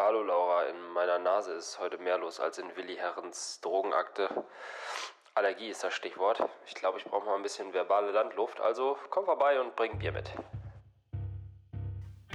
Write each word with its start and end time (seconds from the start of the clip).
Hallo 0.00 0.22
Laura, 0.22 0.62
in 0.66 0.92
meiner 0.94 1.18
Nase 1.18 1.54
ist 1.54 1.80
heute 1.80 1.98
mehr 1.98 2.18
los 2.18 2.38
als 2.38 2.58
in 2.58 2.66
Willi 2.76 2.94
Herrens 2.94 3.60
Drogenakte. 3.62 4.28
Allergie 5.34 5.70
ist 5.70 5.82
das 5.82 5.92
Stichwort. 5.92 6.40
Ich 6.68 6.74
glaube, 6.76 6.98
ich 6.98 7.04
brauche 7.04 7.26
mal 7.26 7.34
ein 7.34 7.42
bisschen 7.42 7.74
verbale 7.74 8.12
Landluft, 8.12 8.60
also 8.60 8.96
komm 9.10 9.24
vorbei 9.24 9.60
und 9.60 9.74
bring 9.74 9.98
Bier 9.98 10.12
mit. 10.12 10.32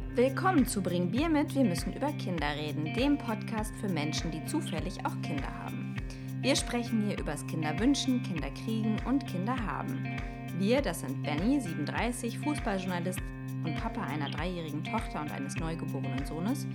Willkommen 0.09 0.67
zu 0.67 0.83
Bring 0.83 1.09
Bier 1.09 1.29
mit, 1.29 1.55
wir 1.55 1.63
müssen 1.63 1.93
über 1.93 2.11
Kinder 2.21 2.49
reden, 2.53 2.93
dem 2.95 3.17
Podcast 3.17 3.73
für 3.79 3.87
Menschen, 3.87 4.29
die 4.29 4.45
zufällig 4.45 4.97
auch 5.05 5.15
Kinder 5.25 5.47
haben. 5.63 5.95
Wir 6.41 6.57
sprechen 6.57 7.07
hier 7.07 7.17
übers 7.17 7.47
Kinderwünschen, 7.47 8.23
Kinderkriegen 8.23 9.01
und 9.07 9.25
Kinderhaben. 9.25 10.21
Wir, 10.57 10.81
das 10.81 10.99
sind 10.99 11.23
Benny, 11.23 11.61
37, 11.61 12.39
Fußballjournalist 12.39 13.21
und 13.63 13.75
Papa 13.75 14.01
einer 14.01 14.29
dreijährigen 14.29 14.83
Tochter 14.83 15.21
und 15.21 15.31
eines 15.31 15.55
neugeborenen 15.57 16.25
Sohnes. 16.25 16.67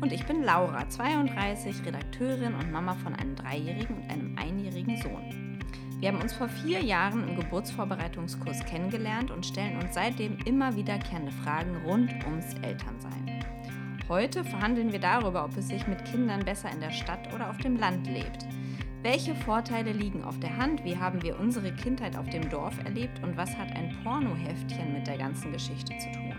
Und 0.00 0.12
ich 0.12 0.24
bin 0.26 0.42
Laura, 0.42 0.88
32, 0.88 1.84
Redakteurin 1.84 2.54
und 2.54 2.70
Mama 2.70 2.94
von 2.94 3.14
einem 3.14 3.34
dreijährigen 3.36 3.96
und 3.96 4.10
einem 4.10 4.36
einjährigen 4.36 4.96
Sohn. 5.02 5.60
Wir 5.98 6.10
haben 6.10 6.20
uns 6.20 6.34
vor 6.34 6.48
vier 6.48 6.82
Jahren 6.82 7.26
im 7.26 7.36
Geburtsvorbereitungskurs 7.36 8.64
kennengelernt 8.66 9.30
und 9.30 9.46
stellen 9.46 9.80
uns 9.82 9.94
seitdem 9.94 10.36
immer 10.44 10.76
wiederkehrende 10.76 11.32
Fragen 11.32 11.74
rund 11.86 12.12
ums 12.26 12.52
Elternsein. 12.62 13.44
Heute 14.08 14.44
verhandeln 14.44 14.92
wir 14.92 15.00
darüber, 15.00 15.44
ob 15.44 15.56
es 15.56 15.68
sich 15.68 15.86
mit 15.86 16.04
Kindern 16.04 16.44
besser 16.44 16.70
in 16.70 16.80
der 16.80 16.92
Stadt 16.92 17.32
oder 17.34 17.48
auf 17.48 17.56
dem 17.58 17.76
Land 17.76 18.06
lebt. 18.06 18.46
Welche 19.02 19.34
Vorteile 19.34 19.92
liegen 19.92 20.22
auf 20.22 20.38
der 20.38 20.56
Hand? 20.56 20.84
Wie 20.84 20.96
haben 20.96 21.22
wir 21.22 21.38
unsere 21.40 21.72
Kindheit 21.72 22.16
auf 22.16 22.28
dem 22.28 22.48
Dorf 22.50 22.76
erlebt? 22.84 23.22
Und 23.22 23.36
was 23.36 23.56
hat 23.56 23.74
ein 23.74 23.96
Pornoheftchen 24.02 24.92
mit 24.92 25.06
der 25.06 25.16
ganzen 25.16 25.52
Geschichte 25.52 25.96
zu 25.98 26.12
tun? 26.12 26.34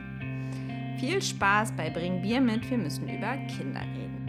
Viel 1.00 1.22
Spaß 1.22 1.74
bei 1.78 1.92
Bring 1.92 2.24
Bier 2.24 2.42
mit, 2.42 2.68
wir 2.72 2.78
müssen 2.80 3.08
über 3.08 3.38
Kinder 3.56 3.82
reden. 3.82 4.28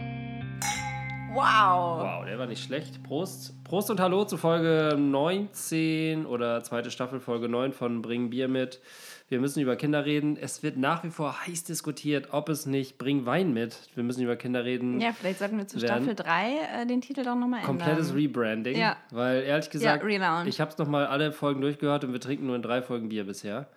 Wow! 1.33 2.01
Wow, 2.03 2.25
der 2.25 2.37
war 2.37 2.45
nicht 2.45 2.63
schlecht. 2.63 3.01
Prost. 3.01 3.55
Prost 3.63 3.89
und 3.89 3.99
Hallo 3.99 4.25
zu 4.25 4.37
Folge 4.37 4.95
19 4.95 6.27
oder 6.27 6.63
zweite 6.63 6.91
Staffel, 6.91 7.19
Folge 7.19 7.49
9 7.49 7.73
von 7.73 8.03
Bring 8.03 8.29
Bier 8.29 8.47
mit. 8.47 8.81
Wir 9.29 9.39
müssen 9.39 9.61
über 9.61 9.75
Kinder 9.75 10.05
reden. 10.05 10.37
Es 10.39 10.61
wird 10.61 10.77
nach 10.77 11.03
wie 11.03 11.09
vor 11.09 11.45
heiß 11.47 11.63
diskutiert, 11.63 12.29
ob 12.31 12.49
es 12.49 12.67
nicht 12.67 12.99
Bring 12.99 13.25
Wein 13.25 13.51
mit. 13.51 13.75
Wir 13.95 14.03
müssen 14.03 14.21
über 14.21 14.35
Kinder 14.35 14.63
reden. 14.63 15.01
Ja, 15.01 15.11
vielleicht 15.11 15.39
sollten 15.39 15.57
wir 15.57 15.67
zu 15.67 15.79
Staffel 15.79 16.13
3 16.13 16.81
äh, 16.81 16.85
den 16.85 17.01
Titel 17.01 17.23
doch 17.23 17.35
nochmal 17.35 17.61
ändern. 17.61 17.77
Komplettes 17.77 18.13
Rebranding. 18.13 18.77
Ja. 18.77 18.95
Weil 19.09 19.41
ehrlich 19.41 19.71
gesagt, 19.71 20.03
Ja, 20.03 20.45
ich 20.45 20.61
habe 20.61 20.69
es 20.69 20.77
nochmal 20.77 21.07
alle 21.07 21.31
Folgen 21.31 21.61
durchgehört 21.61 22.03
und 22.03 22.13
wir 22.13 22.19
trinken 22.19 22.45
nur 22.45 22.55
in 22.55 22.61
drei 22.61 22.83
Folgen 22.83 23.09
Bier 23.09 23.23
bisher. 23.23 23.67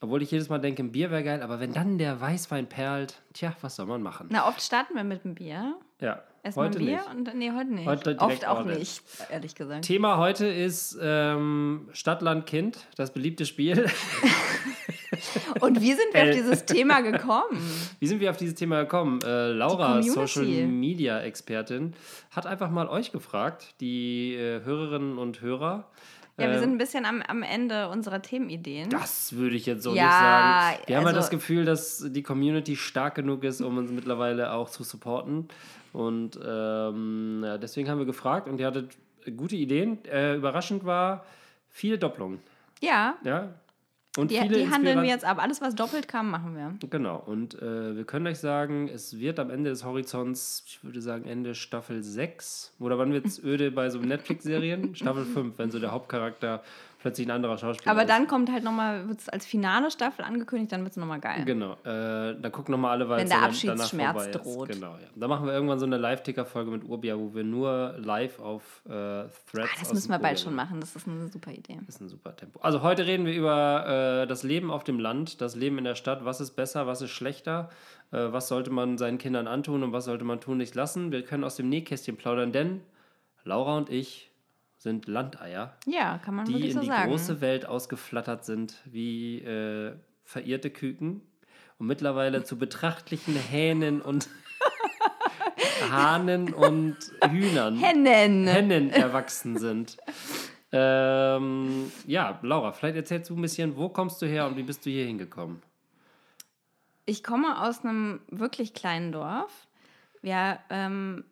Obwohl 0.00 0.22
ich 0.22 0.30
jedes 0.30 0.48
Mal 0.48 0.58
denke, 0.58 0.82
ein 0.82 0.92
Bier 0.92 1.10
wäre 1.10 1.24
geil, 1.24 1.42
aber 1.42 1.58
wenn 1.58 1.72
dann 1.72 1.98
der 1.98 2.20
Weißwein 2.20 2.68
perlt, 2.68 3.20
tja, 3.32 3.52
was 3.62 3.76
soll 3.76 3.86
man 3.86 4.00
machen? 4.02 4.28
Na, 4.30 4.46
oft 4.48 4.62
starten 4.62 4.94
wir 4.94 5.02
mit 5.04 5.24
einem 5.24 5.34
Bier. 5.34 5.74
Ja, 6.00 6.22
Erstmal 6.44 6.66
ein 6.66 6.70
heute 6.72 6.78
Bier 6.78 6.96
nicht. 6.98 7.28
und 7.28 7.34
nee, 7.36 7.50
heute 7.50 7.70
nicht. 7.74 7.86
Heute 7.86 8.14
direkt 8.14 8.22
oft 8.22 8.46
auch 8.46 8.56
ordentlich. 8.58 8.78
nicht, 8.78 9.02
ehrlich 9.30 9.54
gesagt. 9.56 9.84
Thema 9.84 10.18
heute 10.18 10.46
ist 10.46 10.96
ähm, 11.02 11.88
Stadt, 11.92 12.22
Land, 12.22 12.46
Kind, 12.46 12.86
das 12.96 13.12
beliebte 13.12 13.44
Spiel. 13.44 13.86
Und 15.60 15.80
wie 15.80 15.92
sind 15.94 16.12
wir 16.12 16.22
auf 16.22 16.28
Äh. 16.28 16.32
dieses 16.34 16.64
Thema 16.64 17.00
gekommen? 17.00 17.58
Wie 17.98 18.06
sind 18.06 18.20
wir 18.20 18.30
auf 18.30 18.36
dieses 18.36 18.54
Thema 18.54 18.82
gekommen? 18.82 19.18
Äh, 19.24 19.48
Laura. 19.52 20.02
Social 20.02 20.44
Media 20.44 21.20
Expertin, 21.20 21.94
hat 22.30 22.46
einfach 22.46 22.70
mal 22.70 22.86
euch 22.88 23.10
gefragt, 23.10 23.74
die 23.80 24.34
äh, 24.34 24.62
Hörerinnen 24.64 25.18
und 25.18 25.40
Hörer. 25.40 25.88
Ja, 26.38 26.46
wir 26.46 26.54
ähm, 26.54 26.60
sind 26.60 26.70
ein 26.72 26.78
bisschen 26.78 27.04
am, 27.04 27.20
am 27.22 27.42
Ende 27.42 27.88
unserer 27.88 28.22
Themenideen. 28.22 28.90
Das 28.90 29.32
würde 29.34 29.56
ich 29.56 29.66
jetzt 29.66 29.82
so 29.82 29.94
Ja, 29.94 30.04
nicht 30.04 30.12
sagen. 30.12 30.82
Wir 30.86 30.96
haben 30.96 31.04
halt 31.06 31.16
also- 31.16 31.26
das 31.26 31.30
Gefühl, 31.30 31.64
dass 31.64 32.04
die 32.08 32.22
Community 32.22 32.76
stark 32.76 33.16
genug 33.16 33.44
ist, 33.44 33.60
um 33.60 33.76
uns 33.76 33.90
mittlerweile 33.90 34.52
auch 34.52 34.70
zu 34.70 34.84
supporten. 34.84 35.48
Und 35.92 36.38
ähm, 36.46 37.42
ja, 37.44 37.58
deswegen 37.58 37.88
haben 37.90 37.98
wir 37.98 38.06
gefragt 38.06 38.48
und 38.48 38.60
ihr 38.60 38.66
hattet 38.66 38.96
gute 39.36 39.56
Ideen. 39.56 40.04
Äh, 40.04 40.36
überraschend 40.36 40.84
war 40.84 41.24
viele 41.70 41.98
Doppelungen. 41.98 42.40
Ja, 42.80 43.16
Ja? 43.24 43.48
Und 44.18 44.32
die, 44.32 44.38
viele 44.38 44.58
die 44.58 44.68
handeln 44.68 45.00
wir 45.00 45.08
jetzt 45.08 45.24
ab. 45.24 45.40
Alles, 45.40 45.60
was 45.60 45.76
doppelt 45.76 46.08
kam, 46.08 46.30
machen 46.30 46.56
wir. 46.56 46.74
Genau, 46.90 47.22
und 47.24 47.54
äh, 47.62 47.96
wir 47.96 48.02
können 48.04 48.26
euch 48.26 48.40
sagen, 48.40 48.88
es 48.92 49.16
wird 49.20 49.38
am 49.38 49.48
Ende 49.48 49.70
des 49.70 49.84
Horizonts, 49.84 50.64
ich 50.66 50.82
würde 50.82 51.00
sagen 51.00 51.24
Ende 51.24 51.54
Staffel 51.54 52.02
6, 52.02 52.74
oder 52.80 52.98
wann 52.98 53.12
wird 53.12 53.26
es 53.26 53.38
öde 53.44 53.70
bei 53.70 53.90
so 53.90 54.00
Netflix-Serien? 54.00 54.96
Staffel 54.96 55.24
5, 55.24 55.56
wenn 55.58 55.70
so 55.70 55.78
der 55.78 55.92
Hauptcharakter 55.92 56.64
plötzlich 56.98 57.26
ein 57.26 57.30
anderer 57.30 57.56
Schauspieler 57.56 57.90
Aber 57.90 58.02
ist. 58.02 58.08
dann 58.10 58.26
kommt 58.26 58.50
halt 58.50 58.64
nochmal, 58.64 59.08
wird 59.08 59.20
es 59.20 59.28
als 59.28 59.46
finale 59.46 59.90
Staffel 59.90 60.24
angekündigt, 60.24 60.72
dann 60.72 60.82
wird 60.82 60.90
es 60.92 60.96
nochmal 60.96 61.20
geil. 61.20 61.44
Genau, 61.44 61.72
äh, 61.84 62.34
da 62.40 62.50
gucken 62.50 62.72
nochmal 62.72 62.92
alle, 62.92 63.08
weil 63.08 63.20
Wenn 63.20 63.28
der 63.28 63.38
dann 63.38 63.46
Abschiedsschmerz 63.50 64.30
droht. 64.32 64.68
Genau, 64.68 64.92
ja. 64.92 65.06
Da 65.14 65.28
machen 65.28 65.46
wir 65.46 65.52
irgendwann 65.52 65.78
so 65.78 65.86
eine 65.86 65.96
Live-Ticker-Folge 65.96 66.70
mit 66.70 66.84
Urbia, 66.84 67.16
wo 67.18 67.34
wir 67.34 67.44
nur 67.44 67.94
live 67.98 68.40
auf 68.40 68.82
äh, 68.86 68.90
Threads 68.90 69.30
Ah, 69.54 69.78
das 69.80 69.92
müssen 69.94 70.10
wir 70.10 70.18
bald 70.18 70.32
Urbia 70.38 70.44
schon 70.44 70.54
machen, 70.54 70.80
das 70.80 70.96
ist 70.96 71.06
eine 71.06 71.28
super 71.28 71.52
Idee. 71.52 71.78
ist 71.86 72.00
ein 72.00 72.08
super 72.08 72.34
Tempo. 72.36 72.58
Also 72.60 72.82
heute 72.82 73.06
reden 73.06 73.26
wir 73.26 73.34
über 73.34 74.22
äh, 74.22 74.26
das 74.26 74.42
Leben 74.42 74.70
auf 74.70 74.84
dem 74.84 74.98
Land, 74.98 75.40
das 75.40 75.54
Leben 75.54 75.78
in 75.78 75.84
der 75.84 75.94
Stadt. 75.94 76.24
Was 76.24 76.40
ist 76.40 76.52
besser, 76.52 76.86
was 76.86 77.00
ist 77.02 77.10
schlechter? 77.10 77.70
Äh, 78.10 78.32
was 78.32 78.48
sollte 78.48 78.70
man 78.70 78.98
seinen 78.98 79.18
Kindern 79.18 79.46
antun 79.46 79.82
und 79.82 79.92
was 79.92 80.04
sollte 80.06 80.24
man 80.24 80.40
tun 80.40 80.58
nicht 80.58 80.74
lassen? 80.74 81.12
Wir 81.12 81.22
können 81.22 81.44
aus 81.44 81.56
dem 81.56 81.68
Nähkästchen 81.68 82.16
plaudern, 82.16 82.52
denn 82.52 82.80
Laura 83.44 83.76
und 83.76 83.90
ich 83.90 84.30
sind 84.78 85.06
Landeier, 85.08 85.76
Ja, 85.86 86.18
kann 86.18 86.34
man 86.36 86.46
die 86.46 86.52
wirklich 86.54 86.70
in 86.70 86.76
so 86.76 86.80
die 86.82 86.86
sagen. 86.86 87.10
große 87.10 87.40
Welt 87.40 87.66
ausgeflattert 87.66 88.44
sind 88.44 88.76
wie 88.84 89.38
äh, 89.40 89.94
verirrte 90.24 90.70
Küken 90.70 91.20
und 91.78 91.86
mittlerweile 91.86 92.44
zu 92.44 92.56
betrachtlichen 92.58 93.34
Hähnen 93.34 94.00
und 94.00 94.28
Hahnen 95.90 96.52
und 96.54 96.96
Hühnern. 97.28 97.76
Hennen! 97.78 98.46
Hennen 98.46 98.90
erwachsen 98.90 99.58
sind. 99.58 99.96
Ähm, 100.70 101.90
ja, 102.06 102.38
Laura, 102.42 102.72
vielleicht 102.72 102.96
erzählst 102.96 103.30
du 103.30 103.36
ein 103.36 103.42
bisschen, 103.42 103.76
wo 103.76 103.88
kommst 103.88 104.20
du 104.22 104.26
her 104.26 104.46
und 104.46 104.56
wie 104.56 104.62
bist 104.62 104.84
du 104.84 104.90
hier 104.90 105.06
hingekommen? 105.06 105.62
Ich 107.06 107.24
komme 107.24 107.62
aus 107.62 107.84
einem 107.84 108.20
wirklich 108.30 108.74
kleinen 108.74 109.12
Dorf. 109.12 109.66
Wir 110.20 110.58
ähm, 110.68 111.24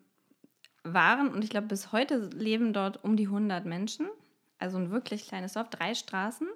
waren, 0.93 1.29
und 1.29 1.43
ich 1.43 1.49
glaube, 1.49 1.67
bis 1.67 1.91
heute 1.91 2.17
leben 2.33 2.73
dort 2.73 3.03
um 3.03 3.15
die 3.17 3.25
100 3.27 3.65
Menschen. 3.65 4.07
Also 4.59 4.77
ein 4.77 4.89
wirklich 4.91 5.27
kleines 5.27 5.53
Dorf, 5.53 5.69
drei 5.69 5.93
Straßen. 5.93 6.47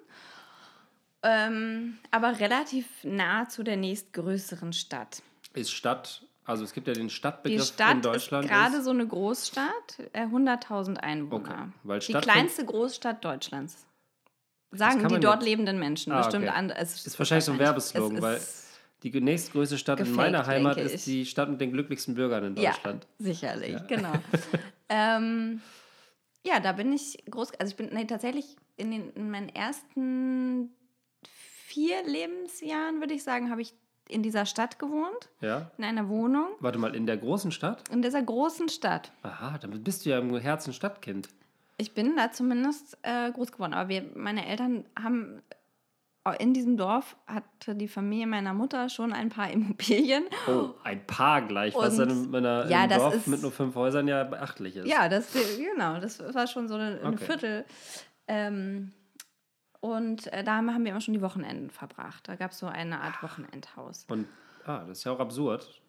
Ähm, 1.24 1.98
aber 2.10 2.40
relativ 2.40 2.86
nah 3.04 3.48
zu 3.48 3.62
der 3.62 3.76
nächstgrößeren 3.76 4.72
Stadt. 4.72 5.22
Ist 5.54 5.70
Stadt, 5.70 6.22
also 6.44 6.64
es 6.64 6.72
gibt 6.72 6.88
ja 6.88 6.94
den 6.94 7.06
Die 7.08 7.14
Stadtbegriff 7.14 7.64
Stadt 7.64 7.94
in 7.94 8.02
Deutschland. 8.02 8.44
ist 8.46 8.50
gerade 8.50 8.82
so 8.82 8.90
eine 8.90 9.06
Großstadt, 9.06 10.00
äh, 10.12 10.26
100.000 10.26 10.96
Einwohner. 10.98 11.68
Okay, 11.86 12.00
die 12.08 12.12
kleinste 12.14 12.64
Großstadt 12.64 13.24
Deutschlands. 13.24 13.86
Sagen 14.72 15.06
die 15.06 15.20
dort 15.20 15.42
lebenden 15.44 15.78
Menschen. 15.78 16.12
Ah, 16.12 16.22
Bestimmt 16.22 16.46
okay. 16.48 16.56
andere. 16.56 16.78
Es 16.78 17.06
ist 17.06 17.18
wahrscheinlich 17.18 17.44
so 17.44 17.52
ein 17.52 17.58
Werbeslogan, 17.58 18.16
es 18.16 18.22
weil 18.22 18.36
ist- 18.38 18.61
die 19.02 19.20
nächstgrößte 19.20 19.78
Stadt 19.78 19.98
in 20.00 20.06
gefaked, 20.06 20.16
meiner 20.32 20.46
Heimat 20.46 20.78
ist 20.78 20.94
ich. 20.94 21.04
die 21.04 21.26
Stadt 21.26 21.50
mit 21.50 21.60
den 21.60 21.72
glücklichsten 21.72 22.14
Bürgern 22.14 22.44
in 22.44 22.54
Deutschland. 22.54 23.06
Ja, 23.18 23.24
sicherlich, 23.26 23.86
genau. 23.88 24.12
ähm, 24.88 25.60
ja, 26.46 26.60
da 26.60 26.72
bin 26.72 26.92
ich 26.92 27.22
groß, 27.30 27.52
also 27.54 27.70
ich 27.70 27.76
bin 27.76 27.90
nee, 27.92 28.04
tatsächlich 28.04 28.56
in, 28.76 28.90
den, 28.90 29.10
in 29.14 29.30
meinen 29.30 29.48
ersten 29.48 30.70
vier 31.66 32.02
Lebensjahren, 32.06 33.00
würde 33.00 33.14
ich 33.14 33.22
sagen, 33.22 33.50
habe 33.50 33.62
ich 33.62 33.74
in 34.08 34.22
dieser 34.22 34.44
Stadt 34.46 34.78
gewohnt, 34.78 35.30
Ja? 35.40 35.70
in 35.78 35.84
einer 35.84 36.08
Wohnung, 36.08 36.48
Warte 36.60 36.78
mal, 36.78 36.94
in 36.94 37.06
der 37.06 37.16
großen 37.16 37.50
Stadt? 37.52 37.88
in 37.88 38.02
dieser 38.02 38.22
großen 38.22 38.68
Stadt. 38.68 39.12
Aha, 39.22 39.58
dann 39.58 39.82
bist 39.82 40.04
du 40.04 40.10
ja 40.10 40.18
im 40.18 40.36
Herzen 40.36 40.72
Stadtkind. 40.72 41.28
Ich 41.78 41.92
bin 41.94 42.14
da 42.16 42.30
zumindest 42.30 42.98
äh, 43.02 43.30
groß 43.32 43.52
geworden, 43.52 43.74
aber 43.74 43.88
wir, 43.88 44.04
meine 44.14 44.46
Eltern 44.46 44.84
haben 45.00 45.42
in 46.38 46.54
diesem 46.54 46.76
Dorf 46.76 47.16
hatte 47.26 47.74
die 47.74 47.88
Familie 47.88 48.26
meiner 48.28 48.54
Mutter 48.54 48.88
schon 48.88 49.12
ein 49.12 49.28
paar 49.28 49.50
Immobilien. 49.52 50.24
Oh, 50.48 50.70
ein 50.84 51.04
Paar 51.06 51.42
gleich, 51.42 51.74
was 51.74 51.96
dann 51.96 52.10
in 52.10 52.34
einer, 52.36 52.68
ja, 52.68 52.86
Dorf 52.86 53.14
ist- 53.14 53.26
mit 53.26 53.42
nur 53.42 53.50
fünf 53.50 53.74
Häusern 53.74 54.06
ja 54.06 54.22
beachtlich 54.24 54.76
ist. 54.76 54.86
Ja, 54.86 55.08
das 55.08 55.32
genau, 55.56 55.98
das 56.00 56.20
war 56.34 56.46
schon 56.46 56.68
so 56.68 56.74
ein 56.76 56.98
Okay. 57.04 57.24
Viertel. 57.24 57.64
Ähm, 58.28 58.92
und 59.80 60.32
äh, 60.32 60.44
da 60.44 60.56
haben 60.58 60.72
haben 60.72 60.84
wir 60.84 60.92
immer 60.92 61.00
schon 61.00 61.14
die 61.14 61.22
Wochenenden 61.22 61.70
verbracht. 61.70 62.28
Da 62.28 62.36
gab 62.36 62.52
es 62.52 62.58
so 62.60 62.66
eine 62.66 63.00
Art 63.00 63.20
Wochenendhaus. 63.22 64.06
Und, 64.08 64.28
ah, 64.64 64.84
das 64.86 64.98
ist 64.98 65.04
ja 65.04 65.10
auch 65.12 65.18
absurd. 65.18 65.81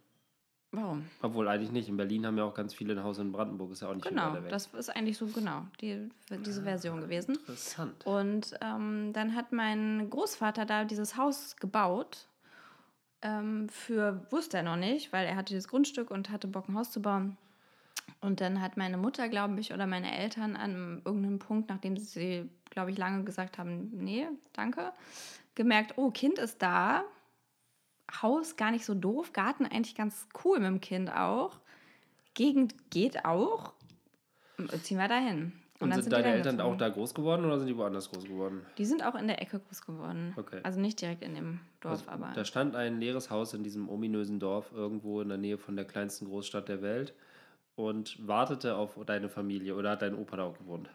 Warum? 0.76 1.06
Obwohl 1.22 1.48
eigentlich 1.48 1.72
nicht. 1.72 1.88
In 1.88 1.98
Berlin 1.98 2.26
haben 2.26 2.36
ja 2.36 2.44
auch 2.46 2.56
ganz 2.56 2.74
viele 2.74 2.94
ein 2.94 3.04
Haus 3.04 3.20
in 3.20 3.32
Brandenburg, 3.32 3.72
ist 3.72 3.84
ja 3.84 3.90
auch 3.90 3.94
nicht 3.94 4.08
Genau, 4.08 4.34
Welt. 4.34 4.52
das 4.52 4.68
ist 4.74 4.90
eigentlich 4.90 5.20
so 5.20 5.28
genau 5.28 5.68
die, 5.82 6.10
diese 6.32 6.64
Version 6.64 7.00
gewesen. 7.00 7.36
Interessant. 7.36 8.04
Und 8.08 8.56
ähm, 8.60 9.14
dann 9.14 9.36
hat 9.36 9.52
mein 9.52 10.10
Großvater 10.10 10.66
da 10.66 10.84
dieses 10.84 11.16
Haus 11.16 11.56
gebaut. 11.58 12.28
Ähm, 13.22 13.70
für, 13.70 14.26
wusste 14.32 14.58
er 14.58 14.64
noch 14.64 14.76
nicht, 14.76 15.14
weil 15.14 15.28
er 15.28 15.36
hatte 15.36 15.54
dieses 15.54 15.68
Grundstück 15.68 16.10
und 16.10 16.32
hatte 16.32 16.48
Bock, 16.48 16.68
ein 16.68 16.76
Haus 16.76 16.92
zu 16.92 17.04
bauen. 17.04 17.38
Und 18.20 18.42
dann 18.42 18.60
hat 18.60 18.76
meine 18.76 18.98
Mutter, 18.98 19.30
glaube 19.30 19.60
ich, 19.60 19.74
oder 19.74 19.86
meine 19.86 20.18
Eltern 20.18 20.56
an 20.56 21.04
irgendeinem 21.06 21.38
Punkt, 21.38 21.70
nachdem 21.70 21.98
sie, 21.98 22.50
glaube 22.72 22.90
ich, 22.90 22.98
lange 22.98 23.24
gesagt 23.26 23.60
haben, 23.60 23.92
nee, 23.94 24.28
danke, 24.54 24.92
gemerkt, 25.54 25.94
oh, 25.98 26.10
Kind 26.10 26.40
ist 26.40 26.64
da. 26.64 27.04
Haus 28.22 28.56
gar 28.56 28.72
nicht 28.72 28.86
so 28.86 28.94
doof, 28.94 29.34
Garten 29.34 29.66
eigentlich 29.66 29.96
ganz 29.96 30.28
cool 30.44 30.60
mit 30.60 30.68
dem 30.68 30.82
Kind 30.82 31.14
auch. 31.14 31.60
Gegend 32.34 32.76
geht 32.92 33.26
auch. 33.26 33.74
Ziehen 34.82 34.98
wir 34.98 35.08
dahin. 35.08 35.54
Und, 35.80 35.90
dann 35.90 36.02
sind 36.02 36.12
wir 36.12 36.20
deine 36.20 36.36
Eltern 36.36 36.62
auch 36.62 36.78
da 36.78 36.88
groß 36.88 37.14
geworden 37.14 37.46
oder 37.46 37.58
sind 37.58 37.68
die 37.68 37.76
woanders 37.76 38.10
groß 38.10 38.24
geworden? 38.24 38.66
Die 38.78 38.86
sind 38.86 39.06
auch 39.06 39.16
in 39.16 39.28
der 39.28 39.42
Ecke 39.42 39.60
groß 39.60 39.82
geworden. 39.82 40.34
Okay. 40.38 40.60
Also 40.64 40.80
nicht 40.80 41.02
direkt 41.02 41.24
in 41.24 41.36
dem 41.36 41.60
Dorf, 41.82 42.08
Also, 42.08 42.12
aber. 42.12 42.32
Da 42.34 42.46
stand 42.46 42.76
ein 42.76 43.00
leeres 43.00 43.30
Haus 43.30 43.54
in 43.54 43.64
diesem 43.64 43.90
ominösen 43.90 44.40
Dorf 44.40 44.72
irgendwo 44.72 45.22
in 45.22 45.30
der 45.30 45.38
Nähe 45.38 45.58
von 45.58 45.76
der 45.76 45.86
kleinsten 45.86 46.26
Großstadt 46.26 46.70
der 46.70 46.82
Welt 46.82 47.14
und 47.76 48.26
wartete 48.26 48.76
auf 48.76 48.98
deine 49.06 49.30
Familie 49.30 49.76
oder 49.76 49.92
hat 49.92 50.04
dein 50.04 50.16
Opa 50.16 50.38
da 50.38 50.44
auch 50.44 50.58
gewohnt? 50.58 50.90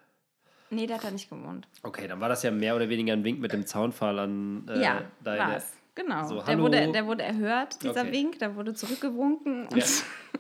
Nee, 0.71 0.87
der 0.87 0.97
hat 0.97 1.05
da 1.05 1.11
nicht 1.11 1.29
gewohnt. 1.29 1.67
Okay, 1.83 2.09
dann 2.09 2.21
war 2.21 2.29
das 2.29 2.43
ja 2.43 2.51
mehr 2.51 2.77
oder 2.77 2.89
weniger 2.89 3.13
ein 3.13 3.25
Wink 3.25 3.41
mit 3.41 3.53
dem 3.53 3.67
Zaunpfahl 3.67 4.19
an 4.19 4.69
äh, 4.69 4.83
ja, 4.83 5.03
deine. 5.23 5.53
war's. 5.53 5.73
Genau. 5.99 6.29
So, 6.29 6.41
der, 6.43 6.61
wurde, 6.61 6.93
der 6.93 7.07
wurde 7.07 7.25
erhört, 7.25 7.83
dieser 7.83 8.03
Okay. 8.03 8.13
Wink, 8.13 8.39
der 8.39 8.55
wurde 8.55 8.73
zurückgewunken. 8.73 9.67
Und 9.67 9.77
Ja. 9.77 9.85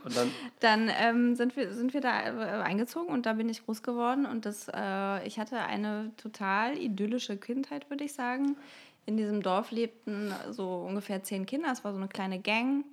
Und 0.05 0.17
dann, 0.17 0.31
Dann 0.61 0.91
ähm, 1.01 1.35
sind, 1.35 1.57
wir, 1.57 1.73
sind 1.75 1.95
wir 1.95 2.01
da 2.01 2.61
äh, 2.61 2.63
eingezogen 2.63 3.09
und 3.13 3.27
da 3.27 3.33
bin 3.33 3.49
ich 3.49 3.65
groß 3.65 3.83
geworden. 3.83 4.25
Und 4.25 4.47
das, 4.47 4.69
äh, 4.73 5.27
ich 5.27 5.41
hatte 5.41 5.59
eine 5.59 6.13
total 6.17 6.79
idyllische 6.79 7.37
Kindheit, 7.37 7.91
würde 7.91 8.05
ich 8.05 8.13
sagen. 8.13 8.57
In 9.05 9.17
diesem 9.17 9.43
Dorf 9.43 9.73
lebten 9.73 10.33
so 10.51 10.85
ungefähr 10.87 11.25
zehn 11.25 11.45
Kinder. 11.45 11.71
Es 11.73 11.83
war 11.83 11.93
so 11.93 11.99
eine 11.99 12.09
kleine 12.09 12.39
Gang. 12.39 12.85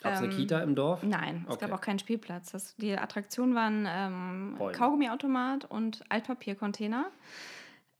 gab 0.00 0.12
es 0.14 0.18
eine 0.20 0.28
Kita 0.28 0.60
im 0.60 0.76
Dorf? 0.76 1.02
Nein, 1.02 1.44
es 1.48 1.54
Okay. 1.54 1.66
gab 1.66 1.76
auch 1.76 1.80
keinen 1.80 1.98
Spielplatz. 1.98 2.52
Das, 2.52 2.76
die 2.76 2.96
Attraktionen 2.96 3.54
waren 3.56 3.88
ähm. 3.90 4.72
Kaugummiautomat 4.72 5.64
und 5.64 6.04
Altpapiercontainer. 6.08 7.06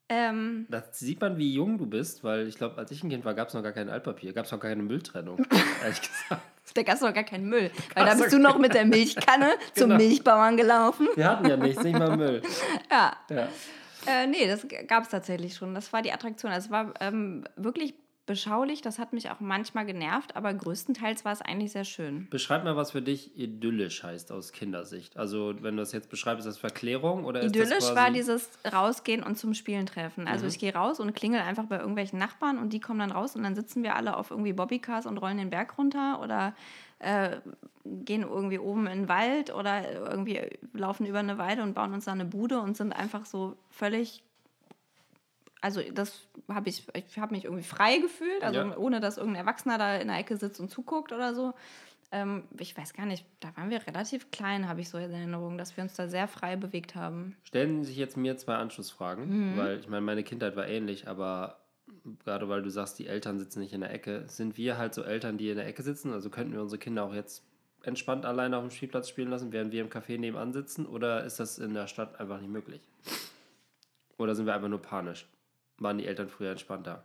Ähm, 0.09 0.67
Das 0.71 0.99
sieht 0.99 1.21
man, 1.21 1.37
wie 1.37 1.53
jung 1.53 1.79
du 1.79 1.87
bist, 1.87 2.23
weil 2.23 2.47
ich 2.47 2.57
glaube, 2.57 2.79
als 2.79 2.91
ich 2.93 3.03
ein 3.03 3.11
Kind 3.11 3.25
war, 3.25 3.35
gab 3.35 3.49
es 3.49 3.55
noch 3.55 3.63
gar 3.63 3.73
kein 3.73 3.89
Altpapier, 3.89 4.33
gab 4.33 4.45
es 4.47 4.53
noch 4.53 4.61
gar 4.61 4.71
keine 4.71 4.83
Mülltrennung, 4.85 5.39
ehrlich 5.83 6.01
gesagt. 6.01 6.43
da 6.75 6.83
gab 6.83 6.95
es 6.95 7.01
noch 7.01 7.13
gar 7.15 7.25
keinen 7.25 7.49
Müll. 7.49 7.71
Weil 7.95 8.05
da 8.07 8.15
bist 8.15 8.33
du 8.33 8.39
noch 8.39 8.59
mit 8.59 8.73
der 8.75 8.85
Milchkanne 8.85 9.51
zum 9.75 9.89
Genau. 9.91 9.97
Milchbauern 9.97 10.57
gelaufen. 10.57 11.09
Wir 11.17 11.29
hatten 11.29 11.49
ja 11.49 11.57
nichts, 11.57 11.83
nicht 11.83 11.99
mal 11.99 12.17
Müll. 12.17 12.43
Ja, 12.91 13.17
Ja. 13.31 13.49
Äh, 14.09 14.29
nee, 14.29 14.47
das 14.47 14.65
gab 14.87 15.03
es 15.03 15.09
tatsächlich 15.11 15.57
schon. 15.57 15.75
Das 15.75 15.93
war 15.93 16.01
die 16.01 16.13
Attraktion. 16.13 16.53
Also 16.53 16.67
Es 16.67 16.71
war 16.71 16.95
ähm, 17.01 17.43
wirklich 17.57 17.95
beschaulich. 18.27 18.83
Das 18.83 18.99
hat 18.99 19.13
mich 19.13 19.31
auch 19.31 19.41
manchmal 19.41 19.87
genervt, 19.87 20.37
aber 20.37 20.53
größtenteils 20.53 21.25
war 21.25 21.33
es 21.33 21.41
eigentlich 21.43 21.73
sehr 21.73 21.85
schön. 21.85 22.27
Beschreib 22.31 22.65
mal, 22.65 22.77
was 22.77 22.91
für 22.91 23.03
dich 23.03 23.37
idyllisch 23.39 24.03
heißt 24.03 24.33
aus 24.33 24.53
Kindersicht. 24.53 25.17
Also, 25.17 25.55
wenn 25.63 25.77
du 25.77 25.83
das 25.83 25.93
jetzt 25.93 26.11
beschreibst, 26.11 26.47
ist 26.47 26.55
das 26.55 26.59
Verklärung 26.59 27.25
oder 27.25 27.43
Idyllisch 27.43 27.95
war 27.95 28.11
dieses 28.11 28.51
Rausgehen 28.71 29.23
und 29.23 29.39
zum 29.39 29.55
Spielen 29.55 29.87
treffen. 29.87 30.27
Also 30.27 30.45
Mhm. 30.45 30.49
ich 30.51 30.59
gehe 30.59 30.75
raus 30.75 31.01
und 31.01 31.15
klingel 31.15 31.41
einfach 31.41 31.65
bei 31.65 31.79
irgendwelchen 31.79 32.19
Nachbarn 32.19 32.59
und 32.59 32.73
die 32.73 32.81
kommen 32.81 32.99
dann 32.99 33.13
raus 33.13 33.37
und 33.37 33.43
dann 33.45 33.55
sitzen 33.55 33.83
wir 33.83 33.95
alle 33.97 34.17
auf 34.17 34.31
irgendwie 34.31 34.53
Bobbycars 34.53 35.07
und 35.07 35.19
rollen 35.19 35.39
den 35.39 35.51
Berg 35.51 35.79
runter 35.79 36.21
oder 36.23 36.55
äh, 36.99 37.37
gehen 37.85 38.23
irgendwie 38.23 38.59
oben 38.59 38.87
in 38.87 39.01
den 39.03 39.09
Wald 39.09 39.55
oder 39.55 39.93
irgendwie 39.93 40.41
laufen 40.73 41.07
über 41.07 41.19
eine 41.21 41.39
Weide 41.39 41.63
und 41.63 41.75
bauen 41.75 41.93
uns 41.93 42.07
da 42.07 42.13
eine 42.13 42.25
Bude 42.25 42.59
und 42.61 42.77
sind 42.77 42.93
einfach 42.93 43.27
so 43.27 43.57
völlig 43.71 44.23
also 45.67 45.83
das 45.93 46.29
habe 46.49 46.69
ich, 46.69 46.87
ich 46.95 47.19
habe 47.19 47.35
mich 47.35 47.45
irgendwie 47.45 47.65
frei 47.65 47.99
gefühlt, 47.99 48.43
also 48.45 48.61
Ja. 48.61 48.77
ohne 48.77 49.01
dass 49.01 49.17
irgendein 49.19 49.45
Erwachsener 49.45 49.79
da 49.79 49.97
in 49.97 50.07
der 50.07 50.17
Ecke 50.19 50.37
sitzt 50.37 50.61
und 50.61 50.71
zuguckt 50.71 51.11
oder 51.13 51.35
so. 51.35 51.55
Ähm, 52.13 52.45
ich 52.61 52.77
weiß 52.77 52.95
gar 52.95 53.05
nicht, 53.05 53.27
da 53.41 53.49
waren 53.57 53.69
wir 53.69 53.85
relativ 53.85 54.31
klein, 54.31 54.69
habe 54.69 54.81
ich 54.81 54.89
so 54.89 54.97
in 54.97 55.11
Erinnerung, 55.13 55.59
dass 55.59 55.77
wir 55.77 55.83
uns 55.83 55.95
da 55.95 56.07
sehr 56.09 56.29
frei 56.29 56.55
bewegt 56.55 56.95
haben. 56.95 57.37
Stellen 57.43 57.83
sich 57.83 57.97
jetzt 57.97 58.17
mir 58.17 58.37
zwei 58.37 58.55
Anschlussfragen, 58.55 59.55
Mhm. 59.55 59.57
weil 59.57 59.79
ich 59.81 59.89
meine, 59.89 60.03
meine 60.03 60.23
Kindheit 60.23 60.55
war 60.55 60.69
ähnlich, 60.69 61.09
aber 61.09 61.59
gerade 62.25 62.49
weil 62.49 62.63
du 62.63 62.71
sagst, 62.71 63.01
die 63.01 63.09
Eltern 63.09 63.41
sitzen 63.41 63.59
nicht 63.59 63.73
in 63.73 63.81
der 63.81 63.93
Ecke, 63.93 64.23
sind 64.29 64.57
wir 64.57 64.79
halt 64.79 64.95
so 64.95 65.03
Eltern, 65.03 65.37
die 65.37 65.51
in 65.51 65.57
der 65.57 65.67
Ecke 65.67 65.83
sitzen? 65.83 66.13
Also 66.13 66.31
könnten 66.31 66.53
wir 66.53 66.63
unsere 66.63 66.79
Kinder 66.79 67.03
auch 67.03 67.13
jetzt 67.15 67.43
entspannt 67.83 68.25
alleine 68.25 68.57
auf 68.57 68.63
dem 68.65 68.71
Spielplatz 68.71 69.09
spielen 69.09 69.31
lassen, 69.31 69.51
während 69.53 69.73
wir 69.73 69.81
im 69.81 69.89
Café 69.91 70.17
nebenan 70.17 70.53
sitzen? 70.53 70.87
Oder 70.87 71.25
ist 71.25 71.41
das 71.41 71.59
in 71.59 71.75
der 71.75 71.89
Stadt 71.89 72.21
einfach 72.21 72.41
nicht 72.41 72.51
möglich? 72.53 72.81
Oder 74.19 74.35
sind 74.37 74.47
wir 74.47 74.55
einfach 74.55 74.69
nur 74.69 74.81
panisch? 74.81 75.27
Waren 75.79 75.99
die 75.99 76.07
Eltern 76.07 76.29
früher 76.29 76.51
entspannter? 76.53 77.05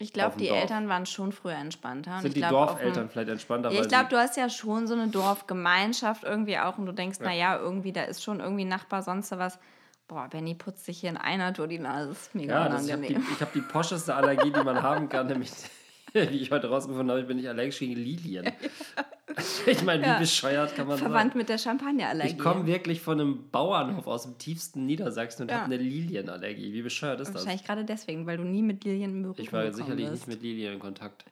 Ich 0.00 0.12
glaube, 0.12 0.36
die 0.38 0.46
Dorf. 0.48 0.60
Eltern 0.60 0.88
waren 0.88 1.06
schon 1.06 1.32
früher 1.32 1.54
entspannter. 1.56 2.14
Und 2.16 2.20
Sind 2.20 2.28
ich 2.28 2.34
die 2.34 2.40
glaub, 2.40 2.68
Dorfeltern 2.68 3.04
dem- 3.06 3.10
vielleicht 3.10 3.30
entspannter? 3.30 3.72
Ja, 3.72 3.80
ich 3.80 3.88
glaube, 3.88 4.08
du 4.10 4.16
hast 4.16 4.36
ja 4.36 4.48
schon 4.48 4.86
so 4.86 4.94
eine 4.94 5.08
Dorfgemeinschaft 5.08 6.22
irgendwie 6.22 6.56
auch 6.58 6.78
und 6.78 6.86
du 6.86 6.92
denkst, 6.92 7.18
Ja. 7.20 7.26
naja, 7.26 7.58
irgendwie, 7.58 7.92
da 7.92 8.02
ist 8.02 8.22
schon 8.22 8.38
irgendwie 8.38 8.64
ein 8.64 8.68
Nachbar, 8.68 9.02
sonst 9.02 9.30
was. 9.36 9.58
Boah, 10.06 10.28
Benny 10.28 10.54
putzt 10.54 10.84
sich 10.84 11.00
hier 11.00 11.10
in 11.10 11.16
einer 11.16 11.52
Tour 11.52 11.66
die 11.66 11.78
Nase. 11.80 12.10
Das 12.10 12.18
ist 12.22 12.34
mega 12.34 12.64
Ja, 12.64 12.68
das, 12.68 12.86
ich 12.86 12.92
habe 12.92 13.02
die, 13.02 13.14
unangenehm. 13.14 13.40
hab 13.40 13.52
die 13.52 13.60
poscheste 13.60 14.14
Allergie, 14.14 14.52
die 14.52 14.62
man 14.62 14.82
haben 14.82 15.08
kann, 15.08 15.26
nämlich, 15.26 15.50
wie 16.12 16.20
ich 16.20 16.50
heute 16.52 16.68
rausgefunden 16.68 17.10
habe, 17.10 17.20
ich 17.20 17.26
bin 17.26 17.36
nicht 17.36 17.48
allergisch 17.48 17.78
gegen 17.80 17.94
Lilien. 17.94 18.52
Ich 19.66 19.82
meine, 19.82 20.02
wie 20.02 20.06
Ja. 20.06 20.18
bescheuert 20.18 20.74
kann 20.74 20.86
man 20.86 20.98
Verwandt 20.98 21.32
sein? 21.32 21.38
mit 21.38 21.48
der 21.48 21.58
Champagnerallergie. 21.58 22.32
Ich 22.32 22.38
komme 22.38 22.66
wirklich 22.66 23.00
von 23.00 23.20
einem 23.20 23.50
Bauernhof 23.50 24.06
aus 24.06 24.22
dem 24.24 24.38
tiefsten 24.38 24.86
Niedersachsen 24.86 25.42
und 25.42 25.48
Ja. 25.50 25.56
habe 25.56 25.66
eine 25.66 25.76
Lilienallergie. 25.76 26.72
Wie 26.72 26.82
bescheuert 26.82 27.20
ist 27.20 27.28
das? 27.28 27.34
Wahrscheinlich 27.44 27.64
gerade 27.66 27.84
deswegen, 27.84 28.26
weil 28.26 28.36
du 28.38 28.44
nie 28.44 28.62
mit 28.62 28.84
Lilien 28.84 29.10
in 29.10 29.22
Berührung 29.22 29.44
Ich 29.44 29.52
war 29.52 29.70
sicherlich 29.72 30.08
bist. 30.10 30.12
nicht 30.12 30.28
mit 30.28 30.42
Lilien 30.42 30.74
in 30.74 30.78
Kontakt. 30.78 31.24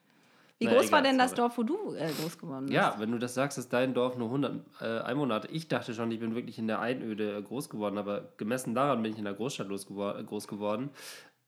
Wie 0.58 0.64
Naja, 0.64 0.78
groß 0.80 0.92
war 0.92 1.02
denn 1.02 1.18
das. 1.18 1.34
Dorf, 1.34 1.58
wo 1.58 1.62
du 1.64 1.94
äh, 1.94 2.10
groß 2.18 2.38
geworden 2.38 2.66
bist? 2.66 2.74
Ja, 2.74 2.94
wenn 2.98 3.10
du 3.12 3.18
das 3.18 3.34
sagst, 3.34 3.58
ist 3.58 3.72
dein 3.74 3.92
Dorf 3.92 4.16
nur 4.16 4.28
100 4.28 4.60
äh, 4.80 4.84
Einwohner. 5.00 5.42
Ich 5.52 5.68
dachte 5.68 5.92
schon, 5.92 6.10
ich 6.10 6.20
bin 6.20 6.34
wirklich 6.34 6.58
in 6.58 6.66
der 6.66 6.80
Einöde 6.80 7.36
äh, 7.36 7.42
groß 7.42 7.68
geworden, 7.68 7.98
aber 7.98 8.32
gemessen 8.38 8.74
daran 8.74 9.02
bin 9.02 9.12
ich 9.12 9.18
in 9.18 9.24
der 9.24 9.34
Großstadt 9.34 9.68
äh, 9.70 10.22
groß 10.24 10.48
geworden. 10.48 10.90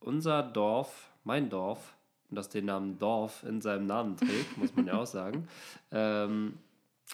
Unser 0.01 0.43
Dorf, 0.43 1.11
mein 1.25 1.49
Dorf, 1.49 1.97
das 2.31 2.49
den 2.49 2.67
Namen 2.67 2.99
Dorf 2.99 3.43
in 3.45 3.61
seinem 3.61 3.87
Namen 3.87 4.17
trägt, 4.17 4.57
muss 4.59 4.75
man 4.77 4.87
ja 4.87 4.95
auch 5.01 5.07
sagen, 5.07 5.49
ähm, 5.93 6.59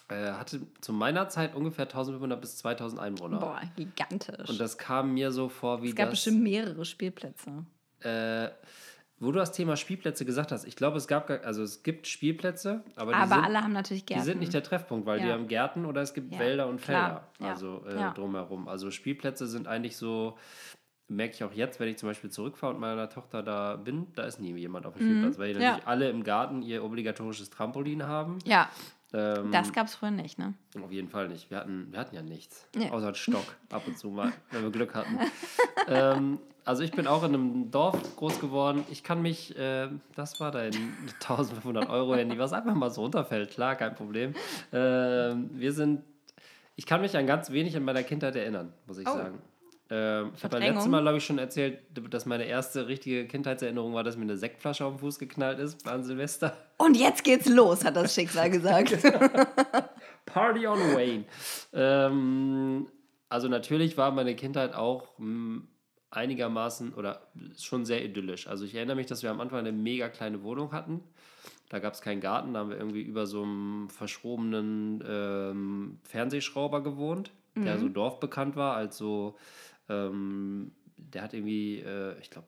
äh, 0.09 0.31
hatte 0.31 0.61
zu 0.81 0.91
meiner 0.93 1.29
Zeit 1.29 1.55
ungefähr 1.55 1.85
1500 1.85 2.39
bis 2.41 2.57
2000 2.57 2.99
Einwohner. 2.99 3.39
Boah, 3.39 3.61
gigantisch. 3.75 4.49
Und 4.49 4.59
das 4.59 4.77
kam 4.77 5.13
mir 5.13 5.31
so 5.31 5.47
vor 5.49 5.81
wie 5.83 5.89
es 5.89 5.95
gab 5.95 6.05
das. 6.09 6.15
bestimmt 6.23 6.43
mehrere 6.43 6.83
Spielplätze. 6.85 7.65
Äh, 8.01 8.49
wo 9.19 9.31
du 9.31 9.39
das 9.39 9.53
Thema 9.53 9.77
Spielplätze 9.77 10.25
gesagt 10.25 10.51
hast, 10.51 10.65
ich 10.65 10.75
glaube, 10.75 10.97
es 10.97 11.07
gab, 11.07 11.29
also 11.29 11.63
es 11.63 11.83
gibt 11.83 12.05
Spielplätze, 12.05 12.83
aber, 12.97 13.13
die, 13.13 13.17
Aber 13.17 13.35
sind, 13.35 13.45
alle 13.45 13.63
haben 13.63 13.71
natürlich 13.71 14.03
die 14.05 14.13
Gärten. 14.13 14.25
sind 14.25 14.39
nicht 14.41 14.53
der 14.53 14.61
Treffpunkt, 14.61 15.05
weil 15.05 15.21
die 15.21 15.27
Ja. 15.27 15.33
haben 15.33 15.47
Gärten 15.47 15.85
oder 15.85 16.01
es 16.01 16.13
gibt 16.13 16.33
Ja, 16.33 16.39
Wälder 16.39 16.67
und 16.67 16.81
klar, 16.81 17.29
Felder, 17.37 17.47
ja, 17.47 17.53
also 17.53 17.85
äh, 17.87 17.95
ja. 17.95 18.13
drumherum. 18.13 18.67
Also 18.67 18.91
Spielplätze 18.91 19.47
sind 19.47 19.67
eigentlich 19.67 19.95
so, 19.95 20.37
merke 21.07 21.33
ich 21.35 21.43
auch 21.43 21.53
jetzt, 21.53 21.79
wenn 21.79 21.87
ich 21.89 21.97
zum 21.97 22.09
Beispiel 22.09 22.29
zurückfahre 22.31 22.73
und 22.73 22.79
meiner 22.79 23.09
Tochter 23.09 23.43
da 23.43 23.75
bin, 23.75 24.07
da 24.15 24.23
ist 24.23 24.39
nie 24.39 24.53
jemand 24.55 24.85
auf 24.85 24.93
dem 24.95 25.01
Spielplatz, 25.03 25.37
weil 25.37 25.49
die 25.49 25.55
Mhm. 25.55 25.61
Ja. 25.61 25.69
natürlich 25.71 25.87
alle 25.87 26.09
im 26.09 26.23
Garten 26.23 26.61
ihr 26.63 26.83
obligatorisches 26.83 27.49
Trampolin 27.49 28.03
haben. 28.07 28.39
ja, 28.45 28.69
Ähm, 29.13 29.51
das 29.51 29.71
gab 29.71 29.87
es 29.87 29.95
früher 29.95 30.11
nicht, 30.11 30.39
ne? 30.39 30.55
auf 30.83 30.91
jeden 30.91 31.07
Fall 31.07 31.29
nicht. 31.29 31.49
Wir 31.49 31.59
hatten, 31.59 31.87
wir 31.91 31.99
hatten 31.99 32.15
ja 32.15 32.21
nichts. 32.21 32.67
Nee. 32.75 32.89
Außer 32.89 33.05
einen 33.05 33.15
Stock 33.15 33.45
ab 33.71 33.83
und 33.87 33.97
zu 33.97 34.09
mal, 34.09 34.33
wenn 34.51 34.63
wir 34.63 34.71
Glück 34.71 34.93
hatten. 34.95 35.19
ähm, 35.87 36.39
also 36.65 36.81
ich 36.83 36.91
bin 36.91 37.05
auch 37.07 37.23
in 37.23 37.33
einem 37.35 37.71
Dorf 37.71 38.15
groß 38.17 38.39
geworden. 38.41 38.83
Ich 38.89 39.03
kann 39.03 39.21
mich, 39.21 39.55
äh, 39.57 39.87
das 40.15 40.39
war 40.39 40.51
dein 40.51 40.73
1500 41.21 41.87
Euro 41.89 42.15
Handy, 42.15 42.37
was 42.39 42.51
einfach 42.51 42.73
mal 42.73 42.89
so 42.89 43.03
runterfällt. 43.03 43.51
Klar, 43.51 43.75
kein 43.75 43.93
Problem. 43.95 44.33
Ähm, 44.73 45.49
wir 45.53 45.71
sind, 45.71 46.01
ich 46.75 46.85
kann 46.85 46.99
mich 47.01 47.15
an 47.15 47.27
ganz 47.27 47.51
wenig 47.51 47.75
in 47.75 47.83
meiner 47.85 48.03
Kindheit 48.03 48.35
erinnern, 48.35 48.73
muss 48.87 48.97
ich 48.97 49.07
Oh. 49.07 49.13
sagen. 49.13 49.39
Ähm, 49.89 50.31
ich 50.35 50.43
habe 50.43 50.59
beim 50.59 50.73
letzten 50.73 50.89
Mal, 50.89 51.01
glaube 51.01 51.17
ich, 51.19 51.25
schon 51.25 51.37
erzählt, 51.37 51.79
dass 52.09 52.25
meine 52.25 52.45
erste 52.45 52.87
richtige 52.87 53.27
Kindheitserinnerung 53.27 53.93
war, 53.93 54.03
dass 54.03 54.17
mir 54.17 54.23
eine 54.23 54.37
Sektflasche 54.37 54.83
auf 54.85 54.93
den 54.93 54.99
Fuß 54.99 55.19
geknallt 55.19 55.59
ist 55.59 55.87
an 55.87 56.03
Silvester. 56.03 56.57
Und 56.77 56.97
jetzt 56.97 57.23
geht's 57.23 57.47
los, 57.47 57.85
hat 57.85 57.95
das 57.95 58.13
Schicksal 58.15 58.49
gesagt. 58.49 58.97
Party 60.25 60.65
on 60.67 60.79
Wayne. 60.95 61.25
ähm, 61.73 62.87
also 63.29 63.47
natürlich 63.47 63.97
war 63.97 64.11
meine 64.11 64.35
Kindheit 64.35 64.73
auch 64.73 65.17
mh, 65.19 65.61
einigermaßen 66.09 66.93
oder 66.93 67.27
schon 67.59 67.85
sehr 67.85 68.03
idyllisch. 68.03 68.47
Also 68.47 68.65
ich 68.65 68.73
erinnere 68.75 68.95
mich, 68.95 69.05
dass 69.07 69.23
wir 69.23 69.29
am 69.31 69.39
Anfang 69.41 69.59
eine 69.59 69.71
mega 69.71 70.09
kleine 70.09 70.41
Wohnung 70.43 70.71
hatten. 70.71 71.03
Da 71.69 71.79
gab 71.79 71.93
es 71.93 72.01
keinen 72.01 72.21
Garten, 72.21 72.53
da 72.53 72.59
haben 72.59 72.69
wir 72.69 72.77
irgendwie 72.77 73.01
über 73.01 73.25
so 73.25 73.41
einem 73.43 73.89
verschrobenen 73.89 75.03
ähm, 75.07 75.99
Fernsehschrauber 76.03 76.81
gewohnt, 76.83 77.31
der 77.55 77.79
so 77.79 77.87
dorfbekannt 77.89 78.55
war, 78.55 78.75
als 78.75 78.97
so, 78.97 79.37
ähm, 79.89 80.71
der 80.97 81.21
hat 81.23 81.33
irgendwie, 81.33 81.79
äh, 81.79 82.17
ich 82.21 82.29
glaube, 82.29 82.47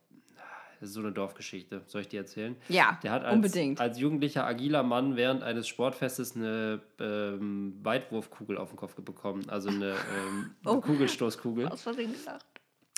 das 0.80 0.90
ist 0.90 0.94
so 0.94 1.00
eine 1.00 1.12
Dorfgeschichte, 1.12 1.82
soll 1.88 2.02
ich 2.02 2.08
dir 2.08 2.20
erzählen? 2.20 2.56
Ja, 2.70 3.00
Der 3.02 3.12
hat 3.12 3.24
als, 3.26 3.34
unbedingt. 3.36 3.82
als 3.82 3.98
jugendlicher 4.00 4.46
agiler 4.46 4.84
Mann 4.84 5.16
während 5.16 5.42
eines 5.42 5.68
Sportfestes 5.68 6.36
eine 6.36 6.82
ähm, 7.00 7.74
Weitwurfkugel 7.82 8.58
auf 8.60 8.70
den 8.70 8.78
Kopf 8.78 8.94
bekommen, 8.96 9.50
also 9.50 9.70
eine, 9.70 9.92
ähm, 9.92 10.52
eine 10.64 10.74
Oh. 10.78 10.80
Kugelstoßkugel 10.82 11.68
Aus 11.68 11.82
Versehen 11.82 12.12
gesagt. 12.14 12.46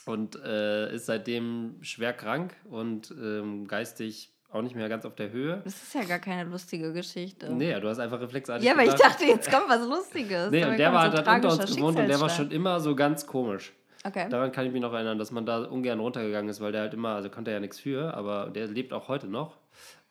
und 0.05 0.35
äh, 0.43 0.93
ist 0.93 1.05
seitdem 1.05 1.77
schwer 1.81 2.11
krank 2.11 2.53
und 2.65 3.11
ähm, 3.17 3.65
geistig 3.67 4.33
auch 4.51 4.61
nicht 4.63 4.75
mehr 4.75 4.89
ganz 4.89 5.05
auf 5.05 5.15
der 5.15 5.29
Höhe. 5.31 5.61
Das 5.63 5.81
ist 5.81 5.93
ja 5.93 6.03
gar 6.03 6.19
keine 6.19 6.49
lustige 6.49 6.91
Geschichte. 6.91 7.49
Nee, 7.53 7.79
du 7.79 7.87
hast 7.87 7.99
einfach 7.99 8.19
reflexartig 8.19 8.65
ja, 8.65 8.73
aber 8.73 8.83
ich 8.83 8.91
gedacht- 8.91 9.11
dachte, 9.11 9.23
jetzt 9.25 9.49
kommt 9.49 9.69
was 9.69 9.87
Lustiges. 9.87 10.49
Nee, 10.51 10.65
und 10.65 10.77
der 10.77 10.91
war 10.91 11.11
so 11.11 11.17
halt 11.17 11.27
unter 11.45 11.61
uns 11.63 11.75
gewohnt 11.77 11.97
und 11.99 12.07
der 12.07 12.19
war 12.19 12.29
schon 12.29 12.49
immer 12.51 12.79
so 12.81 12.93
ganz 12.95 13.25
komisch. 13.25 13.71
Okay. 14.03 14.29
Daran 14.29 14.51
kann 14.51 14.65
ich 14.65 14.71
mich 14.71 14.81
noch 14.81 14.93
erinnern, 14.93 15.17
dass 15.17 15.31
man 15.31 15.45
da 15.45 15.63
ungern 15.63 15.99
runtergegangen 15.99 16.49
ist, 16.49 16.61
weil 16.61 16.71
der 16.71 16.81
halt 16.81 16.93
immer, 16.93 17.09
also 17.09 17.29
konnte 17.29 17.51
er 17.51 17.55
ja 17.55 17.59
nichts 17.59 17.79
für, 17.79 18.13
aber 18.13 18.49
der 18.49 18.67
lebt 18.67 18.93
auch 18.93 19.07
heute 19.07 19.27
noch. 19.27 19.57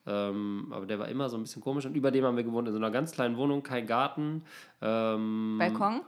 Ähm, 0.05 0.67
aber 0.71 0.85
der 0.85 0.99
war 0.99 1.07
immer 1.07 1.29
so 1.29 1.37
ein 1.37 1.43
bisschen 1.43 1.61
komisch. 1.61 1.85
Und 1.85 1.95
über 1.95 2.11
dem 2.11 2.23
haben 2.23 2.37
wir 2.37 2.43
gewohnt 2.43 2.67
in 2.67 2.73
so 2.73 2.79
einer 2.79 2.91
ganz 2.91 3.11
kleinen 3.11 3.37
Wohnung, 3.37 3.63
kein 3.63 3.87
Garten. 3.87 4.43
Ähm, 4.81 5.57
Balkon? 5.59 6.01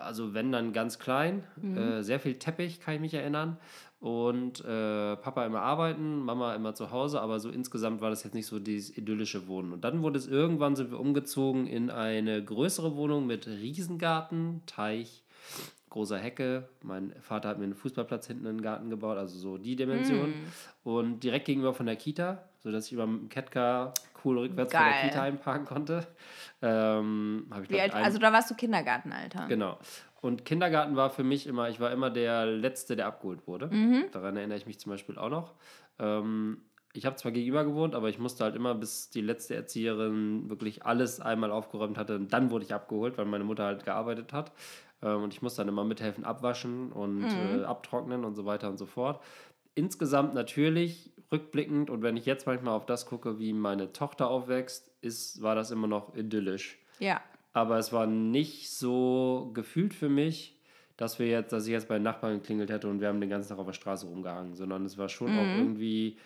Also 0.00 0.34
wenn 0.34 0.50
dann 0.50 0.72
ganz 0.72 0.98
klein. 0.98 1.44
Mhm. 1.56 1.76
Äh, 1.76 2.02
sehr 2.02 2.20
viel 2.20 2.38
Teppich, 2.38 2.80
kann 2.80 2.94
ich 2.94 3.00
mich 3.00 3.14
erinnern. 3.14 3.58
Und 3.98 4.60
äh, 4.64 5.16
Papa 5.16 5.46
immer 5.46 5.62
arbeiten, 5.62 6.20
Mama 6.20 6.54
immer 6.54 6.74
zu 6.74 6.90
Hause, 6.90 7.20
aber 7.20 7.40
so 7.40 7.48
insgesamt 7.50 8.02
war 8.02 8.10
das 8.10 8.24
jetzt 8.24 8.34
nicht 8.34 8.46
so 8.46 8.58
dieses 8.58 8.96
idyllische 8.96 9.48
Wohnen. 9.48 9.72
Und 9.72 9.84
dann 9.84 10.02
wurde 10.02 10.18
es 10.18 10.26
irgendwann, 10.26 10.76
sind 10.76 10.90
wir 10.90 11.00
umgezogen 11.00 11.66
in 11.66 11.90
eine 11.90 12.44
größere 12.44 12.94
Wohnung 12.94 13.26
mit 13.26 13.46
Riesengarten, 13.46 14.62
Teich, 14.66 15.24
großer 15.96 16.18
Hecke. 16.18 16.68
Mein 16.82 17.14
Vater 17.22 17.48
hat 17.48 17.56
mir 17.58 17.64
einen 17.64 17.74
Fußballplatz 17.74 18.26
hinten 18.26 18.44
in 18.44 18.56
den 18.58 18.62
Garten 18.62 18.90
gebaut, 18.90 19.16
also 19.16 19.38
so 19.38 19.56
die 19.56 19.76
Dimension. 19.76 20.34
Und 20.84 21.20
direkt 21.20 21.46
gegenüber 21.46 21.72
von 21.72 21.86
der 21.86 21.96
Kita, 21.96 22.44
sodass 22.58 22.86
ich 22.86 22.92
über 22.92 23.04
dem 23.04 23.30
Catcar 23.30 23.94
cool 24.22 24.38
rückwärts 24.40 24.74
von 24.74 24.82
Geil. 24.82 24.92
der 24.92 25.08
Kita 25.08 25.22
einparken 25.22 25.64
konnte. 25.64 26.06
Ähm, 26.60 27.46
ich, 27.62 27.68
glaub, 27.68 27.80
alt, 27.80 27.94
also 27.94 28.18
da 28.18 28.30
warst 28.30 28.50
du 28.50 28.54
Kindergartenalter. 28.54 29.46
Genau. 29.48 29.78
Und 30.20 30.44
Kindergarten 30.44 30.96
war 30.96 31.08
für 31.08 31.24
mich 31.24 31.46
immer, 31.46 31.70
ich 31.70 31.80
war 31.80 31.90
immer 31.90 32.10
der 32.10 32.44
Letzte, 32.44 32.94
der 32.94 33.06
abgeholt 33.06 33.46
wurde. 33.46 33.70
Daran 34.12 34.36
erinnere 34.36 34.58
ich 34.58 34.66
mich 34.66 34.78
zum 34.78 34.90
Beispiel 34.90 35.16
auch 35.16 35.30
noch. 35.30 35.54
Ähm, 35.98 36.60
ich 36.96 37.04
habe 37.06 37.16
zwar 37.16 37.32
gegenüber 37.32 37.64
gewohnt, 37.64 37.94
aber 37.94 38.08
ich 38.08 38.18
musste 38.18 38.44
halt 38.44 38.56
immer, 38.56 38.74
bis 38.74 39.10
die 39.10 39.20
letzte 39.20 39.54
Erzieherin 39.54 40.48
wirklich 40.48 40.84
alles 40.84 41.20
einmal 41.20 41.50
aufgeräumt 41.50 41.98
hatte. 41.98 42.16
Und 42.16 42.32
dann 42.32 42.50
wurde 42.50 42.64
ich 42.64 42.74
abgeholt, 42.74 43.18
weil 43.18 43.26
meine 43.26 43.44
Mutter 43.44 43.64
halt 43.64 43.84
gearbeitet 43.84 44.32
hat. 44.32 44.52
Ähm, 45.02 45.22
und 45.22 45.32
ich 45.32 45.42
musste 45.42 45.62
dann 45.62 45.68
immer 45.68 45.84
mithelfen, 45.84 46.24
abwaschen 46.24 46.92
und 46.92 47.24
äh, 47.24 47.64
abtrocknen 47.64 48.24
und 48.24 48.34
so 48.34 48.44
weiter 48.44 48.68
und 48.68 48.78
so 48.78 48.86
fort. 48.86 49.22
Insgesamt 49.74 50.34
natürlich 50.34 51.12
rückblickend 51.30 51.90
und 51.90 52.02
wenn 52.02 52.16
ich 52.16 52.24
jetzt 52.24 52.46
manchmal 52.46 52.74
auf 52.74 52.86
das 52.86 53.06
gucke, 53.06 53.38
wie 53.38 53.52
meine 53.52 53.92
Tochter 53.92 54.28
aufwächst, 54.28 54.90
ist, 55.00 55.42
war 55.42 55.54
das 55.54 55.70
immer 55.70 55.86
noch 55.86 56.14
idyllisch. 56.14 56.78
Ja. 56.98 57.20
Aber 57.52 57.78
es 57.78 57.92
war 57.92 58.06
nicht 58.06 58.70
so 58.70 59.50
gefühlt 59.54 59.94
für 59.94 60.08
mich, 60.08 60.60
dass 60.96 61.18
wir 61.18 61.26
jetzt, 61.26 61.52
dass 61.52 61.66
ich 61.66 61.72
jetzt 61.72 61.88
bei 61.88 61.94
den 61.94 62.04
Nachbarn 62.04 62.38
geklingelt 62.38 62.70
hätte 62.70 62.88
und 62.88 63.00
wir 63.00 63.08
haben 63.08 63.20
den 63.20 63.28
ganzen 63.28 63.50
Tag 63.50 63.58
auf 63.58 63.66
der 63.66 63.74
Straße 63.74 64.06
rumgehangen, 64.06 64.54
sondern 64.54 64.84
es 64.86 64.96
war 64.96 65.08
schon 65.08 65.38
auch 65.38 65.58
irgendwie, 65.58 66.16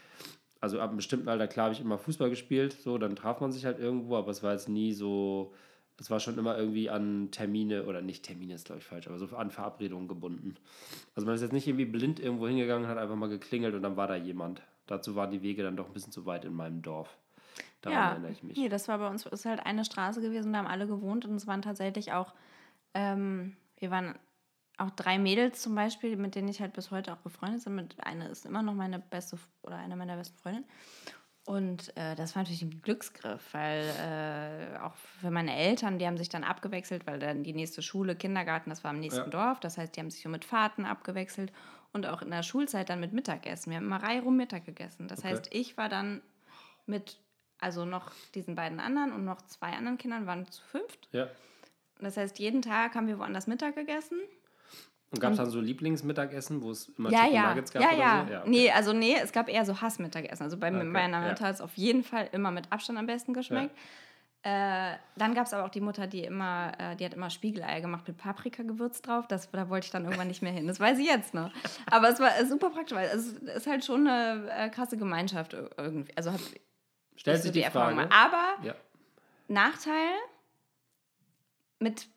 also 0.60 0.78
ab 0.78 0.90
einem 0.90 0.98
bestimmten 0.98 1.28
Alter, 1.28 1.48
klar 1.48 1.64
habe 1.64 1.74
ich 1.74 1.80
immer 1.80 1.98
Fußball 1.98 2.30
gespielt, 2.30 2.72
so, 2.72 2.98
dann 2.98 3.16
traf 3.16 3.40
man 3.40 3.50
sich 3.50 3.64
halt 3.64 3.80
irgendwo, 3.80 4.16
aber 4.16 4.30
es 4.30 4.42
war 4.42 4.52
jetzt 4.52 4.68
nie 4.68 4.92
so, 4.92 5.52
es 6.00 6.10
war 6.10 6.18
schon 6.18 6.38
immer 6.38 6.56
irgendwie 6.56 6.88
an 6.88 7.30
Termine, 7.30 7.84
oder 7.84 8.00
nicht 8.00 8.24
Termine 8.24 8.54
ist 8.54 8.64
glaube 8.64 8.80
ich 8.80 8.86
falsch, 8.86 9.06
aber 9.06 9.18
so 9.18 9.26
an 9.36 9.50
Verabredungen 9.50 10.08
gebunden. 10.08 10.56
Also 11.14 11.26
man 11.26 11.34
ist 11.34 11.42
jetzt 11.42 11.52
nicht 11.52 11.68
irgendwie 11.68 11.84
blind 11.84 12.18
irgendwo 12.18 12.48
hingegangen, 12.48 12.88
hat 12.88 12.98
einfach 12.98 13.16
mal 13.16 13.28
geklingelt 13.28 13.74
und 13.74 13.82
dann 13.82 13.96
war 13.96 14.08
da 14.08 14.16
jemand. 14.16 14.62
Dazu 14.86 15.14
waren 15.14 15.30
die 15.30 15.42
Wege 15.42 15.62
dann 15.62 15.76
doch 15.76 15.86
ein 15.86 15.92
bisschen 15.92 16.12
zu 16.12 16.24
weit 16.24 16.44
in 16.46 16.54
meinem 16.54 16.80
Dorf. 16.80 17.16
Daran 17.82 17.98
ja. 17.98 18.10
erinnere 18.12 18.32
ich 18.32 18.42
mich. 18.42 18.56
Nee, 18.56 18.70
das 18.70 18.88
war 18.88 18.98
bei 18.98 19.08
uns, 19.08 19.26
ist 19.26 19.44
halt 19.44 19.64
eine 19.64 19.84
Straße 19.84 20.22
gewesen, 20.22 20.52
da 20.52 20.60
haben 20.60 20.66
alle 20.66 20.86
gewohnt 20.86 21.26
und 21.26 21.34
es 21.34 21.46
waren 21.46 21.62
tatsächlich 21.62 22.12
auch, 22.12 22.32
ähm, 22.94 23.56
wir 23.78 23.90
waren 23.90 24.18
auch 24.78 24.90
drei 24.90 25.18
Mädels 25.18 25.60
zum 25.60 25.74
Beispiel, 25.74 26.16
mit 26.16 26.34
denen 26.34 26.48
ich 26.48 26.62
halt 26.62 26.72
bis 26.72 26.90
heute 26.90 27.12
auch 27.12 27.18
befreundet 27.18 27.62
bin. 27.64 27.74
Mit, 27.74 27.96
eine 28.02 28.28
ist 28.28 28.46
immer 28.46 28.62
noch 28.62 28.74
meine 28.74 28.98
beste 28.98 29.38
oder 29.62 29.76
eine 29.76 29.96
meiner 29.96 30.16
besten 30.16 30.38
Freundinnen. 30.38 30.66
Und 31.46 31.96
äh, 31.96 32.14
das 32.14 32.34
war 32.36 32.42
natürlich 32.42 32.62
ein 32.62 32.82
Glücksgriff, 32.82 33.42
weil 33.54 33.82
äh, 33.98 34.78
auch 34.78 34.94
für 34.94 35.30
meine 35.30 35.56
Eltern, 35.56 35.98
die 35.98 36.06
haben 36.06 36.18
sich 36.18 36.28
dann 36.28 36.44
abgewechselt, 36.44 37.06
weil 37.06 37.18
dann 37.18 37.42
die 37.42 37.54
nächste 37.54 37.82
Schule, 37.82 38.14
Kindergarten, 38.14 38.70
das 38.70 38.84
war 38.84 38.90
am 38.90 39.00
nächsten 39.00 39.22
Ja. 39.22 39.28
Dorf. 39.28 39.60
Das 39.60 39.78
heißt, 39.78 39.96
die 39.96 40.00
haben 40.00 40.10
sich 40.10 40.22
so 40.22 40.28
mit 40.28 40.44
Fahrten 40.44 40.84
abgewechselt 40.84 41.50
und 41.92 42.06
auch 42.06 42.22
in 42.22 42.30
der 42.30 42.42
Schulzeit 42.42 42.88
dann 42.90 43.00
mit 43.00 43.12
Mittagessen. 43.12 43.70
Wir 43.70 43.78
haben 43.78 43.86
immer 43.86 44.02
reihum 44.02 44.36
Mittag 44.36 44.64
gegessen. 44.66 45.08
Das 45.08 45.20
Okay. 45.20 45.28
heißt, 45.28 45.48
ich 45.52 45.76
war 45.76 45.88
dann 45.88 46.22
mit, 46.86 47.18
also 47.58 47.84
noch 47.84 48.12
diesen 48.34 48.54
beiden 48.54 48.78
anderen 48.78 49.12
und 49.12 49.24
noch 49.24 49.42
zwei 49.42 49.72
anderen 49.72 49.98
Kindern, 49.98 50.26
waren 50.26 50.46
zu 50.50 50.62
fünft. 50.62 51.08
Ja. 51.12 51.26
Das 51.98 52.16
heißt, 52.16 52.38
jeden 52.38 52.62
Tag 52.62 52.94
haben 52.94 53.06
wir 53.08 53.18
woanders 53.18 53.46
Mittag 53.46 53.74
gegessen. 53.74 54.18
Und 55.12 55.18
gab 55.20 55.32
es 55.32 55.38
dann 55.38 55.50
so 55.50 55.60
Lieblingsmittagessen, 55.60 56.62
wo 56.62 56.70
es 56.70 56.88
immer 56.96 57.10
Ja, 57.10 57.20
Chicken 57.22 57.34
ja. 57.34 57.48
Nuggets 57.48 57.72
gab 57.72 57.82
Ja, 57.82 57.88
oder 57.90 57.98
ja. 57.98 58.26
so? 58.28 58.34
okay. 58.42 58.50
Nee, 58.50 58.70
also 58.70 58.92
nee, 58.92 59.16
es 59.20 59.32
gab 59.32 59.48
eher 59.48 59.64
so 59.64 59.80
Hassmittagessen. 59.80 60.44
Also 60.44 60.56
bei 60.56 60.68
Okay, 60.68 60.84
meiner 60.84 61.20
ja. 61.22 61.28
Mutter 61.28 61.46
hat 61.46 61.54
es 61.56 61.60
auf 61.60 61.74
jeden 61.76 62.04
Fall 62.04 62.28
immer 62.32 62.50
mit 62.52 62.70
Abstand 62.70 62.98
am 62.98 63.06
besten 63.06 63.34
geschmeckt. 63.34 63.74
Äh, 64.42 64.94
dann 65.16 65.34
gab 65.34 65.46
es 65.46 65.52
aber 65.52 65.64
auch 65.66 65.70
die 65.70 65.80
Mutter, 65.82 66.06
die 66.06 66.24
immer, 66.24 66.72
äh, 66.78 66.96
die 66.96 67.04
hat 67.04 67.12
immer 67.12 67.28
Spiegeleier 67.28 67.80
gemacht 67.82 68.06
mit 68.08 68.16
Paprikagewürz 68.16 69.02
drauf. 69.02 69.26
Das, 69.28 69.50
da 69.50 69.68
wollte 69.68 69.86
ich 69.86 69.90
dann 69.90 70.04
irgendwann 70.04 70.28
nicht 70.28 70.40
mehr 70.42 70.52
hin. 70.52 70.66
Das 70.66 70.80
weiß 70.80 70.98
ich 70.98 71.06
jetzt 71.06 71.34
noch. 71.34 71.50
Aber 71.90 72.08
es 72.08 72.20
war 72.20 72.38
äh, 72.38 72.46
super 72.46 72.70
praktisch, 72.70 72.96
weil 72.96 73.08
es 73.08 73.26
ist 73.32 73.66
halt 73.66 73.84
schon 73.84 74.06
eine 74.06 74.48
äh, 74.50 74.68
krasse 74.70 74.96
Gemeinschaft 74.96 75.52
ir- 75.54 75.68
irgendwie. 75.76 76.16
Also 76.16 76.32
hat 76.32 76.40
Stellt 77.16 77.42
sich 77.42 77.48
so 77.48 77.52
die 77.52 77.62
Erfahrung 77.62 77.96
Frage. 77.96 78.08
gemacht. 78.08 78.24
Aber 78.32 78.64
Ja. 78.66 78.74
Nachteil 79.48 80.08
mit, 81.80 82.08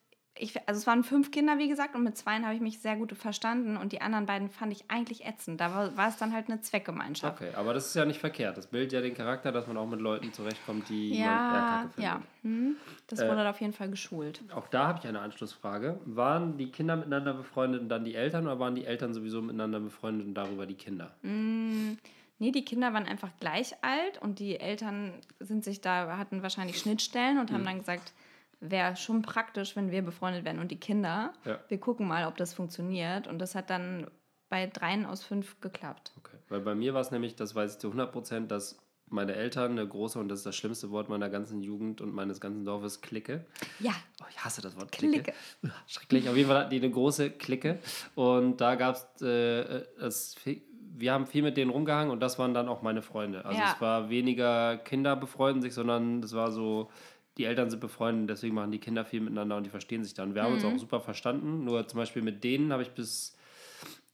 ich, 0.44 0.56
also 0.68 0.80
es 0.80 0.86
waren 0.88 1.04
fünf 1.04 1.32
Kinder, 1.32 1.58
wie 1.58 1.68
gesagt, 1.68 1.96
und 1.96 2.04
mit 2.04 2.18
zweien 2.18 2.44
habe 2.46 2.54
ich 2.54 2.62
mich 2.62 2.80
sehr 2.80 2.96
gut 2.96 3.14
verstanden 3.14 3.78
und 3.78 3.92
die 3.94 4.02
anderen 4.02 4.26
beiden 4.26 4.50
fand 4.50 4.72
ich 4.72 4.86
eigentlich 4.90 5.26
ätzend. 5.26 5.60
Da 5.62 5.74
war, 5.74 5.98
war 5.98 6.10
es 6.10 6.18
dann 6.18 6.34
halt 6.34 6.50
eine 6.50 6.62
Zweckgemeinschaft. 6.62 7.42
Okay, 7.42 7.54
aber 7.56 7.74
das 7.74 7.88
ist 7.88 7.96
ja 7.96 8.06
nicht 8.06 8.20
verkehrt. 8.20 8.58
Das 8.58 8.68
bildet 8.68 8.92
ja 8.94 9.02
den 9.02 9.14
Charakter, 9.16 9.52
dass 9.52 9.66
man 9.68 9.78
auch 9.78 9.88
mit 9.88 10.00
Leuten 10.02 10.32
zurechtkommt, 10.34 10.90
die 10.90 11.10
man 11.12 11.20
Ja, 11.20 11.80
findet. 11.92 12.04
ja. 12.06 12.22
Hm, 12.44 12.76
das 13.08 13.20
Äh, 13.20 13.30
wurde 13.30 13.50
auf 13.50 13.60
jeden 13.62 13.74
Fall 13.74 13.90
geschult. 13.90 14.42
Auch 14.54 14.68
da 14.68 14.88
habe 14.88 15.00
ich 15.02 15.08
eine 15.08 15.20
Anschlussfrage. 15.22 16.00
Waren 16.06 16.58
die 16.58 16.70
Kinder 16.72 16.96
miteinander 16.96 17.34
befreundet 17.34 17.82
und 17.82 17.90
dann 17.90 18.04
die 18.04 18.16
Eltern 18.16 18.46
oder 18.46 18.60
waren 18.60 18.76
die 18.76 18.86
Eltern 18.86 19.14
sowieso 19.14 19.42
miteinander 19.42 19.80
befreundet 19.80 20.28
und 20.28 20.34
darüber 20.36 20.66
die 20.66 20.76
Kinder? 20.76 21.12
Nee, 21.22 22.52
die 22.52 22.66
Kinder 22.66 22.94
waren 22.94 23.06
einfach 23.06 23.30
gleich 23.40 23.74
alt 23.84 24.22
und 24.22 24.40
die 24.40 24.60
Eltern 24.60 25.14
sind 25.40 25.64
sich 25.64 25.80
da, 25.82 26.18
hatten 26.18 26.42
wahrscheinlich 26.44 26.78
Schnittstellen 26.80 27.38
und 27.40 27.52
haben 27.52 27.64
dann 27.64 27.80
gesagt, 27.80 28.12
wäre 28.70 28.96
schon 28.96 29.22
praktisch, 29.22 29.76
wenn 29.76 29.92
wir 29.92 30.02
befreundet 30.02 30.46
werden 30.46 30.60
und 30.60 30.72
die 30.72 30.80
Kinder. 30.80 31.34
Ja. 31.46 31.60
Wir 31.68 31.80
gucken 31.80 32.08
mal, 32.08 32.26
ob 32.28 32.38
das 32.38 32.54
funktioniert. 32.54 33.28
Und 33.28 33.40
das 33.40 33.56
hat 33.56 33.70
dann 33.70 34.08
bei 34.50 34.68
dreien 34.68 35.06
aus 35.06 35.24
fünf 35.24 35.60
geklappt. 35.62 36.14
Okay. 36.18 36.38
Weil 36.50 36.62
bei 36.62 36.76
mir 36.76 36.94
war 36.94 37.02
es 37.02 37.12
nämlich, 37.12 37.36
das 37.36 37.56
weiß 37.56 37.74
ich 37.74 37.80
zu 37.80 37.88
100 37.88 38.12
Prozent, 38.12 38.52
dass 38.52 38.80
meine 39.10 39.34
Eltern 39.36 39.72
eine 39.74 39.88
große, 39.88 40.18
und 40.18 40.30
das 40.30 40.40
ist 40.40 40.46
das 40.46 40.56
schlimmste 40.56 40.90
Wort 40.92 41.10
meiner 41.10 41.30
ganzen 41.30 41.62
Jugend 41.62 42.02
und 42.02 42.14
meines 42.16 42.40
ganzen 42.40 42.64
Dorfes, 42.66 43.02
Clique. 43.02 43.46
Ja, 43.80 43.92
Oh, 44.22 44.26
ich 44.30 44.44
hasse 44.44 44.62
das 44.62 44.76
Wort 44.78 44.92
Clique. 44.92 45.24
Clique. 45.24 45.34
Schrecklich. 45.88 46.30
Auf 46.30 46.36
jeden 46.38 46.48
Fall 46.50 46.60
hatten 46.60 46.70
die 46.72 46.78
eine 46.78 46.90
große 46.90 47.32
Clique. 47.32 47.80
Und 48.16 48.62
da 48.62 48.76
gab 48.76 48.96
es, 48.96 49.22
äh, 49.22 49.84
das, 50.00 50.36
wir 50.96 51.12
haben 51.12 51.28
viel 51.28 51.44
mit 51.44 51.58
denen 51.58 51.70
rumgehangen 51.72 52.12
und 52.12 52.22
das 52.22 52.40
waren 52.40 52.54
dann 52.54 52.70
auch 52.70 52.82
meine 52.82 53.02
Freunde. 53.02 53.44
Also 53.46 53.60
Ja. 53.60 53.74
es 53.74 53.82
war 53.82 54.10
weniger 54.10 54.78
Kinder 54.78 55.16
befreunden 55.16 55.62
sich, 55.62 55.74
sondern 55.74 56.24
es 56.24 56.34
war 56.34 56.52
so, 56.52 56.90
die 57.38 57.46
Eltern 57.46 57.70
sind 57.70 57.80
befreundet, 57.80 58.30
deswegen 58.30 58.56
machen 58.56 58.72
die 58.72 58.80
Kinder 58.80 59.06
viel 59.06 59.22
miteinander 59.22 59.58
und 59.58 59.64
die 59.66 59.70
verstehen 59.70 60.04
sich 60.04 60.14
dann. 60.14 60.36
Wir 60.36 60.44
haben 60.44 60.52
Mhm. 60.58 60.64
uns 60.64 60.66
auch 60.66 60.78
super 60.80 61.00
verstanden. 61.02 61.64
Nur 61.64 61.88
zum 61.88 61.98
Beispiel 61.98 62.22
mit 62.22 62.44
denen 62.44 62.72
habe 62.72 62.84
ich 62.84 62.92
bis, 62.92 63.36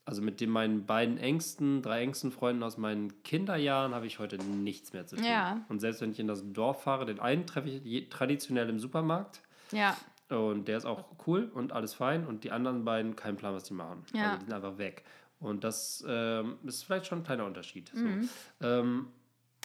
also 0.05 0.21
mit 0.21 0.39
den 0.41 0.49
meinen 0.49 0.85
beiden 0.85 1.17
engsten, 1.17 1.81
drei 1.81 2.01
engsten 2.01 2.31
Freunden 2.31 2.63
aus 2.63 2.77
meinen 2.77 3.21
Kinderjahren 3.23 3.93
habe 3.93 4.07
ich 4.07 4.19
heute 4.19 4.37
nichts 4.37 4.93
mehr 4.93 5.05
zu 5.05 5.17
tun. 5.17 5.25
Ja. 5.25 5.65
Und 5.69 5.79
selbst 5.79 6.01
wenn 6.01 6.11
ich 6.11 6.19
in 6.19 6.27
das 6.27 6.43
Dorf 6.53 6.83
fahre, 6.83 7.05
den 7.05 7.19
einen 7.19 7.45
treffe 7.45 7.69
ich 7.69 8.09
traditionell 8.09 8.69
im 8.69 8.79
Supermarkt. 8.79 9.41
ja, 9.71 9.95
Und 10.29 10.67
der 10.67 10.77
ist 10.77 10.85
auch 10.85 11.05
cool 11.27 11.51
und 11.53 11.73
alles 11.73 11.93
fein. 11.93 12.25
Und 12.25 12.43
die 12.43 12.51
anderen 12.51 12.85
beiden, 12.85 13.15
kein 13.15 13.35
Plan, 13.35 13.53
was 13.53 13.63
die 13.65 13.73
machen. 13.73 14.03
Ja. 14.13 14.25
Also 14.25 14.37
die 14.39 14.45
sind 14.45 14.53
einfach 14.53 14.77
weg. 14.77 15.03
Und 15.41 15.63
das 15.63 16.03
ähm, 16.07 16.57
ist 16.63 16.83
vielleicht 16.83 17.05
schon 17.05 17.19
ein 17.19 17.23
kleiner 17.23 17.45
Unterschied. 17.45 17.89
So. 17.93 17.99
Mhm. 18.03 18.29
Ähm, 18.61 19.07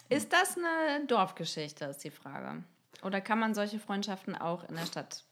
Ist 0.09 0.33
das 0.33 0.57
eine 0.59 1.07
Dorfgeschichte, 1.07 1.85
ist 1.87 2.05
die 2.05 2.11
Frage. 2.11 2.63
Oder 3.03 3.21
kann 3.21 3.39
man 3.39 3.55
solche 3.55 3.79
Freundschaften 3.79 4.35
auch 4.37 4.69
in 4.69 4.77
der 4.77 4.87
Stadt 4.87 5.25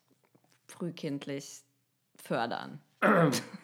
frühkindlich 0.69 1.62
fördern? 2.16 2.81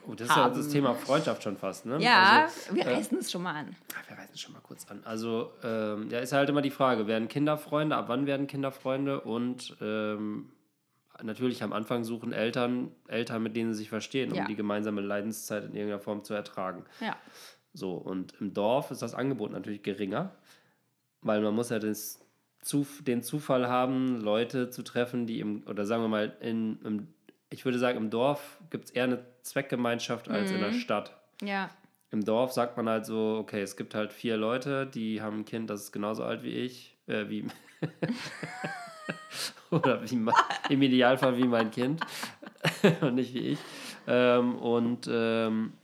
oh, 0.08 0.14
das 0.14 0.28
ist 0.28 0.36
ja 0.36 0.48
das 0.50 0.68
Thema 0.68 0.94
Freundschaft 0.94 1.42
schon 1.44 1.56
fast. 1.56 1.86
Ne? 1.86 1.98
Ja, 2.02 2.42
Also, 2.46 2.74
wir 2.74 2.84
äh, 2.86 2.94
reißen 2.94 3.18
es 3.18 3.30
schon 3.30 3.42
mal 3.42 3.54
an. 3.54 3.76
wir 4.08 4.16
reißen 4.18 4.34
es 4.34 4.40
schon 4.40 4.52
mal 4.52 4.60
kurz 4.60 4.88
an. 4.90 5.02
Also, 5.04 5.52
ähm, 5.62 6.10
ja, 6.10 6.18
ist 6.18 6.32
halt 6.32 6.48
immer 6.48 6.62
die 6.62 6.70
Frage: 6.72 7.06
Werden 7.06 7.28
Kinder 7.28 7.56
Freunde? 7.56 7.96
Ab 7.96 8.06
wann 8.08 8.26
werden 8.26 8.48
Kinder 8.48 8.72
Freunde? 8.72 9.20
Und 9.20 9.76
ähm, 9.80 10.50
natürlich 11.22 11.62
am 11.62 11.72
Anfang 11.72 12.02
suchen 12.02 12.32
Eltern 12.32 12.90
Eltern, 13.06 13.42
mit 13.44 13.54
denen 13.54 13.72
sie 13.74 13.78
sich 13.80 13.88
verstehen, 13.90 14.32
um 14.32 14.38
Ja. 14.38 14.44
die 14.46 14.56
gemeinsame 14.56 15.00
Leidenszeit 15.02 15.62
in 15.64 15.74
irgendeiner 15.74 16.00
Form 16.00 16.24
zu 16.24 16.34
ertragen. 16.34 16.84
Ja. 17.00 17.16
So, 17.74 17.92
und 17.92 18.34
im 18.40 18.54
Dorf 18.54 18.90
ist 18.90 19.02
das 19.02 19.14
Angebot 19.14 19.52
natürlich 19.52 19.84
geringer, 19.84 20.34
weil 21.20 21.40
man 21.42 21.54
muss 21.54 21.70
ja 21.70 21.78
das, 21.78 22.18
Zuf 22.60 23.02
den 23.02 23.22
Zufall 23.22 23.68
haben, 23.68 24.20
Leute 24.20 24.70
zu 24.70 24.82
treffen, 24.82 25.26
die 25.26 25.40
im, 25.40 25.62
oder 25.66 25.86
sagen 25.86 26.02
wir 26.02 26.08
mal, 26.08 26.36
in, 26.40 26.80
im, 26.84 27.08
ich 27.50 27.64
würde 27.64 27.78
sagen, 27.78 27.96
im 27.96 28.10
Dorf 28.10 28.58
gibt 28.70 28.86
es 28.86 28.90
eher 28.90 29.04
eine 29.04 29.24
Zweckgemeinschaft 29.42 30.28
als 30.28 30.50
in 30.50 30.60
der 30.60 30.72
Stadt. 30.72 31.16
Ja. 31.42 31.70
Im 32.10 32.24
Dorf 32.24 32.52
sagt 32.52 32.76
man 32.76 32.88
halt 32.88 33.06
so, 33.06 33.38
okay, 33.40 33.60
es 33.60 33.76
gibt 33.76 33.94
halt 33.94 34.12
vier 34.12 34.36
Leute, 34.36 34.86
die 34.86 35.20
haben 35.20 35.40
ein 35.40 35.44
Kind, 35.44 35.70
das 35.70 35.82
ist 35.82 35.92
genauso 35.92 36.24
alt 36.24 36.42
wie 36.42 36.54
ich, 36.54 36.96
äh, 37.06 37.28
wie 37.28 37.46
oder 39.70 40.02
wie 40.02 40.26
im 40.70 40.82
Idealfall 40.82 41.36
wie 41.36 41.46
mein 41.46 41.70
Kind 41.70 42.00
und 43.02 43.14
nicht 43.14 43.34
wie 43.34 43.50
ich. 43.50 43.58
Ähm, 44.06 44.56
und 44.56 45.08
ähm, 45.10 45.74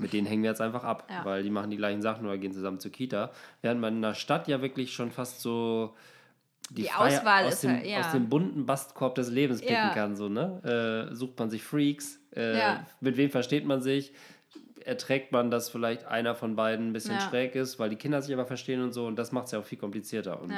Mit 0.00 0.12
denen 0.12 0.26
hängen 0.26 0.42
wir 0.42 0.50
jetzt 0.50 0.60
einfach 0.60 0.84
ab, 0.84 1.06
Ja. 1.10 1.24
weil 1.24 1.42
die 1.42 1.50
machen 1.50 1.70
die 1.70 1.76
gleichen 1.76 2.02
Sachen 2.02 2.26
oder 2.26 2.38
gehen 2.38 2.52
zusammen 2.52 2.80
zur 2.80 2.90
Kita. 2.90 3.30
Während 3.62 3.80
man 3.80 3.96
in 3.96 4.02
der 4.02 4.14
Stadt 4.14 4.48
ja 4.48 4.60
wirklich 4.62 4.92
schon 4.92 5.10
fast 5.10 5.40
so 5.40 5.94
Die 6.70 6.84
Freiheit 6.84 7.18
Auswahl 7.20 7.44
aus 7.46 7.52
ist 7.54 7.62
dem, 7.64 7.70
halt- 7.72 7.86
ja. 7.86 8.00
aus 8.00 8.12
dem 8.12 8.28
bunten 8.28 8.64
Bastkorb 8.66 9.14
des 9.16 9.28
Lebens 9.30 9.60
picken 9.60 9.74
Ja. 9.74 9.90
kann. 9.94 10.16
So, 10.16 10.28
ne? 10.28 11.08
äh, 11.10 11.14
sucht 11.14 11.38
man 11.38 11.50
sich 11.50 11.62
Freaks, 11.62 12.20
äh, 12.34 12.76
mit 13.00 13.16
wem 13.16 13.30
versteht 13.30 13.64
man 13.66 13.82
sich, 13.82 14.12
erträgt 14.84 15.30
man, 15.32 15.50
dass 15.50 15.68
vielleicht 15.68 16.06
einer 16.06 16.34
von 16.34 16.56
beiden 16.56 16.88
ein 16.88 16.92
bisschen 16.92 17.20
schräg 17.20 17.54
ist, 17.54 17.78
weil 17.78 17.90
die 17.90 17.96
Kinder 17.96 18.22
sich 18.22 18.32
aber 18.32 18.46
verstehen 18.46 18.80
und 18.82 18.92
so 18.92 19.06
und 19.06 19.16
das 19.16 19.30
macht 19.32 19.46
es 19.46 19.52
ja 19.52 19.58
auch 19.58 19.64
viel 19.64 19.78
komplizierter. 19.78 20.40
Und, 20.40 20.54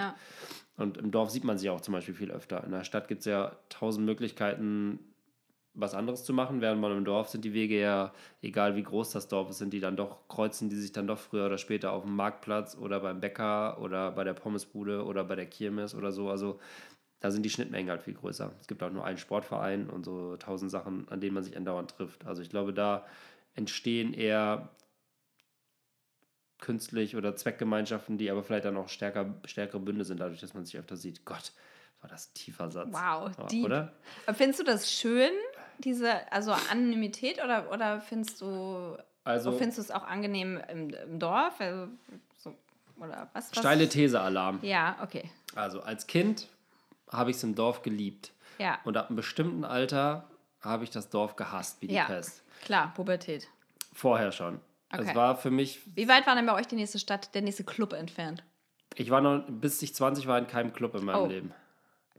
und 0.76 0.96
im 0.98 1.10
Dorf 1.10 1.30
sieht 1.30 1.44
man 1.44 1.58
sie 1.58 1.70
auch 1.70 1.80
zum 1.80 1.92
Beispiel 1.92 2.14
viel 2.14 2.30
öfter. 2.30 2.62
In 2.64 2.70
der 2.70 2.84
Stadt 2.84 3.08
gibt 3.08 3.20
es 3.20 3.24
ja 3.26 3.52
tausend 3.68 4.06
Möglichkeiten, 4.06 5.00
was 5.74 5.94
anderes 5.94 6.24
zu 6.24 6.32
machen, 6.34 6.60
während 6.60 6.80
man 6.80 6.96
im 6.96 7.04
Dorf 7.04 7.28
sind 7.28 7.44
die 7.44 7.54
Wege 7.54 7.80
ja, 7.80 8.12
egal 8.42 8.76
wie 8.76 8.82
groß 8.82 9.10
das 9.12 9.28
Dorf 9.28 9.50
ist, 9.50 9.58
sind 9.58 9.72
die 9.72 9.80
dann 9.80 9.96
doch, 9.96 10.28
kreuzen 10.28 10.68
die 10.68 10.76
sich 10.76 10.92
dann 10.92 11.06
doch 11.06 11.18
früher 11.18 11.46
oder 11.46 11.58
später 11.58 11.92
auf 11.92 12.04
dem 12.04 12.14
Marktplatz 12.14 12.76
oder 12.76 13.00
beim 13.00 13.20
Bäcker 13.20 13.80
oder 13.80 14.12
bei 14.12 14.24
der 14.24 14.34
Pommesbude 14.34 15.04
oder 15.04 15.24
bei 15.24 15.34
der 15.34 15.46
Kirmes 15.46 15.94
oder 15.94 16.12
so. 16.12 16.28
Also 16.28 16.60
da 17.20 17.30
sind 17.30 17.44
die 17.44 17.50
Schnittmengen 17.50 17.90
halt 17.90 18.02
viel 18.02 18.14
größer. 18.14 18.52
Es 18.60 18.66
gibt 18.66 18.82
auch 18.82 18.90
nur 18.90 19.04
einen 19.04 19.18
Sportverein 19.18 19.88
und 19.88 20.04
so 20.04 20.36
tausend 20.36 20.70
Sachen, 20.70 21.08
an 21.08 21.20
denen 21.20 21.34
man 21.34 21.44
sich 21.44 21.56
andauernd 21.56 21.92
trifft. 21.92 22.26
Also 22.26 22.42
ich 22.42 22.50
glaube, 22.50 22.74
da 22.74 23.06
entstehen 23.54 24.12
eher 24.12 24.70
künstlich 26.58 27.16
oder 27.16 27.36
Zweckgemeinschaften, 27.36 28.18
die 28.18 28.30
aber 28.30 28.42
vielleicht 28.42 28.64
dann 28.64 28.76
auch 28.76 28.88
stärker, 28.88 29.34
stärkere 29.44 29.80
Bünde 29.80 30.04
sind, 30.04 30.20
dadurch, 30.20 30.40
dass 30.40 30.54
man 30.54 30.64
sich 30.64 30.78
öfter 30.78 30.96
sieht. 30.96 31.24
Gott, 31.24 31.52
war 32.00 32.10
das 32.10 32.28
ein 32.28 32.34
tiefer 32.34 32.70
Satz. 32.70 32.92
Wow, 32.92 33.30
Ja, 33.36 33.46
deep. 33.46 33.64
Oder? 33.64 33.92
Aber 34.26 34.34
Findest 34.34 34.60
du 34.60 34.64
das 34.64 34.92
schön, 34.92 35.32
diese 35.78 36.30
also 36.32 36.52
Anonymität 36.70 37.42
oder, 37.42 37.70
oder 37.70 38.00
findest 38.00 38.40
du 38.40 38.96
Also 39.24 39.52
findest 39.52 39.78
du 39.78 39.82
es 39.82 39.90
auch 39.90 40.04
angenehm 40.04 40.60
im, 40.68 40.90
im 40.90 41.18
Dorf? 41.18 41.60
Also, 41.60 41.88
so, 42.38 42.54
oder 42.98 43.28
was, 43.32 43.50
was? 43.50 43.58
steile 43.58 43.88
These-Alarm. 43.88 44.58
Ja, 44.62 44.96
okay. 45.02 45.30
Also 45.54 45.80
als 45.82 46.06
Kind 46.06 46.48
habe 47.10 47.30
ich 47.30 47.36
es 47.36 47.42
im 47.42 47.54
Dorf 47.54 47.82
geliebt. 47.82 48.32
Ja. 48.58 48.78
Und 48.84 48.96
ab 48.96 49.08
einem 49.08 49.16
bestimmten 49.16 49.64
Alter 49.64 50.24
habe 50.60 50.84
ich 50.84 50.90
das 50.90 51.08
Dorf 51.10 51.36
gehasst, 51.36 51.80
wie 51.80 51.88
die 51.88 51.94
ja. 51.94 52.04
Pest. 52.04 52.42
Klar, 52.64 52.92
Pubertät. 52.94 53.48
Vorher 53.92 54.30
schon. 54.32 54.60
Okay. 54.92 55.06
Es 55.08 55.14
war 55.14 55.36
für 55.36 55.50
mich, 55.50 55.80
Wie 55.94 56.06
weit 56.08 56.26
war 56.26 56.34
denn 56.34 56.46
bei 56.46 56.54
euch 56.54 56.66
die 56.66 56.76
nächste 56.76 56.98
Stadt, 56.98 57.34
der 57.34 57.42
nächste 57.42 57.64
Club 57.64 57.92
entfernt? 57.92 58.42
ich 58.94 59.08
war 59.10 59.22
noch, 59.22 59.42
bis 59.48 59.80
ich 59.82 59.94
20 59.94 60.26
war 60.26 60.38
in 60.38 60.46
keinem 60.46 60.72
Club 60.74 60.94
in 60.94 61.04
meinem 61.06 61.22
Oh. 61.22 61.26
Leben. 61.26 61.52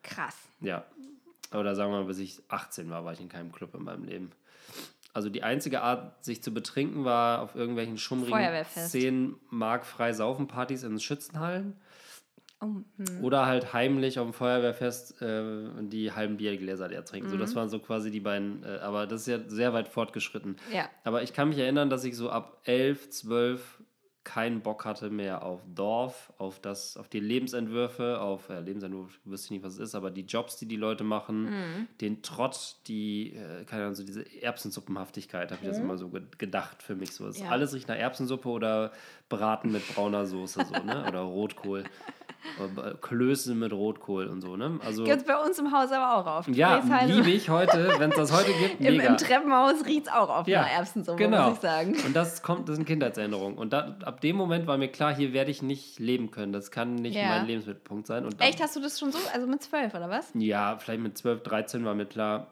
Krass. 0.02 0.36
Ja. 0.60 0.84
Oder 1.60 1.76
sagen 1.76 1.92
wir 1.92 2.00
mal, 2.00 2.06
bis 2.06 2.20
ich 2.20 2.42
18 2.50 2.90
war, 2.90 3.06
war 3.06 3.14
ich 3.14 3.22
in 3.22 3.30
keinem 3.30 3.52
Club 3.52 3.74
in 3.76 3.84
meinem 3.84 4.04
Leben. 4.04 4.32
Also 5.14 5.30
die 5.30 5.44
einzige 5.44 5.82
Art, 5.82 6.24
sich 6.26 6.42
zu 6.42 6.52
betrinken, 6.54 7.06
war 7.06 7.42
auf 7.42 7.56
irgendwelchen 7.56 7.98
schummrigen 7.98 8.34
Feuerwehrfest. 8.34 8.92
10 8.92 9.36
Mark 9.52 9.86
frei 9.86 10.12
Saufenpartys 10.14 10.84
in 10.84 11.00
Schützenhallen. 11.00 11.76
Oh, 12.62 12.66
hm. 12.98 13.24
Oder 13.24 13.46
halt 13.46 13.74
heimlich 13.74 14.18
auf 14.20 14.26
dem 14.28 14.34
Feuerwehrfest 14.34 15.22
äh, 15.22 15.66
die 15.82 16.14
halben 16.14 16.38
Biergläser 16.38 16.88
leer 16.88 17.04
trinken. 17.06 17.30
So, 17.30 17.36
Mhm. 17.36 17.40
das 17.42 17.56
waren 17.56 17.70
so 17.70 17.80
quasi 17.80 18.10
die 18.10 18.22
beiden, 18.22 18.64
äh, 18.64 18.80
aber 18.82 19.06
das 19.06 19.22
ist 19.22 19.28
ja 19.28 19.40
sehr 19.48 19.74
weit 19.74 19.88
fortgeschritten. 19.90 20.56
Ja. 20.74 20.90
Aber 21.04 21.22
ich 21.24 21.34
kann 21.34 21.50
mich 21.50 21.58
erinnern, 21.60 21.90
dass 21.90 22.04
ich 22.06 22.16
so 22.16 22.30
ab 22.30 22.62
11, 22.64 23.10
12 23.10 23.82
keinen 24.24 24.62
Bock 24.62 24.86
hatte 24.86 25.10
mehr 25.10 25.44
auf 25.44 25.62
Dorf, 25.76 26.32
auf 26.38 26.60
das, 26.60 26.96
auf 26.98 27.10
die 27.10 27.20
Lebensentwürfe, 27.20 28.20
auf 28.22 28.50
äh, 28.50 28.60
Lebensentwurf, 28.62 29.20
wüsste 29.26 29.48
ich 29.48 29.52
nicht, 29.52 29.64
was 29.64 29.74
es 29.74 29.80
ist, 29.80 29.96
aber 29.96 30.12
die 30.12 30.22
Jobs, 30.22 30.56
die 30.58 30.66
die 30.66 30.78
Leute 30.78 31.04
machen, 31.04 31.44
Mhm. 31.44 31.88
den 32.02 32.22
Trott, 32.24 32.78
die, 32.88 33.34
äh, 33.36 33.66
keine 33.66 33.84
Ahnung, 33.84 33.96
so 33.96 34.04
diese 34.04 34.24
Erbsensuppenhaftigkeit, 34.42 35.52
habe 35.52 35.62
ich 35.62 35.68
das 35.68 35.80
immer 35.80 35.98
so 35.98 36.10
ge 36.10 36.22
gedacht 36.38 36.82
für 36.82 36.96
mich. 36.96 37.12
So, 37.12 37.26
Mhm. 37.26 37.34
Ja. 37.36 37.50
alles 37.50 37.74
riecht 37.74 37.88
nach 37.88 37.98
Erbsensuppe 37.98 38.48
oder 38.50 38.92
Braten 39.30 39.72
mit 39.72 39.88
brauner 39.94 40.26
Soße, 40.26 40.66
so, 40.66 40.84
ne? 40.84 41.06
Oder 41.14 41.20
Rotkohl. 41.22 41.84
Klöße 43.02 43.56
mit 43.56 43.72
Rotkohl 43.74 44.28
und 44.28 44.42
so, 44.42 44.56
ne? 44.56 44.80
Also, 44.86 45.04
Gibt 45.04 45.26
bei 45.26 45.38
uns 45.38 45.58
im 45.60 45.72
Haus 45.72 45.92
aber 45.92 46.16
auch 46.18 46.26
auf. 46.40 46.48
ja, 46.48 46.82
liebe 47.06 47.30
ich 47.30 47.50
heute, 47.50 47.94
wenn 47.98 48.10
es 48.12 48.18
das 48.18 48.32
heute 48.32 48.52
gibt, 48.54 48.80
Im. 48.82 49.00
Im 49.00 49.18
Treppenhaus 49.18 49.86
riecht 49.86 50.08
es 50.08 50.12
auch 50.14 50.30
auf 50.30 50.48
Ja, 50.48 50.62
einer 50.62 50.72
Erbsensuppe, 50.72 51.18
genau. 51.18 51.48
muss 51.50 51.56
ich 51.56 51.62
sagen. 51.62 51.96
Und 52.06 52.16
das 52.16 52.42
kommt, 52.42 52.70
das 52.70 52.76
sind 52.76 52.86
Kindheitserinnerungen. 52.86 53.58
Und 53.58 53.74
da, 53.74 53.96
ab 54.04 54.22
dem 54.22 54.36
Moment 54.36 54.68
war 54.68 54.78
mir 54.78 54.88
klar, 54.90 55.16
hier 55.16 55.34
werde 55.34 55.52
ich 55.52 55.62
nicht 55.62 56.00
leben 56.00 56.32
können. 56.32 56.54
Das 56.54 56.72
kann 56.72 56.96
nicht 56.96 57.16
Ja. 57.16 57.30
mein 57.30 57.48
Lebensmittelpunkt 57.48 58.08
sein. 58.08 58.26
Und 58.26 58.40
dann- 58.40 58.48
Echt, 58.48 58.62
hast 58.62 58.76
du 58.76 58.80
das 58.82 59.00
schon 59.00 59.12
so? 59.12 59.20
Also 59.34 59.48
mit 59.48 59.62
zwölf, 59.64 59.94
oder 59.94 60.10
was? 60.10 60.30
Ja, 60.34 60.78
vielleicht 60.78 61.02
mit 61.02 61.18
12, 61.18 61.44
13 61.44 61.86
war 61.86 61.96
mir 61.96 62.06
klar. 62.06 62.48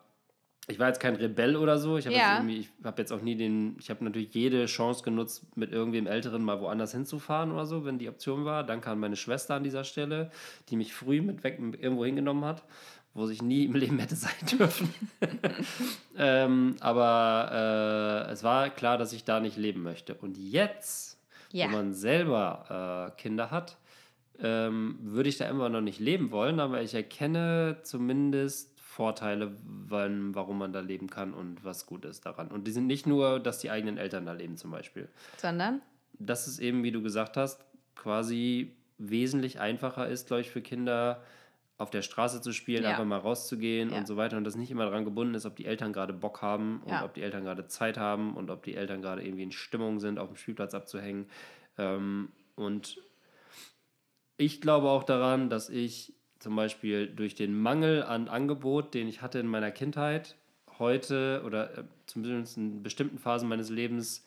Ich 0.71 0.79
war 0.79 0.87
jetzt 0.87 0.99
kein 0.99 1.15
Rebell 1.15 1.55
oder 1.57 1.77
so. 1.77 1.97
Ich 1.97 2.05
habe 2.05 2.15
Ja. 2.15 2.41
jetzt, 2.43 2.69
hab 2.83 2.97
jetzt 2.97 3.11
auch 3.11 3.21
nie 3.21 3.35
den. 3.35 3.75
Ich 3.79 3.89
habe 3.89 4.03
natürlich 4.03 4.33
jede 4.33 4.65
Chance 4.65 5.03
genutzt, 5.03 5.45
mit 5.57 5.71
irgendwem 5.71 6.07
Älteren 6.07 6.43
mal 6.43 6.59
woanders 6.61 6.91
hinzufahren 6.93 7.51
oder 7.51 7.65
so, 7.65 7.83
wenn 7.85 7.97
die 7.99 8.07
Option 8.09 8.45
war. 8.45 8.63
Danke 8.63 8.89
an 8.89 8.99
meine 8.99 9.15
Schwester 9.15 9.55
an 9.55 9.63
dieser 9.63 9.83
Stelle, 9.83 10.31
die 10.69 10.77
mich 10.77 10.93
früh 10.93 11.21
mit 11.21 11.43
weg 11.43 11.59
irgendwo 11.79 12.05
hingenommen 12.05 12.45
hat, 12.45 12.63
wo 13.13 13.27
ich 13.29 13.41
nie 13.41 13.65
im 13.65 13.73
Leben 13.73 13.99
hätte 13.99 14.15
sein 14.27 14.31
dürfen. 14.57 14.93
ähm, 16.17 16.75
aber 16.79 18.25
äh, 18.27 18.31
es 18.31 18.43
war 18.43 18.69
klar, 18.69 18.97
dass 18.97 19.13
ich 19.13 19.23
da 19.23 19.39
nicht 19.39 19.57
leben 19.57 19.83
möchte. 19.83 20.13
Und 20.15 20.37
jetzt, 20.37 21.19
Ja. 21.51 21.65
wenn 21.65 21.71
man 21.71 21.93
selber 21.93 23.11
äh, 23.17 23.21
Kinder 23.21 23.51
hat, 23.51 23.77
ähm, 24.43 24.97
würde 25.01 25.29
ich 25.29 25.37
da 25.37 25.45
immer 25.49 25.69
noch 25.69 25.81
nicht 25.81 25.99
leben 25.99 26.31
wollen, 26.31 26.59
aber 26.59 26.81
ich 26.81 26.93
erkenne 26.95 27.77
zumindest 27.83 28.70
Vorteile, 28.91 29.55
wann, 29.63 30.35
warum 30.35 30.57
man 30.57 30.73
da 30.73 30.81
leben 30.81 31.09
kann 31.09 31.33
und 31.33 31.63
was 31.63 31.85
gut 31.85 32.03
ist 32.03 32.25
daran. 32.25 32.49
Und 32.49 32.67
die 32.67 32.71
sind 32.71 32.87
nicht 32.87 33.07
nur, 33.07 33.39
dass 33.39 33.59
die 33.59 33.69
eigenen 33.71 33.97
Eltern 33.97 34.25
da 34.25 34.33
leben 34.33 34.57
zum 34.57 34.69
Beispiel. 34.69 35.07
Sondern? 35.37 35.81
Dass 36.19 36.45
es 36.45 36.59
eben, 36.59 36.83
wie 36.83 36.91
du 36.91 37.01
gesagt 37.01 37.37
hast, 37.37 37.63
quasi 37.95 38.75
wesentlich 38.97 39.61
einfacher 39.61 40.09
ist, 40.09 40.27
glaube 40.27 40.41
ich, 40.41 40.49
für 40.51 40.61
Kinder 40.61 41.23
auf 41.77 41.89
der 41.89 42.01
Straße 42.01 42.41
zu 42.41 42.51
spielen, 42.51 42.83
Ja. 42.83 42.89
einfach 42.89 43.05
mal 43.05 43.17
rauszugehen 43.19 43.91
Ja. 43.91 43.97
und 43.99 44.07
so 44.07 44.17
weiter 44.17 44.35
und 44.35 44.43
das 44.43 44.55
nicht 44.57 44.69
immer 44.71 44.83
daran 44.83 45.05
gebunden 45.05 45.35
ist, 45.35 45.45
ob 45.45 45.55
die 45.55 45.65
Eltern 45.65 45.93
gerade 45.93 46.11
Bock 46.11 46.41
haben 46.41 46.81
und 46.83 46.91
Ja. 46.91 47.05
ob 47.05 47.13
die 47.13 47.21
Eltern 47.21 47.45
gerade 47.45 47.65
Zeit 47.67 47.97
haben 47.97 48.35
und 48.35 48.49
ob 48.49 48.63
die 48.63 48.75
Eltern 48.75 49.01
gerade 49.01 49.23
irgendwie 49.23 49.43
in 49.43 49.53
Stimmung 49.53 50.01
sind, 50.01 50.19
auf 50.19 50.27
dem 50.27 50.35
Spielplatz 50.35 50.73
abzuhängen. 50.73 51.27
Ähm, 51.77 52.27
und 52.55 52.97
ich 54.35 54.59
glaube 54.59 54.89
auch 54.89 55.03
daran, 55.05 55.49
dass 55.49 55.69
ich 55.69 56.13
zum 56.41 56.55
Beispiel 56.55 57.07
durch 57.07 57.35
den 57.35 57.57
Mangel 57.57 58.03
an 58.03 58.27
Angebot, 58.27 58.93
den 58.93 59.07
ich 59.07 59.21
hatte 59.21 59.39
in 59.39 59.47
meiner 59.47 59.71
Kindheit, 59.71 60.35
heute 60.79 61.43
oder 61.45 61.77
äh, 61.77 61.83
zumindest 62.07 62.57
in 62.57 62.83
bestimmten 62.83 63.19
Phasen 63.19 63.47
meines 63.47 63.69
Lebens 63.69 64.25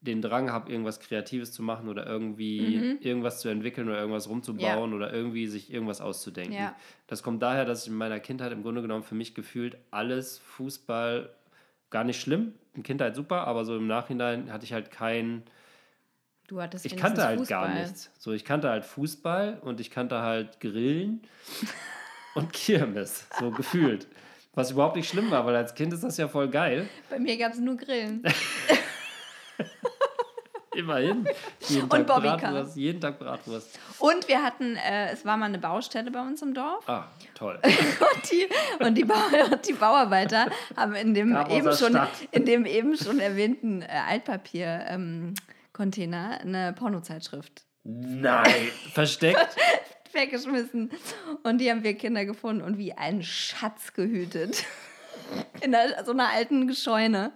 den 0.00 0.20
Drang 0.20 0.50
habe, 0.50 0.70
irgendwas 0.72 0.98
Kreatives 0.98 1.52
zu 1.52 1.62
machen 1.62 1.88
oder 1.88 2.06
irgendwie 2.06 2.96
irgendwas 3.00 3.40
zu 3.40 3.48
entwickeln 3.48 3.88
oder 3.88 4.00
irgendwas 4.00 4.28
rumzubauen 4.28 4.94
oder 4.94 5.12
irgendwie 5.12 5.46
sich 5.46 5.72
irgendwas 5.72 6.00
auszudenken. 6.00 6.54
Ja. 6.54 6.76
Das 7.06 7.22
kommt 7.22 7.40
daher, 7.40 7.64
dass 7.64 7.82
ich 7.82 7.88
in 7.88 7.96
meiner 7.96 8.18
Kindheit 8.18 8.50
im 8.50 8.62
Grunde 8.62 8.82
genommen 8.82 9.04
für 9.04 9.14
mich 9.14 9.32
gefühlt 9.34 9.76
alles 9.92 10.38
Fußball 10.38 11.30
gar 11.90 12.02
nicht 12.02 12.20
schlimm, 12.20 12.54
in 12.74 12.82
Kindheit 12.82 13.14
super, 13.14 13.46
aber 13.46 13.64
so 13.64 13.76
im 13.76 13.86
Nachhinein 13.86 14.52
hatte 14.52 14.64
ich 14.64 14.72
halt 14.72 14.90
kein, 14.90 15.44
Du 16.52 16.60
hattest 16.60 16.84
ich 16.84 16.98
kannte 16.98 17.24
halt 17.24 17.38
Fußball. 17.38 17.66
gar 17.66 17.74
nichts. 17.80 18.10
So, 18.18 18.32
ich 18.32 18.44
kannte 18.44 18.68
halt 18.68 18.84
Fußball 18.84 19.60
und 19.62 19.80
ich 19.80 19.90
kannte 19.90 20.20
halt 20.20 20.60
Grillen 20.60 21.22
und 22.34 22.52
Kirmes, 22.52 23.26
so 23.40 23.50
gefühlt. 23.50 24.06
Was 24.52 24.70
überhaupt 24.70 24.96
nicht 24.96 25.08
schlimm 25.08 25.30
war, 25.30 25.46
weil 25.46 25.56
als 25.56 25.74
Kind 25.74 25.94
ist 25.94 26.04
das 26.04 26.18
ja 26.18 26.28
voll 26.28 26.50
geil. 26.50 26.86
Bei 27.08 27.18
mir 27.18 27.38
gab 27.38 27.52
es 27.52 27.58
nur 27.58 27.78
Grillen. 27.78 28.22
Immerhin. 30.74 31.26
Jeden 31.68 31.84
Und 31.84 31.90
Tag 31.90 32.06
Bobbycar. 32.06 32.36
Bratwurst, 32.38 32.76
jeden 32.76 33.00
Tag 33.00 33.18
Bratwurst. 33.18 33.78
Und 33.98 34.28
wir 34.28 34.42
hatten, 34.42 34.76
äh, 34.76 35.10
es 35.10 35.24
war 35.24 35.38
mal 35.38 35.46
eine 35.46 35.58
Baustelle 35.58 36.10
bei 36.10 36.20
uns 36.20 36.42
im 36.42 36.52
Dorf. 36.52 36.86
Ah, 36.86 37.04
toll. 37.34 37.58
Und 37.64 38.30
die, 38.30 38.46
und 38.84 38.94
die, 38.94 39.04
Bauer, 39.04 39.56
die 39.66 39.72
Bauarbeiter 39.72 40.48
haben 40.76 40.94
in 40.94 41.14
dem, 41.14 41.34
eben 41.48 41.74
schon, 41.74 41.92
Stadt. 41.92 42.10
in 42.30 42.44
dem 42.44 42.66
eben 42.66 42.94
schon 42.96 43.20
erwähnten 43.20 43.80
äh, 43.80 43.86
Altpapier-Container 45.72 46.40
eine 46.40 46.72
Pornozeitschrift 46.72 47.64
Nein. 47.84 48.68
Versteckt. 48.92 49.56
weggeschmissen. 50.12 50.90
Und 51.42 51.58
die 51.58 51.70
haben 51.70 51.82
wir 51.82 51.94
Kinder 51.94 52.24
gefunden 52.24 52.62
und 52.62 52.78
wie 52.78 52.92
einen 52.92 53.22
Schatz 53.22 53.92
gehütet. 53.94 54.64
In 55.62 55.74
einer, 55.74 56.04
so 56.04 56.12
einer 56.12 56.28
alten 56.28 56.72
Scheune. 56.74 57.32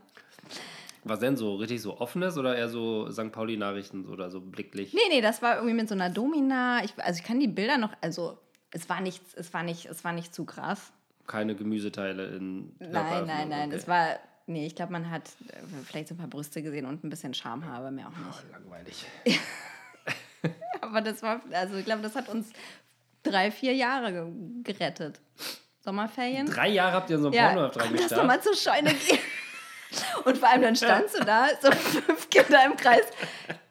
Was 1.03 1.21
denn 1.21 1.37
so? 1.37 1.55
Richtig 1.57 1.81
so 1.81 1.99
offenes 1.99 2.37
oder 2.37 2.57
eher 2.57 2.69
so 2.69 3.11
St. 3.11 3.33
Pauli-Nachrichten 3.33 4.07
oder 4.07 4.31
so 4.31 4.41
blicklich? 4.41 4.93
Nee, 4.93 5.01
nee, 5.09 5.21
das 5.21 5.41
war 5.41 5.57
irgendwie 5.57 5.75
mit 5.75 5.89
so 5.89 5.95
einer 5.95 6.11
Domina. 6.11 6.85
Ich, 6.85 6.93
also 6.99 7.19
ich 7.19 7.25
kann 7.27 7.41
die 7.41 7.49
Bilder 7.49 7.79
noch, 7.79 7.93
also 8.03 8.39
es 8.71 8.89
war 8.89 9.01
nichts, 9.01 9.35
es 9.35 9.55
war 9.55 9.63
nicht, 9.63 9.87
es 9.87 10.05
war 10.05 10.13
nicht 10.13 10.35
zu 10.35 10.45
krass. 10.45 10.93
Keine 11.27 11.57
Gemüseteile 11.57 12.37
in 12.37 12.77
Nein, 12.79 13.27
nein, 13.27 13.49
nein. 13.49 13.69
okay. 13.69 13.77
Es 13.77 13.89
war. 13.89 14.19
Nee, 14.47 14.67
ich 14.67 14.75
glaube, 14.77 14.93
man 14.93 15.11
hat 15.11 15.29
äh, 15.49 15.57
vielleicht 15.85 16.09
so 16.09 16.15
ein 16.15 16.19
paar 16.19 16.29
Brüste 16.29 16.63
gesehen 16.63 16.87
und 16.87 17.03
ein 17.05 17.11
bisschen 17.11 17.35
Schamhaar, 17.35 17.79
aber 17.79 17.91
mehr 17.91 18.07
auch 18.07 18.27
nicht. 18.27 18.45
Langweilig. 18.53 19.05
Aber 20.81 21.01
das 21.01 21.21
war, 21.23 21.41
also 21.53 21.75
ich 21.77 21.85
glaube, 21.85 22.03
das 22.03 22.15
hat 22.15 22.29
uns 22.29 22.51
drei, 23.25 23.51
vier 23.51 23.75
Jahre 23.75 24.13
ge 24.13 24.25
gerettet. 24.63 25.21
Sommerferien. 25.81 26.47
Drei 26.47 26.69
Jahre 26.69 26.93
habt 26.93 27.11
ihr 27.11 27.17
in 27.17 27.23
so 27.23 27.29
einem 27.29 27.35
ja, 27.37 27.53
lass 27.55 27.75
doch 27.75 27.91
gestartet? 27.91 28.27
mal 28.27 28.41
zur 28.41 28.55
Scheune 28.55 28.93
gehen. 28.95 29.19
Und 30.25 30.37
vor 30.39 30.49
allem 30.49 30.63
dann 30.63 30.77
standst 30.77 31.19
du 31.19 31.25
da, 31.25 31.47
so 31.61 31.71
fünf 31.73 32.29
Kinder 32.31 32.65
im 32.67 32.77
Kreis. 32.77 33.05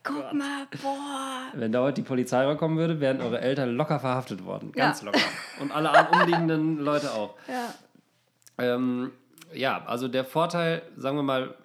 Guck 0.04 0.34
mal, 0.34 0.68
boah. 0.82 1.44
Wenn 1.54 1.72
da 1.72 1.82
heute 1.82 2.02
die 2.02 2.08
Polizei 2.08 2.54
kommen 2.56 2.78
würde, 2.78 3.00
wären 3.00 3.22
eure 3.22 3.40
Eltern 3.42 3.76
locker 3.76 4.00
verhaftet 4.00 4.44
worden. 4.46 4.72
Ganz 4.72 5.02
Ja. 5.02 5.06
locker. 5.08 5.20
Und 5.60 5.72
alle 5.72 6.08
umliegenden 6.10 6.80
Leute 6.80 7.12
auch. 7.14 7.36
Ja. 7.48 7.74
Ähm, 8.58 9.12
ja, 9.56 9.84
also 9.86 10.08
der 10.08 10.26
Vorteil, 10.26 10.82
sagen 10.96 11.18
wir 11.18 11.24
mal, 11.24 11.56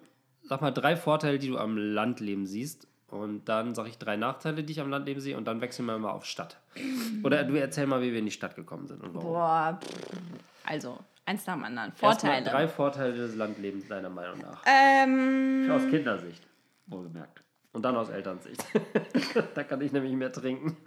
sag 0.43 0.61
mal 0.61 0.71
drei 0.71 0.95
Vorteile, 0.95 1.39
die 1.39 1.47
du 1.47 1.57
am 1.57 1.77
Landleben 1.77 2.45
siehst. 2.45 2.87
Und 3.07 3.49
dann 3.49 3.75
sage 3.75 3.89
ich 3.89 3.97
drei 3.97 4.15
Nachteile, 4.15 4.63
die 4.63 4.71
ich 4.71 4.79
am 4.79 4.89
Landleben 4.89 5.19
sehe. 5.21 5.35
Und 5.35 5.45
dann 5.45 5.59
wechseln 5.59 5.85
wir 5.85 5.97
mal 5.97 6.11
auf 6.11 6.25
Stadt. 6.25 6.57
Oder 7.23 7.43
du 7.43 7.55
erzähl 7.55 7.85
mal, 7.85 8.01
wie 8.01 8.11
wir 8.11 8.19
in 8.19 8.25
die 8.25 8.31
Stadt 8.31 8.55
gekommen 8.55 8.87
sind 8.87 9.03
und 9.03 9.13
warum. 9.13 9.27
Boah. 9.27 9.79
Also, 10.63 10.97
eins 11.25 11.45
nach 11.45 11.55
dem 11.55 11.65
anderen. 11.65 11.89
Erstmal 11.89 12.13
Vorteile. 12.13 12.49
drei 12.49 12.67
Vorteile 12.67 13.13
des 13.13 13.35
Landlebens 13.35 13.87
deiner 13.87 14.09
Meinung 14.09 14.39
nach. 14.39 14.63
Ähm, 14.65 15.69
Aus 15.69 15.87
Kindersicht, 15.89 16.47
wohlgemerkt. 16.87 17.43
Und 17.73 17.83
dann 17.83 17.95
aus 17.95 18.09
Elternsicht. 18.09 18.63
da 19.55 19.63
kann 19.63 19.81
ich 19.81 19.91
nämlich 19.93 20.13
mehr 20.13 20.31
trinken. 20.31 20.77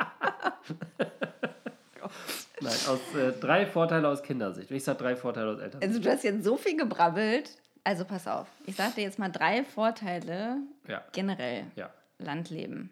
Nein, 2.61 2.73
aus, 2.89 3.01
äh, 3.17 3.33
drei 3.33 3.67
Vorteile 3.67 4.09
aus 4.09 4.23
Kindersicht. 4.23 4.71
Ich 4.71 4.85
sage 4.85 4.99
drei 4.99 5.17
Vorteile 5.17 5.51
aus 5.51 5.59
Elternsicht. 5.59 5.91
also, 5.91 6.01
du 6.03 6.11
hast 6.11 6.23
jetzt 6.25 6.45
so 6.45 6.57
viel 6.57 6.77
gebrabbelt. 6.77 7.51
Also, 7.83 8.05
pass 8.05 8.27
auf. 8.27 8.47
Ich 8.67 8.77
sag 8.77 8.95
dir 8.95 9.03
jetzt 9.03 9.19
mal 9.19 9.29
drei 9.31 9.65
Vorteile 9.65 10.59
Ja, 10.89 11.03
generell. 11.13 11.67
ja. 11.77 11.91
Landleben. 12.19 12.91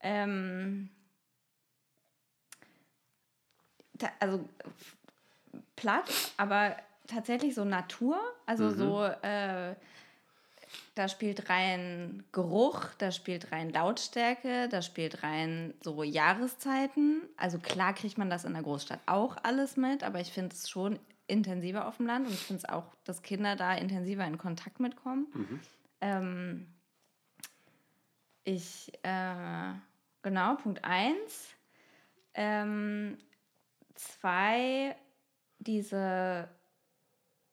Ähm, 0.00 0.88
also 4.18 4.48
platt, 5.76 6.10
aber 6.38 6.74
tatsächlich 7.06 7.54
so 7.54 7.64
Natur. 7.64 8.18
Also 8.46 8.70
so, 8.70 9.04
äh, 9.04 9.74
da 11.00 11.08
spielt 11.08 11.48
rein 11.48 12.24
Geruch, 12.30 12.84
da 12.98 13.10
spielt 13.10 13.52
rein 13.52 13.70
Lautstärke, 13.70 14.68
da 14.68 14.82
spielt 14.82 15.22
rein 15.22 15.72
so 15.82 16.02
Jahreszeiten. 16.02 17.22
Also 17.38 17.58
klar 17.58 17.94
kriegt 17.94 18.18
man 18.18 18.28
das 18.28 18.44
in 18.44 18.52
der 18.52 18.62
Großstadt 18.62 19.00
auch 19.06 19.38
alles 19.42 19.78
mit, 19.78 20.04
aber 20.04 20.20
ich 20.20 20.30
finde 20.30 20.54
es 20.54 20.68
schon 20.68 20.98
intensiver 21.26 21.88
auf 21.88 21.96
dem 21.96 22.04
Land 22.04 22.26
und 22.26 22.34
ich 22.34 22.40
finde 22.40 22.64
es 22.64 22.68
auch, 22.68 22.84
dass 23.04 23.22
Kinder 23.22 23.56
da 23.56 23.74
intensiver 23.74 24.26
in 24.26 24.36
Kontakt 24.36 24.78
mitkommen. 24.78 25.28
Ähm, 26.02 26.66
ich, 28.44 28.92
äh, 29.02 29.72
genau, 30.20 30.56
Punkt 30.56 30.84
1. 30.84 31.56
Ähm, 32.34 33.16
zwei, 33.94 34.94
diese, 35.60 36.46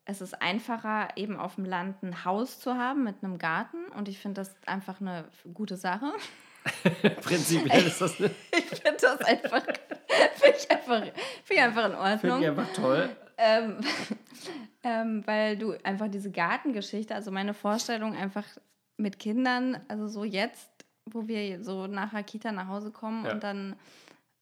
es 0.10 0.22
ist 0.22 0.42
einfacher, 0.42 1.10
eben 1.18 1.38
auf 1.38 1.56
dem 1.56 1.66
Land 1.66 2.02
ein 2.02 2.24
Haus 2.24 2.60
zu 2.60 2.76
haben 2.76 3.04
mit 3.04 3.24
einem 3.24 3.38
Garten 3.38 3.78
und 3.96 4.08
ich 4.08 4.20
finde 4.20 4.42
das 4.42 4.56
einfach 4.66 5.02
eine 5.02 5.26
gute 5.54 5.76
Sache. 5.76 6.14
Prinzipiell 7.22 7.86
ist 7.88 8.02
das 8.02 8.18
eine, 8.20 8.30
Ich 8.52 8.80
finde 8.82 8.98
das 9.02 9.20
einfach, 9.22 9.64
finde 9.64 10.58
ich 10.58 10.72
einfach, 10.72 11.02
find 11.44 11.52
ich 11.52 11.60
einfach 11.62 11.86
in 11.86 12.20
finde 12.20 12.34
Ordnung. 12.34 12.42
ich 12.42 12.48
einfach 12.48 12.74
toll. 12.74 13.10
Ähm, 13.38 13.78
ähm, 14.84 15.24
weil 15.28 15.58
du 15.58 15.74
einfach 15.84 16.08
diese 16.08 16.32
Gartengeschichte, 16.32 17.14
also 17.14 17.32
meine 17.32 17.54
Vorstellung 17.54 18.16
einfach 18.16 18.46
mit 18.98 19.20
Kindern, 19.20 19.80
also 19.90 20.08
so 20.08 20.24
jetzt, 20.24 20.70
wo 21.06 21.28
wir 21.28 21.64
so 21.64 21.88
nach 21.88 22.12
der 22.12 22.24
Kita 22.24 22.52
nach 22.52 22.68
Hause 22.68 22.92
kommen 22.92 23.26
Ja. 23.26 23.34
und 23.34 23.44
dann 23.44 23.76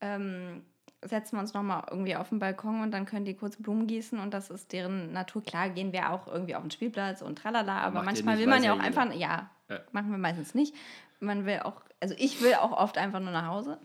ähm, 0.01 0.63
setzen 1.07 1.37
wir 1.37 1.39
uns 1.41 1.53
nochmal 1.53 1.83
irgendwie 1.89 2.15
auf 2.15 2.29
den 2.29 2.39
Balkon 2.39 2.81
und 2.81 2.91
dann 2.91 3.05
können 3.05 3.25
die 3.25 3.35
kurz 3.35 3.55
Blumen 3.57 3.87
gießen 3.87 4.19
und 4.19 4.33
das 4.33 4.49
ist 4.49 4.73
deren 4.73 5.13
Natur. 5.13 5.43
Klar 5.43 5.69
gehen 5.69 5.93
wir 5.93 6.11
auch 6.11 6.27
irgendwie 6.27 6.55
auf 6.55 6.61
den 6.63 6.71
Spielplatz 6.71 7.21
und 7.21 7.37
tralala, 7.37 7.77
aber 7.79 7.95
macht 7.97 8.05
manchmal 8.05 8.39
will 8.39 8.47
man 8.47 8.63
ja 8.63 8.71
auch 8.73 8.83
jeder. 8.83 8.85
einfach, 9.01 9.13
ja, 9.15 9.49
Ja. 9.69 9.79
machen 9.91 10.11
wir 10.11 10.17
meistens 10.17 10.53
nicht. 10.55 10.75
Man 11.19 11.45
will 11.45 11.59
auch, 11.63 11.81
also 12.01 12.13
ich 12.17 12.41
will 12.41 12.55
auch 12.55 12.71
oft 12.71 12.97
einfach 12.97 13.19
nur 13.19 13.31
nach 13.31 13.47
Hause. 13.47 13.77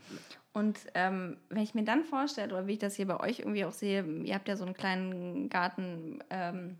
Und 0.52 0.78
ähm, 0.94 1.36
wenn 1.48 1.62
ich 1.62 1.74
mir 1.74 1.84
dann 1.84 2.04
vorstelle, 2.04 2.52
oder 2.52 2.66
wie 2.66 2.72
ich 2.72 2.78
das 2.80 2.96
hier 2.96 3.06
bei 3.06 3.20
euch 3.20 3.38
irgendwie 3.38 3.64
auch 3.64 3.72
sehe, 3.72 4.02
ihr 4.04 4.34
habt 4.34 4.48
ja 4.48 4.56
so 4.56 4.64
einen 4.64 4.74
kleinen 4.74 5.48
Garten 5.48 6.18
ähm, 6.30 6.76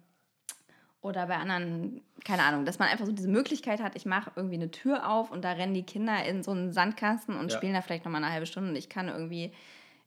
oder 1.02 1.26
bei 1.28 1.36
anderen, 1.36 2.02
keine 2.24 2.42
Ahnung, 2.42 2.64
dass 2.64 2.78
man 2.78 2.88
einfach 2.88 3.06
so 3.06 3.12
diese 3.12 3.28
Möglichkeit 3.28 3.80
hat, 3.80 3.96
ich 3.96 4.04
mache 4.06 4.32
irgendwie 4.36 4.56
eine 4.56 4.70
Tür 4.70 5.08
auf 5.08 5.30
und 5.30 5.42
da 5.44 5.52
rennen 5.52 5.72
die 5.72 5.84
Kinder 5.84 6.24
in 6.24 6.42
so 6.42 6.50
einen 6.50 6.72
Sandkasten 6.72 7.36
und 7.38 7.50
Ja. 7.50 7.56
spielen 7.56 7.72
da 7.74 7.80
vielleicht 7.80 8.04
nochmal 8.04 8.22
eine 8.24 8.32
halbe 8.32 8.46
Stunde 8.46 8.70
und 8.70 8.76
ich 8.76 8.88
kann 8.88 9.08
irgendwie 9.08 9.52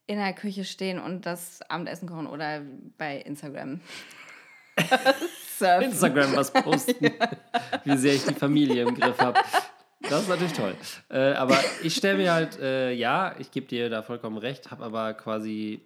in 0.08 0.18
der 0.18 0.34
Küche 0.34 0.66
stehen 0.66 1.00
und 1.00 1.26
das 1.26 1.62
Abendessen 1.70 2.08
kochen 2.08 2.28
oder 2.28 2.62
bei 2.98 3.18
Instagram 3.18 3.80
surfen. 5.58 5.92
Instagram 5.92 6.36
was 6.36 6.52
posten, 6.52 7.12
wie 7.84 7.98
sehr 7.98 8.16
ich 8.16 8.26
die 8.26 8.34
Familie 8.34 8.84
im 8.84 8.96
Griff 8.96 9.18
habe. 9.20 9.40
Das 10.02 10.24
ist 10.24 10.30
natürlich 10.30 10.54
toll. 10.54 10.76
Äh, 11.10 11.34
aber 11.34 11.58
ich 11.82 11.96
stelle 11.96 12.18
mir 12.18 12.34
halt, 12.34 12.60
äh, 12.60 12.92
ja, 12.92 13.36
ich 13.40 13.52
gebe 13.52 13.68
dir 13.68 13.90
da 13.90 14.02
vollkommen 14.02 14.38
recht, 14.38 14.70
habe 14.70 14.84
aber 14.84 15.14
quasi, 15.14 15.82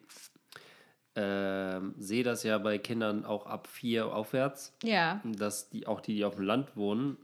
ähm, 1.15 1.93
sehe 1.99 2.23
das 2.23 2.43
ja 2.43 2.57
bei 2.57 2.79
Kindern 2.79 3.25
auch 3.25 3.45
ab 3.45 3.67
vier 3.67 4.07
aufwärts, 4.07 4.75
Ja, 4.83 5.21
dass 5.23 5.69
die 5.69 5.85
auch 5.85 6.01
die, 6.01 6.15
die 6.15 6.25
auf 6.25 6.35
dem 6.35 6.45
Land 6.45 6.75
wohnen, 6.75 7.17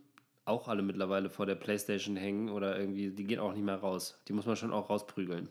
auch 0.45 0.67
alle 0.67 0.83
mittlerweile 0.83 1.29
vor 1.29 1.47
der 1.47 1.55
Playstation 1.55 2.15
hängen 2.15 2.49
oder 2.49 2.77
irgendwie, 2.77 3.09
die 3.09 3.23
gehen 3.23 3.39
auch 3.39 3.53
nicht 3.53 3.65
mehr 3.65 3.77
raus. 3.77 4.21
Die 4.27 4.33
muss 4.33 4.45
man 4.45 4.55
schon 4.55 4.73
auch 4.73 4.89
rausprügeln. 4.89 5.49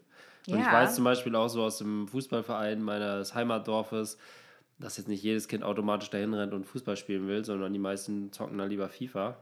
Und 0.48 0.58
ich 0.58 0.64
Ja. 0.64 0.72
weiß 0.72 0.94
zum 0.96 1.04
Beispiel 1.04 1.34
auch 1.36 1.48
so 1.48 1.62
aus 1.62 1.78
dem 1.78 2.08
Fußballverein 2.08 2.82
meines 2.82 3.34
Heimatdorfes, 3.34 4.18
dass 4.78 4.96
jetzt 4.96 5.08
nicht 5.08 5.22
jedes 5.22 5.46
Kind 5.48 5.62
automatisch 5.62 6.10
dahin 6.10 6.34
rennt 6.34 6.52
und 6.52 6.64
Fußball 6.66 6.96
spielen 6.96 7.28
will, 7.28 7.44
sondern 7.44 7.72
die 7.72 7.78
meisten 7.78 8.32
zocken 8.32 8.58
dann 8.58 8.68
lieber 8.68 8.88
FIFA, 8.88 9.36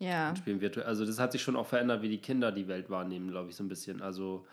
ja. 0.00 0.34
spielen 0.34 0.60
virtuell. 0.60 0.86
Also 0.86 1.06
das 1.06 1.20
hat 1.20 1.32
sich 1.32 1.42
schon 1.42 1.54
auch 1.56 1.66
verändert, 1.66 2.02
wie 2.02 2.08
die 2.08 2.18
Kinder 2.18 2.50
die 2.50 2.66
Welt 2.66 2.90
wahrnehmen, 2.90 3.30
glaube 3.30 3.50
ich, 3.50 3.56
so 3.56 3.62
ein 3.62 3.68
bisschen. 3.68 4.02
Also 4.02 4.44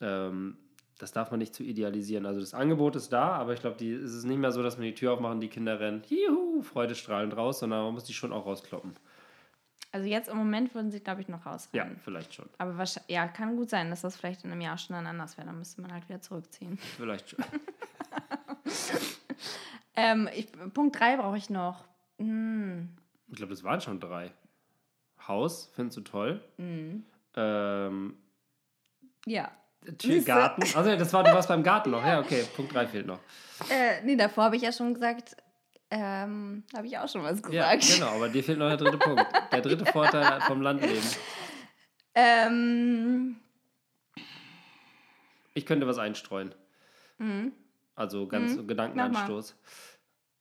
ähm, 0.00 0.56
das 0.98 1.12
darf 1.12 1.30
man 1.30 1.38
nicht 1.38 1.54
zu 1.54 1.62
idealisieren. 1.62 2.24
Also 2.26 2.40
das 2.40 2.54
Angebot 2.54 2.96
ist 2.96 3.12
da, 3.12 3.32
aber 3.32 3.52
ich 3.52 3.60
glaube, 3.60 3.84
es 3.84 4.14
ist 4.14 4.24
nicht 4.24 4.38
mehr 4.38 4.52
so, 4.52 4.62
dass 4.62 4.78
man 4.78 4.86
die 4.86 4.94
Tür 4.94 5.12
aufmachen, 5.12 5.40
die 5.40 5.48
Kinder 5.48 5.78
rennen, 5.78 6.02
juhu, 6.08 6.62
freudestrahlend 6.62 7.36
raus, 7.36 7.60
sondern 7.60 7.84
man 7.84 7.94
muss 7.94 8.04
die 8.04 8.14
schon 8.14 8.32
auch 8.32 8.46
rauskloppen. 8.46 8.92
Also 9.90 10.06
jetzt 10.06 10.28
im 10.28 10.36
Moment 10.36 10.74
würden 10.74 10.90
sie, 10.90 11.00
glaube 11.00 11.22
ich, 11.22 11.28
noch 11.28 11.44
Ja, 11.46 11.52
rausrennen. 11.52 11.98
vielleicht 12.04 12.34
schon. 12.34 12.48
Aber 12.58 12.76
wahrscheinlich, 12.76 13.10
ja, 13.10 13.26
kann 13.26 13.56
gut 13.56 13.70
sein, 13.70 13.88
dass 13.90 14.02
das 14.02 14.16
vielleicht 14.16 14.44
in 14.44 14.52
einem 14.52 14.60
Jahr 14.60 14.76
schon 14.76 14.94
dann 14.94 15.06
anders 15.06 15.36
wäre. 15.38 15.46
Dann 15.46 15.58
müsste 15.58 15.80
man 15.80 15.92
halt 15.92 16.06
wieder 16.08 16.20
zurückziehen. 16.20 16.76
Vielleicht 16.96 17.30
schon. 17.30 17.44
Ähm, 20.00 20.28
ich, 20.32 20.46
Punkt 20.74 20.98
3 21.00 21.16
brauche 21.16 21.36
ich 21.36 21.50
noch. 21.50 21.84
Hm, 22.18 22.88
Ich 23.30 23.36
glaube, 23.36 23.50
das 23.50 23.64
waren 23.64 23.80
schon 23.80 23.98
drei. 23.98 24.30
Haus, 25.26 25.72
findest 25.74 25.96
du 25.98 26.00
toll. 26.02 26.40
Mhm. 26.56 27.04
Ähm, 27.34 28.16
ja. 29.26 29.50
Garten. 30.24 30.62
Also 30.76 30.96
das 30.96 31.12
war, 31.12 31.24
du 31.24 31.32
warst 31.32 31.48
beim 31.48 31.64
Garten 31.64 31.90
noch. 31.90 32.04
Ja, 32.04 32.20
okay, 32.24 32.44
Punkt 32.54 32.72
3 32.74 32.86
fehlt 32.86 33.06
noch. 33.08 33.18
Äh, 33.70 34.02
nee, 34.04 34.14
davor 34.14 34.44
habe 34.44 34.56
ich 34.56 34.62
ja 34.62 34.70
schon 34.70 34.94
gesagt, 34.94 35.36
ähm, 35.90 36.64
habe 36.76 36.86
ich 36.86 36.98
auch 36.98 37.08
schon 37.08 37.22
was 37.22 37.40
Ja, 37.50 37.74
gesagt. 37.74 37.94
genau, 37.98 38.14
aber 38.16 38.28
dir 38.28 38.42
fehlt 38.44 38.58
noch 38.58 38.68
der 38.68 38.76
dritte 38.76 38.98
Punkt. 38.98 39.24
Der 39.52 39.60
dritte 39.60 39.86
Vorteil 39.92 40.40
vom 40.42 40.60
Landleben. 40.62 41.02
Ähm, 42.14 43.36
Ich 45.54 45.66
könnte 45.66 45.86
was 45.86 45.98
einstreuen. 45.98 46.54
Also 47.96 48.28
ganz 48.28 48.54
so 48.54 48.64
Gedankenanstoß. 48.64 49.56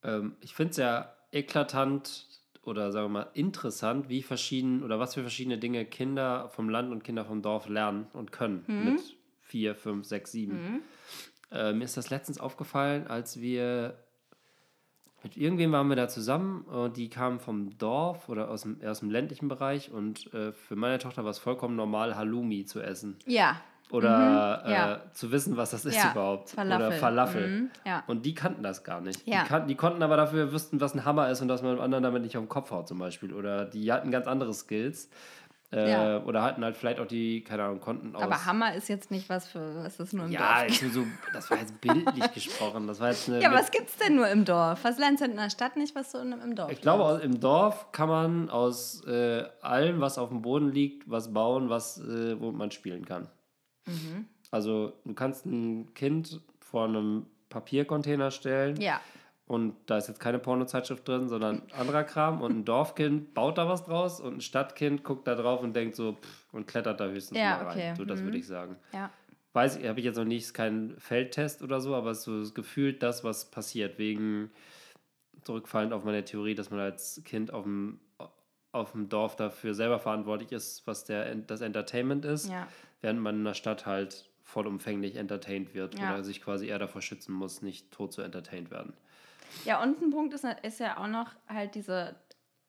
Ähm, 0.03 0.35
ich 0.41 0.53
finde 0.53 0.71
es 0.71 0.77
ja 0.77 1.15
eklatant 1.31 2.27
oder 2.61 2.91
sagen 2.91 3.05
wir 3.05 3.09
mal 3.23 3.31
interessant, 3.33 4.09
wie 4.09 4.21
verschieden 4.21 4.83
oder 4.83 4.99
was 4.99 5.13
für 5.15 5.21
verschiedene 5.21 5.57
Dinge 5.57 5.85
Kinder 5.85 6.49
vom 6.49 6.69
Land 6.69 6.91
und 6.91 7.03
Kinder 7.03 7.25
vom 7.25 7.41
Dorf 7.41 7.67
lernen 7.67 8.07
und 8.13 8.31
können 8.31 8.63
mit 8.67 9.01
vier, 9.41 9.73
fünf, 9.75 10.05
sechs, 10.05 10.31
sieben. 10.33 10.83
Äh, 11.51 11.73
mir 11.73 11.85
ist 11.85 11.95
das 11.97 12.09
letztens 12.09 12.39
aufgefallen, 12.39 13.07
als 13.07 13.39
wir 13.39 13.97
mit 15.27 15.35
irgendwem 15.37 15.73
waren 15.73 15.89
wir 15.89 15.95
da 15.97 16.07
zusammen 16.07 16.61
und 16.61 16.95
die 16.95 17.09
kamen 17.09 17.39
vom 17.39 17.77
Dorf 17.77 18.29
oder 18.29 18.49
aus 18.49 18.61
dem, 18.61 18.77
aus 18.85 18.99
dem 19.01 19.09
ländlichen 19.11 19.49
Bereich 19.49 19.91
und 19.91 20.33
äh, 20.33 20.53
für 20.53 20.75
meine 20.77 20.99
Tochter 20.99 21.23
war 21.25 21.31
es 21.31 21.37
vollkommen 21.39 21.75
normal, 21.75 22.15
Halloumi 22.15 22.65
zu 22.65 22.81
essen. 22.81 23.17
ja. 23.25 23.57
Oder 23.89 24.63
Mhm, 24.65 24.69
ja. 24.71 24.93
äh, 24.95 24.97
zu 25.13 25.31
wissen, 25.31 25.55
was 25.55 25.71
das 25.71 25.85
ist 25.85 25.95
Ja, 25.95 26.11
überhaupt. 26.11 26.49
Falafel. 26.49 26.87
Oder 26.87 26.91
Falafel. 26.97 27.47
Mhm, 27.47 27.69
ja. 27.85 28.03
Und 28.07 28.25
die 28.25 28.33
kannten 28.33 28.61
das 28.61 28.83
gar 28.83 28.99
nicht. 28.99 29.25
Die, 29.25 29.31
kannten, 29.31 29.69
die 29.69 29.75
konnten 29.75 30.03
aber 30.03 30.17
dafür 30.17 30.51
wüssten, 30.51 30.81
was 30.81 30.93
ein 30.93 31.05
Hammer 31.05 31.29
ist 31.29 31.39
und 31.41 31.47
dass 31.47 31.61
man 31.61 31.77
dem 31.77 31.79
anderen 31.81 32.03
damit 32.03 32.21
nicht 32.23 32.35
auf 32.35 32.43
den 32.43 32.49
Kopf 32.49 32.69
haut 32.71 32.89
zum 32.89 32.99
Beispiel. 32.99 33.33
Oder 33.33 33.63
die 33.63 33.89
hatten 33.93 34.11
ganz 34.11 34.27
andere 34.27 34.53
Skills. 34.53 35.09
Äh, 35.71 35.91
Ja. 35.91 36.23
Oder 36.23 36.43
hatten 36.43 36.63
halt 36.63 36.77
vielleicht 36.77 36.99
auch 36.99 37.07
die, 37.07 37.43
keine 37.43 37.63
Ahnung, 37.63 37.81
konnten 37.81 38.15
aus... 38.15 38.23
Aber 38.23 38.45
Hammer 38.45 38.73
ist 38.75 38.87
jetzt 38.87 39.11
nicht 39.11 39.27
was 39.29 39.47
für, 39.47 39.83
was 39.83 39.99
ist 39.99 40.13
nur 40.13 40.25
im 40.25 40.31
ja, 40.31 40.63
Dorf. 40.65 40.81
nur 40.81 40.91
so, 40.91 41.05
das 41.33 41.51
war 41.51 41.57
jetzt 41.57 41.81
bildlich 41.81 42.31
gesprochen. 42.33 42.87
Das 42.87 42.99
war 43.01 43.09
jetzt 43.09 43.27
eine, 43.29 43.41
Ja, 43.41 43.51
was 43.53 43.69
gibt's 43.71 43.97
denn 43.97 44.15
nur 44.15 44.29
im 44.29 44.45
Dorf? 44.45 44.83
Was 44.83 44.97
lernst 44.97 45.21
du 45.21 45.25
in 45.25 45.35
der 45.35 45.49
Stadt 45.49 45.75
nicht, 45.75 45.93
was 45.93 46.11
du 46.13 46.19
in, 46.19 46.31
im 46.31 46.55
Dorf 46.55 46.71
Ich 46.71 46.79
glaube, 46.79 47.03
aus- 47.03 47.21
im 47.21 47.39
Dorf 47.41 47.91
kann 47.91 48.07
man 48.07 48.49
aus 48.49 49.03
äh, 49.05 49.43
allem, 49.61 49.99
was 49.99 50.17
auf 50.17 50.29
dem 50.29 50.41
Boden 50.41 50.71
liegt, 50.71 51.09
was 51.09 51.33
bauen, 51.33 51.69
was, 51.69 51.97
äh, 51.99 52.39
womit 52.39 52.55
man 52.57 52.71
spielen 52.71 53.03
kann. 53.05 53.27
Also 54.51 54.93
du 55.05 55.13
kannst 55.13 55.45
ein 55.45 55.93
Kind 55.93 56.41
vor 56.59 56.85
einem 56.85 57.25
Papiercontainer 57.49 58.31
stellen 58.31 58.79
Ja, 58.81 58.99
und 59.47 59.75
da 59.85 59.97
ist 59.97 60.07
jetzt 60.09 60.19
keine 60.19 60.39
Pornozeitschrift 60.39 61.07
drin, 61.07 61.27
sondern 61.29 61.61
anderer 61.73 62.03
Kram 62.03 62.41
und 62.41 62.51
ein 62.51 62.65
Dorfkind 62.65 63.33
baut 63.33 63.57
da 63.57 63.67
was 63.67 63.85
draus 63.85 64.19
und 64.19 64.35
ein 64.37 64.41
Stadtkind 64.41 65.03
guckt 65.03 65.25
da 65.27 65.35
drauf 65.35 65.61
und 65.61 65.73
denkt 65.73 65.95
so 65.95 66.13
pff, 66.13 66.53
und 66.53 66.67
klettert 66.67 66.99
da 66.99 67.05
höchstens 67.07 67.37
Ja, 67.37 67.57
mal 67.57 67.65
rein. 67.67 67.77
okay. 67.77 67.93
So, 67.97 68.05
das 68.05 68.19
Mhm. 68.19 68.25
würde 68.25 68.37
ich 68.37 68.47
sagen. 68.47 68.75
Ja. 68.93 69.09
Weiß 69.53 69.77
ich, 69.77 69.87
habe 69.87 69.99
ich 69.99 70.05
jetzt 70.05 70.17
noch 70.17 70.25
nicht, 70.25 70.43
ist 70.43 70.53
kein 70.53 70.95
Feldtest 70.99 71.61
oder 71.63 71.79
so, 71.81 71.95
aber 71.95 72.11
es 72.11 72.19
ist 72.19 72.25
so 72.25 72.53
gefühlt 72.53 73.01
das, 73.01 73.23
was 73.23 73.49
passiert, 73.49 73.97
wegen 73.97 74.51
zurückfallend 75.43 75.93
auf 75.93 76.03
meine 76.03 76.23
Theorie, 76.25 76.55
dass 76.55 76.69
man 76.69 76.79
als 76.79 77.21
Kind 77.25 77.53
auf 77.53 77.63
dem, 77.63 77.99
auf 78.73 78.91
dem 78.91 79.07
Dorf 79.09 79.35
dafür 79.35 79.73
selber 79.73 79.97
verantwortlich 79.99 80.51
ist, 80.51 80.85
was 80.85 81.05
der, 81.05 81.33
das 81.35 81.61
Entertainment 81.61 82.25
ist, 82.25 82.49
Ja. 82.49 82.67
während 83.01 83.21
man 83.21 83.35
in 83.35 83.43
der 83.45 83.53
Stadt 83.53 83.85
halt 83.85 84.29
vollumfänglich 84.43 85.15
entertained 85.15 85.73
wird 85.73 85.97
Ja. 85.99 86.13
oder 86.15 86.23
sich 86.23 86.41
quasi 86.41 86.67
eher 86.67 86.79
davor 86.79 87.01
schützen 87.01 87.33
muss, 87.33 87.61
nicht 87.61 87.91
tot 87.91 88.13
zu 88.13 88.21
entertained 88.21 88.71
werden. 88.71 88.93
Ja, 89.65 89.81
und 89.81 90.01
ein 90.01 90.11
Punkt 90.11 90.33
ist, 90.33 90.45
ist 90.63 90.79
ja 90.79 90.97
auch 90.97 91.07
noch 91.07 91.31
halt 91.47 91.75
diese 91.75 92.15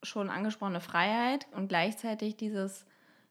schon 0.02 0.30
angesprochene 0.30 0.80
Freiheit 0.80 1.46
und 1.54 1.68
gleichzeitig 1.68 2.36
dieses 2.36 2.86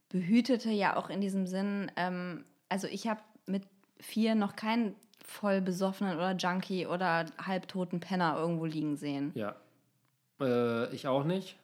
Behütete 0.09 0.69
ja 0.69 0.95
auch 0.95 1.09
in 1.09 1.21
diesem 1.21 1.47
Sinn. 1.47 1.91
Ähm, 1.95 2.45
also 2.69 2.87
ich 2.87 3.07
habe 3.07 3.21
mit 3.45 3.63
vier 3.99 4.35
noch 4.35 4.55
keinen 4.55 4.95
voll 5.25 5.61
besoffenen 5.61 6.17
oder 6.17 6.35
Junkie 6.35 6.87
oder 6.87 7.25
halbtoten 7.43 7.99
Penner 7.99 8.37
irgendwo 8.37 8.65
liegen 8.65 8.95
sehen. 8.95 9.31
Ja. 9.35 9.55
Äh, 10.39 10.93
ich 10.93 11.07
auch 11.07 11.23
nicht. 11.23 11.57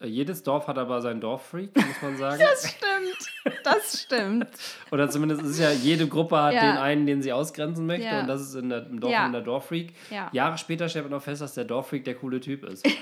Äh, 0.00 0.06
jedes 0.06 0.42
Dorf 0.42 0.66
hat 0.68 0.78
aber 0.78 1.00
seinen 1.02 1.20
Dorffreak, 1.20 1.74
muss 1.76 2.02
man 2.02 2.16
sagen. 2.16 2.40
Das 2.50 2.70
stimmt. 2.70 3.64
Das 3.64 4.02
stimmt. 4.02 4.48
Oder 4.92 5.08
zumindest 5.10 5.42
ist 5.42 5.58
ja, 5.58 5.70
jede 5.70 6.06
Gruppe 6.08 6.40
hat 6.40 6.54
Ja. 6.54 6.60
den 6.72 6.76
einen, 6.78 7.06
den 7.06 7.22
sie 7.22 7.32
ausgrenzen 7.32 7.86
möchte. 7.86 8.06
Ja. 8.06 8.20
Und 8.20 8.26
das 8.28 8.40
ist 8.42 8.54
in 8.54 8.68
der, 8.68 8.86
im 8.86 9.00
Dorf 9.00 9.12
Ja. 9.12 9.26
in 9.26 9.32
der 9.32 9.40
Dorffreak. 9.42 9.92
Ja. 10.10 10.28
Jahre 10.32 10.58
später 10.58 10.88
stellt 10.88 11.08
man 11.10 11.18
auch 11.18 11.22
fest, 11.22 11.40
dass 11.42 11.54
der 11.54 11.64
Dorffreak 11.64 12.04
der 12.04 12.14
coole 12.14 12.40
Typ 12.40 12.64
ist. 12.64 12.86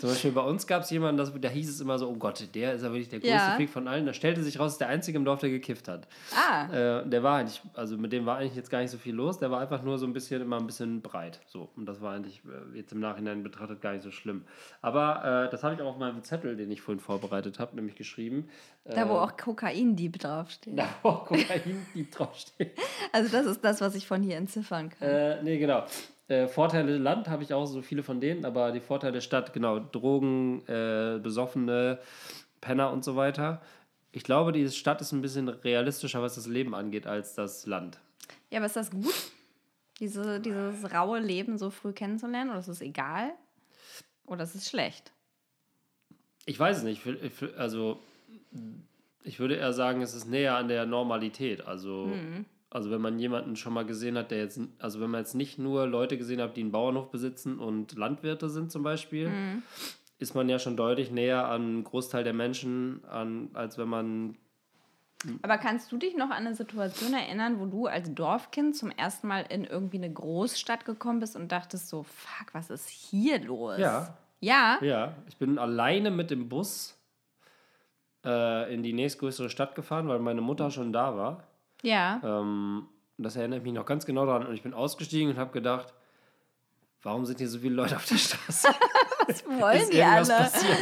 Zum 0.00 0.08
Beispiel 0.08 0.32
bei 0.32 0.40
uns 0.40 0.66
gab 0.66 0.82
es 0.84 0.90
jemanden, 0.90 1.18
das, 1.18 1.32
da 1.38 1.48
hieß 1.50 1.68
es 1.68 1.78
immer 1.80 1.98
so, 1.98 2.08
oh 2.08 2.14
Gott, 2.14 2.48
der 2.54 2.72
ist 2.72 2.82
ja 2.82 2.88
wirklich 2.90 3.10
der 3.10 3.20
größte 3.20 3.34
Ja. 3.36 3.54
Freak 3.56 3.68
von 3.68 3.86
allen. 3.86 4.06
Da 4.06 4.14
stellte 4.14 4.42
sich 4.42 4.58
raus, 4.58 4.78
der 4.78 4.88
einzige 4.88 5.18
im 5.18 5.24
Dorf, 5.26 5.40
der 5.40 5.50
gekifft 5.50 5.86
hat. 5.86 6.08
Ah, 6.34 6.64
Äh, 7.00 7.06
der 7.08 7.22
war 7.22 7.38
eigentlich, 7.38 7.60
also 7.74 7.98
mit 7.98 8.10
dem 8.10 8.24
war 8.24 8.38
eigentlich 8.38 8.56
jetzt 8.56 8.70
gar 8.70 8.80
nicht 8.80 8.90
so 8.90 8.96
viel 8.96 9.14
los. 9.14 9.38
Der 9.38 9.50
war 9.50 9.60
einfach 9.60 9.82
nur 9.82 9.98
so 9.98 10.06
ein 10.06 10.14
bisschen, 10.14 10.40
immer 10.40 10.56
ein 10.58 10.66
bisschen 10.66 11.02
breit. 11.02 11.40
So. 11.46 11.68
Und 11.76 11.84
das 11.84 12.00
war 12.00 12.14
eigentlich 12.14 12.40
äh, 12.46 12.76
jetzt 12.78 12.92
im 12.92 13.00
Nachhinein 13.00 13.42
betrachtet 13.42 13.82
gar 13.82 13.92
nicht 13.92 14.02
so 14.02 14.10
schlimm. 14.10 14.44
Aber 14.80 15.44
äh, 15.46 15.50
das 15.50 15.62
habe 15.62 15.74
ich 15.74 15.82
auch 15.82 15.88
auf 15.88 15.98
meinem 15.98 16.22
Zettel, 16.22 16.56
den 16.56 16.70
ich 16.70 16.80
vorhin 16.80 16.98
vorbereitet 17.00 17.58
habe, 17.58 17.76
nämlich 17.76 17.94
geschrieben. 17.94 18.48
da 18.84 19.06
wo 19.10 19.12
Äh, 19.14 19.18
auch 19.18 19.36
Kokain-Dieb 19.36 20.18
draufsteht. 20.18 20.78
Da 20.78 20.88
wo 21.02 21.10
auch 21.10 21.26
Kokain-Dieb 21.26 22.10
draufsteht. 22.12 22.72
Also 23.12 23.30
das 23.30 23.44
ist 23.44 23.62
das, 23.62 23.82
was 23.82 23.94
ich 23.94 24.06
von 24.06 24.22
hier 24.22 24.36
entziffern 24.38 24.88
kann. 24.88 25.06
Äh, 25.06 25.42
nee, 25.42 25.58
genau. 25.58 25.84
Äh, 26.32 26.48
Vorteile 26.48 26.96
Land 26.96 27.28
habe 27.28 27.42
ich 27.42 27.52
auch 27.52 27.66
so 27.66 27.82
viele 27.82 28.02
von 28.02 28.18
denen, 28.18 28.46
aber 28.46 28.72
die 28.72 28.80
Vorteile 28.80 29.20
Stadt, 29.20 29.52
genau, 29.52 29.78
Drogen, 29.78 30.66
äh, 30.66 31.20
Besoffene, 31.22 31.98
Penner 32.62 32.90
und 32.90 33.04
so 33.04 33.16
weiter. 33.16 33.60
Ich 34.12 34.24
glaube, 34.24 34.52
die 34.52 34.66
Stadt 34.70 35.02
ist 35.02 35.12
ein 35.12 35.20
bisschen 35.20 35.50
realistischer, 35.50 36.22
was 36.22 36.36
das 36.36 36.46
Leben 36.46 36.74
angeht, 36.74 37.06
als 37.06 37.34
das 37.34 37.66
Land. 37.66 38.00
Ja, 38.50 38.58
aber 38.58 38.66
ist 38.66 38.76
das 38.76 38.90
gut, 38.90 39.12
diese, 40.00 40.40
dieses 40.40 40.90
raue 40.90 41.20
Leben 41.20 41.58
so 41.58 41.68
früh 41.68 41.92
kennenzulernen? 41.92 42.50
Oder 42.50 42.60
ist 42.60 42.68
es 42.68 42.80
egal? 42.80 43.32
Oder 44.24 44.44
ist 44.44 44.54
es 44.54 44.70
schlecht? 44.70 45.12
Ich 46.46 46.58
weiß 46.58 46.78
es 46.78 46.82
nicht. 46.82 47.04
Ich, 47.04 47.42
ich, 47.42 47.58
also, 47.58 48.00
ich 49.22 49.38
würde 49.38 49.56
eher 49.56 49.74
sagen, 49.74 50.00
es 50.00 50.14
ist 50.14 50.26
näher 50.26 50.56
an 50.56 50.68
der 50.68 50.86
Normalität. 50.86 51.66
Also, 51.66 52.10
also 52.72 52.90
wenn 52.90 53.02
man 53.02 53.18
jemanden 53.18 53.54
schon 53.56 53.74
mal 53.74 53.84
gesehen 53.84 54.16
hat, 54.16 54.30
der 54.30 54.38
jetzt, 54.38 54.58
also 54.78 55.00
wenn 55.00 55.10
man 55.10 55.20
jetzt 55.20 55.34
nicht 55.34 55.58
nur 55.58 55.86
Leute 55.86 56.16
gesehen 56.16 56.40
hat, 56.40 56.56
die 56.56 56.62
einen 56.62 56.72
Bauernhof 56.72 57.10
besitzen 57.10 57.58
und 57.58 57.96
Landwirte 57.98 58.48
sind 58.48 58.72
zum 58.72 58.82
Beispiel, 58.82 59.30
ist 60.18 60.34
man 60.34 60.48
ja 60.48 60.58
schon 60.58 60.76
deutlich 60.76 61.10
näher 61.10 61.46
an 61.48 61.62
einen 61.62 61.84
Großteil 61.84 62.24
der 62.24 62.32
Menschen, 62.32 63.04
an, 63.04 63.50
als 63.52 63.76
wenn 63.76 63.88
man. 63.88 64.38
Aber 65.42 65.58
kannst 65.58 65.92
du 65.92 65.98
dich 65.98 66.16
noch 66.16 66.30
an 66.30 66.46
eine 66.46 66.54
Situation 66.54 67.12
erinnern, 67.12 67.60
wo 67.60 67.66
du 67.66 67.86
als 67.86 68.12
Dorfkind 68.14 68.74
zum 68.74 68.90
ersten 68.90 69.28
Mal 69.28 69.44
in 69.50 69.64
irgendwie 69.64 69.98
eine 69.98 70.12
Großstadt 70.12 70.86
gekommen 70.86 71.20
bist 71.20 71.36
und 71.36 71.52
dachtest 71.52 71.90
so, 71.90 72.04
fuck, 72.04 72.54
was 72.54 72.70
ist 72.70 72.88
hier 72.88 73.38
los? 73.40 73.78
Ja. 73.78 74.16
Ja? 74.40 74.78
Ja, 74.80 75.14
ich 75.28 75.36
bin 75.36 75.58
alleine 75.58 76.10
mit 76.10 76.30
dem 76.30 76.48
Bus 76.48 76.98
äh, 78.24 78.74
in 78.74 78.82
die 78.82 78.94
nächstgrößere 78.94 79.50
Stadt 79.50 79.74
gefahren, 79.74 80.08
weil 80.08 80.18
meine 80.18 80.40
Mutter 80.40 80.70
schon 80.70 80.92
da 80.92 81.16
war. 81.16 81.51
Ja. 81.82 82.20
Ähm, 82.24 82.86
das 83.18 83.36
erinnert 83.36 83.62
mich 83.62 83.72
noch 83.72 83.86
ganz 83.86 84.06
genau 84.06 84.26
daran. 84.26 84.46
Und 84.46 84.54
ich 84.54 84.62
bin 84.62 84.74
ausgestiegen 84.74 85.30
und 85.30 85.36
habe 85.38 85.52
gedacht, 85.52 85.92
warum 87.02 87.26
sind 87.26 87.38
hier 87.38 87.48
so 87.48 87.58
viele 87.58 87.74
Leute 87.74 87.96
auf 87.96 88.06
der 88.06 88.16
Straße? 88.16 88.68
Was 89.26 89.44
wollen 89.46 89.80
Ist 89.80 89.92
die 89.92 90.02
alle? 90.02 90.26
passiert? 90.26 90.78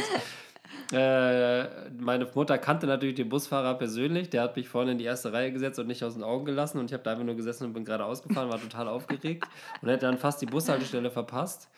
Äh, 0.93 1.89
meine 1.91 2.27
Mutter 2.33 2.57
kannte 2.57 2.85
natürlich 2.85 3.15
den 3.15 3.29
Busfahrer 3.29 3.75
persönlich. 3.75 4.29
Der 4.29 4.41
hat 4.41 4.55
mich 4.55 4.67
vorne 4.67 4.91
in 4.91 4.97
die 4.97 5.05
erste 5.05 5.31
Reihe 5.31 5.51
gesetzt 5.51 5.79
und 5.79 5.87
nicht 5.87 6.03
aus 6.03 6.15
den 6.15 6.23
Augen 6.23 6.45
gelassen. 6.45 6.79
Und 6.79 6.85
ich 6.85 6.93
habe 6.93 7.03
da 7.03 7.11
einfach 7.11 7.23
nur 7.23 7.35
gesessen 7.35 7.65
und 7.65 7.73
bin 7.73 7.85
gerade 7.85 8.03
ausgefahren, 8.03 8.49
war 8.51 8.59
total 8.59 8.87
aufgeregt 8.87 9.47
und 9.81 9.89
hätte 9.89 10.05
dann 10.05 10.17
fast 10.17 10.41
die 10.41 10.47
Bushaltestelle 10.47 11.09
verpasst. 11.09 11.69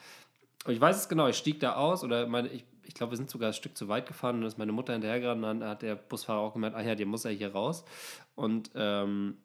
Und 0.65 0.73
ich 0.73 0.81
weiß 0.81 0.95
es 0.97 1.09
genau, 1.09 1.27
ich 1.27 1.37
stieg 1.37 1.59
da 1.59 1.75
aus 1.75 2.03
oder 2.03 2.25
meine, 2.25 2.47
ich, 2.47 2.65
ich 2.85 2.93
glaube, 2.93 3.11
wir 3.13 3.17
sind 3.17 3.29
sogar 3.29 3.49
ein 3.49 3.53
Stück 3.53 3.77
zu 3.77 3.87
weit 3.87 4.07
gefahren 4.07 4.35
und 4.35 4.41
dann 4.41 4.47
ist 4.47 4.57
meine 4.57 4.71
Mutter 4.71 4.93
hinterhergerannt 4.93 5.43
und 5.43 5.59
dann 5.59 5.69
hat 5.69 5.81
der 5.81 5.95
Busfahrer 5.95 6.39
auch 6.39 6.53
gemeint, 6.53 6.75
ah 6.75 6.81
ja, 6.81 6.95
der 6.95 7.05
muss 7.05 7.23
ja 7.23 7.29
hier 7.29 7.51
raus. 7.53 7.85
Und 8.35 8.71
ähm, 8.75 9.37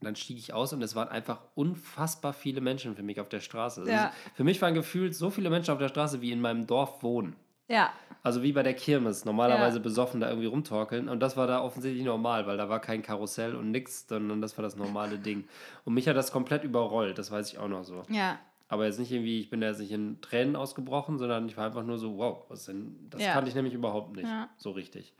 dann 0.00 0.16
stieg 0.16 0.36
ich 0.38 0.52
aus 0.52 0.72
und 0.72 0.82
es 0.82 0.94
waren 0.94 1.08
einfach 1.08 1.40
unfassbar 1.54 2.32
viele 2.32 2.60
Menschen 2.60 2.94
für 2.94 3.02
mich 3.02 3.20
auf 3.20 3.28
der 3.28 3.40
Straße. 3.40 3.80
Also 3.82 3.92
Ja. 3.92 4.12
Für 4.34 4.44
mich 4.44 4.60
waren 4.60 4.74
gefühlt 4.74 5.14
so 5.14 5.30
viele 5.30 5.50
Menschen 5.50 5.72
auf 5.72 5.78
der 5.78 5.88
Straße, 5.88 6.20
wie 6.20 6.30
in 6.32 6.40
meinem 6.40 6.66
Dorf 6.66 7.02
wohnen. 7.02 7.36
Ja. 7.68 7.92
Also 8.22 8.42
wie 8.42 8.52
bei 8.52 8.62
der 8.62 8.74
Kirmes, 8.74 9.24
normalerweise 9.24 9.78
Ja. 9.78 9.82
besoffen 9.82 10.20
da 10.20 10.28
irgendwie 10.28 10.46
rumtorkeln. 10.48 11.08
Und 11.08 11.20
das 11.20 11.36
war 11.36 11.46
da 11.46 11.62
offensichtlich 11.62 12.04
normal, 12.04 12.46
weil 12.46 12.56
da 12.58 12.68
war 12.68 12.80
kein 12.80 13.02
Karussell 13.02 13.54
und 13.54 13.70
nix, 13.70 14.06
sondern 14.06 14.42
das 14.42 14.56
war 14.58 14.62
das 14.62 14.76
normale 14.76 15.18
Ding. 15.18 15.44
Und 15.84 15.94
mich 15.94 16.06
hat 16.08 16.16
das 16.16 16.30
komplett 16.32 16.64
überrollt, 16.64 17.16
das 17.16 17.30
weiß 17.30 17.50
ich 17.52 17.58
auch 17.58 17.68
noch 17.68 17.84
so. 17.84 18.02
Ja. 18.10 18.38
Aber 18.74 18.86
jetzt 18.86 18.98
nicht 18.98 19.12
irgendwie, 19.12 19.38
ich 19.38 19.50
bin 19.50 19.60
da 19.60 19.68
jetzt 19.68 19.78
nicht 19.78 19.92
in 19.92 20.20
Tränen 20.20 20.56
ausgebrochen, 20.56 21.16
sondern 21.16 21.46
ich 21.48 21.56
war 21.56 21.66
einfach 21.66 21.84
nur 21.84 21.96
so, 21.96 22.18
wow, 22.18 22.44
was 22.48 22.64
denn? 22.64 22.96
Das 23.08 23.22
Ja. 23.22 23.32
kannte 23.34 23.48
ich 23.48 23.54
nämlich 23.54 23.72
überhaupt 23.72 24.16
nicht 24.16 24.26
Ja. 24.26 24.48
so 24.56 24.72
richtig. 24.72 25.14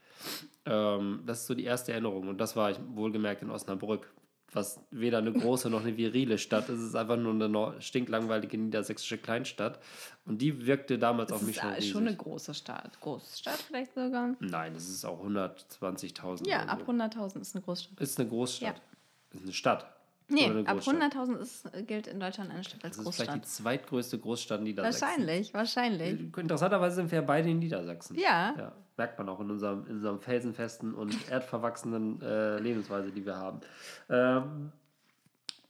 Ähm, 0.66 1.22
das 1.24 1.42
ist 1.42 1.46
so 1.46 1.54
die 1.54 1.62
erste 1.62 1.92
Erinnerung. 1.92 2.26
Und 2.26 2.38
das 2.38 2.56
war 2.56 2.72
ich 2.72 2.78
wohlgemerkt 2.94 3.42
in 3.42 3.50
Osnabrück. 3.50 4.12
Was 4.52 4.80
weder 4.90 5.18
eine 5.18 5.32
große 5.32 5.70
noch 5.70 5.82
eine 5.82 5.96
virile 5.96 6.36
Stadt 6.38 6.68
ist. 6.68 6.80
Es 6.80 6.86
ist 6.88 6.94
einfach 6.96 7.16
nur 7.16 7.32
eine 7.32 7.80
stinklangweilige 7.80 8.58
niedersächsische 8.58 9.18
Kleinstadt. 9.18 9.78
Und 10.26 10.38
die 10.42 10.66
wirkte 10.66 10.98
damals 10.98 11.30
auf 11.30 11.38
Das 11.38 11.46
mich 11.46 11.56
ist 11.56 11.62
schon 11.62 11.72
riesig. 11.74 11.90
schon 11.92 12.06
eine 12.08 12.16
große 12.16 12.54
Stadt. 12.54 13.00
Großstadt 13.00 13.54
vielleicht 13.68 13.94
sogar? 13.94 14.34
Nein, 14.40 14.74
es 14.74 14.88
ist 14.88 15.04
auch 15.04 15.20
120.000. 15.24 16.48
Ja, 16.48 16.64
ab 16.64 16.80
so. 16.86 16.92
100.000 16.92 17.40
ist 17.40 17.54
eine 17.54 17.64
Großstadt. 17.64 18.00
Ist 18.00 18.18
eine 18.18 18.28
Großstadt. 18.28 18.76
Ja. 18.78 19.36
Ist 19.38 19.42
eine 19.44 19.52
Stadt. 19.52 19.93
Nee, 20.28 20.64
ab 20.64 20.78
Großstadt. 20.78 21.14
100.000 21.14 21.36
ist, 21.38 21.74
äh, 21.74 21.82
gilt 21.82 22.06
in 22.06 22.18
Deutschland 22.18 22.50
eine 22.50 22.64
Stadt 22.64 22.82
als 22.84 22.96
Das 22.96 23.06
ist 23.06 23.14
vielleicht 23.14 23.34
die 23.34 23.40
Großstadt. 23.40 23.64
zweitgrößte 23.64 24.18
Großstadt 24.18 24.62
Niedersachsen. 24.62 25.02
Wahrscheinlich, 25.02 25.54
wahrscheinlich. 25.54 26.36
Interessanterweise 26.36 26.96
sind 26.96 27.10
wir 27.10 27.20
ja 27.20 27.24
beide 27.24 27.50
in 27.50 27.58
Niedersachsen. 27.58 28.16
Ja. 28.18 28.54
ja. 28.56 28.72
Merkt 28.96 29.18
man 29.18 29.28
auch 29.28 29.40
in 29.40 29.50
unserem, 29.50 29.86
in 29.86 29.96
unserem 29.96 30.20
felsenfesten 30.20 30.94
und 30.94 31.14
erdverwachsenen 31.30 32.22
äh, 32.22 32.58
Lebensweise, 32.58 33.10
die 33.10 33.26
wir 33.26 33.36
haben. 33.36 33.60
Ähm, 34.08 34.72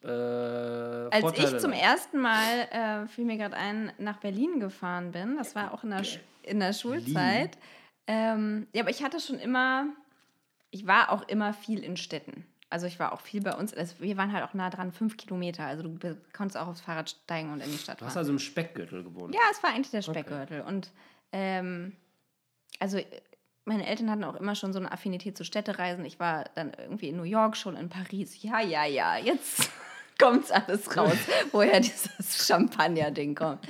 äh, 0.04 0.08
Als 0.08 1.20
Vorteile 1.20 1.56
ich 1.56 1.58
zum 1.58 1.70
dann. 1.70 1.80
ersten 1.80 2.20
Mal, 2.20 2.68
äh, 2.70 3.06
fiel 3.08 3.24
mir 3.24 3.38
gerade 3.38 3.56
ein, 3.56 3.92
nach 3.98 4.18
Berlin 4.18 4.60
gefahren 4.60 5.12
bin, 5.12 5.36
das 5.36 5.54
war 5.56 5.72
auch 5.72 5.82
in 5.82 5.90
der, 5.90 6.02
in 6.42 6.60
der 6.60 6.74
Schulzeit. 6.74 7.58
Ähm, 8.06 8.66
ja, 8.72 8.82
aber 8.82 8.90
ich 8.90 9.02
hatte 9.02 9.18
schon 9.18 9.38
immer, 9.38 9.86
ich 10.70 10.86
war 10.86 11.10
auch 11.10 11.26
immer 11.28 11.54
viel 11.54 11.82
in 11.82 11.96
Städten. 11.96 12.46
Also 12.74 12.88
ich 12.88 12.98
war 12.98 13.12
auch 13.12 13.20
viel 13.20 13.40
bei 13.40 13.54
uns, 13.54 13.72
also 13.72 13.94
wir 14.00 14.16
waren 14.16 14.32
halt 14.32 14.42
auch 14.42 14.52
nah 14.52 14.68
dran, 14.68 14.90
fünf 14.90 15.16
Kilometer. 15.16 15.64
Also 15.64 15.84
du 15.84 16.16
konntest 16.36 16.58
auch 16.58 16.66
aufs 16.66 16.80
Fahrrad 16.80 17.08
steigen 17.08 17.52
und 17.52 17.60
in 17.60 17.70
die 17.70 17.78
Stadt 17.78 18.00
Du 18.00 18.04
hast 18.04 18.14
fahren. 18.14 18.18
also 18.22 18.32
im 18.32 18.40
Speckgürtel 18.40 19.04
gewohnt. 19.04 19.32
Ja, 19.32 19.42
es 19.52 19.62
war 19.62 19.70
eigentlich 19.70 19.92
der 19.92 20.02
Speckgürtel. 20.02 20.60
Und 20.62 20.90
ähm, 21.30 21.92
also 22.80 22.98
äh, 22.98 23.04
meine 23.64 23.86
Eltern 23.86 24.10
hatten 24.10 24.24
auch 24.24 24.34
immer 24.34 24.56
schon 24.56 24.72
so 24.72 24.80
eine 24.80 24.90
Affinität 24.90 25.36
zu 25.38 25.44
Städtereisen. 25.44 26.04
Ich 26.04 26.18
war 26.18 26.46
dann 26.56 26.72
irgendwie 26.76 27.10
in 27.10 27.16
New 27.16 27.22
York, 27.22 27.56
schon 27.56 27.76
in 27.76 27.88
Paris. 27.90 28.42
Ja, 28.42 28.60
ja, 28.60 28.84
ja, 28.86 29.18
jetzt 29.18 29.70
kommt's 30.18 30.50
alles 30.50 30.96
raus, 30.96 31.16
woher 31.52 31.78
dieses 31.78 32.44
Champagner-Ding 32.44 33.36
kommt. 33.36 33.64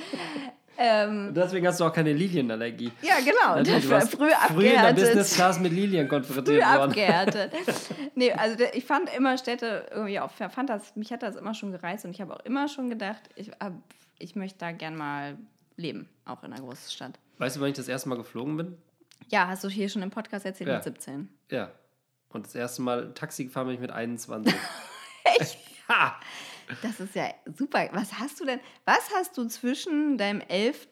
Ähm, 0.76 1.32
deswegen 1.34 1.66
hast 1.66 1.78
du 1.80 1.84
auch 1.84 1.92
keine 1.92 2.12
Lilienallergie. 2.12 2.90
ja, 3.02 3.14
genau. 3.20 3.56
Natürlich, 3.56 3.84
du 3.84 3.90
war 3.90 4.00
warst 4.00 4.10
früh 4.12 4.28
früh 4.48 4.64
in 4.64 4.70
der 4.72 4.80
abgehärtet. 4.88 4.96
Business 4.96 5.34
Class 5.34 5.60
mit 5.60 5.72
Lilien 5.72 6.08
Früh 6.08 6.16
konfrontiert 6.16 6.62
worden. 6.62 6.90
abgehärtet. 6.90 7.52
nee, 8.14 8.32
also 8.32 8.56
ich 8.72 8.84
fand 8.84 9.14
immer 9.16 9.38
Städte 9.38 9.86
irgendwie 9.92 10.18
auch, 10.20 10.30
fand 10.32 10.68
das, 10.70 10.96
mich 10.96 11.12
hat 11.12 11.22
das 11.22 11.36
immer 11.36 11.54
schon 11.54 11.70
gereizt 11.72 12.04
und 12.04 12.10
ich 12.10 12.20
habe 12.20 12.34
auch 12.34 12.44
immer 12.44 12.68
schon 12.68 12.90
gedacht, 12.90 13.22
ich, 13.36 13.50
ich 14.18 14.34
möchte 14.36 14.58
da 14.58 14.72
gern 14.72 14.96
mal 14.96 15.36
leben, 15.76 16.08
auch 16.24 16.42
in 16.42 16.52
einer 16.52 16.62
großen 16.62 16.90
Stadt. 16.90 17.18
Weißt 17.38 17.56
du, 17.56 17.60
wann 17.60 17.68
ich 17.68 17.76
das 17.76 17.88
erste 17.88 18.08
Mal 18.08 18.16
geflogen 18.16 18.56
bin? 18.56 18.76
Ja, 19.28 19.46
hast 19.48 19.64
du 19.64 19.68
hier 19.68 19.88
schon 19.88 20.02
im 20.02 20.10
Podcast 20.10 20.44
erzählt 20.44 20.68
Ja. 20.68 20.74
mit 20.76 20.84
17. 20.84 21.28
Ja. 21.50 21.70
Und 22.30 22.46
das 22.46 22.54
erste 22.54 22.82
Mal 22.82 23.12
Taxi 23.14 23.44
gefahren 23.44 23.66
bin 23.66 23.74
ich 23.76 23.80
mit 23.80 23.90
21. 23.92 24.52
Echt? 25.40 25.56
Ha! 25.88 26.16
Das 26.82 27.00
ist 27.00 27.14
ja 27.14 27.28
super. 27.56 27.88
Was 27.92 28.18
hast 28.18 28.40
du 28.40 28.44
denn, 28.44 28.60
was 28.84 29.10
hast 29.14 29.36
du 29.36 29.46
zwischen 29.46 30.16
deinem 30.18 30.40
11. 30.40 30.88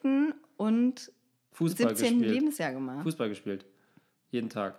und 0.57 1.11
Fußball 1.51 1.95
17. 1.95 2.19
gespielt. 2.19 2.33
Lebensjahr 2.35 2.71
gemacht? 2.73 3.03
Fußball 3.03 3.29
gespielt. 3.29 3.65
Jeden 4.31 4.49
Tag. 4.49 4.75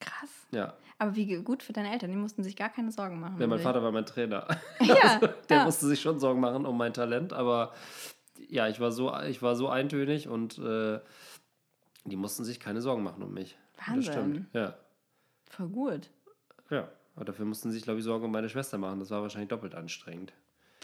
Krass. 0.00 0.30
Ja. 0.50 0.74
Aber 0.98 1.16
wie 1.16 1.36
gut 1.42 1.62
für 1.62 1.72
deine 1.72 1.90
Eltern, 1.92 2.10
die 2.10 2.16
mussten 2.16 2.42
sich 2.42 2.56
gar 2.56 2.68
keine 2.68 2.92
Sorgen 2.92 3.18
machen. 3.20 3.40
ja 3.40 3.46
mein 3.46 3.58
Vater 3.58 3.82
war 3.82 3.90
mein 3.92 4.04
Trainer. 4.06 4.46
Ja, 4.80 5.18
Der 5.48 5.56
ja. 5.58 5.64
musste 5.64 5.86
sich 5.86 6.00
schon 6.00 6.18
Sorgen 6.18 6.40
machen 6.40 6.66
um 6.66 6.76
mein 6.76 6.92
Talent, 6.92 7.32
aber 7.32 7.72
ja, 8.48 8.68
ich 8.68 8.80
war 8.80 8.92
so, 8.92 9.14
ich 9.22 9.40
war 9.42 9.56
so 9.56 9.68
eintönig 9.68 10.28
und 10.28 10.58
äh, 10.58 11.00
die 12.04 12.16
mussten 12.16 12.44
sich 12.44 12.60
keine 12.60 12.82
Sorgen 12.82 13.02
machen 13.02 13.22
um 13.22 13.32
mich. 13.32 13.56
Das 13.76 14.04
stimmt. 14.04 14.16
Wahnsinn. 14.16 14.46
Ja. 14.52 14.74
Voll 15.48 15.68
gut. 15.68 16.10
Ja. 16.70 16.88
Aber 17.20 17.26
dafür 17.26 17.44
mussten 17.44 17.68
sie 17.68 17.74
sich, 17.74 17.84
glaube 17.84 17.98
ich, 17.98 18.04
Sorgen 18.06 18.24
um 18.24 18.32
meine 18.32 18.48
Schwester 18.48 18.78
machen. 18.78 18.98
Das 18.98 19.10
war 19.10 19.20
wahrscheinlich 19.20 19.50
doppelt 19.50 19.74
anstrengend. 19.74 20.32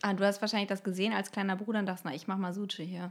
Ah, 0.02 0.12
du 0.12 0.22
hast 0.22 0.42
wahrscheinlich 0.42 0.68
das 0.68 0.84
gesehen 0.84 1.14
als 1.14 1.30
kleiner 1.30 1.56
Bruder 1.56 1.78
und 1.78 1.86
dachtest, 1.86 2.04
na, 2.04 2.14
ich 2.14 2.28
mach 2.28 2.36
mal 2.36 2.52
Suche 2.52 2.82
hier. 2.82 3.10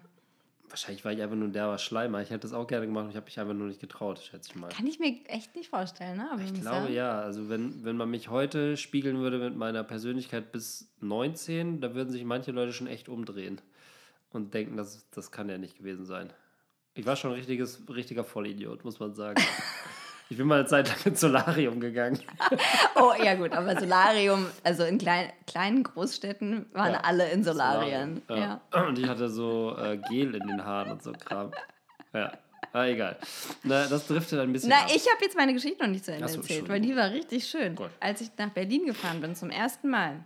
Wahrscheinlich 0.69 1.03
war 1.03 1.11
ich 1.11 1.19
einfach 1.23 1.35
nur 1.35 1.47
ein 1.47 1.51
derber 1.51 1.79
Schleimer. 1.79 2.21
Ich 2.21 2.29
hätte 2.29 2.41
das 2.41 2.53
auch 2.53 2.67
gerne 2.67 2.85
gemacht 2.85 3.05
und 3.05 3.09
ich 3.09 3.15
habe 3.15 3.25
mich 3.25 3.39
einfach 3.39 3.55
nur 3.55 3.65
nicht 3.65 3.79
getraut, 3.79 4.19
schätze 4.19 4.51
ich 4.51 4.55
mal. 4.55 4.69
Kann 4.69 4.85
ich 4.85 4.99
mir 4.99 5.25
echt 5.25 5.55
nicht 5.55 5.71
vorstellen, 5.71 6.17
ne? 6.17 6.29
Aber 6.31 6.43
Ich 6.43 6.53
glaube 6.53 6.91
ja. 6.91 7.19
Also 7.19 7.49
wenn, 7.49 7.83
wenn 7.83 7.97
man 7.97 8.11
mich 8.11 8.29
heute 8.29 8.77
spiegeln 8.77 9.17
würde 9.17 9.39
mit 9.39 9.55
meiner 9.57 9.83
Persönlichkeit 9.83 10.51
bis 10.51 10.93
19, 10.99 11.81
da 11.81 11.95
würden 11.95 12.11
sich 12.11 12.25
manche 12.25 12.51
Leute 12.51 12.73
schon 12.73 12.85
echt 12.85 13.09
umdrehen 13.09 13.59
und 14.29 14.53
denken, 14.53 14.77
das, 14.77 15.09
das 15.09 15.31
kann 15.31 15.49
ja 15.49 15.57
nicht 15.57 15.79
gewesen 15.79 16.05
sein. 16.05 16.31
Ich 16.93 17.07
war 17.07 17.15
schon 17.15 17.31
ein 17.31 17.37
richtiges, 17.37 17.81
richtiger 17.89 18.23
Vollidiot, 18.23 18.85
muss 18.85 18.99
man 18.99 19.15
sagen. 19.15 19.41
ich 20.29 20.37
bin 20.37 20.47
mal 20.47 20.59
eine 20.59 20.65
Zeit 20.67 20.87
lang 20.89 20.97
ins 21.05 21.19
Solarium 21.21 21.79
gegangen. 21.79 22.19
Oh, 22.97 23.11
ja 23.21 23.35
gut, 23.35 23.51
aber 23.51 23.77
Solarium, 23.77 24.45
also 24.63 24.83
in 24.85 24.97
klein, 24.97 25.29
kleinen 25.47 25.83
Großstädten 25.83 26.65
waren 26.73 26.93
Ja, 26.93 26.99
alle 27.01 27.29
in 27.29 27.43
Solarien. 27.43 28.21
Solarium, 28.27 28.61
Ja. 28.73 28.87
Und 28.87 28.97
ich 28.97 29.07
hatte 29.07 29.29
so 29.29 29.75
äh, 29.77 29.97
Gel 30.09 30.33
in 30.35 30.47
den 30.47 30.63
Haaren 30.63 30.93
und 30.93 31.03
so 31.03 31.11
Kram. 31.11 31.51
Ja, 32.13 32.31
ah, 32.71 32.85
egal. 32.85 33.17
Na, 33.63 33.85
das 33.87 34.07
driftet 34.07 34.39
ein 34.39 34.53
bisschen 34.53 34.69
Na, 34.69 34.83
ab. 34.83 34.87
ich 34.87 35.05
habe 35.11 35.21
jetzt 35.21 35.35
meine 35.35 35.53
Geschichte 35.53 35.83
noch 35.83 35.89
nicht 35.91 36.05
zu 36.05 36.13
Ende 36.13 36.27
so, 36.29 36.37
erzählt, 36.37 36.69
weil 36.69 36.79
die 36.79 36.95
war 36.95 37.11
richtig 37.11 37.45
schön. 37.47 37.75
Gut. 37.75 37.89
Als 37.99 38.21
ich 38.21 38.29
nach 38.37 38.49
Berlin 38.51 38.85
gefahren 38.85 39.19
bin, 39.19 39.35
zum 39.35 39.49
ersten 39.49 39.89
Mal, 39.89 40.23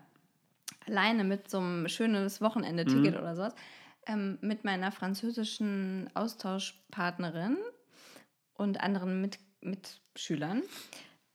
alleine 0.88 1.24
mit 1.24 1.50
so 1.50 1.58
einem 1.58 1.88
schönes 1.90 2.40
Wochenende-Ticket 2.40 3.16
Mhm. 3.16 3.20
oder 3.20 3.36
sowas, 3.36 3.56
ähm, 4.06 4.38
mit 4.42 4.64
meiner 4.64 4.92
französischen 4.92 6.08
Austauschpartnerin 6.14 7.58
und 8.54 8.80
anderen 8.82 9.22
mit 9.22 9.40
Mitschülern, 9.62 10.64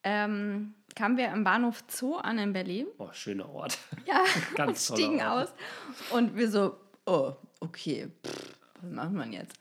ähm, 0.03 0.75
kamen 0.97 1.17
wir 1.17 1.33
am 1.33 1.45
Bahnhof 1.45 1.83
Zoo 1.89 2.17
an 2.17 2.39
in 2.39 2.53
Berlin. 2.53 2.87
Oh, 2.99 3.11
schöner 3.13 3.49
Ort. 3.51 3.79
Ja, 4.07 4.23
Ganz 4.55 4.91
und 4.91 4.99
stiegen 4.99 5.21
Ort. 5.23 5.49
aus. 5.49 5.55
Und 6.11 6.37
wir 6.37 6.51
so, 6.51 6.77
oh, 7.07 7.33
okay, 7.61 8.09
pff, 8.27 8.55
was 8.83 8.91
macht 8.91 9.13
man 9.13 9.33
jetzt? 9.33 9.57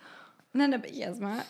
Und 0.53 0.59
dann 0.59 0.73
habe 0.73 0.87
ich 0.87 0.99
erstmal 0.99 1.43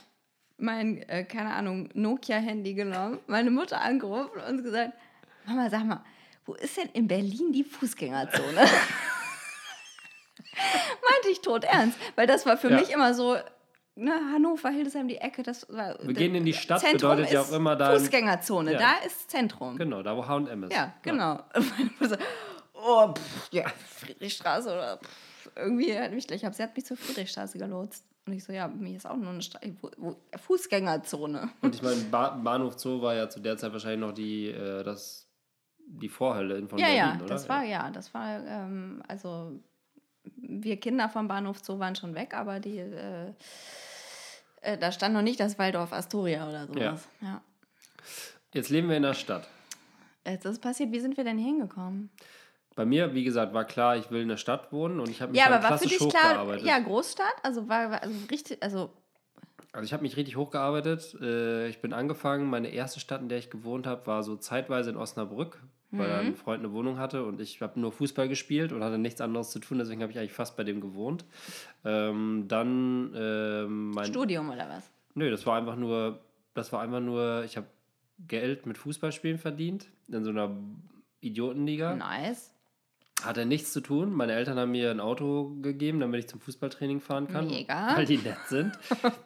mein, 0.58 1.02
äh, 1.10 1.24
keine 1.26 1.54
Ahnung, 1.54 1.90
Nokia-Handy 1.94 2.74
genommen, 2.76 3.20
meine 3.28 3.50
Mutter 3.52 3.82
angerufen 3.82 4.40
und 4.48 4.64
gesagt, 4.64 4.94
Mama, 5.46 5.70
sag 5.70 5.84
mal, 5.86 6.04
wo 6.46 6.54
ist 6.54 6.78
denn 6.78 6.90
in 6.94 7.08
Berlin 7.08 7.52
die 7.52 7.64
Fußgängerzone? 7.64 8.62
Meinte 10.54 11.30
ich 11.32 11.42
tot 11.42 11.64
ernst, 11.64 11.98
weil 12.16 12.28
das 12.28 12.46
war 12.46 12.58
für 12.58 12.70
Ja. 12.70 12.80
mich 12.80 12.92
immer 12.92 13.14
so, 13.14 13.36
ne, 13.96 14.12
Hannover, 14.34 14.70
Hildesheim, 14.70 15.08
die 15.08 15.18
Ecke, 15.18 15.44
das 15.44 15.68
war. 15.70 15.98
Wir 16.02 16.14
gehen 16.14 16.36
in 16.36 16.46
die 16.46 16.54
Stadt, 16.54 16.80
Zentrum 16.80 17.12
bedeutet 17.12 17.34
ja 17.34 17.42
auch 17.42 17.52
immer 17.52 17.76
dann- 17.76 17.98
Fußgängerzone, 18.00 18.74
Ja. 18.74 18.80
da 18.80 18.94
ist 19.06 19.30
Zentrum. 19.30 19.78
Genau, 19.78 20.02
da 20.04 20.16
wo 20.16 20.26
H&M 20.28 20.64
ist. 20.64 20.74
Ja, 20.74 20.94
genau. 21.02 21.40
Mutter, 22.00 22.18
oh, 22.74 23.14
pff, 23.14 23.50
ja, 23.52 23.66
Friedrichstraße 23.70 24.70
oder 24.70 24.98
pff, 24.98 25.52
irgendwie 25.56 25.98
hat 25.98 26.12
mich 26.12 26.28
gleich, 26.28 26.42
sie 26.42 26.64
hat 26.64 26.76
mich 26.76 26.86
zur 26.86 26.98
Friedrichstraße 26.98 27.58
gelotst. 27.58 28.06
Und 28.26 28.34
ich 28.34 28.44
so, 28.44 28.54
ja, 28.54 28.70
mir 28.70 28.96
ist 28.96 29.06
auch 29.06 29.18
nur 29.18 29.32
eine 29.32 29.42
Stra 29.42 29.60
wo, 29.82 29.92
wo, 29.98 30.16
Fußgängerzone. 30.38 31.50
Und 31.62 31.76
ich 31.76 31.82
meine, 31.82 32.02
ba 32.04 32.30
Bahnhof 32.30 32.80
Zoo 32.80 33.02
war 33.02 33.16
ja 33.16 33.28
zu 33.30 33.42
der 33.42 33.58
Zeit 33.58 33.74
wahrscheinlich 33.74 34.00
noch 34.00 34.14
die, 34.14 34.48
äh, 34.48 34.84
das, 34.84 35.28
die 35.86 36.08
Vorhölle 36.08 36.58
in 36.58 36.70
von 36.70 36.80
ja, 36.80 36.86
Berlin, 36.86 37.02
ja, 37.02 37.16
oder? 37.18 37.26
das 37.26 37.50
war, 37.50 37.64
ja, 37.64 37.92
das 37.92 38.14
war, 38.14 38.46
ähm, 38.46 39.04
also 39.08 39.60
wir 40.38 40.80
Kinder 40.80 41.10
vom 41.10 41.28
Bahnhof 41.28 41.60
Zoo 41.64 41.80
waren 41.80 41.96
schon 41.96 42.16
weg, 42.16 42.34
aber 42.34 42.62
die, 42.62 42.78
äh, 42.78 43.34
äh, 44.64 44.78
da 44.78 44.92
stand 44.92 45.14
noch 45.14 45.22
nicht 45.22 45.40
das 45.40 45.60
Waldorf 45.60 45.94
Astoria 45.94 46.48
oder 46.50 46.68
sowas. 46.68 47.08
Ja. 47.22 47.42
Jetzt 48.54 48.70
leben 48.70 48.90
wir 48.90 48.98
in 48.98 49.04
der 49.04 49.14
Stadt. 49.14 49.48
Jetzt 50.26 50.46
ist 50.46 50.62
passiert, 50.62 50.92
wie 50.92 51.00
sind 51.00 51.18
wir 51.18 51.24
denn 51.24 51.38
hingekommen? 51.38 52.10
Bei 52.76 52.86
mir, 52.86 53.14
wie 53.14 53.24
gesagt, 53.24 53.54
war 53.54 53.66
klar, 53.66 53.98
ich 53.98 54.10
will 54.10 54.22
in 54.22 54.30
der 54.30 54.38
Stadt 54.38 54.72
wohnen 54.72 55.00
und 55.00 55.10
ich 55.10 55.22
habe 55.22 55.32
mich 55.32 55.40
Ja, 55.42 55.48
aber 55.48 55.64
war 55.70 55.78
für 55.78 55.88
dich 55.88 55.98
klar, 55.98 56.10
hochgearbeitet. 56.10 56.66
ja, 56.66 56.80
Großstadt? 56.80 57.34
Also 57.44 57.68
war, 57.70 57.92
war 57.92 58.02
also 58.02 58.16
richtig, 58.32 58.62
also 58.64 58.92
Also 59.74 59.86
ich 59.86 59.94
habe 59.94 60.02
mich 60.04 60.18
richtig 60.18 60.36
hochgearbeitet. 60.38 61.16
Äh, 61.22 61.68
Ich 61.70 61.82
bin 61.82 61.94
angefangen, 61.94 62.50
meine 62.50 62.70
erste 62.70 63.00
Stadt, 63.00 63.22
in 63.22 63.30
der 63.30 63.38
ich 63.38 63.50
gewohnt 63.52 63.86
habe, 63.86 64.08
war 64.08 64.24
so 64.24 64.36
zeitweise 64.38 64.90
in 64.92 64.98
Osnabrück, 64.98 65.62
weil 65.94 66.08
Mhm. 66.24 66.28
ein 66.30 66.36
Freund 66.36 66.60
eine 66.64 66.74
Wohnung 66.74 66.98
hatte 66.98 67.24
und 67.26 67.40
ich 67.40 67.62
habe 67.62 67.80
nur 67.80 67.92
Fußball 67.92 68.28
gespielt 68.28 68.72
und 68.74 68.84
hatte 68.84 68.98
nichts 68.98 69.22
anderes 69.22 69.52
zu 69.52 69.60
tun, 69.60 69.78
deswegen 69.78 70.02
habe 70.02 70.12
ich 70.12 70.20
eigentlich 70.20 70.34
fast 70.34 70.58
bei 70.58 70.64
dem 70.64 70.82
gewohnt. 70.82 71.24
Ähm, 71.86 72.46
dann 72.48 73.14
ähm, 73.16 73.92
mein 73.92 74.06
Studium 74.06 74.50
oder 74.50 74.68
was? 74.70 74.90
Nö, 75.16 75.30
das 75.30 75.46
war 75.46 75.58
einfach 75.58 75.76
nur, 75.76 76.20
das 76.54 76.74
war 76.74 76.82
einfach 76.82 77.00
nur, 77.00 77.44
ich 77.46 77.56
habe 77.58 77.68
Geld 78.28 78.66
mit 78.66 78.78
Fußballspielen 78.78 79.38
verdient 79.38 79.88
in 80.08 80.24
so 80.24 80.30
einer 80.32 80.50
Idiotenliga. 81.22 81.96
Nice. 81.96 82.53
Hatte 83.26 83.46
nichts 83.46 83.74
zu 83.74 83.82
tun. 83.82 84.14
Meine 84.14 84.34
Eltern 84.34 84.58
haben 84.58 84.72
mir 84.72 84.92
ein 84.92 85.00
Auto 85.00 85.56
gegeben, 85.62 86.00
damit 86.00 86.20
ich 86.20 86.28
zum 86.28 86.40
Fußballtraining 86.40 87.00
fahren 87.00 87.28
kann. 87.28 87.48
Mega. 87.48 87.96
Weil 87.96 88.06
die 88.06 88.18
nett 88.18 88.38
sind. 88.48 88.78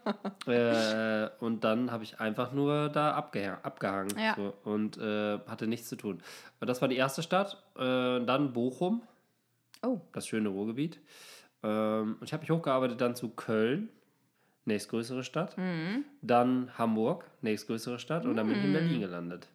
äh, 0.48 1.30
und 1.40 1.64
dann 1.64 1.92
habe 1.92 2.04
ich 2.04 2.20
einfach 2.20 2.54
nur 2.54 2.90
da 2.90 3.12
abgeha 3.12 3.60
abgehangen. 3.64 4.18
Ja. 4.18 4.36
So, 4.36 4.54
und 4.64 4.98
äh, 4.98 5.40
hatte 5.48 5.68
nichts 5.68 5.90
zu 5.90 5.96
tun. 5.96 6.22
Aber 6.60 6.66
das 6.66 6.82
war 6.82 6.88
die 6.88 6.98
erste 6.98 7.24
Stadt. 7.24 7.64
Äh, 7.78 8.24
dann 8.26 8.54
Bochum, 8.54 9.02
Oh, 9.84 10.02
das 10.12 10.28
schöne 10.28 10.50
Ruhrgebiet. 10.50 11.00
Ähm, 11.64 12.18
und 12.20 12.24
ich 12.24 12.34
habe 12.34 12.42
mich 12.42 12.52
hochgearbeitet 12.52 13.02
dann 13.02 13.16
zu 13.16 13.30
Köln, 13.30 13.90
nächstgrößere 14.66 15.24
Stadt. 15.24 15.58
Mhm. 15.58 16.06
Dann 16.22 16.78
Hamburg, 16.78 17.26
nächstgrößere 17.42 18.00
Stadt. 18.00 18.26
Und 18.26 18.36
dann 18.36 18.48
bin 18.48 18.58
ich 18.58 18.66
in 18.66 18.74
Berlin 18.74 19.02
gelandet. 19.02 19.48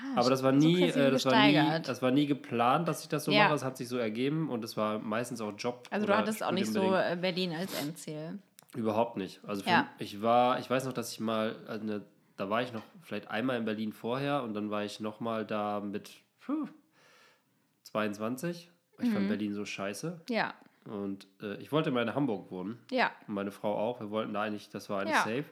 Ah, 0.00 0.20
Aber 0.20 0.30
das 0.30 0.42
war 0.42 0.52
so 0.52 0.58
nie, 0.66 0.80
krass 0.86 0.96
äh, 0.96 1.10
das 1.10 1.24
war 1.26 1.46
nie, 1.46 1.82
das 1.82 2.02
war 2.02 2.10
nie 2.10 2.26
geplant, 2.26 2.88
dass 2.88 3.02
ich 3.02 3.08
das 3.08 3.24
so 3.24 3.32
Ja. 3.32 3.44
mache. 3.44 3.54
Es 3.54 3.64
hat 3.64 3.76
sich 3.76 3.88
so 3.88 3.96
ergeben 3.98 4.48
und 4.50 4.64
es 4.64 4.76
war 4.76 4.98
meistens 4.98 5.40
auch 5.40 5.52
Job. 5.56 5.86
Also 5.90 6.06
du 6.06 6.16
hattest 6.16 6.42
auch 6.42 6.52
nicht 6.52 6.72
so 6.72 6.94
äh, 6.94 7.16
Berlin 7.20 7.52
als 7.52 7.80
Endziel. 7.80 8.38
Überhaupt 8.76 9.16
nicht. 9.16 9.40
Also 9.46 9.62
für, 9.62 9.70
Ja. 9.70 9.88
ich 9.98 10.20
war, 10.22 10.58
ich 10.58 10.68
weiß 10.68 10.84
noch, 10.84 10.92
dass 10.92 11.12
ich 11.12 11.20
mal, 11.20 11.56
also 11.66 11.82
eine, 11.82 12.04
da 12.36 12.50
war 12.50 12.62
ich 12.62 12.72
noch 12.72 12.82
vielleicht 13.02 13.28
einmal 13.30 13.56
in 13.56 13.64
Berlin 13.64 13.92
vorher 13.92 14.42
und 14.42 14.54
dann 14.54 14.70
war 14.70 14.84
ich 14.84 15.00
noch 15.00 15.20
mal 15.20 15.44
da 15.46 15.80
mit 15.80 16.10
puh, 16.40 16.68
22. 17.84 18.70
Ich 19.00 19.08
Mhm. 19.08 19.12
fand 19.12 19.28
Berlin 19.28 19.54
so 19.54 19.64
scheiße 19.64 20.20
Ja, 20.28 20.54
und 20.84 21.26
äh, 21.42 21.54
ich 21.56 21.70
wollte 21.72 21.90
mal 21.90 22.02
in 22.02 22.14
Hamburg 22.14 22.50
wohnen 22.50 22.78
ja. 22.90 23.10
und 23.26 23.34
meine 23.34 23.50
Frau 23.52 23.76
auch. 23.76 24.00
Wir 24.00 24.10
wollten 24.10 24.34
da 24.34 24.42
eigentlich, 24.42 24.68
das 24.70 24.90
war 24.90 25.00
eigentlich 25.00 25.14
Ja. 25.16 25.22
safe. 25.22 25.44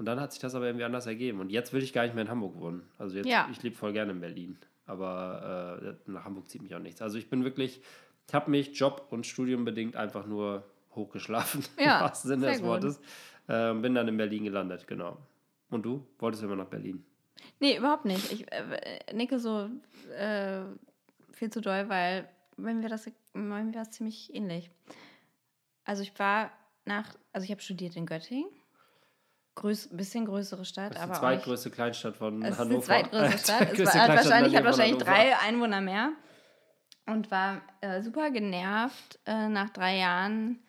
Und 0.00 0.06
dann 0.06 0.18
hat 0.18 0.32
sich 0.32 0.40
das 0.40 0.54
aber 0.54 0.64
irgendwie 0.64 0.84
anders 0.86 1.06
ergeben. 1.06 1.40
Und 1.40 1.50
jetzt 1.52 1.74
will 1.74 1.82
ich 1.82 1.92
gar 1.92 2.04
nicht 2.04 2.14
mehr 2.14 2.24
in 2.24 2.30
Hamburg 2.30 2.58
wohnen. 2.58 2.88
Also 2.96 3.18
jetzt, 3.18 3.26
Ja. 3.26 3.46
ich 3.52 3.62
lebe 3.62 3.76
voll 3.76 3.92
gerne 3.92 4.12
in 4.12 4.20
Berlin. 4.22 4.58
Aber 4.86 5.82
äh, 6.06 6.10
nach 6.10 6.24
Hamburg 6.24 6.48
zieht 6.48 6.62
mich 6.62 6.74
auch 6.74 6.78
nichts. 6.78 7.02
Also 7.02 7.18
ich 7.18 7.28
bin 7.28 7.44
wirklich, 7.44 7.82
ich 8.26 8.32
habe 8.34 8.50
mich 8.50 8.78
Job 8.78 9.08
und 9.10 9.26
Studium 9.26 9.66
bedingt 9.66 9.96
einfach 9.96 10.24
nur 10.24 10.64
hochgeschlafen. 10.94 11.62
Ja, 11.78 11.98
Im 11.98 12.04
wahrsten 12.04 12.30
Sinne 12.30 12.46
des. 12.46 12.62
Wortes. 12.62 12.98
Ähm, 13.46 13.82
bin 13.82 13.94
dann 13.94 14.08
in 14.08 14.16
Berlin 14.16 14.44
gelandet, 14.44 14.86
genau. 14.86 15.18
Und 15.68 15.82
du? 15.82 16.06
Wolltest 16.18 16.42
du 16.42 16.46
immer 16.46 16.56
nach 16.56 16.68
Berlin? 16.70 17.04
Nee, 17.58 17.76
überhaupt 17.76 18.06
nicht. 18.06 18.32
Ich 18.32 18.50
äh, 18.50 19.00
nicke 19.12 19.38
so 19.38 19.68
äh, 20.16 20.62
viel 21.30 21.50
zu 21.50 21.60
doll, 21.60 21.90
weil 21.90 22.26
mir 22.56 22.80
war 22.80 22.88
das, 22.88 23.04
mir 23.34 23.74
war 23.74 23.82
es 23.82 23.90
ziemlich 23.90 24.34
ähnlich. 24.34 24.70
Also 25.84 26.02
ich 26.02 26.18
war 26.18 26.50
nach, 26.86 27.14
also 27.34 27.44
ich 27.44 27.50
habe 27.50 27.60
studiert 27.60 27.96
in 27.96 28.06
Göttingen. 28.06 28.48
Größ, 29.56 29.88
bisschen 29.92 30.24
größere 30.26 30.64
Stadt, 30.64 30.90
Das 30.94 30.98
ist 30.98 31.02
aber 31.02 31.12
die 31.14 31.18
zweitgrößte 31.20 31.70
Kleinstadt 31.70 32.16
von 32.16 32.42
es 32.42 32.50
ist 32.52 32.58
Hannover. 32.60 32.78
die 32.78 32.84
zweitgrößte 32.86 33.38
Stadt. 33.38 33.72
Es 33.78 33.86
war, 33.94 33.94
hat 34.02 34.08
wahrscheinlich, 34.16 34.56
hat 34.56 34.64
wahrscheinlich 34.64 34.98
drei 35.02 35.36
Einwohner 35.38 35.80
mehr 35.80 36.12
und 37.06 37.30
war 37.30 37.60
äh, 37.80 38.00
super 38.02 38.30
genervt 38.30 39.18
äh, 39.26 39.48
nach 39.48 39.70
drei 39.70 39.98
Jahren 39.98 40.60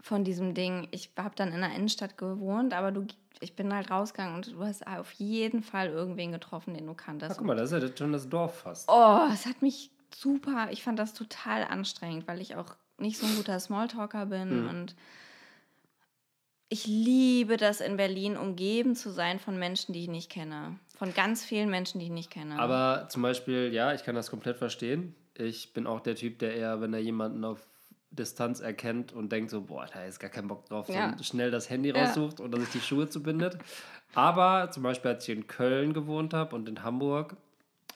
von 0.00 0.24
diesem 0.24 0.54
Ding. 0.54 0.88
Ich 0.90 1.10
habe 1.16 1.34
dann 1.36 1.52
in 1.52 1.60
der 1.60 1.74
Innenstadt 1.74 2.18
gewohnt, 2.18 2.74
aber 2.74 2.92
du, 2.92 3.06
ich 3.40 3.56
bin 3.56 3.72
halt 3.74 3.90
rausgegangen 3.90 4.36
und 4.36 4.52
du 4.52 4.64
hast 4.64 4.86
auf 4.86 5.10
jeden 5.12 5.62
Fall 5.62 5.88
irgendwen 5.88 6.32
getroffen, 6.32 6.74
den 6.74 6.86
du 6.86 6.94
kanntest. 6.94 7.32
Ach, 7.32 7.38
guck 7.38 7.46
mal, 7.46 7.56
das 7.56 7.72
ist 7.72 7.82
ja 7.82 7.96
schon 7.96 8.12
das 8.12 8.28
Dorf 8.28 8.60
fast. 8.60 8.88
Oh, 8.90 9.20
es 9.32 9.46
hat 9.46 9.62
mich 9.62 9.90
super, 10.14 10.68
ich 10.70 10.82
fand 10.82 10.98
das 10.98 11.14
total 11.14 11.64
anstrengend, 11.64 12.28
weil 12.28 12.40
ich 12.40 12.56
auch 12.56 12.76
nicht 12.98 13.16
so 13.18 13.26
ein 13.26 13.34
guter 13.36 13.58
Smalltalker 13.58 14.26
bin 14.26 14.64
Mhm. 14.64 14.68
und 14.68 14.96
ich 16.72 16.86
liebe 16.86 17.56
das 17.58 17.80
in 17.82 17.96
Berlin, 17.98 18.36
umgeben 18.38 18.96
zu 18.96 19.10
sein 19.10 19.38
von 19.38 19.58
Menschen, 19.58 19.92
die 19.92 20.00
ich 20.02 20.08
nicht 20.08 20.30
kenne. 20.30 20.78
Von 20.96 21.12
ganz 21.12 21.44
vielen 21.44 21.68
Menschen, 21.68 21.98
die 21.98 22.06
ich 22.06 22.12
nicht 22.12 22.30
kenne. 22.30 22.58
Aber 22.58 23.08
zum 23.10 23.20
Beispiel, 23.22 23.72
ja, 23.74 23.92
ich 23.92 24.04
kann 24.04 24.14
das 24.14 24.30
komplett 24.30 24.56
verstehen. 24.56 25.14
Ich 25.36 25.72
bin 25.74 25.86
auch 25.86 26.00
der 26.00 26.14
Typ, 26.14 26.38
der 26.38 26.54
eher, 26.54 26.80
wenn 26.80 26.94
er 26.94 27.00
jemanden 27.00 27.44
auf 27.44 27.60
Distanz 28.10 28.60
erkennt 28.60 29.12
und 29.12 29.32
denkt 29.32 29.50
so, 29.50 29.62
boah, 29.62 29.86
da 29.92 30.04
ist 30.04 30.18
gar 30.18 30.30
kein 30.30 30.48
Bock 30.48 30.66
drauf, 30.66 30.88
Ja. 30.88 31.14
so 31.16 31.24
schnell 31.24 31.50
das 31.50 31.68
Handy 31.68 31.90
Ja. 31.90 32.04
raussucht 32.04 32.40
oder 32.40 32.58
sich 32.60 32.70
die 32.70 32.80
Schuhe 32.80 33.08
zubindet. 33.08 33.58
Aber 34.14 34.70
zum 34.70 34.82
Beispiel, 34.82 35.12
als 35.12 35.28
ich 35.28 35.34
in 35.36 35.46
Köln 35.46 35.92
gewohnt 35.94 36.34
habe 36.34 36.54
und 36.56 36.68
in 36.68 36.82
Hamburg, 36.82 37.36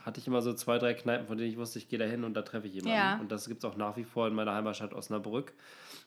hatte 0.03 0.21
ich 0.21 0.27
immer 0.27 0.41
so 0.41 0.55
zwei, 0.55 0.79
drei 0.79 0.95
Kneipen, 0.95 1.27
von 1.27 1.37
denen 1.37 1.51
ich 1.51 1.57
wusste, 1.59 1.79
ich 1.79 1.89
gehe 1.89 1.99
da 1.99 2.05
hin 2.05 2.25
und 2.25 2.35
da 2.35 2.43
treffe 2.43 2.67
ich 2.69 2.75
jemanden. 2.75 2.97
Ja. 2.97 3.19
Und 3.21 3.31
das 3.33 3.49
gibt 3.49 3.65
es 3.65 3.71
auch 3.71 3.77
nach 3.77 3.97
wie 3.97 4.05
vor 4.05 4.27
in 4.29 4.35
meiner 4.35 4.55
Heimatstadt 4.55 4.95
Osnabrück. 4.95 5.53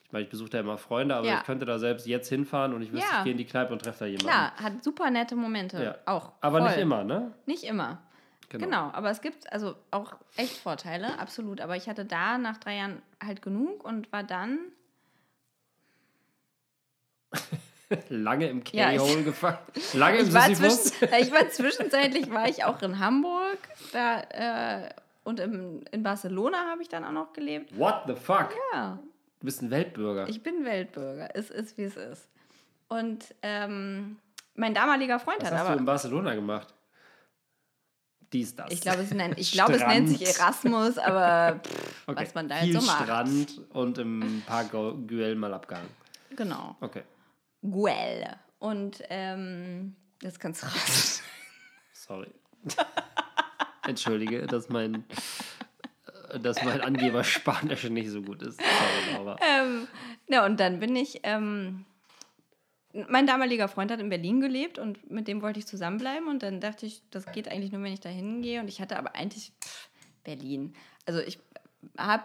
Ich 0.10 0.14
meine, 0.14 0.24
ich 0.26 0.30
besuche 0.32 0.50
da 0.50 0.60
immer 0.60 0.80
Freunde, 0.80 1.14
aber 1.16 1.28
Ja. 1.28 1.38
ich 1.38 1.44
könnte 1.44 1.66
da 1.68 1.78
selbst 1.78 2.08
jetzt 2.08 2.30
hinfahren 2.30 2.74
und 2.74 2.82
ich 2.82 2.92
wüsste, 2.92 3.08
Ja. 3.08 3.20
ich 3.20 3.24
gehe 3.26 3.32
in 3.34 3.38
die 3.38 3.46
Kneipe 3.46 3.72
und 3.72 3.80
treffe 3.84 4.00
da 4.00 4.06
jemanden. 4.08 4.26
Klar, 4.28 4.54
hat 4.56 4.84
super 4.84 5.12
nette 5.12 5.36
Momente. 5.36 5.84
Ja. 5.84 5.96
Auch. 6.12 6.32
Aber 6.42 6.62
nicht 6.62 6.74
voll. 6.74 6.82
immer, 6.82 7.04
ne? 7.04 7.32
Nicht 7.46 7.64
immer. 7.64 8.00
Genau. 8.50 8.66
Genau. 8.66 8.90
aber 8.94 9.12
es 9.12 9.22
gibt 9.22 9.54
also 9.54 9.76
auch 9.92 10.14
echt 10.36 10.58
Vorteile, 10.58 11.20
absolut. 11.20 11.62
Aber 11.62 11.76
ich 11.76 11.88
hatte 11.88 12.06
da 12.06 12.40
nach 12.40 12.58
drei 12.58 12.78
Jahren 12.78 13.04
halt 13.24 13.44
genug 13.44 13.84
und 13.86 14.12
war 14.12 14.24
dann, 14.24 14.58
Lange 18.10 18.48
im 18.50 18.64
Ja, 18.72 18.90
K-Hole 18.92 19.24
gefangen. 19.24 19.58
Lange 19.94 20.18
im 20.20 20.28
ich 20.30 20.34
war, 20.34 20.46
zwischen, 20.54 20.92
ich 21.20 21.32
war 21.32 21.50
zwischenzeitlich 21.50 22.30
war 22.32 22.48
ich 22.48 22.64
auch 22.64 22.82
in 22.82 23.00
Hamburg 23.00 23.58
da, 23.94 24.22
äh, 24.86 24.90
und 25.24 25.40
im, 25.40 25.84
in 25.92 26.02
Barcelona 26.04 26.70
habe 26.72 26.82
ich 26.82 26.90
dann 26.90 27.04
auch 27.04 27.12
noch 27.12 27.34
gelebt. 27.34 27.78
What 27.78 28.04
the 28.08 28.16
fuck? 28.16 28.50
Ja, 28.74 29.00
Du 29.40 29.46
bist 29.46 29.62
ein 29.62 29.70
Weltbürger. 29.72 30.28
ich 30.28 30.44
bin 30.44 30.66
Weltbürger. 30.66 31.30
Es 31.34 31.50
ist, 31.50 31.78
wie 31.78 31.84
es 31.84 31.96
ist. 31.96 32.28
Und 32.90 33.34
ähm, 33.42 34.18
mein 34.56 34.74
damaliger 34.74 35.20
Freund 35.20 35.42
Was 35.42 35.48
hat 35.48 35.54
hast 35.54 35.62
aber... 35.62 35.74
du 35.76 35.80
in 35.80 35.86
Barcelona 35.86 36.36
gemacht? 36.36 36.74
Dies, 38.34 38.56
das. 38.56 38.72
Ich 38.72 38.82
glaube, 38.82 39.02
es, 39.02 39.12
nennt, 39.12 39.40
ich 39.40 39.52
glaube, 39.52 39.74
es 39.74 39.82
nennt 39.88 40.10
sich. 40.10 40.28
Erasmus, 40.38 40.98
aber 40.98 41.60
pff, 41.64 41.90
Okay. 42.08 42.22
was 42.24 42.34
man 42.36 42.48
da 42.50 42.56
Viel 42.58 42.80
so 42.80 42.86
macht. 42.86 43.04
Strand 43.04 43.62
und 43.70 43.98
im 44.00 44.44
Park 44.46 44.72
Güell 45.08 45.36
mal 45.36 45.54
abgehangen. 45.54 45.90
Genau. 46.36 46.76
Okay. 46.82 47.04
Guel. 47.62 48.26
Und 48.60 49.02
ähm, 49.10 49.96
das 50.22 50.38
kannst 50.40 50.64
du 50.64 50.68
raus. 50.68 51.22
Sorry. 51.94 52.32
Entschuldige, 53.88 54.46
dass 54.48 54.70
mein, 54.70 55.06
dass 56.42 56.64
mein 56.64 56.82
Angeber 56.82 57.24
Spanisch 57.24 57.90
nicht 57.90 58.10
so 58.10 58.22
gut 58.22 58.42
ist. 58.42 58.60
Sorry, 58.60 59.38
ähm, 59.42 59.88
ja, 60.28 60.46
und 60.46 60.60
dann 60.60 60.80
bin 60.80 60.96
ich. 60.96 61.22
Ähm, 61.24 61.86
mein 63.08 63.28
damaliger 63.28 63.68
Freund 63.68 63.92
hat 63.92 64.00
in 64.00 64.10
Berlin 64.10 64.42
gelebt 64.42 64.80
und 64.80 65.12
mit 65.12 65.28
dem 65.28 65.42
wollte 65.42 65.60
ich 65.60 65.68
zusammenbleiben. 65.68 66.28
Und 66.28 66.42
dann 66.42 66.60
dachte 66.60 66.86
ich, 66.86 67.04
das 67.12 67.32
geht 67.32 67.48
eigentlich 67.48 67.72
nur, 67.72 67.84
wenn 67.84 67.94
ich 67.94 68.00
da 68.00 68.10
hingehe. 68.10 68.60
Und 68.60 68.68
ich 68.68 68.82
hatte 68.82 68.98
aber 68.98 69.16
eigentlich 69.16 69.52
pff, 69.64 69.90
Berlin. 70.24 70.74
Also 71.06 71.20
ich 71.20 71.40
habe 71.98 72.24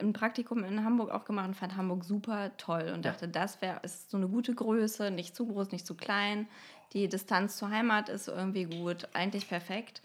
ein 0.00 0.12
Praktikum 0.12 0.64
in 0.64 0.84
Hamburg 0.84 1.10
auch 1.10 1.24
gemacht 1.24 1.48
und 1.48 1.54
fand 1.54 1.76
Hamburg 1.76 2.04
super 2.04 2.56
toll 2.56 2.92
und 2.94 3.04
dachte, 3.04 3.28
das 3.28 3.62
wäre 3.62 3.80
ist 3.82 4.10
so 4.10 4.16
eine 4.16 4.28
gute 4.28 4.54
Größe, 4.54 5.10
nicht 5.10 5.34
zu 5.34 5.46
groß, 5.46 5.72
nicht 5.72 5.86
zu 5.86 5.94
klein. 5.94 6.46
Die 6.92 7.08
Distanz 7.08 7.56
zur 7.56 7.70
Heimat 7.70 8.08
ist 8.08 8.28
irgendwie 8.28 8.64
gut, 8.64 9.08
eigentlich 9.14 9.48
perfekt. 9.48 10.02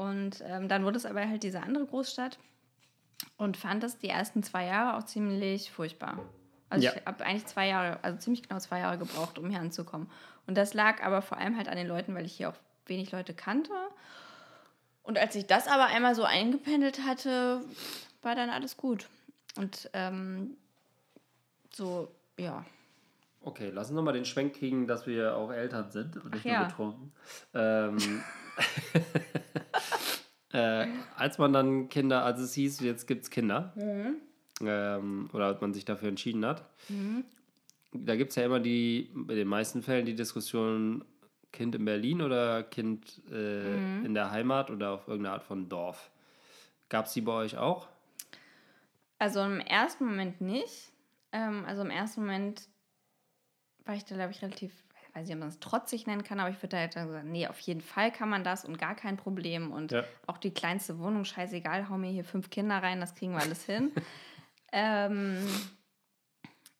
Und 0.00 0.42
ähm, 0.46 0.66
dann 0.66 0.82
wurde 0.86 0.96
es 0.96 1.04
aber 1.04 1.28
halt 1.28 1.42
diese 1.42 1.62
andere 1.62 1.84
Großstadt 1.84 2.38
und 3.36 3.58
fand 3.58 3.84
es 3.84 3.98
die 3.98 4.08
ersten 4.08 4.42
zwei 4.42 4.64
Jahre 4.64 4.96
auch 4.96 5.02
ziemlich 5.04 5.70
furchtbar. 5.70 6.18
Also 6.70 6.86
Ja. 6.86 6.94
ich 6.96 7.04
habe 7.04 7.22
eigentlich 7.22 7.44
zwei 7.44 7.68
Jahre, 7.68 8.02
also 8.02 8.18
ziemlich 8.18 8.42
genau 8.48 8.58
zwei 8.60 8.78
Jahre 8.78 8.96
gebraucht, 8.96 9.38
um 9.38 9.50
hier 9.50 9.60
anzukommen. 9.60 10.10
Und 10.46 10.56
das 10.56 10.72
lag 10.72 11.02
aber 11.02 11.20
vor 11.20 11.36
allem 11.36 11.54
halt 11.58 11.68
an 11.68 11.76
den 11.76 11.86
Leuten, 11.86 12.14
weil 12.14 12.24
ich 12.24 12.32
hier 12.32 12.48
auch 12.48 12.54
wenig 12.86 13.12
Leute 13.12 13.34
kannte. 13.34 13.74
Und 15.02 15.18
als 15.18 15.34
ich 15.34 15.46
das 15.46 15.68
aber 15.68 15.84
einmal 15.88 16.14
so 16.14 16.24
eingependelt 16.24 17.04
hatte, 17.06 17.60
war 18.22 18.34
dann 18.34 18.48
alles 18.48 18.78
gut. 18.78 19.06
Und 19.58 19.90
ähm, 19.92 20.56
so, 21.74 22.10
ja. 22.38 22.64
Okay, 23.42 23.70
lass 23.70 23.88
uns 23.90 23.96
nochmal 23.96 24.14
den 24.14 24.24
Schwenk 24.24 24.56
kriegen, 24.56 24.86
dass 24.86 25.06
wir 25.06 25.36
auch 25.36 25.52
Eltern 25.52 25.90
sind 25.90 26.16
und 26.16 26.32
nicht 26.32 26.46
Ach 26.46 26.50
ja. 26.50 26.58
nur 26.60 26.68
betrunken. 26.68 27.12
Ähm, 27.52 28.22
äh, 30.52 30.86
als 31.16 31.38
man 31.38 31.52
dann 31.52 31.88
Kinder, 31.88 32.24
als 32.24 32.40
es 32.40 32.54
hieß, 32.54 32.80
jetzt 32.80 33.06
gibt 33.06 33.24
es 33.24 33.30
Kinder, 33.30 33.72
Mhm. 33.76 34.16
ähm, 34.62 35.30
oder 35.32 35.46
als 35.46 35.60
man 35.60 35.72
sich 35.74 35.84
dafür 35.84 36.08
entschieden 36.08 36.44
hat, 36.44 36.64
da 37.92 38.16
gibt 38.16 38.30
es 38.30 38.36
ja 38.36 38.44
immer 38.44 38.60
die, 38.60 39.10
in 39.14 39.28
den 39.28 39.48
meisten 39.48 39.82
Fällen 39.82 40.06
die 40.06 40.14
Diskussion, 40.14 41.04
Kind 41.52 41.74
in 41.74 41.84
Berlin 41.84 42.22
oder 42.22 42.62
Kind 42.62 43.20
äh, 43.30 43.76
Mhm. 43.76 44.04
in 44.04 44.14
der 44.14 44.30
Heimat 44.30 44.70
oder 44.70 44.90
auf 44.92 45.08
irgendeine 45.08 45.34
Art 45.34 45.42
von 45.44 45.68
Dorf. 45.68 46.10
Gab 46.88 47.06
es 47.06 47.12
die 47.12 47.20
bei 47.20 47.32
euch 47.32 47.56
auch? 47.58 47.88
Also 49.18 49.42
im 49.42 49.60
ersten 49.60 50.04
Moment 50.06 50.40
nicht. 50.40 50.92
Ähm, 51.32 51.64
also 51.66 51.82
im 51.82 51.90
ersten 51.90 52.20
Moment 52.22 52.68
war 53.84 53.94
ich 53.94 54.04
da, 54.04 54.14
glaube 54.14 54.30
ich, 54.32 54.42
relativ, 54.42 54.72
weiß 55.14 55.26
nicht, 55.26 55.34
ob 55.34 55.40
man 55.40 55.48
es 55.48 55.60
trotzig 55.60 56.06
nennen 56.06 56.22
kann, 56.22 56.40
aber 56.40 56.50
ich 56.50 56.56
würde 56.58 56.68
da 56.68 56.78
halt 56.78 56.92
sagen, 56.92 57.30
nee, 57.30 57.46
auf 57.46 57.58
jeden 57.60 57.80
Fall 57.80 58.12
kann 58.12 58.28
man 58.28 58.44
das 58.44 58.64
und 58.64 58.78
gar 58.78 58.94
kein 58.94 59.16
Problem. 59.16 59.72
Und 59.72 59.92
Ja. 59.92 60.04
auch 60.26 60.38
die 60.38 60.52
kleinste 60.52 60.98
Wohnung, 60.98 61.24
scheißegal, 61.24 61.88
hau 61.88 61.98
mir 61.98 62.10
hier 62.10 62.24
fünf 62.24 62.50
Kinder 62.50 62.82
rein, 62.82 63.00
das 63.00 63.14
kriegen 63.14 63.32
wir 63.32 63.40
alles 63.40 63.64
hin. 63.64 63.90
ähm, 64.72 65.46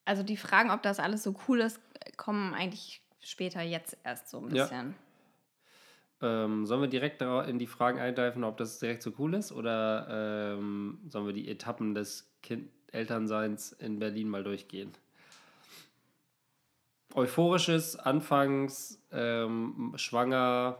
also 0.04 0.22
die 0.22 0.36
Fragen, 0.36 0.70
ob 0.70 0.82
das 0.82 0.98
alles 0.98 1.22
so 1.22 1.34
cool 1.48 1.60
ist, 1.60 1.80
kommen 2.16 2.54
eigentlich 2.54 3.02
später 3.20 3.62
jetzt 3.62 3.96
erst 4.04 4.28
so 4.30 4.38
ein 4.38 4.48
Ja. 4.54 4.64
bisschen. 4.64 4.94
Ähm, 6.22 6.66
sollen 6.66 6.82
wir 6.82 6.88
direkt 6.88 7.22
in 7.22 7.58
die 7.58 7.66
Fragen 7.66 7.98
eingreifen, 7.98 8.44
ob 8.44 8.58
das 8.58 8.78
direkt 8.78 9.02
so 9.02 9.12
cool 9.18 9.34
ist? 9.34 9.52
Oder 9.52 10.56
ähm, 10.58 10.98
sollen 11.08 11.26
wir 11.26 11.32
die 11.32 11.48
Etappen 11.48 11.94
des 11.94 12.30
kind 12.42 12.70
Elternseins 12.92 13.72
in 13.72 13.98
Berlin 13.98 14.28
mal 14.28 14.44
durchgehen? 14.44 14.92
Euphorisches, 17.14 17.96
anfangs 17.96 19.02
ähm, 19.12 19.92
schwanger, 19.96 20.78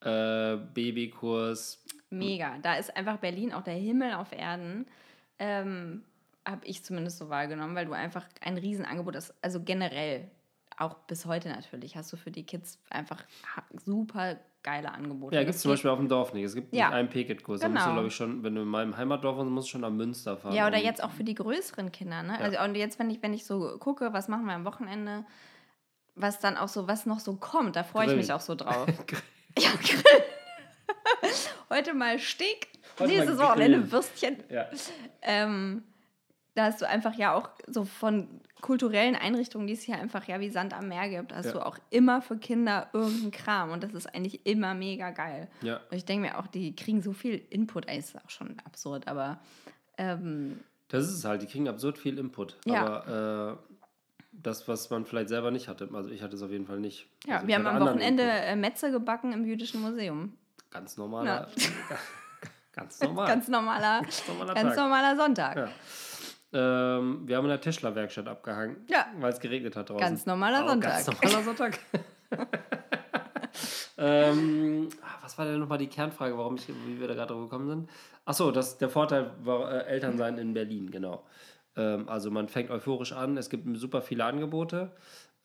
äh, 0.00 0.56
Babykurs. 0.56 1.84
Mega. 2.10 2.58
Da 2.62 2.76
ist 2.76 2.96
einfach 2.96 3.18
Berlin 3.18 3.52
auch 3.52 3.62
der 3.62 3.74
Himmel 3.74 4.14
auf 4.14 4.32
Erden. 4.32 4.86
Ähm, 5.38 6.04
Habe 6.46 6.64
ich 6.66 6.84
zumindest 6.84 7.18
so 7.18 7.28
wahrgenommen, 7.28 7.74
weil 7.74 7.86
du 7.86 7.92
einfach 7.92 8.26
ein 8.40 8.56
Riesenangebot 8.56 9.16
hast. 9.16 9.34
Also 9.42 9.62
generell, 9.62 10.30
auch 10.78 10.94
bis 11.06 11.26
heute 11.26 11.48
natürlich, 11.48 11.96
hast 11.96 12.12
du 12.12 12.16
für 12.16 12.30
die 12.30 12.44
Kids 12.44 12.78
einfach 12.90 13.24
super 13.84 14.38
geile 14.66 14.92
Angebote. 14.92 15.34
Ja, 15.36 15.42
gibt 15.44 15.54
es 15.54 15.62
zum 15.62 15.70
Beispiel 15.70 15.90
auf 15.90 15.98
dem 15.98 16.08
Dorf 16.08 16.34
nicht. 16.34 16.42
Es 16.44 16.54
gibt 16.56 16.74
Ja. 16.74 16.86
nicht 16.88 16.94
einen 16.96 17.08
Picket-Kurs. 17.08 17.60
Da 17.60 17.68
musst 17.68 17.82
du, 17.82 17.84
Genau. 17.84 17.94
glaube 17.94 18.08
ich, 18.08 18.14
schon, 18.16 18.42
wenn 18.42 18.56
du 18.56 18.62
in 18.62 18.68
meinem 18.68 18.96
Heimatdorf 18.96 19.36
bist, 19.38 19.48
musst 19.48 19.68
du 19.68 19.70
schon 19.72 19.84
am 19.84 19.96
Münster 19.96 20.36
fahren. 20.36 20.52
Ja, 20.52 20.66
oder 20.66 20.76
jetzt 20.78 21.02
auch 21.02 21.12
für 21.12 21.22
die 21.22 21.34
größeren 21.34 21.92
Kinder. 21.92 22.24
Ne? 22.24 22.34
Ja. 22.34 22.40
Also 22.44 22.58
und 22.60 22.74
jetzt, 22.74 22.98
wenn 22.98 23.08
ich, 23.08 23.22
wenn 23.22 23.32
ich 23.32 23.46
so 23.46 23.78
gucke, 23.78 24.12
was 24.12 24.26
machen 24.26 24.44
wir 24.46 24.54
am 24.54 24.64
Wochenende, 24.64 25.24
was 26.16 26.40
dann 26.40 26.56
auch 26.56 26.68
so, 26.68 26.88
was 26.88 27.06
noch 27.06 27.20
so 27.20 27.36
kommt, 27.36 27.76
da 27.76 27.84
freue 27.84 28.08
ich 28.10 28.16
mich 28.16 28.32
auch 28.32 28.40
so 28.40 28.56
drauf. 28.56 28.86
ja, 29.58 29.70
Grill. 29.80 30.22
Heute 31.70 31.94
mal 31.94 32.18
Steak, 32.18 32.68
nächstes 33.00 33.38
Wochenende. 33.38 33.90
Würstchen. 33.92 34.36
Ja. 34.50 34.66
Ähm, 35.22 35.84
da 36.56 36.64
hast 36.64 36.80
du 36.80 36.88
einfach 36.88 37.14
ja 37.14 37.32
auch 37.34 37.50
so 37.68 37.84
von 37.84 38.26
kulturellen 38.60 39.14
Einrichtungen, 39.14 39.66
die 39.66 39.74
es 39.74 39.82
hier 39.82 39.96
einfach 39.98 40.26
ja 40.26 40.40
wie 40.40 40.48
Sand 40.50 40.74
am 40.74 40.88
Meer 40.88 41.08
gibt, 41.08 41.32
hast 41.32 41.46
Ja. 41.46 41.52
du 41.52 41.60
auch 41.66 41.78
immer 41.90 42.20
für 42.22 42.36
Kinder 42.38 42.88
irgendeinen 42.92 43.30
Kram 43.30 43.70
und 43.70 43.82
das 43.84 43.92
ist 43.94 44.06
eigentlich 44.12 44.44
immer 44.46 44.74
mega 44.74 45.10
geil. 45.10 45.48
ja. 45.62 45.76
Und 45.90 45.96
ich 45.96 46.04
denke 46.04 46.26
mir 46.28 46.38
auch, 46.38 46.46
die 46.48 46.74
kriegen 46.74 47.02
so 47.02 47.12
viel 47.12 47.40
Input, 47.50 47.86
eigentlich 47.88 48.00
ist 48.06 48.14
das 48.14 48.24
auch 48.24 48.30
schon 48.30 48.56
absurd, 48.64 49.06
aber 49.06 49.38
ähm, 49.98 50.58
Das 50.88 51.04
ist 51.04 51.12
es 51.12 51.24
halt, 51.24 51.42
die 51.42 51.46
kriegen 51.46 51.68
absurd 51.68 51.98
viel 51.98 52.18
Input. 52.18 52.56
Ja. 52.64 52.84
Aber 52.86 53.58
äh, 53.70 53.74
das, 54.32 54.66
was 54.68 54.90
man 54.90 55.04
vielleicht 55.04 55.28
selber 55.28 55.50
nicht 55.50 55.68
hatte, 55.68 55.88
also 55.92 56.10
ich 56.10 56.22
hatte 56.22 56.36
es 56.36 56.42
auf 56.42 56.50
jeden 56.50 56.66
Fall 56.66 56.80
nicht. 56.80 57.06
ja, 57.26 57.36
Also 57.36 57.46
wir 57.48 57.54
haben 57.56 57.66
am 57.66 57.80
Wochenende 57.80 58.22
Input. 58.22 58.40
äh, 58.44 58.56
Metze 58.56 58.90
gebacken 58.90 59.32
im 59.32 59.44
Jüdischen 59.44 59.80
Museum. 59.82 60.32
Ganz 60.70 60.96
normaler. 60.96 61.48
ganz 62.72 63.00
normal. 63.00 63.26
Ganz 63.28 63.48
normaler, 63.48 64.00
Ganz 64.02 64.28
normaler 64.28 64.54
ganz 64.54 64.76
normaler 64.76 65.16
Sonntag. 65.16 65.56
Ja. 65.56 65.68
Ähm, 66.56 67.28
wir 67.28 67.36
haben 67.36 67.44
in 67.44 67.50
der 67.50 67.60
Tischlerwerkstatt 67.60 68.26
abgehangen, 68.28 68.78
Ja. 68.88 69.06
weil 69.20 69.30
es 69.30 69.40
geregnet 69.40 69.76
hat 69.76 69.90
draußen. 69.90 70.00
Ganz 70.00 70.24
normaler 70.24 70.64
Auch 70.64 70.68
Sonntag. 70.70 71.04
Ganz 71.04 71.22
normaler 71.22 71.44
Sonntag. 71.44 71.78
ähm, 73.98 74.88
ah, 75.02 75.18
was 75.22 75.36
war 75.36 75.44
denn 75.44 75.58
nochmal 75.58 75.78
die 75.78 75.86
Kernfrage, 75.88 76.36
warum 76.36 76.56
ich, 76.56 76.66
wie 76.86 76.98
wir 76.98 77.08
da 77.08 77.14
gerade 77.14 77.34
drauf 77.34 77.42
gekommen 77.42 77.68
sind? 77.68 77.90
Achso, 78.24 78.50
das, 78.50 78.78
der 78.78 78.88
Vorteil 78.88 79.30
war 79.42 79.70
äh, 79.70 79.84
Elternsein 79.86 80.38
in 80.38 80.54
Berlin, 80.54 80.90
genau. 80.90 81.24
Ähm, 81.76 82.08
also 82.08 82.30
man 82.30 82.48
fängt 82.48 82.70
euphorisch 82.70 83.12
an, 83.12 83.36
es 83.36 83.50
gibt 83.50 83.66
super 83.76 84.00
viele 84.00 84.24
Angebote. 84.24 84.92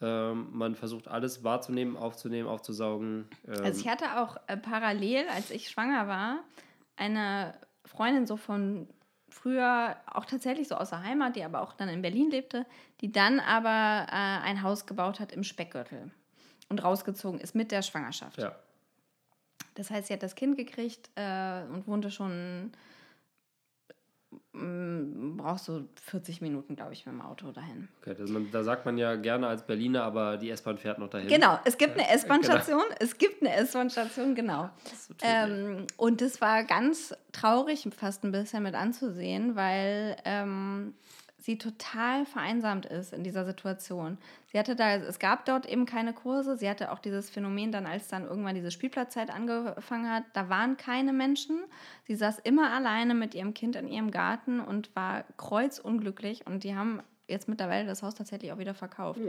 Ähm, 0.01 0.47
man 0.51 0.75
versucht 0.75 1.07
alles 1.07 1.43
wahrzunehmen, 1.43 1.97
aufzunehmen, 1.97 2.47
aufzusaugen. 2.47 3.27
Ähm, 3.47 3.63
Also 3.65 3.81
ich 3.81 3.87
hatte 3.87 4.05
auch 4.19 4.37
äh, 4.47 4.55
parallel, 4.57 5.25
als 5.29 5.51
ich 5.51 5.69
schwanger 5.69 6.07
war, 6.07 6.39
eine 6.95 7.53
Freundin 7.85 8.25
so 8.25 8.37
von 8.37 8.87
früher, 9.33 9.95
auch 10.05 10.25
tatsächlich 10.25 10.67
so 10.67 10.75
aus 10.75 10.89
der 10.89 11.03
Heimat, 11.03 11.35
die 11.35 11.43
aber 11.43 11.61
auch 11.61 11.73
dann 11.73 11.89
in 11.89 12.01
Berlin 12.01 12.29
lebte, 12.29 12.65
die 13.01 13.11
dann 13.11 13.39
aber 13.39 14.07
äh, 14.09 14.45
ein 14.45 14.61
Haus 14.61 14.85
gebaut 14.85 15.19
hat 15.19 15.31
im 15.31 15.43
Speckgürtel 15.43 16.11
und 16.69 16.83
rausgezogen 16.83 17.39
ist 17.39 17.55
mit 17.55 17.71
der 17.71 17.81
Schwangerschaft. 17.81 18.37
ja. 18.37 18.55
Das 19.75 19.89
heißt, 19.89 20.07
sie 20.07 20.13
hat 20.13 20.23
das 20.23 20.35
Kind 20.35 20.57
gekriegt 20.57 21.09
äh, 21.15 21.63
und 21.63 21.87
wohnte 21.87 22.11
schon 22.11 22.71
brauchst 24.53 25.67
du 25.67 25.87
40 26.03 26.41
Minuten, 26.41 26.75
glaube 26.75 26.93
ich, 26.93 27.05
mit 27.05 27.15
dem 27.15 27.21
Auto 27.21 27.51
dahin. 27.51 27.87
Okay, 28.01 28.15
das, 28.17 28.29
man, 28.29 28.49
da 28.51 28.63
sagt 28.63 28.85
man 28.85 28.97
ja 28.97 29.15
gerne 29.15 29.47
als 29.47 29.65
Berliner, 29.65 30.03
aber 30.03 30.37
die 30.37 30.49
S-Bahn 30.49 30.77
fährt 30.77 30.99
noch 30.99 31.09
dahin. 31.09 31.27
Genau, 31.27 31.59
es 31.65 31.77
gibt 31.77 31.93
eine 31.93 32.09
S-Bahn-Station. 32.09 32.83
Es 32.99 33.17
gibt 33.17 33.41
eine 33.41 33.53
S-Bahn-Station, 33.55 34.35
genau. 34.35 34.69
tödlich. 34.83 35.17
Ähm, 35.21 35.87
und 35.97 36.21
es 36.21 36.41
war 36.41 36.63
ganz 36.63 37.13
traurig, 37.31 37.87
fast 37.97 38.23
ein 38.23 38.31
bisschen 38.31 38.63
mit 38.63 38.75
anzusehen, 38.75 39.55
weil 39.55 40.17
ähm, 40.25 40.93
sie 41.41 41.57
total 41.57 42.25
vereinsamt 42.25 42.85
ist 42.85 43.13
in 43.13 43.23
dieser 43.23 43.45
Situation. 43.45 44.17
Sie 44.51 44.59
hatte 44.59 44.75
da, 44.75 44.95
es 44.95 45.17
gab 45.17 45.45
dort 45.45 45.65
eben 45.67 45.85
keine 45.85 46.13
Kurse. 46.13 46.55
Sie 46.55 46.69
hatte 46.69 46.91
auch 46.91 46.99
dieses 46.99 47.29
Phänomen 47.29 47.71
dann, 47.71 47.85
als 47.87 48.07
dann 48.07 48.25
irgendwann 48.25 48.55
diese 48.55 48.69
Spielplatzzeit 48.69 49.31
angefangen 49.31 50.09
hat, 50.09 50.23
da 50.33 50.49
waren 50.49 50.77
keine 50.77 51.13
Menschen. 51.13 51.59
Sie 52.05 52.15
saß 52.15 52.39
immer 52.39 52.71
alleine 52.71 53.15
mit 53.15 53.33
ihrem 53.33 53.53
Kind 53.55 53.75
in 53.75 53.87
ihrem 53.87 54.11
Garten 54.11 54.59
und 54.59 54.95
war 54.95 55.25
kreuzunglücklich. 55.37 56.45
Und 56.45 56.63
die 56.63 56.75
haben 56.75 57.01
jetzt 57.27 57.49
mittlerweile 57.49 57.87
das 57.87 58.03
Haus 58.03 58.13
tatsächlich 58.13 58.51
auch 58.51 58.59
wieder 58.59 58.75
verkauft. 58.75 59.19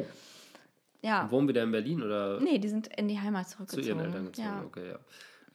Ja. 1.01 1.31
Wohnen 1.31 1.49
wieder 1.49 1.63
in 1.63 1.73
Berlin 1.73 2.03
oder 2.03 2.41
Nee, 2.41 2.59
die 2.59 2.69
sind 2.69 2.89
in 2.97 3.09
die 3.09 3.19
Heimat 3.19 3.49
zu 3.49 3.57
zurückgezogen. 3.57 3.87
ihren 3.89 4.01
Eltern 4.01 4.27
gezogen? 4.27 4.49
Ja. 4.49 4.65
Okay, 4.65 4.89
ja. 4.91 4.99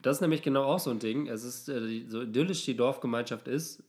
Das 0.01 0.17
ist 0.17 0.21
nämlich 0.21 0.41
genau 0.41 0.63
auch 0.63 0.79
so 0.79 0.89
ein 0.91 0.99
Ding. 0.99 1.27
Es 1.27 1.43
ist, 1.43 1.69
äh, 1.69 2.05
so 2.07 2.21
idyllisch 2.23 2.65
die 2.65 2.75
Dorfgemeinschaft 2.75 3.47
ist, 3.47 3.83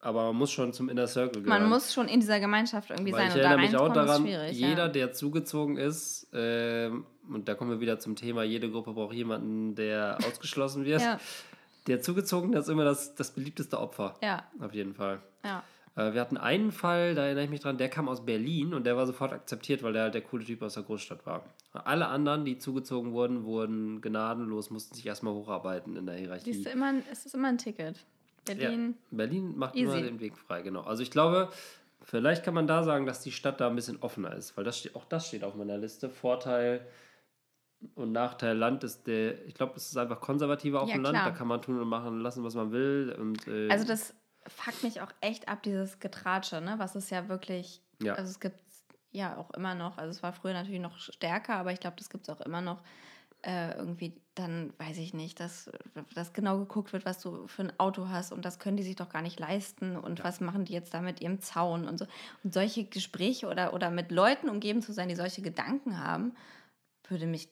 aber 0.00 0.24
man 0.26 0.36
muss 0.36 0.50
schon 0.52 0.72
zum 0.72 0.88
Inner 0.88 1.06
Circle 1.06 1.42
gehören. 1.42 1.60
Man 1.60 1.68
muss 1.68 1.92
schon 1.92 2.08
in 2.08 2.20
dieser 2.20 2.40
Gemeinschaft 2.40 2.90
irgendwie 2.90 3.12
Weil 3.12 3.30
sein. 3.30 3.38
ich 3.38 3.44
erinnere 3.44 3.58
mich 3.58 3.76
auch 3.76 3.92
daran, 3.92 4.26
ist 4.26 4.56
jeder, 4.56 4.86
ja. 4.86 4.88
der 4.88 5.12
zugezogen 5.12 5.76
ist, 5.76 6.28
ähm, 6.32 7.06
und 7.28 7.48
da 7.48 7.54
kommen 7.54 7.70
wir 7.70 7.80
wieder 7.80 7.98
zum 7.98 8.16
Thema, 8.16 8.42
jede 8.42 8.70
Gruppe 8.70 8.92
braucht 8.92 9.14
jemanden, 9.14 9.74
der 9.74 10.18
ausgeschlossen 10.26 10.84
wird. 10.84 11.00
Ja. 11.00 11.20
Der 11.86 12.00
Zugezogene 12.00 12.58
ist 12.58 12.68
immer 12.68 12.84
das, 12.84 13.14
das 13.14 13.32
beliebteste 13.32 13.78
Opfer. 13.78 14.14
Ja, 14.22 14.44
Auf 14.60 14.74
jeden 14.74 14.94
Fall. 14.94 15.20
ja. 15.44 15.62
Äh, 15.96 16.14
wir 16.14 16.20
hatten 16.20 16.36
einen 16.36 16.72
Fall, 16.72 17.14
da 17.14 17.24
erinnere 17.24 17.44
ich 17.44 17.50
mich 17.50 17.60
dran, 17.60 17.78
der 17.78 17.88
kam 17.88 18.08
aus 18.08 18.24
Berlin 18.24 18.74
und 18.74 18.84
der 18.84 18.96
war 18.96 19.06
sofort 19.06 19.32
akzeptiert, 19.32 19.82
weil 19.82 19.92
der 19.92 20.04
halt 20.04 20.14
der 20.14 20.22
coole 20.22 20.44
Typ 20.44 20.62
aus 20.62 20.74
der 20.74 20.82
Großstadt 20.82 21.26
war. 21.26 21.44
Alle 21.72 22.08
anderen, 22.08 22.44
die 22.44 22.58
zugezogen 22.58 23.12
wurden, 23.12 23.44
wurden 23.44 24.00
gnadenlos, 24.00 24.70
mussten 24.70 24.94
sich 24.94 25.06
erstmal 25.06 25.34
hocharbeiten 25.34 25.96
in 25.96 26.06
der 26.06 26.16
Hierarchie. 26.16 26.52
Siehst 26.52 26.66
du, 26.66 26.70
immer, 26.70 26.94
es 27.10 27.26
ist 27.26 27.34
immer 27.34 27.48
ein 27.48 27.58
Ticket. 27.58 28.04
Berlin. 28.44 28.96
Ja, 29.10 29.16
Berlin 29.16 29.56
macht 29.56 29.74
Easy. 29.76 29.84
immer 29.84 30.02
den 30.02 30.20
Weg 30.20 30.36
frei, 30.36 30.62
genau. 30.62 30.82
Also 30.82 31.02
ich 31.02 31.10
glaube, 31.10 31.50
vielleicht 32.02 32.44
kann 32.44 32.54
man 32.54 32.66
da 32.66 32.82
sagen, 32.82 33.06
dass 33.06 33.20
die 33.20 33.32
Stadt 33.32 33.60
da 33.60 33.68
ein 33.68 33.76
bisschen 33.76 34.00
offener 34.02 34.34
ist, 34.34 34.56
weil 34.56 34.64
das 34.64 34.78
steht, 34.78 34.94
auch 34.96 35.04
das 35.04 35.28
steht 35.28 35.44
auf 35.44 35.54
meiner 35.54 35.78
Liste. 35.78 36.08
Vorteil 36.10 36.86
und 37.94 38.12
Nachteil 38.12 38.56
Land 38.56 38.84
ist 38.84 39.06
der, 39.06 39.44
ich 39.46 39.54
glaube, 39.54 39.74
es 39.76 39.86
ist 39.88 39.96
einfach 39.96 40.20
konservativer 40.20 40.82
auf 40.82 40.88
Ja, 40.88 40.94
dem 40.96 41.02
Land, 41.02 41.16
klar. 41.16 41.30
da 41.30 41.36
kann 41.36 41.48
man 41.48 41.60
tun 41.62 41.80
und 41.80 41.88
machen 41.88 42.20
lassen, 42.20 42.44
was 42.44 42.54
man 42.54 42.70
will. 42.72 43.14
Und, 43.18 43.46
äh, 43.48 43.68
Also 43.70 43.86
das 43.86 44.14
fuckt 44.46 44.82
mich 44.84 45.00
auch 45.00 45.10
echt 45.20 45.48
ab, 45.48 45.62
dieses 45.62 45.98
Getratsche, 45.98 46.60
ne? 46.60 46.74
Was 46.78 46.94
es 46.94 47.10
ja 47.10 47.28
wirklich, 47.28 47.80
Ja. 48.00 48.14
also 48.14 48.30
es 48.30 48.38
gibt 48.40 48.60
ja 49.10 49.36
auch 49.36 49.50
immer 49.52 49.74
noch, 49.74 49.98
also 49.98 50.10
es 50.10 50.22
war 50.22 50.32
früher 50.32 50.52
natürlich 50.54 50.80
noch 50.80 50.96
stärker, 50.98 51.54
aber 51.56 51.72
ich 51.72 51.80
glaube, 51.80 51.96
das 51.98 52.08
gibt 52.08 52.28
es 52.28 52.34
auch 52.34 52.40
immer 52.40 52.60
noch. 52.60 52.82
Äh, 53.44 53.76
irgendwie 53.76 54.14
dann, 54.34 54.72
weiß 54.78 54.98
ich 54.98 55.14
nicht, 55.14 55.40
dass, 55.40 55.70
dass 56.14 56.32
genau 56.32 56.58
geguckt 56.58 56.92
wird, 56.92 57.04
was 57.04 57.20
du 57.20 57.46
für 57.48 57.62
ein 57.62 57.72
Auto 57.78 58.08
hast 58.08 58.32
und 58.32 58.44
das 58.44 58.58
können 58.58 58.76
die 58.76 58.82
sich 58.82 58.96
doch 58.96 59.08
gar 59.08 59.20
nicht 59.20 59.40
leisten 59.40 59.96
und 59.96 60.22
was 60.22 60.40
machen 60.40 60.64
die 60.64 60.72
jetzt 60.72 60.94
da 60.94 61.00
mit 61.00 61.20
ihrem 61.20 61.40
Zaun 61.40 61.88
und 61.88 61.98
so. 61.98 62.06
Und 62.44 62.54
solche 62.54 62.84
Gespräche 62.84 63.48
oder, 63.48 63.74
oder 63.74 63.90
mit 63.90 64.12
Leuten 64.12 64.48
umgeben 64.48 64.80
zu 64.80 64.92
sein, 64.92 65.08
die 65.08 65.16
solche 65.16 65.42
Gedanken 65.42 65.98
haben, 65.98 66.34
würde 67.08 67.26
mich 67.26 67.48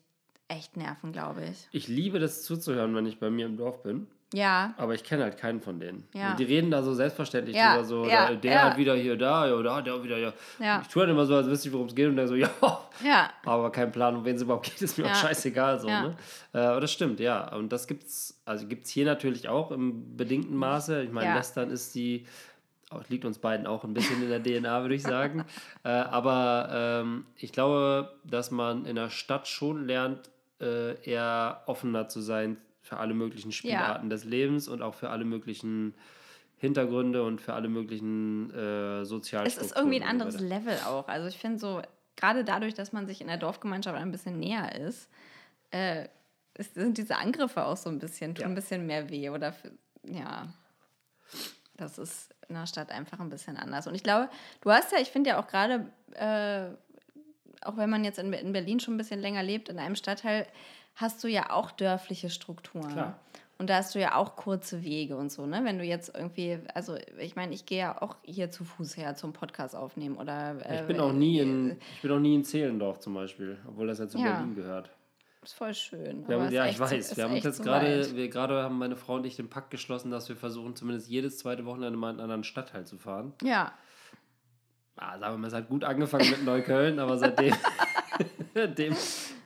echt 0.48 0.76
nerven, 0.76 1.12
glaube 1.12 1.44
ich. 1.44 1.68
ich 1.72 1.88
liebe 1.88 2.18
das 2.18 2.42
zuzuhören, 2.42 2.94
wenn 2.94 3.06
ich 3.06 3.18
bei 3.18 3.30
mir 3.30 3.46
im 3.46 3.56
Dorf 3.56 3.82
bin. 3.82 4.06
Ja, 4.32 4.74
Aber 4.76 4.94
ich 4.94 5.02
kenne 5.02 5.24
halt 5.24 5.36
keinen 5.38 5.60
von 5.60 5.80
denen. 5.80 6.06
Ja. 6.14 6.34
Die 6.36 6.44
reden 6.44 6.70
da 6.70 6.82
so 6.84 6.94
selbstverständlich 6.94 7.56
Ja, 7.56 7.72
drüber, 7.74 7.84
so, 7.84 8.04
ja, 8.06 8.32
der, 8.32 8.52
ja. 8.52 8.62
hat 8.62 8.76
wieder 8.76 8.94
hier 8.94 9.16
da, 9.16 9.48
ja, 9.48 9.60
da, 9.60 9.82
der 9.82 10.04
wieder, 10.04 10.18
ja. 10.18 10.32
Ja. 10.60 10.80
Ich 10.82 10.86
tue 10.88 11.02
halt 11.02 11.10
immer 11.10 11.26
so, 11.26 11.34
als 11.34 11.48
wüsste 11.48 11.66
ich, 11.68 11.74
worum 11.74 11.88
es 11.88 11.94
geht 11.96 12.06
und 12.08 12.14
der 12.14 12.28
so, 12.28 12.34
ja, 12.36 12.48
ja, 13.04 13.30
aber 13.44 13.72
kein 13.72 13.90
Plan, 13.90 14.14
um 14.14 14.24
wen 14.24 14.36
es 14.36 14.42
überhaupt 14.42 14.66
geht, 14.66 14.80
ist 14.82 14.98
mir 14.98 15.06
auch 15.06 15.14
scheißegal. 15.16 15.80
So, 15.80 15.88
Ja. 15.88 16.02
ne? 16.02 16.16
äh, 16.54 16.58
aber 16.58 16.80
das 16.80 16.92
stimmt, 16.92 17.18
ja. 17.18 17.52
Und 17.56 17.72
das 17.72 17.88
gibt's, 17.88 18.40
also 18.44 18.68
gibt's 18.68 18.90
hier 18.90 19.04
natürlich 19.04 19.48
auch 19.48 19.72
im 19.72 20.16
bedingten 20.16 20.54
Maße. 20.56 21.02
Ich 21.02 21.10
meine, 21.10 21.30
Ja. 21.30 21.34
Lästern 21.36 21.70
ist 21.70 21.96
die, 21.96 22.24
auch- 22.90 23.02
liegt 23.08 23.24
uns 23.24 23.38
beiden 23.40 23.66
auch 23.66 23.82
ein 23.82 23.94
bisschen 23.94 24.22
in 24.22 24.28
der 24.28 24.40
DNA, 24.42 24.82
würde 24.82 24.94
ich 24.94 25.02
sagen. 25.02 25.44
äh, 25.82 25.88
aber 25.88 26.68
ähm, 27.02 27.26
ich 27.36 27.50
glaube, 27.50 28.12
dass 28.22 28.52
man 28.52 28.84
in 28.86 28.94
der 28.94 29.10
Stadt 29.10 29.48
schon 29.48 29.86
lernt, 29.88 30.30
äh, 30.60 30.94
eher 31.02 31.62
offener 31.66 32.06
zu 32.08 32.20
sein 32.20 32.58
für 32.80 32.96
alle 32.98 33.14
möglichen 33.14 33.52
Spielarten 33.52 34.10
des 34.10 34.24
Lebens 34.24 34.68
und 34.68 34.82
auch 34.82 34.94
für 34.94 35.10
alle 35.10 35.24
möglichen 35.24 35.94
Hintergründe 36.56 37.22
und 37.24 37.40
für 37.40 37.54
alle 37.54 37.68
möglichen 37.68 38.50
äh, 38.54 39.00
es 39.00 39.08
Sozialstrukturen. 39.08 39.66
ist 39.70 39.76
irgendwie 39.76 39.96
ein 39.96 40.02
so 40.02 40.08
anderes 40.08 40.34
weiter. 40.36 40.44
Level 40.44 40.78
auch. 40.86 41.08
Also 41.08 41.28
ich 41.28 41.38
finde 41.38 41.58
so, 41.58 41.80
gerade 42.16 42.44
dadurch, 42.44 42.74
dass 42.74 42.92
man 42.92 43.06
sich 43.06 43.20
in 43.20 43.28
der 43.28 43.38
Dorfgemeinschaft 43.38 43.96
ein 43.96 44.10
bisschen 44.10 44.38
näher 44.38 44.74
ist, 44.78 45.08
äh, 45.70 46.08
ist 46.54 46.74
sind 46.74 46.98
diese 46.98 47.16
Angriffe 47.16 47.64
auch 47.64 47.76
so 47.76 47.88
ein 47.88 47.98
bisschen, 47.98 48.34
tun 48.34 48.42
Ja. 48.42 48.48
ein 48.48 48.54
bisschen 48.54 48.86
mehr 48.86 49.08
weh. 49.08 49.30
Oder 49.30 49.52
für, 49.52 49.70
ja, 50.04 50.52
das 51.76 51.96
ist 51.98 52.34
in 52.48 52.54
der 52.56 52.66
Stadt 52.66 52.90
einfach 52.90 53.20
ein 53.20 53.30
bisschen 53.30 53.56
anders. 53.56 53.86
Und 53.86 53.94
ich 53.94 54.02
glaube, 54.02 54.28
du 54.60 54.70
hast 54.70 54.92
ja, 54.92 54.98
ich 54.98 55.08
finde 55.10 55.30
ja 55.30 55.40
auch 55.40 55.46
gerade, 55.46 55.86
äh, 56.14 56.74
auch 57.64 57.76
wenn 57.76 57.88
man 57.88 58.04
jetzt 58.04 58.18
in, 58.18 58.32
in 58.32 58.52
Berlin 58.52 58.80
schon 58.80 58.94
ein 58.94 58.98
bisschen 58.98 59.20
länger 59.20 59.42
lebt, 59.42 59.68
in 59.68 59.78
einem 59.78 59.94
Stadtteil, 59.96 60.46
hast 60.94 61.22
du 61.24 61.28
ja 61.28 61.50
auch 61.50 61.70
dörfliche 61.70 62.30
Strukturen. 62.30 62.92
Klar. 62.92 63.18
Und 63.58 63.68
da 63.68 63.76
hast 63.76 63.94
du 63.94 64.00
ja 64.00 64.14
auch 64.14 64.36
kurze 64.36 64.82
Wege 64.82 65.16
und 65.18 65.30
so, 65.30 65.44
ne? 65.44 65.60
Wenn 65.64 65.76
du 65.78 65.84
jetzt 65.84 66.14
irgendwie, 66.14 66.58
also 66.74 66.96
ich 67.18 67.36
meine, 67.36 67.52
ich 67.54 67.66
gehe 67.66 67.80
ja 67.80 68.00
auch 68.00 68.16
hier 68.22 68.50
zu 68.50 68.64
Fuß 68.64 68.96
her 68.96 69.16
zum 69.16 69.34
Podcast 69.34 69.76
aufnehmen 69.76 70.16
oder. 70.16 70.56
Ich 70.60 70.80
äh, 70.80 70.84
bin 70.86 70.98
auch 70.98 71.12
nie 71.12 71.40
in, 71.40 71.76
ich 71.96 72.00
bin 72.00 72.10
auch 72.10 72.18
nie 72.18 72.34
in 72.34 72.44
Zehlendorf 72.44 73.00
zum 73.00 73.12
Beispiel, 73.12 73.58
obwohl 73.68 73.86
das 73.86 73.98
ja 73.98 74.08
zu 74.08 74.16
Ja. 74.18 74.32
Berlin 74.32 74.54
gehört. 74.54 74.90
Ist 75.42 75.54
voll 75.54 75.74
schön. 75.74 76.26
Haben, 76.26 76.46
ist 76.46 76.52
ja, 76.52 76.66
ich 76.66 76.80
weiß. 76.80 77.16
wir 77.16 77.24
haben 77.24 77.34
uns 77.34 77.44
jetzt 77.44 77.62
gerade, 77.62 78.14
wir 78.16 78.28
gerade 78.28 78.62
haben 78.62 78.78
meine 78.78 78.96
Frau 78.96 79.14
und 79.16 79.26
ich 79.26 79.36
den 79.36 79.50
Pakt 79.50 79.70
geschlossen, 79.70 80.10
dass 80.10 80.28
wir 80.30 80.36
versuchen, 80.36 80.74
zumindest 80.74 81.08
jedes 81.08 81.38
zweite 81.38 81.66
Wochenende 81.66 81.98
mal 81.98 82.08
in 82.08 82.14
einen 82.16 82.20
anderen 82.20 82.44
Stadtteil 82.44 82.86
zu 82.86 82.96
fahren. 82.96 83.34
Ja, 83.42 83.72
Ah, 84.96 85.18
sagen 85.18 85.34
wir 85.34 85.38
mal, 85.38 85.46
es 85.48 85.54
hat 85.54 85.68
gut 85.70 85.82
angefangen 85.82 86.28
mit 86.28 86.44
Neukölln, 86.44 86.98
aber 86.98 87.16
seitdem, 87.16 87.54
seitdem 88.54 88.94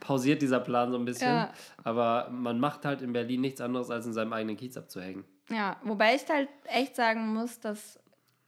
pausiert 0.05 0.41
dieser 0.41 0.59
Plan 0.59 0.91
so 0.91 0.97
ein 0.97 1.05
bisschen. 1.05 1.27
Ja. 1.33 1.53
Aber 1.83 2.29
man 2.31 2.59
macht 2.59 2.85
halt 2.85 3.01
in 3.01 3.13
Berlin 3.13 3.41
nichts 3.41 3.61
anderes, 3.61 3.89
als 3.89 4.05
in 4.05 4.13
seinem 4.13 4.33
eigenen 4.33 4.57
Kiez 4.57 4.77
abzuhängen. 4.77 5.23
ja. 5.49 5.77
Wobei 5.83 6.15
ich 6.15 6.27
halt 6.29 6.49
echt 6.65 6.95
sagen 6.95 7.33
muss, 7.33 7.59
dass 7.59 7.99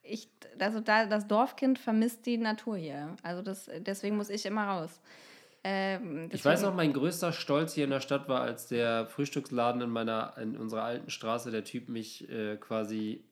ich, 0.03 0.29
also 0.59 0.79
da 0.79 1.05
das 1.05 1.27
Dorfkind 1.27 1.79
vermisst 1.79 2.25
die 2.25 2.37
Natur 2.37 2.77
hier. 2.77 3.15
Also 3.23 3.41
das, 3.41 3.69
deswegen 3.79 4.15
muss 4.17 4.29
ich 4.29 4.45
immer 4.45 4.65
raus. 4.67 5.01
Ähm, 5.63 6.29
Ich 6.31 6.45
weiß 6.45 6.61
noch, 6.61 6.73
mein 6.73 6.93
größter 6.93 7.33
Stolz 7.33 7.73
hier 7.73 7.83
in 7.83 7.89
der 7.89 7.99
Stadt 7.99 8.29
war, 8.29 8.41
als 8.41 8.67
der 8.67 9.05
Frühstücksladen 9.07 9.81
in 9.81 9.89
meiner, 9.89 10.33
in 10.41 10.55
unserer 10.55 10.83
alten 10.83 11.09
Straße, 11.09 11.51
der 11.51 11.63
Typ 11.65 11.89
mich 11.89 12.29
äh, 12.29 12.55
quasi 12.57 13.23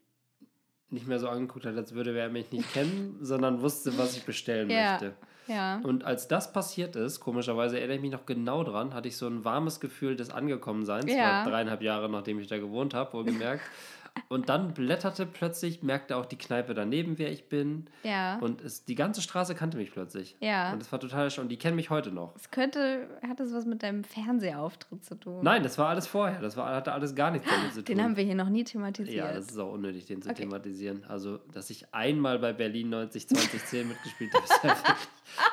nicht 0.90 1.08
mehr 1.08 1.20
so 1.20 1.30
angeguckt 1.30 1.66
hat, 1.66 1.76
als 1.78 1.94
würde 1.94 2.18
er 2.18 2.30
mich 2.30 2.52
nicht 2.52 2.72
kennen, 2.74 3.18
sondern 3.22 3.62
wusste, 3.62 3.98
was 3.98 4.18
ich 4.18 4.24
bestellen 4.26 4.70
Ja. 4.70 4.92
möchte. 4.92 5.14
Ja. 5.48 5.80
Und 5.84 6.04
als 6.06 6.28
das 6.28 6.52
passiert 6.52 6.96
ist, 6.96 7.20
komischerweise 7.20 7.78
erinnere 7.78 7.98
ich 7.98 8.02
mich 8.02 8.12
noch 8.12 8.26
genau 8.26 8.64
dran, 8.64 8.94
hatte 8.94 9.08
ich 9.08 9.18
so 9.18 9.28
ein 9.28 9.46
warmes 9.46 9.80
Gefühl 9.80 10.16
des 10.16 10.30
Angekommenseins, 10.32 11.12
Ja. 11.12 11.44
war 11.44 11.46
dreieinhalb 11.46 11.82
Jahre, 11.82 12.10
nachdem 12.10 12.40
ich 12.40 12.48
da 12.48 12.58
gewohnt 12.58 12.94
habe, 12.94 13.14
wohlgemerkt. 13.14 13.62
Und 14.28 14.50
dann 14.50 14.74
blätterte 14.74 15.26
plötzlich, 15.26 15.84
merkte 15.84 16.16
auch 16.18 16.26
die 16.26 16.38
Kneipe 16.38 16.74
daneben, 16.74 17.18
wer 17.18 17.32
ich 17.32 17.48
bin. 17.48 17.88
Ja. 18.04 18.38
Und 18.40 18.62
es, 18.62 18.84
die 18.86 18.96
ganze 18.96 19.22
Straße 19.22 19.56
kannte 19.56 19.78
mich 19.78 19.92
plötzlich. 19.92 20.36
Ja. 20.40 20.74
Und 20.74 20.82
das 20.82 20.92
war 20.92 21.00
total 21.00 21.30
schon. 21.30 21.44
Und 21.44 21.50
die 21.50 21.58
kennen 21.58 21.76
mich 21.76 21.90
heute 21.90 22.12
noch. 22.12 22.36
Es 22.36 22.50
könnte, 22.50 23.08
hat 23.28 23.40
es 23.40 23.54
was 23.54 23.66
mit 23.66 23.84
deinem 23.84 24.04
Fernsehauftritt 24.04 25.04
zu 25.06 25.16
tun? 25.16 25.40
Nein, 25.44 25.64
das 25.64 25.78
war 25.78 25.90
alles 25.90 26.08
vorher. 26.08 26.40
Das 26.42 26.58
war, 26.58 26.74
hatte 26.76 26.94
alles 26.94 27.14
gar 27.14 27.30
nichts 27.32 27.48
damit 27.50 27.74
zu 27.74 27.84
tun. 27.84 27.86
Den 27.96 28.04
haben 28.04 28.16
wir 28.18 28.24
hier 28.24 28.36
noch 28.36 28.50
nie 28.50 28.64
thematisiert. 28.64 29.16
ja, 29.16 29.34
das 29.34 29.52
ist 29.52 29.58
auch 29.60 29.74
unnötig, 29.74 30.06
den 30.06 30.22
zu 30.22 30.30
Okay. 30.30 30.44
thematisieren. 30.44 31.04
Also, 31.08 31.38
dass 31.54 31.70
ich 31.70 31.94
einmal 31.94 32.40
bei 32.40 32.54
Berlin 32.54 32.90
90 32.90 33.28
2010 33.30 33.88
mitgespielt 33.88 34.34
habe, 34.34 34.44
ist 34.44 34.64
einfach, 34.64 34.96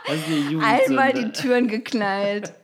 das. 0.07 0.89
Einmal 0.89 1.13
die 1.13 1.31
Türen 1.33 1.69
geknallt. 1.69 2.53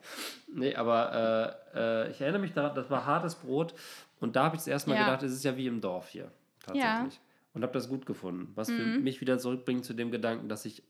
Nee, 0.51 0.75
aber 0.75 1.61
äh, 1.75 2.07
äh, 2.07 2.11
ich 2.11 2.23
erinnere 2.23 2.41
mich 2.41 2.55
daran, 2.55 2.75
das 2.75 2.89
war 2.89 3.05
hartes 3.05 3.35
Brot. 3.35 3.75
Und 4.21 4.37
da 4.37 4.45
habe 4.45 4.57
ich 4.57 4.61
das 4.61 4.67
erste 4.69 4.91
Mal 4.91 4.97
Ja. 4.97 5.05
gedacht, 5.07 5.23
es 5.23 5.33
ist 5.33 5.45
ja 5.45 5.57
wie 5.57 5.67
im 5.67 5.81
Dorf 5.81 6.09
hier. 6.09 6.31
Tatsächlich. 6.65 7.21
Und 7.55 7.63
habe 7.63 7.73
das 7.73 7.89
gut 7.89 8.05
gefunden. 8.07 8.53
Was 8.55 8.69
Mhm. 8.69 9.03
mich 9.03 9.21
wieder 9.21 9.39
zurückbringt 9.39 9.85
zu 9.85 9.95
dem 9.95 10.11
Gedanken, 10.11 10.49
dass 10.49 10.65
ich 10.65 10.83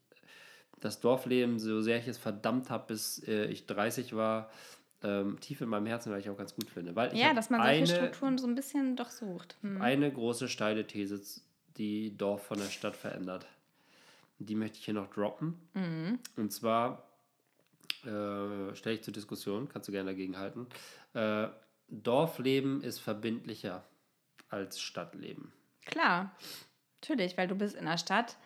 das 0.81 1.01
Dorfleben, 1.01 1.59
so 1.59 1.81
sehr 1.83 1.99
ich 1.99 2.07
es 2.09 2.19
verdammt 2.19 2.71
habe, 2.71 2.85
bis 2.89 3.23
äh, 3.27 3.47
ich 3.47 3.67
30 3.67 4.15
war, 4.15 4.51
ähm, 5.03 5.39
tief 5.41 5.61
in 5.61 5.69
meinem 5.69 5.87
Herzen, 5.87 6.11
weil 6.13 6.21
ich 6.21 6.29
auch 6.31 6.37
ganz 6.37 6.55
gut 6.55 6.69
finde. 6.71 6.95
Weil 6.97 7.17
Ja, 7.17 7.33
dass 7.35 7.51
man 7.51 7.61
solche 7.61 7.77
eine, 7.77 7.87
Strukturen 7.87 8.39
so 8.39 8.47
ein 8.47 8.55
bisschen 8.55 8.97
doch 8.97 9.11
sucht. 9.11 9.57
Hm. 9.63 9.81
eine 9.81 10.13
große 10.13 10.49
steile 10.49 10.87
These, 10.87 11.21
die 11.77 12.17
Dorf 12.17 12.45
von 12.47 12.59
der 12.59 12.67
Stadt 12.67 12.97
verändert. 12.97 13.47
Die 14.41 14.55
möchte 14.55 14.79
ich 14.79 14.85
hier 14.85 14.95
noch 14.95 15.09
droppen. 15.11 15.55
Mhm. 15.75 16.19
Und 16.37 16.53
zwar 16.53 17.05
äh, 18.05 18.75
stelle 18.75 18.95
ich 18.97 19.03
zur 19.03 19.13
Diskussion, 19.13 19.69
kannst 19.69 19.89
du 19.89 19.93
gerne 19.93 20.11
dagegen 20.11 20.37
halten. 20.39 20.67
Äh, 21.15 21.49
Dorfleben 21.89 22.83
ist 22.83 22.99
verbindlicher 22.99 23.85
als 24.49 24.81
Stadtleben. 24.81 25.53
Klar. 25.87 26.33
Natürlich, 27.03 27.37
weil 27.39 27.49
du 27.49 27.55
bist 27.55 27.77
in 27.77 27.85
der 27.87 27.99
Stadt, 27.99 28.37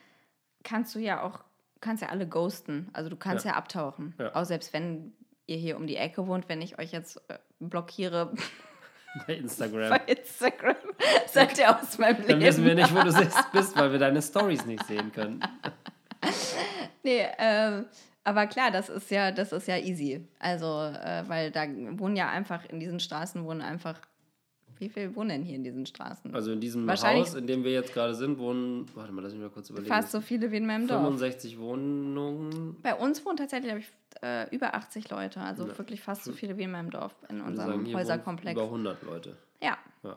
kannst 0.63 0.95
du 0.95 0.99
ja 0.99 1.23
auch, 1.23 1.41
kannst 1.81 2.03
ja 2.03 2.09
alle 2.11 2.29
ghosten. 2.29 2.89
Also 2.93 3.09
du 3.11 3.17
kannst 3.17 3.45
ja, 3.45 3.53
Ja. 3.53 3.57
abtauchen. 3.57 4.15
Ja. 4.19 4.35
Auch 4.35 4.45
selbst 4.45 4.73
wenn 4.73 5.13
ihr 5.47 5.57
hier 5.57 5.77
um 5.77 5.87
die 5.87 5.97
Ecke 5.97 6.27
wohnt, 6.27 6.49
wenn 6.49 6.63
ich 6.63 6.79
euch 6.79 6.93
jetzt 6.93 7.21
äh, 7.29 7.39
blockiere 7.61 8.35
Bei 9.27 9.35
Instagram. 9.35 9.91
bei 9.91 9.99
Instagram, 10.07 10.77
seid 11.27 11.59
ihr 11.59 11.79
aus 11.79 11.99
meinem 11.99 12.17
Leben. 12.19 12.29
Dann 12.29 12.41
wissen 12.41 12.65
wir 12.65 12.75
nicht, 12.75 12.95
wo 12.95 13.03
du 13.03 13.11
sitzt- 13.13 13.53
bist, 13.53 13.77
weil 13.77 13.93
wir 13.93 13.99
deine 13.99 14.23
Stories 14.23 14.65
nicht 14.65 14.85
sehen 14.87 15.13
können. 15.13 15.41
Nee, 17.03 17.27
ähm, 17.39 17.87
aber 18.25 18.47
klar, 18.47 18.71
das 18.71 18.89
ist 18.89 19.11
ja, 19.11 19.31
das 19.33 19.53
ist 19.53 19.67
ja 19.69 19.77
easy. 19.79 20.27
Also, 20.39 20.67
äh, 20.67 21.25
weil 21.27 21.51
da 21.51 21.67
wohnen 21.99 22.17
ja 22.17 22.29
einfach, 22.31 22.65
in 22.67 22.81
diesen 22.81 23.01
Straßen 23.01 23.45
wohnen 23.45 23.61
einfach, 23.63 24.01
wie 24.79 24.89
viel 24.89 25.15
wohnen 25.15 25.29
denn 25.29 25.43
hier 25.43 25.57
in 25.57 25.65
diesen 25.65 25.87
Straßen? 25.87 26.35
Also 26.35 26.53
in 26.53 26.61
diesem 26.61 26.89
Haus, 26.91 27.35
in 27.35 27.47
dem 27.47 27.63
wir 27.63 27.73
jetzt 27.73 27.93
gerade 27.95 28.15
sind, 28.15 28.39
wohnen, 28.39 28.87
warte 28.95 29.13
mal, 29.13 29.23
lass 29.23 29.33
mich 29.33 29.43
mal 29.43 29.51
kurz 29.51 29.71
überlegen. 29.71 29.89
Fast 29.93 30.11
so 30.11 30.21
viele 30.21 30.51
wie 30.51 30.57
in 30.57 30.67
meinem 30.67 30.89
Dorf. 30.89 31.01
65 31.03 31.59
Wohnungen. 31.59 32.77
Bei 32.83 32.95
uns 32.95 33.25
wohnen 33.25 33.37
tatsächlich, 33.37 33.71
glaube 33.71 33.81
ich, 33.81 34.23
äh, 34.23 34.55
über 34.55 34.75
80 34.75 35.09
Leute. 35.11 35.41
Also 35.41 35.69
Ja. 35.69 35.79
wirklich 35.79 36.01
fast 36.01 36.25
so 36.25 36.33
viele 36.33 36.59
wie 36.59 36.65
in 36.65 36.73
meinem 36.73 36.91
Dorf, 36.91 37.15
in 37.29 37.41
unserem 37.41 37.85
sagen, 37.85 37.95
Häuserkomplex. 37.95 38.55
Über 38.61 38.69
100 38.69 39.03
Leute. 39.03 39.37
Ja, 39.63 39.79
Ja. 40.03 40.17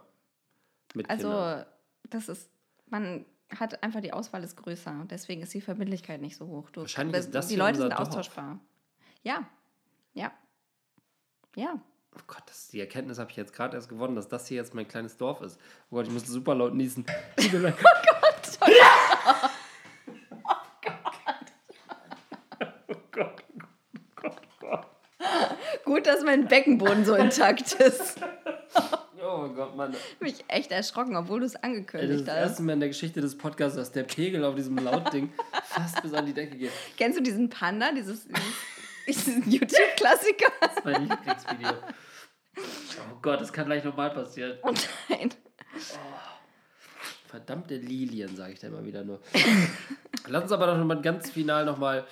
Mit 0.96 1.10
also 1.10 1.24
Kindern. 1.30 1.66
das 2.10 2.30
ist, 2.30 2.50
man 2.88 3.26
hat 3.58 3.84
einfach 3.84 4.02
die 4.02 4.12
Auswahl 4.14 4.44
ist 4.44 4.56
größer. 4.58 5.06
Deswegen 5.10 5.42
ist 5.42 5.54
die 5.54 5.62
Verbindlichkeit 5.62 6.22
nicht 6.22 6.36
so 6.38 6.48
hoch. 6.48 6.70
Du, 6.72 6.82
Wahrscheinlich 6.82 7.16
ist 7.18 7.36
das 7.36 7.48
die 7.48 7.56
Leute 7.56 7.78
sind 7.78 7.92
Dorf. 7.92 8.02
austauschbar. 8.02 8.60
Ja, 9.24 9.48
ja, 10.14 10.32
ja. 11.56 11.80
Oh 12.18 12.22
Gott, 12.28 12.44
das, 12.48 12.70
die 12.70 12.80
Erkenntnis 12.80 13.20
habe 13.20 13.30
ich 13.32 13.36
jetzt 13.38 13.52
gerade 13.54 13.76
erst 13.76 13.90
gewonnen, 13.90 14.16
dass 14.16 14.30
das 14.30 14.48
hier 14.48 14.58
jetzt 14.58 14.74
mein 14.74 14.88
kleines 14.88 15.18
Dorf 15.18 15.42
ist. 15.42 15.60
Oh 15.90 15.96
Gott, 15.98 16.08
ich 16.08 16.14
musste 16.14 16.32
super 16.32 16.56
laut 16.56 16.74
niesen. 16.74 17.06
Oh 17.38 17.50
Gott. 17.52 18.60
Oh 22.88 22.96
Gott. 23.12 23.44
Oh 24.24 24.30
Gott. 24.60 24.88
Gut, 25.86 26.08
dass 26.08 26.24
mein 26.24 26.48
Beckenboden 26.48 27.06
so 27.06 27.16
intakt 27.16 27.74
ist. 27.74 28.20
Oh 29.56 29.58
Gott, 29.58 29.76
Mann. 29.76 29.96
Mich 30.20 30.44
echt 30.50 30.72
erschrocken, 30.72 31.16
obwohl 31.16 31.40
du 31.40 31.46
es 31.46 31.56
Ey, 31.56 31.62
Das 31.62 31.70
ist 31.72 31.78
angekündigt 31.94 32.28
das 32.28 32.36
hast. 32.36 32.42
erste 32.50 32.64
Mal 32.64 32.74
in 32.74 32.80
der 32.82 32.90
Geschichte 32.90 33.22
des 33.22 33.38
Podcasts, 33.38 33.78
dass 33.78 33.92
der 33.92 34.04
Pegel 34.04 34.44
auf 34.44 34.56
diesem 34.56 34.78
Lautding 34.78 35.32
fast 35.64 36.02
bis 36.02 36.14
an 36.14 36.26
die 36.26 36.34
Decke 36.34 36.58
geht. 36.58 36.72
Kennst 36.98 37.18
du 37.18 37.24
diesen 37.24 37.50
Panda, 37.50 37.92
dieses, 37.94 38.28
diesen 39.08 39.50
YouTube-Klassiker? 39.50 40.52
Das 40.60 40.74
ist 40.78 40.86
mein 40.86 41.08
Lieblingsvideo. 41.08 41.70
Oh 42.58 43.18
Gott, 43.22 43.40
das 43.42 43.52
kann 43.54 43.66
gleich 43.66 43.84
nochmal 43.84 44.10
passieren. 44.12 44.58
Oh 44.64 44.74
nein. 45.10 45.30
Verdammte 47.28 47.76
Lilien, 47.78 48.36
sage 48.36 48.54
ich 48.54 48.60
da 48.60 48.68
immer 48.68 48.84
wieder 48.86 49.04
nur. 49.04 49.20
Lass 50.28 50.44
uns 50.44 50.52
aber 50.52 50.68
doch 50.68 50.78
noch 50.78 50.86
mal 50.86 51.02
ganz 51.02 51.30
final 51.32 51.66
nochmal, 51.66 52.06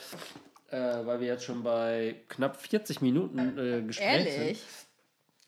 äh, 0.69 0.77
weil 0.77 1.19
wir 1.21 1.27
jetzt 1.27 1.45
schon 1.45 1.63
bei 1.63 2.15
knapp 2.29 2.57
40 2.61 3.01
Minuten 3.01 3.57
äh, 3.57 3.81
Gespräch 3.83 4.05
Ehrlich? 4.27 4.59
sind, 4.59 4.82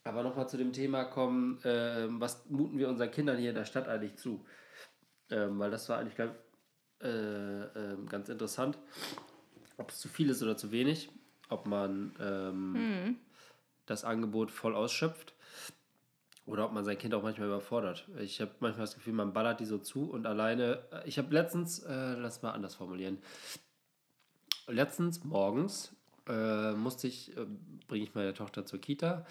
aber 0.06 0.24
nochmal 0.24 0.47
zu 0.47 0.58
dem 0.58 0.72
Thema 0.72 1.03
kommen, 1.03 1.62
äh, 1.64 2.08
was 2.10 2.47
muten 2.49 2.78
wir 2.78 2.88
unseren 2.88 3.12
Kindern 3.12 3.38
hier 3.38 3.49
in 3.49 3.56
der 3.56 3.66
Stadt 3.66 3.88
eigentlich 3.88 4.16
zu? 4.18 4.45
Ähm, 5.30 5.58
weil 5.60 5.72
das 5.72 5.89
war 5.89 5.97
eigentlich 5.97 6.16
ganz, 6.16 6.34
äh, 7.01 7.08
ähm, 7.08 8.08
ganz 8.08 8.30
interessant, 8.30 8.78
ob 9.78 9.89
es 9.89 9.99
zu 9.99 10.08
viel 10.08 10.30
ist 10.30 10.43
oder 10.43 10.56
zu 10.56 10.72
wenig, 10.72 11.10
ob 11.49 11.66
man 11.66 12.16
ähm, 12.20 13.18
das 13.88 14.03
Angebot 14.03 14.51
voll 14.51 14.76
ausschöpft. 14.76 15.34
Oder 16.45 16.66
ob 16.66 16.74
man 16.74 16.86
sein 16.86 16.99
Kind 16.99 17.16
auch 17.16 17.24
manchmal 17.24 17.47
überfordert. 17.47 18.08
Ich 18.20 18.39
habe 18.39 18.51
manchmal 18.60 18.86
das 18.86 18.93
Gefühl, 18.93 19.14
man 19.14 19.34
ballert 19.34 19.60
die 19.60 19.66
so 19.66 19.80
zu 19.80 20.12
und 20.12 20.28
alleine. 20.28 20.84
äh, 20.91 21.08
Ich 21.08 21.18
habe 21.18 21.34
letztens, 21.34 21.80
äh, 21.80 22.14
lass 22.14 22.43
mal 22.43 22.51
anders 22.51 22.76
formulieren. 22.76 23.18
Letztens 24.68 25.24
morgens 25.24 25.95
äh, 26.28 26.74
musste 26.74 27.08
ich, 27.08 27.36
äh, 27.36 27.47
bringe 27.88 28.03
ich 28.03 28.14
meine 28.14 28.36
Tochter 28.36 28.64
zur 28.64 28.80
Kita 28.80 29.26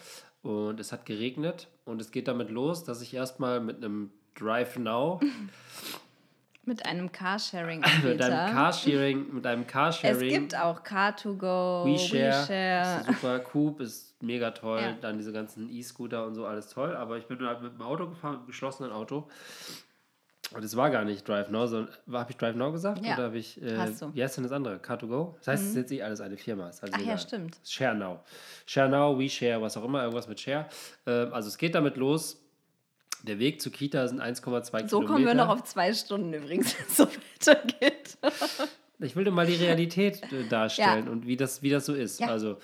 und 0.44 0.78
es 0.78 0.92
hat 0.92 1.04
geregnet 1.06 1.66
und 1.84 2.00
es 2.00 2.12
geht 2.12 2.28
damit 2.28 2.50
los, 2.50 2.84
dass 2.84 3.02
ich 3.02 3.12
erstmal 3.14 3.58
mit 3.60 3.78
einem 3.84 4.10
Drive 4.36 4.76
Now, 4.78 5.18
Mit 6.64 6.86
einem 6.86 7.04
mit 7.04 7.12
einem. 7.12 7.12
Carsharing, 7.12 7.80
mit 9.34 9.46
einem 9.46 9.62
Es 9.62 9.68
Carsharing. 9.68 10.28
gibt 10.28 10.56
auch 10.56 10.82
Car2Go, 10.84 11.84
WeShare, 11.86 12.46
WeShare. 12.48 13.00
ist 13.00 13.06
super, 13.06 13.38
Coop 13.40 13.80
ist 13.80 14.22
mega 14.22 14.50
toll, 14.52 14.80
Ja. 14.80 14.92
dann 15.00 15.18
diese 15.18 15.32
ganzen 15.32 15.68
E-Scooter 15.70 16.26
und 16.26 16.34
so, 16.34 16.46
alles 16.46 16.68
toll, 16.68 16.94
aber 16.96 17.18
ich 17.18 17.26
bin 17.26 17.38
halt 17.46 17.60
mit 17.62 17.74
dem 17.74 17.82
Auto 17.82 18.08
gefahren, 18.08 18.32
mit 18.32 18.38
einem 18.40 18.46
geschlossenen 18.46 18.92
Auto 18.92 19.28
und 20.52 20.64
es 20.64 20.76
war 20.76 20.90
gar 20.90 21.04
nicht 21.04 21.26
Drive 21.26 21.48
Now, 21.50 21.66
sondern, 21.66 21.94
habe 22.12 22.30
ich 22.30 22.36
Drive 22.36 22.54
Now 22.56 22.70
gesagt? 22.72 23.04
Ja, 23.04 23.14
Oder 23.14 23.24
habe 23.24 23.38
ich, 23.38 23.60
äh, 23.62 23.76
hast 23.76 24.02
du. 24.02 24.14
wie 24.14 24.22
heißt 24.22 24.36
denn 24.36 24.44
das 24.44 24.52
andere? 24.52 24.76
Car2Go? 24.76 25.34
Das 25.38 25.48
heißt, 25.48 25.62
es 25.62 25.68
ist 25.70 25.76
jetzt 25.76 25.92
eh 25.92 26.02
alles 26.02 26.20
eine 26.20 26.36
Firma. 26.36 26.66
Also 26.66 26.80
Ach 26.92 27.00
ja, 27.00 27.16
stimmt. 27.18 27.56
Share 27.64 27.94
Now. 27.94 28.20
Share 28.66 28.88
Now, 28.88 29.18
WeShare, 29.18 29.60
was 29.62 29.76
auch 29.76 29.84
immer, 29.84 30.00
irgendwas 30.02 30.28
mit 30.28 30.38
Share. 30.40 30.66
Ähm, 31.06 31.32
also 31.32 31.48
es 31.48 31.58
geht 31.58 31.74
damit 31.74 31.96
los, 31.96 32.40
der 33.22 33.38
Weg 33.38 33.62
zur 33.62 33.72
Kita 33.72 34.06
sind 34.06 34.20
1,2 34.20 34.42
Kilometer. 34.42 34.88
So 34.88 35.00
kommen 35.02 35.24
wir 35.24 35.34
noch 35.34 35.48
auf 35.48 35.64
zwei 35.64 35.92
Stunden 35.94 36.32
übrigens, 36.34 36.74
wenn 36.78 36.86
es 36.86 36.96
so 36.96 37.06
weitergeht. 37.06 38.18
Ich 39.00 39.16
will 39.16 39.24
dir 39.24 39.30
mal 39.30 39.46
die 39.46 39.56
Realität 39.56 40.22
äh, 40.32 40.46
darstellen 40.48 41.08
und 41.08 41.26
wie 41.26 41.36
das, 41.36 41.62
wie 41.62 41.70
das 41.70 41.86
so 41.86 41.94
ist. 41.94 42.20
Ja. 42.20 42.28
Also 42.28 42.58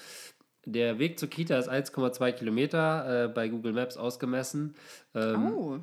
der 0.66 0.98
Weg 0.98 1.18
zur 1.18 1.28
Kita 1.30 1.58
ist 1.58 1.70
1,2 1.70 2.32
Kilometer 2.32 3.24
äh, 3.24 3.28
bei 3.28 3.48
Google 3.48 3.72
Maps 3.72 3.96
ausgemessen. 3.96 4.74
Ähm, 5.14 5.52
Oh. 5.54 5.78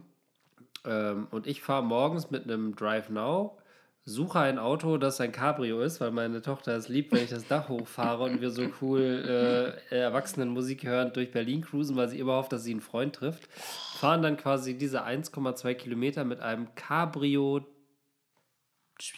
Ähm, 0.88 1.28
und 1.32 1.48
ich 1.48 1.62
fahre 1.62 1.84
morgens 1.84 2.32
mit 2.32 2.44
einem 2.44 2.76
Drive 2.76 3.10
Now, 3.10 3.58
suche 4.06 4.40
ein 4.40 4.58
Auto, 4.58 4.98
das 4.98 5.20
ein 5.20 5.34
Cabrio 5.34 5.82
ist, 5.82 6.00
weil 6.00 6.12
meine 6.12 6.42
Tochter 6.42 6.76
es 6.78 6.88
liebt, 6.88 7.12
wenn 7.12 7.26
ich 7.26 7.30
das 7.30 7.46
Dach 7.46 7.68
hochfahre 7.68 8.24
und 8.24 8.40
wir 8.40 8.52
so 8.52 8.64
cool 8.82 9.82
äh, 9.92 9.96
Erwachsenenmusik 9.96 10.86
hören 10.86 11.12
durch 11.12 11.32
Berlin 11.32 11.62
cruisen, 11.62 11.98
weil 11.98 12.08
sie 12.08 12.20
immer 12.20 12.38
hofft, 12.38 12.54
dass 12.54 12.64
sie 12.64 12.72
einen 12.72 12.80
Freund 12.80 13.14
trifft. 13.14 13.52
Fahren 14.00 14.22
dann 14.22 14.38
quasi 14.38 14.78
diese 14.78 15.06
1,2 15.06 15.74
Kilometer 15.74 16.24
mit 16.24 16.40
einem 16.40 16.74
Cabrio 16.76 17.66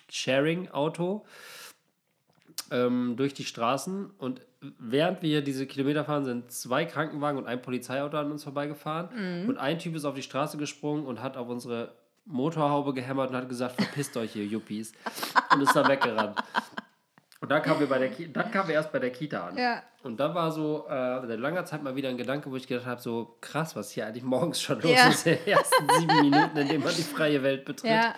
Sharing-Auto 0.09 1.25
ähm, 2.71 3.15
durch 3.17 3.33
die 3.33 3.45
Straßen 3.45 4.11
und 4.17 4.41
während 4.79 5.21
wir 5.21 5.41
diese 5.41 5.65
Kilometer 5.65 6.03
fahren, 6.03 6.25
sind 6.25 6.51
zwei 6.51 6.85
Krankenwagen 6.85 7.37
und 7.39 7.47
ein 7.47 7.61
Polizeiauto 7.61 8.17
an 8.17 8.31
uns 8.31 8.43
vorbeigefahren 8.43 9.47
und 9.47 9.57
ein 9.57 9.79
Typ 9.79 9.95
ist 9.95 10.05
auf 10.05 10.15
die 10.15 10.21
Straße 10.23 10.57
gesprungen 10.57 11.05
und 11.05 11.21
hat 11.21 11.37
auf 11.37 11.47
unsere 11.47 11.93
Motorhaube 12.25 12.93
gehämmert 12.93 13.31
und 13.31 13.37
hat 13.37 13.49
gesagt, 13.49 13.81
verpisst 13.81 14.15
euch 14.17 14.33
hier, 14.33 14.45
Yuppies 14.45 14.91
und 15.53 15.61
ist 15.61 15.75
dann 15.75 15.87
weggerannt. 15.87 16.37
Und 17.41 17.49
dann 17.49 17.61
kamen 17.61 17.79
wir, 17.79 17.87
bei 17.87 17.99
der 17.99 18.09
Ki 18.09 18.31
dann 18.31 18.51
kamen 18.51 18.67
wir 18.67 18.75
erst 18.75 18.91
bei 18.91 18.99
der 18.99 19.11
Kita 19.11 19.47
an. 19.47 19.57
Ja. 19.57 19.81
Und 20.03 20.19
dann 20.19 20.35
war 20.35 20.51
so 20.51 20.85
äh, 20.89 21.25
seit 21.25 21.39
langer 21.39 21.63
Zeit 21.63 21.81
mal 21.81 21.95
wieder 21.95 22.09
ein 22.09 22.17
Gedanke, 22.17 22.51
wo 22.51 22.55
ich 22.57 22.67
gedacht 22.67 22.85
habe, 22.85 23.01
so 23.01 23.37
krass, 23.39 23.75
was 23.77 23.91
hier 23.91 24.05
eigentlich 24.05 24.23
morgens 24.25 24.61
schon 24.61 24.81
los 24.81 24.91
Ja. 24.91 25.07
ist, 25.07 25.25
in 25.25 25.37
den 25.37 25.47
ersten 25.47 25.87
sieben 25.97 26.19
Minuten, 26.29 26.57
in 26.57 26.67
denen 26.67 26.83
man 26.83 26.93
die 26.93 27.01
freie 27.01 27.41
Welt 27.41 27.63
betritt. 27.63 27.89
Ja. 27.91 28.13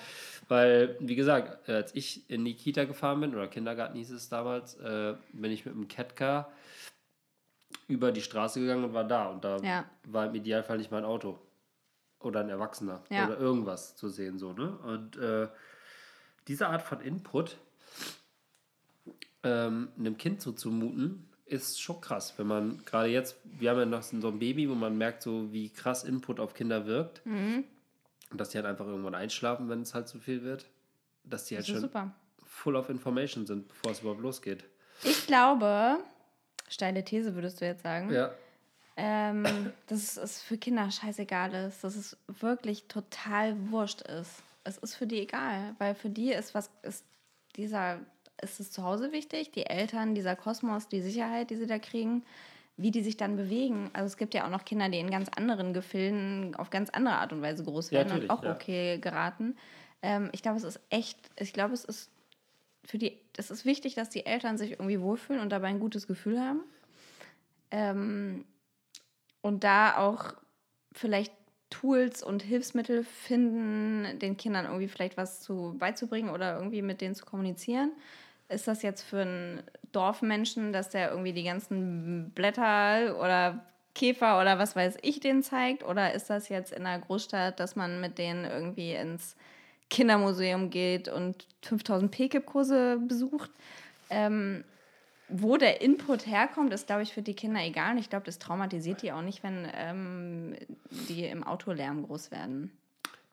Weil, 0.52 0.97
wie 0.99 1.16
gesagt, 1.16 1.70
als 1.70 1.95
ich 1.95 2.30
in 2.30 2.43
die 2.43 2.56
Kita 2.56 2.84
gefahren 2.84 3.22
bin, 3.22 3.34
oder 3.34 3.47
Kindergarten 3.47 3.97
hieß 3.97 4.12
es 4.12 4.28
damals, 4.28 4.76
äh, 4.82 5.16
bin 5.32 5.49
ich 5.49 5.66
mit 5.66 5.74
dem 5.74 5.88
Catcar 5.88 6.52
über 7.88 8.12
die 8.12 8.20
Straße 8.22 8.60
gegangen 8.60 8.84
und 8.84 8.93
war 8.93 9.06
da. 9.06 9.30
Und 9.30 9.45
da 9.45 9.60
Ja. 9.60 9.86
war 10.10 10.26
im 10.26 10.36
Idealfall 10.36 10.78
nicht 10.78 10.91
mein 10.91 11.06
Auto. 11.06 11.39
Oder 12.20 12.41
ein 12.41 12.49
Erwachsener. 12.49 13.02
Ja. 13.10 13.28
Oder 13.28 13.38
irgendwas 13.38 13.95
zu 13.95 14.10
sehen. 14.10 14.39
So, 14.39 14.52
ne? 14.52 14.78
Und 14.80 15.16
äh, 15.16 15.47
diese 16.49 16.68
Art 16.68 16.82
von 16.82 16.99
Input 16.99 17.56
ähm, 19.43 19.88
einem 19.97 20.18
Kind 20.18 20.41
zuzumuten, 20.41 21.30
ist 21.45 21.82
schon 21.82 22.02
krass. 22.02 22.34
Wenn 22.38 22.47
man 22.47 22.84
gerade 22.84 23.08
jetzt, 23.08 23.38
wir 23.45 23.70
haben 23.70 23.80
ja 23.80 23.86
noch 23.86 24.04
so 24.04 24.28
ein 24.28 24.39
Baby, 24.39 24.70
wo 24.70 24.76
man 24.76 24.97
merkt, 24.97 25.22
so 25.22 25.54
wie 25.54 25.70
krass 25.70 26.04
Input 26.04 26.41
auf 26.41 26.54
Kinder 26.54 26.86
wirkt. 26.86 27.26
Mhm. 27.26 27.64
Und 28.32 28.39
dass 28.39 28.49
die 28.49 28.57
halt 28.57 28.65
einfach 28.67 28.86
irgendwann 28.86 29.15
einschlafen, 29.15 29.69
wenn 29.69 29.82
es 29.82 29.93
halt 29.93 30.07
zu 30.07 30.19
viel 30.19 30.43
wird. 30.43 30.65
Dass 31.23 31.45
die 31.45 31.55
halt 31.55 31.67
schon 31.67 31.82
super. 31.82 32.11
full 32.45 32.75
of 32.75 32.89
information 32.89 33.45
sind, 33.45 33.67
bevor 33.67 33.91
es 33.91 33.99
überhaupt 33.99 34.21
losgeht. 34.21 34.63
Ich 35.03 35.27
glaube, 35.27 35.97
steile 36.69 37.03
These 37.03 37.36
würdest 37.36 37.61
du 37.61 37.65
jetzt 37.65 37.84
sagen, 37.84 38.11
Ja. 38.11 38.32
ähm, 38.97 39.43
dass 39.88 40.17
es 40.17 40.41
für 40.41 40.57
Kinder 40.57 40.89
scheißegal 40.89 41.53
ist, 41.53 41.84
dass 41.84 41.95
es 41.95 42.17
wirklich 42.27 42.88
total 42.88 43.55
wurscht 43.69 44.01
ist. 44.01 44.41
Es 44.63 44.77
ist 44.77 44.95
für 44.95 45.07
die 45.07 45.19
egal, 45.21 45.75
weil 45.79 45.95
für 45.95 46.09
die 46.09 46.32
ist 46.32 46.53
was, 46.55 46.69
ist 46.84 47.03
dieser, 47.55 47.99
ist 48.41 48.59
es 48.59 48.71
zu 48.71 48.84
Hause 48.84 49.11
wichtig, 49.11 49.51
die 49.51 49.65
Eltern, 49.65 50.15
dieser 50.15 50.36
Kosmos, 50.36 50.88
die 50.88 51.01
Sicherheit, 51.01 51.49
die 51.49 51.55
sie 51.57 51.67
da 51.67 51.79
kriegen, 51.79 52.23
wie 52.82 52.91
die 52.91 53.03
sich 53.03 53.17
dann 53.17 53.36
bewegen. 53.36 53.89
Also 53.93 54.07
es 54.07 54.17
gibt 54.17 54.34
ja 54.34 54.45
auch 54.45 54.49
noch 54.49 54.65
Kinder, 54.65 54.89
die 54.89 54.99
in 54.99 55.11
ganz 55.11 55.29
anderen 55.36 55.73
Gefilden 55.73 56.55
auf 56.55 56.69
ganz 56.69 56.89
andere 56.89 57.15
Art 57.15 57.34
und 57.34 57.41
Weise 57.41 57.63
groß 57.63 57.91
Ja, 57.91 57.99
werden 57.99 58.07
und 58.07 58.13
natürlich, 58.13 58.32
auch 58.32 58.43
ja. 58.43 58.55
okay 58.55 58.97
geraten. 58.99 59.55
Ähm, 60.01 60.29
ich 60.32 60.41
glaube, 60.41 60.57
es 60.57 60.63
ist 60.63 60.79
echt, 60.89 61.17
ich 61.38 61.53
glaube, 61.53 61.73
es 61.73 61.86
ist 61.86 62.09
für 62.84 62.97
die, 62.97 63.17
es 63.38 63.51
ist 63.51 63.65
wichtig, 63.65 63.95
dass 63.95 64.09
die 64.09 64.25
Eltern 64.25 64.57
sich 64.57 64.71
irgendwie 64.71 65.01
wohlfühlen 65.01 65.41
und 65.41 65.51
dabei 65.51 65.67
ein 65.67 65.79
gutes 65.79 66.07
Gefühl 66.07 66.39
haben. 66.39 66.61
Ähm, 67.69 68.45
und 69.41 69.63
da 69.63 69.97
auch 69.97 70.34
vielleicht 70.93 71.34
Tools 71.69 72.21
und 72.21 72.43
Hilfsmittel 72.43 73.03
finden, 73.03 74.19
den 74.19 74.38
Kindern 74.38 74.65
irgendwie 74.65 74.88
vielleicht 74.88 75.17
was 75.17 75.41
zu 75.41 75.75
beizubringen 75.79 76.29
oder 76.29 76.57
irgendwie 76.57 76.82
mit 76.82 77.01
denen 77.01 77.15
zu 77.15 77.25
kommunizieren? 77.25 77.91
Ist 78.52 78.68
das 78.68 78.82
jetzt 78.82 79.02
für 79.02 79.22
einen 79.22 79.64
Dorfmenschen, 79.91 80.74
dass 80.74 80.89
der 80.89 81.10
irgendwie 81.10 81.34
die 81.34 81.43
ganzen 81.43 82.32
Blätter 82.32 83.18
oder 83.20 83.66
Käfer 83.93 84.39
oder 84.39 84.58
was 84.60 84.76
weiß 84.76 84.97
ich 85.02 85.20
denen 85.20 85.43
zeigt? 85.43 85.84
Oder 85.84 86.14
ist 86.14 86.30
das 86.30 86.49
jetzt 86.49 86.72
in 86.72 86.86
einer 86.86 87.04
Großstadt, 87.04 87.60
dass 87.60 87.76
man 87.76 88.02
mit 88.02 88.18
denen 88.18 88.45
irgendwie 88.45 88.93
ins 88.93 89.36
Kindermuseum 89.89 90.70
geht 90.70 91.10
und 91.10 91.47
5000 91.64 92.12
PKIP-Kurse 92.12 92.99
besucht? 93.06 93.52
Ähm, 94.10 94.64
wo 95.28 95.56
der 95.58 95.82
Input 95.82 96.28
herkommt, 96.28 96.74
ist, 96.74 96.88
glaube 96.88 97.04
ich, 97.04 97.14
für 97.14 97.22
die 97.22 97.34
Kinder 97.34 97.62
egal. 97.62 97.93
Und 97.93 97.99
ich 97.99 98.10
glaube, 98.10 98.26
das 98.26 98.39
traumatisiert 98.39 99.02
die 99.02 99.12
auch 99.12 99.22
nicht, 99.22 99.43
wenn 99.43 99.68
ähm, 99.74 100.56
die 101.10 101.26
im 101.26 101.43
Autolärm 101.43 102.04
groß 102.04 102.32
werden. 102.32 102.72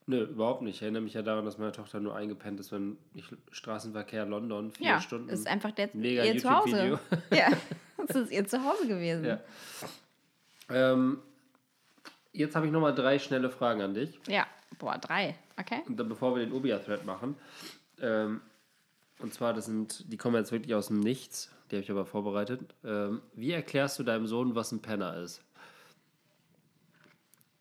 Nö, 0.09 0.23
überhaupt 0.23 0.63
nicht. 0.63 0.77
Ich 0.77 0.83
erinnere 0.83 1.03
mich 1.03 1.13
ja 1.13 1.21
daran, 1.21 1.45
dass 1.45 1.59
meine 1.59 1.71
Tochter 1.71 2.01
nur 2.01 2.17
eingepennt 2.17 2.59
ist, 2.61 2.73
wenn 2.73 2.97
ich 3.13 3.27
Straßenverkehr 3.51 4.25
London, 4.25 4.71
vier 4.71 4.87
ja, 4.87 5.01
Stunden. 5.03 5.29
ist 5.29 5.47
einfach 5.47 5.71
der, 5.73 5.91
mega 5.93 6.25
ihr 6.25 6.39
Zuhause. 6.39 6.99
Ja, 7.31 7.51
das 8.07 8.17
ist 8.17 8.33
ihr 8.33 8.47
Zuhause 8.47 8.89
gewesen. 8.89 9.27
Ja. 9.27 9.41
Ähm, 10.71 11.19
jetzt 12.33 12.57
habe 12.57 12.65
ich 12.65 12.73
nochmal 12.73 12.95
drei 12.95 13.19
schnelle 13.19 13.51
Fragen 13.51 13.83
an 13.83 13.93
dich. 13.93 14.19
Ja, 14.27 14.47
boah, 14.79 14.97
drei. 14.97 15.37
Okay. 15.61 15.83
Und 15.87 16.01
dann, 16.01 16.09
bevor 16.09 16.35
wir 16.35 16.43
den 16.43 16.55
Obia-Thread 16.55 17.05
machen. 17.05 17.37
Ähm, 18.01 18.41
und 19.19 19.35
zwar, 19.35 19.53
das 19.53 19.67
sind, 19.67 20.11
die 20.11 20.17
kommen 20.17 20.37
jetzt 20.37 20.53
wirklich 20.53 20.75
aus 20.75 20.87
dem 20.87 21.01
Nichts. 21.01 21.53
Die 21.71 21.77
habe 21.77 21.85
ich 21.85 21.91
aber 21.91 22.07
vorbereitet. 22.07 22.63
Ähm, 22.83 23.21
wie 23.35 23.53
erklärst 23.53 23.99
du 23.99 24.05
deinem 24.05 24.27
Sohn, 24.27 24.55
was 24.55 24.73
ein 24.73 24.81
Penner 24.81 25.19
ist? 25.19 25.43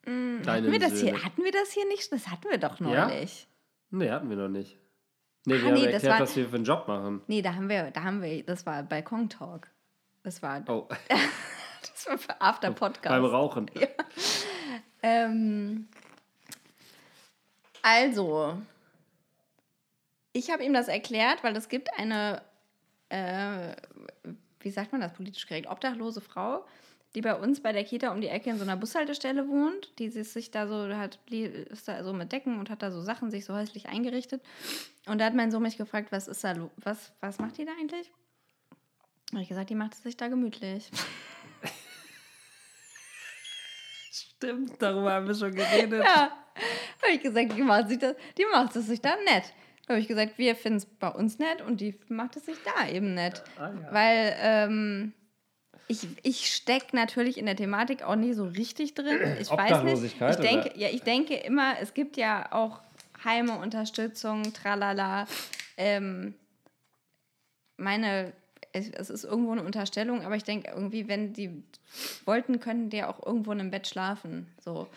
Hm, 0.07 0.41
Hatten 0.47 0.71
wir, 0.71 0.79
das 0.79 0.99
hier, 1.01 1.23
hatten 1.23 1.43
wir 1.43 1.51
das 1.51 1.71
hier 1.71 1.85
nicht? 1.87 2.11
Das 2.11 2.27
hatten 2.29 2.49
wir 2.49 2.57
doch 2.57 2.79
neulich. 2.79 3.41
Ja? 3.41 3.47
Nee, 3.97 4.09
hatten 4.11 4.29
wir 4.29 4.37
noch 4.37 4.47
nicht. 4.49 4.77
Nee, 5.45 5.55
wir 5.55 5.63
Ah, 5.63 5.65
haben 5.67 5.73
nee, 5.73 5.83
das 5.85 5.93
erklärt, 5.95 6.13
war- 6.13 6.19
was 6.21 6.35
wir 6.35 6.49
für 6.49 6.55
einen 6.55 6.65
Job 6.65 6.87
machen. 6.87 7.21
Nee, 7.27 7.41
da 7.41 7.53
haben 7.55 7.69
wir, 7.69 7.91
da 7.91 8.03
haben 8.03 8.21
wir, 8.21 8.43
das 8.43 8.65
war 8.65 8.83
Balkon-Talk. 8.83 9.69
Das 10.23 10.41
war, 10.41 10.63
Oh, 10.67 10.87
das 11.81 12.07
war 12.07 12.17
für 12.17 12.41
After 12.41 12.71
Podcast. 12.71 13.09
beim 13.09 13.25
Rauchen. 13.25 13.69
Ähm, 15.03 15.87
also, 17.83 18.57
ich 20.33 20.49
habe 20.51 20.63
ihm 20.63 20.73
das 20.73 20.87
erklärt, 20.87 21.43
weil 21.43 21.55
es 21.55 21.69
gibt 21.69 21.89
eine, 21.97 22.41
äh, 23.09 23.73
wie 24.59 24.69
sagt 24.71 24.91
man 24.91 25.01
das 25.01 25.13
politisch 25.13 25.47
korrekt, 25.47 25.67
obdachlose 25.69 26.19
Frau, 26.19 26.65
die 27.15 27.21
bei 27.21 27.35
uns 27.35 27.61
bei 27.61 27.71
der 27.71 27.83
Kita 27.83 28.11
um 28.11 28.21
die 28.21 28.27
Ecke 28.27 28.49
in 28.49 28.57
so 28.57 28.63
einer 28.63 28.77
Bushaltestelle 28.77 29.47
wohnt, 29.47 29.97
die 29.99 30.09
sich 30.09 30.51
da 30.51 30.67
so 30.67 30.95
hat, 30.95 31.19
ist 31.29 31.87
da 31.87 32.03
so 32.03 32.13
mit 32.13 32.31
Decken 32.31 32.59
und 32.59 32.69
hat 32.69 32.81
da 32.81 32.91
so 32.91 33.01
Sachen 33.01 33.31
sich 33.31 33.45
so 33.45 33.53
häuslich 33.53 33.87
eingerichtet. 33.87 34.41
Und 35.07 35.19
da 35.19 35.25
hat 35.25 35.33
mein 35.33 35.51
Sohn 35.51 35.63
mich 35.63 35.77
gefragt, 35.77 36.11
was 36.11 36.27
ist 36.27 36.43
da, 36.43 36.69
was, 36.77 37.11
was 37.21 37.39
macht 37.39 37.57
die 37.57 37.65
da 37.65 37.71
eigentlich? 37.79 38.11
Habe 39.31 39.41
ich 39.41 39.49
gesagt, 39.49 39.69
die 39.69 39.75
macht 39.75 39.93
es 39.93 40.03
sich 40.03 40.15
da 40.15 40.27
gemütlich. 40.27 40.89
Stimmt, 44.11 44.81
darüber 44.81 45.13
haben 45.13 45.27
wir 45.27 45.35
schon 45.35 45.53
geredet. 45.53 46.03
Ja, 46.03 46.31
habe 47.01 47.13
ich 47.13 47.21
gesagt, 47.21 47.57
die 47.57 47.63
macht, 47.63 47.89
sich 47.89 47.99
das, 47.99 48.15
die 48.37 48.45
macht 48.51 48.75
es 48.75 48.87
sich 48.87 49.01
da 49.01 49.15
nett. 49.25 49.53
Habe 49.89 49.99
ich 49.99 50.07
gesagt, 50.07 50.37
wir 50.37 50.55
finden 50.55 50.77
es 50.77 50.85
bei 50.85 51.09
uns 51.09 51.39
nett 51.39 51.61
und 51.61 51.81
die 51.81 51.97
macht 52.09 52.35
es 52.35 52.45
sich 52.45 52.57
da 52.63 52.87
eben 52.89 53.13
nett. 53.13 53.43
Ah, 53.57 53.71
ja. 53.71 53.93
Weil 53.93 54.35
ähm, 54.39 55.13
ich, 55.87 56.07
ich 56.23 56.53
stecke 56.53 56.95
natürlich 56.95 57.37
in 57.37 57.45
der 57.45 57.55
Thematik 57.55 58.03
auch 58.03 58.15
nicht 58.15 58.35
so 58.35 58.45
richtig 58.45 58.93
drin. 58.93 59.19
Ich 59.39 59.49
weiß 59.49 59.83
nicht. 59.83 60.03
Ich 60.03 60.35
denke, 60.35 60.69
oder? 60.69 60.77
ja, 60.77 60.89
ich 60.89 61.01
denke 61.01 61.35
immer, 61.35 61.75
es 61.81 61.93
gibt 61.93 62.17
ja 62.17 62.51
auch 62.51 62.81
Heime, 63.23 63.57
Unterstützung, 63.57 64.53
tralala. 64.53 65.27
Ähm, 65.77 66.33
meine, 67.77 68.33
es, 68.73 68.89
es 68.89 69.09
ist 69.09 69.23
irgendwo 69.23 69.51
eine 69.51 69.63
Unterstellung, 69.63 70.23
aber 70.23 70.35
ich 70.35 70.43
denke 70.43 70.71
irgendwie, 70.71 71.07
wenn 71.07 71.33
die 71.33 71.63
wollten, 72.25 72.59
könnten 72.59 72.89
die 72.89 73.03
auch 73.03 73.25
irgendwo 73.25 73.51
in 73.51 73.59
einem 73.59 73.71
Bett 73.71 73.87
schlafen. 73.87 74.47
So. 74.63 74.87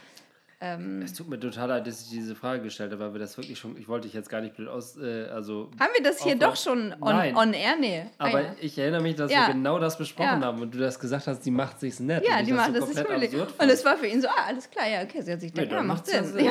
Ähm, 0.63 1.01
Es 1.01 1.15
tut 1.15 1.29
mir 1.29 1.41
total 1.41 1.69
leid, 1.69 1.87
dass 1.87 2.03
ich 2.03 2.11
diese 2.11 2.35
Frage 2.35 2.63
gestellt 2.63 2.93
habe, 2.93 3.03
weil 3.05 3.13
wir 3.15 3.19
das 3.21 3.37
wirklich 3.39 3.59
schon. 3.59 3.79
Ich 3.79 3.89
wollte 3.89 4.07
dich 4.07 4.15
jetzt 4.15 4.29
gar 4.29 4.43
nicht 4.43 4.55
blöd 4.57 4.69
aus. 4.69 4.97
Äh, 4.99 5.25
also, 5.33 5.71
haben 5.81 5.91
wir 5.97 6.03
das 6.05 6.23
hier 6.23 6.37
doch 6.37 6.55
schon 6.55 6.93
on, 7.01 7.17
Nein. 7.17 7.35
on 7.35 7.55
air? 7.55 7.77
Nee. 7.81 8.05
Ah, 8.19 8.27
aber 8.29 8.43
ja. 8.43 8.55
ich 8.61 8.77
erinnere 8.79 9.01
mich, 9.01 9.15
dass 9.17 9.33
Ja. 9.33 9.47
wir 9.47 9.55
genau 9.55 9.79
das 9.79 9.97
besprochen 9.97 10.41
Ja. 10.41 10.47
haben 10.47 10.61
und 10.61 10.75
du 10.75 10.79
das 10.79 10.99
gesagt 11.01 11.27
hast, 11.27 11.41
die 11.47 11.51
macht 11.51 11.81
sich's 11.81 11.99
nett. 11.99 12.27
Ja, 12.29 12.43
die 12.43 12.53
macht 12.53 12.75
so 12.75 12.81
das 12.81 12.85
komplett 12.95 13.09
wirklich. 13.09 13.41
absurd 13.41 13.55
Und 13.63 13.69
es 13.71 13.85
war 13.87 13.97
für 13.97 14.07
ihn 14.07 14.21
so, 14.21 14.29
ah, 14.29 14.45
alles 14.49 14.69
klar, 14.71 14.87
ja, 14.87 15.03
okay, 15.03 15.23
sie 15.23 15.33
hat 15.33 15.41
sich 15.41 15.55
Nee, 15.55 15.61
gedacht, 15.63 15.73
ja, 15.73 15.77
dann 15.79 15.87
macht 15.87 16.07
ja 16.09 16.23
Sinn. 16.25 16.33
Sinn. 16.35 16.51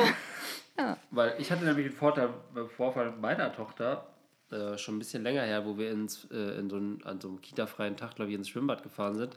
Ja. 0.76 0.96
Weil 1.12 1.34
ich 1.38 1.52
hatte 1.52 1.64
nämlich 1.64 1.86
einen 1.86 1.94
Vorteil, 1.94 2.30
äh, 2.56 2.64
Vorfall 2.76 3.12
meiner 3.12 3.52
Tochter, 3.52 4.06
äh, 4.50 4.76
schon 4.76 4.96
ein 4.96 4.98
bisschen 4.98 5.22
länger 5.22 5.42
her, 5.42 5.64
wo 5.64 5.78
wir 5.78 5.90
ins, 5.92 6.26
äh, 6.32 6.58
in 6.58 6.68
so 6.68 6.76
einen, 6.76 7.00
an 7.04 7.20
so 7.20 7.28
einem 7.28 7.40
kita-freien 7.40 7.96
Tag, 7.96 8.16
glaube 8.16 8.32
ich, 8.32 8.36
ins 8.36 8.48
Schwimmbad 8.48 8.82
gefahren 8.82 9.14
sind. 9.14 9.36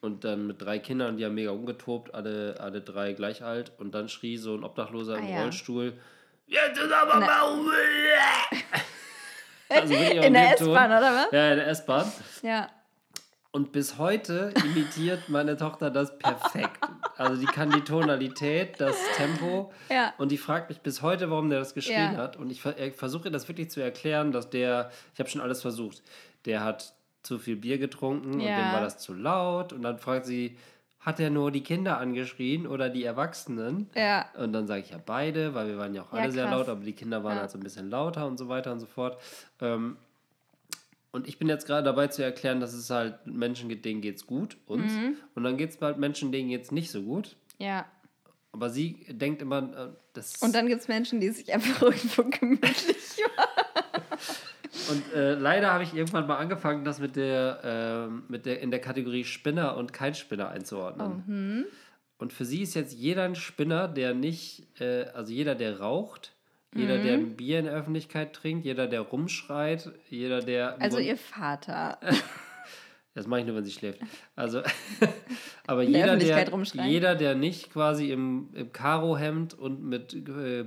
Und 0.00 0.24
dann 0.24 0.46
mit 0.46 0.60
drei 0.62 0.78
Kindern, 0.78 1.16
die 1.16 1.24
haben 1.24 1.34
mega 1.34 1.50
umgetobt, 1.50 2.14
alle, 2.14 2.56
alle 2.60 2.80
drei 2.80 3.12
gleich 3.14 3.42
alt. 3.42 3.72
Und 3.78 3.94
dann 3.94 4.08
schrie 4.08 4.36
so 4.36 4.54
ein 4.54 4.62
Obdachloser 4.62 5.18
im 5.18 5.24
Ah, 5.24 5.28
ja. 5.28 5.42
Rollstuhl, 5.42 5.94
jetzt 6.46 6.78
ist 6.78 6.92
aber 6.92 7.18
Na. 7.20 7.26
mal 7.26 7.58
also 9.68 9.94
In 9.94 10.34
der. 10.34 10.52
S-Bahn, 10.52 10.90
oder 10.90 11.12
was? 11.14 11.32
Ja, 11.32 11.50
in 11.50 11.56
der 11.56 11.68
S-Bahn. 11.68 12.10
Ja. 12.42 12.70
Und 13.50 13.72
bis 13.72 13.96
heute 13.96 14.52
imitiert 14.64 15.30
meine 15.30 15.56
Tochter 15.56 15.90
das 15.90 16.18
perfekt. 16.18 16.78
Also 17.16 17.40
die 17.40 17.46
kann 17.46 17.70
die 17.70 17.80
Tonalität, 17.80 18.78
das 18.78 18.96
Tempo. 19.16 19.72
Ja. 19.88 20.12
Und 20.18 20.30
die 20.30 20.36
fragt 20.36 20.68
mich 20.68 20.80
bis 20.82 21.00
heute, 21.00 21.30
warum 21.30 21.48
der 21.48 21.60
das 21.60 21.72
geschrien 21.72 22.12
Ja. 22.12 22.16
hat. 22.18 22.36
Und 22.36 22.50
ich 22.50 22.60
ver- 22.60 22.74
versuche 22.94 23.28
ihr 23.28 23.30
das 23.30 23.48
wirklich 23.48 23.70
zu 23.70 23.80
erklären, 23.80 24.30
dass 24.30 24.50
der, 24.50 24.90
ich 25.14 25.20
habe 25.20 25.30
schon 25.30 25.40
alles 25.40 25.62
versucht, 25.62 26.02
der 26.44 26.62
hat 26.62 26.92
zu 27.26 27.38
viel 27.38 27.56
Bier 27.56 27.78
getrunken 27.78 28.34
und 28.34 28.40
Ja. 28.40 28.56
dem 28.56 28.72
war 28.72 28.80
das 28.80 28.98
zu 28.98 29.12
laut. 29.12 29.72
Und 29.72 29.82
dann 29.82 29.98
fragt 29.98 30.24
sie, 30.26 30.56
hat 31.00 31.20
er 31.20 31.30
nur 31.30 31.50
die 31.50 31.62
Kinder 31.62 31.98
angeschrien 31.98 32.66
oder 32.66 32.88
die 32.88 33.04
Erwachsenen? 33.04 33.90
Ja. 33.94 34.26
Und 34.38 34.52
dann 34.52 34.66
sage 34.66 34.80
ich 34.82 34.90
ja 34.90 34.98
beide, 35.04 35.54
weil 35.54 35.68
wir 35.68 35.78
waren 35.78 35.94
ja 35.94 36.02
auch 36.02 36.12
Ja, 36.12 36.20
alle 36.22 36.32
sehr 36.32 36.44
krass. 36.46 36.54
laut, 36.58 36.68
aber 36.68 36.84
die 36.84 36.94
Kinder 36.94 37.22
waren 37.22 37.34
Ja. 37.36 37.40
halt 37.42 37.50
so 37.50 37.58
ein 37.58 37.62
bisschen 37.62 37.90
lauter 37.90 38.26
und 38.26 38.38
so 38.38 38.48
weiter 38.48 38.72
und 38.72 38.80
so 38.80 38.86
fort. 38.86 39.20
Ähm, 39.60 39.96
und 41.12 41.28
ich 41.28 41.38
bin 41.38 41.48
jetzt 41.48 41.66
gerade 41.66 41.84
dabei 41.84 42.08
zu 42.08 42.22
erklären, 42.22 42.60
dass 42.60 42.72
es 42.74 42.90
halt 42.90 43.26
Menschen 43.26 43.68
gibt, 43.68 43.84
denen 43.84 44.00
geht's 44.02 44.26
gut, 44.26 44.56
uns. 44.66 44.92
Mhm. 44.92 45.16
Und 45.34 45.44
dann 45.44 45.56
gibt 45.56 45.72
es 45.74 45.80
halt 45.80 45.98
Menschen, 45.98 46.30
denen 46.32 46.48
geht's 46.50 46.70
nicht 46.72 46.90
so 46.90 47.02
gut. 47.02 47.36
Ja. 47.58 47.86
Aber 48.52 48.68
sie 48.70 49.04
denkt 49.10 49.40
immer, 49.42 49.58
äh, 49.58 49.88
das 50.12 50.34
Und 50.42 50.54
dann 50.54 50.66
gibt 50.66 50.80
es 50.82 50.88
Menschen, 50.88 51.20
die 51.20 51.28
sich 51.30 51.52
einfach 51.54 51.82
irgendwo 51.82 52.24
gemütlich. 52.24 52.96
Und 54.90 55.12
äh, 55.14 55.34
leider 55.34 55.72
habe 55.72 55.84
ich 55.84 55.94
irgendwann 55.94 56.26
mal 56.26 56.36
angefangen, 56.36 56.84
das 56.84 57.00
mit 57.00 57.16
der, 57.16 57.60
ähm, 57.64 58.24
mit 58.28 58.46
der 58.46 58.60
in 58.60 58.70
der 58.70 58.80
Kategorie 58.80 59.24
Spinner 59.24 59.76
und 59.76 59.92
kein 59.92 60.14
Spinner 60.14 60.48
einzuordnen. 60.48 61.24
Oh, 61.24 61.28
hm. 61.28 61.64
Und 62.18 62.32
für 62.32 62.44
sie 62.44 62.62
ist 62.62 62.74
jetzt 62.74 62.94
jeder 62.94 63.24
ein 63.24 63.34
Spinner, 63.34 63.88
der 63.88 64.14
nicht, 64.14 64.80
äh, 64.80 65.04
also 65.14 65.32
jeder, 65.32 65.54
der 65.54 65.80
raucht, 65.80 66.32
jeder, 66.74 66.98
Mhm. 66.98 67.02
der 67.02 67.14
ein 67.14 67.36
Bier 67.36 67.58
in 67.58 67.64
der 67.66 67.74
Öffentlichkeit 67.74 68.32
trinkt, 68.32 68.64
jeder, 68.64 68.86
der 68.86 69.00
rumschreit, 69.00 69.90
jeder, 70.10 70.40
der. 70.40 70.80
Also 70.80 70.98
ihr 70.98 71.16
Vater. 71.16 71.98
Das 73.14 73.26
mache 73.26 73.40
ich 73.40 73.46
nur, 73.46 73.56
wenn 73.56 73.64
sie 73.64 73.72
schläft. 73.72 74.02
Also, 74.34 74.60
aber 75.66 75.82
jeder, 75.82 76.18
der, 76.18 76.46
jeder, 76.86 77.14
der 77.14 77.34
nicht 77.34 77.72
quasi 77.72 78.10
im, 78.10 78.50
im 78.52 78.72
Karohemd 78.74 79.54
und 79.54 79.82
mit 79.82 80.12
äh, 80.12 80.66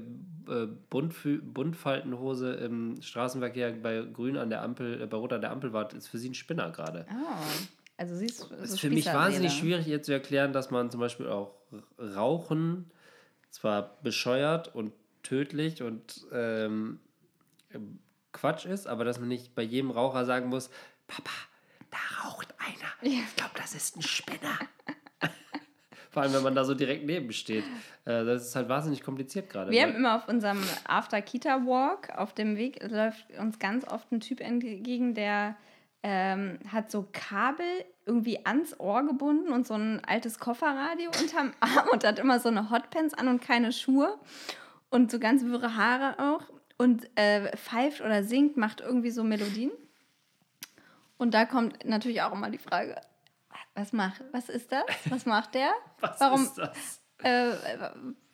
äh, 0.49 0.67
Buntfaltenhose 0.89 2.53
im 2.53 3.01
Straßenverkehr 3.01 3.71
bei 3.73 4.01
Grün 4.01 4.37
an 4.37 4.49
der 4.49 4.61
Ampel, 4.61 5.01
äh, 5.01 5.05
bei 5.05 5.17
Rot 5.17 5.33
an 5.33 5.41
der 5.41 5.51
Ampel 5.51 5.73
war, 5.73 5.93
ist 5.93 6.07
für 6.07 6.17
sie 6.17 6.29
ein 6.29 6.35
Spinner 6.35 6.71
gerade. 6.71 7.05
Oh. 7.11 7.43
Also 7.97 8.15
sie 8.15 8.27
ist, 8.27 8.39
Es 8.39 8.69
so 8.69 8.75
ist 8.75 8.79
für 8.79 8.89
mich 8.89 9.05
wahnsinnig 9.07 9.53
schwierig, 9.53 9.87
ihr 9.87 10.01
zu 10.01 10.13
erklären, 10.13 10.53
dass 10.53 10.71
man 10.71 10.89
zum 10.89 11.01
Beispiel 11.01 11.27
auch 11.27 11.51
Rauchen 11.99 12.89
zwar 13.51 13.97
bescheuert 14.01 14.73
und 14.73 14.93
tödlich 15.21 15.83
und 15.83 16.25
ähm, 16.31 16.99
Quatsch 18.31 18.65
ist, 18.65 18.87
aber 18.87 19.03
dass 19.03 19.19
man 19.19 19.27
nicht 19.27 19.53
bei 19.53 19.63
jedem 19.63 19.91
Raucher 19.91 20.25
sagen 20.25 20.47
muss, 20.47 20.69
Papa, 21.07 21.31
da 21.91 22.23
raucht 22.23 22.53
einer. 22.57 22.89
Ich 23.01 23.35
glaube, 23.35 23.51
das 23.55 23.73
ist 23.73 23.97
ein 23.97 24.01
Spinner. 24.01 24.59
Vor 26.19 26.25
allem, 26.25 26.33
wenn 26.33 26.43
man 26.43 26.55
da 26.55 26.65
so 26.65 26.73
direkt 26.73 27.05
neben 27.05 27.31
steht. 27.31 27.63
Äh, 28.03 28.25
das 28.25 28.47
ist 28.47 28.55
halt 28.57 28.67
wahnsinnig 28.67 29.03
kompliziert 29.03 29.49
gerade. 29.49 29.71
Wir 29.71 29.79
weil- 29.79 29.87
haben 29.87 29.95
immer 29.95 30.17
auf 30.17 30.27
unserem 30.27 30.61
After-Kita-Walk 30.85 32.09
auf 32.17 32.33
dem 32.33 32.57
Weg 32.57 32.83
läuft 32.91 33.25
uns 33.39 33.57
ganz 33.57 33.87
oft 33.87 34.11
ein 34.11 34.19
Typ 34.19 34.41
entgegen, 34.41 35.13
der 35.13 35.55
ähm, 36.03 36.59
hat 36.69 36.91
so 36.91 37.07
Kabel 37.13 37.65
irgendwie 38.05 38.45
ans 38.45 38.77
Ohr 38.81 39.03
gebunden 39.03 39.53
und 39.53 39.65
so 39.65 39.75
ein 39.75 40.01
altes 40.05 40.39
Kofferradio 40.39 41.09
unterm 41.21 41.53
Arm 41.61 41.87
und 41.93 42.03
hat 42.03 42.19
immer 42.19 42.41
so 42.41 42.49
eine 42.49 42.69
Hotpants 42.69 43.13
an 43.13 43.29
und 43.29 43.41
keine 43.41 43.71
Schuhe 43.71 44.17
und 44.89 45.11
so 45.11 45.19
ganz 45.19 45.45
wirre 45.45 45.77
Haare 45.77 46.19
auch 46.19 46.43
und 46.77 47.09
äh, 47.15 47.55
pfeift 47.55 48.01
oder 48.01 48.23
singt, 48.23 48.57
macht 48.57 48.81
irgendwie 48.81 49.11
so 49.11 49.23
Melodien. 49.23 49.71
Und 51.17 51.33
da 51.33 51.45
kommt 51.45 51.85
natürlich 51.85 52.21
auch 52.21 52.33
immer 52.33 52.49
die 52.49 52.57
Frage, 52.57 52.99
was 53.79 53.93
macht, 53.93 54.21
was 54.31 54.49
ist 54.49 54.71
das? 54.71 54.83
Was 55.09 55.25
macht 55.25 55.55
der? 55.55 55.71
Was 56.01 56.19
Warum, 56.19 56.43
ist 56.43 56.55
das? 56.57 57.01
äh, 57.19 57.51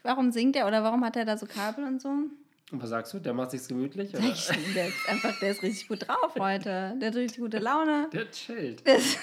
warum 0.03 0.31
singt 0.31 0.55
er 0.55 0.67
oder 0.67 0.83
warum 0.83 1.03
hat 1.05 1.15
er 1.15 1.25
da 1.25 1.37
so 1.37 1.45
Kabel 1.45 1.83
und 1.85 2.01
so? 2.01 2.09
Und 2.09 2.81
was 2.81 2.89
sagst 2.89 3.13
du? 3.13 3.19
Der 3.19 3.33
macht 3.33 3.51
sich's 3.51 3.67
gemütlich? 3.67 4.09
Oder? 4.15 4.23
Ich, 4.23 4.47
der 4.73 4.87
ist 4.87 5.07
einfach, 5.09 5.39
der 5.39 5.51
ist 5.51 5.61
richtig 5.61 5.87
gut 5.87 6.07
drauf 6.07 6.33
heute. 6.39 6.95
Der 6.99 7.09
hat 7.09 7.15
richtig 7.15 7.39
gute 7.39 7.59
Laune. 7.59 8.09
Der 8.13 8.29
chillt. 8.31 8.85
Der, 8.87 8.95
ist, 8.97 9.17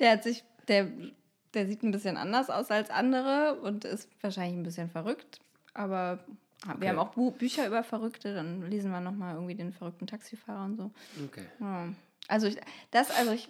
der 0.00 0.10
hat 0.12 0.24
sich, 0.24 0.42
der, 0.68 0.88
der 1.54 1.66
sieht 1.68 1.82
ein 1.84 1.92
bisschen 1.92 2.16
anders 2.16 2.50
aus 2.50 2.70
als 2.72 2.90
andere 2.90 3.60
und 3.62 3.84
ist 3.84 4.08
wahrscheinlich 4.20 4.56
ein 4.56 4.62
bisschen 4.64 4.90
verrückt. 4.90 5.38
Aber 5.74 6.24
wir 6.26 6.74
Okay. 6.76 6.88
haben 6.88 6.98
auch 6.98 7.10
Bu 7.10 7.30
Bücher 7.30 7.66
über 7.66 7.82
Verrückte, 7.84 8.34
dann 8.34 8.68
lesen 8.70 8.90
wir 8.90 9.00
nochmal 9.00 9.34
irgendwie 9.34 9.54
den 9.54 9.72
verrückten 9.72 10.06
Taxifahrer 10.06 10.64
und 10.64 10.76
so. 10.76 10.90
Okay. 11.26 11.44
Ja. 11.60 11.88
Also 12.26 12.46
ich, 12.46 12.56
das, 12.90 13.10
also 13.10 13.32
ich, 13.32 13.48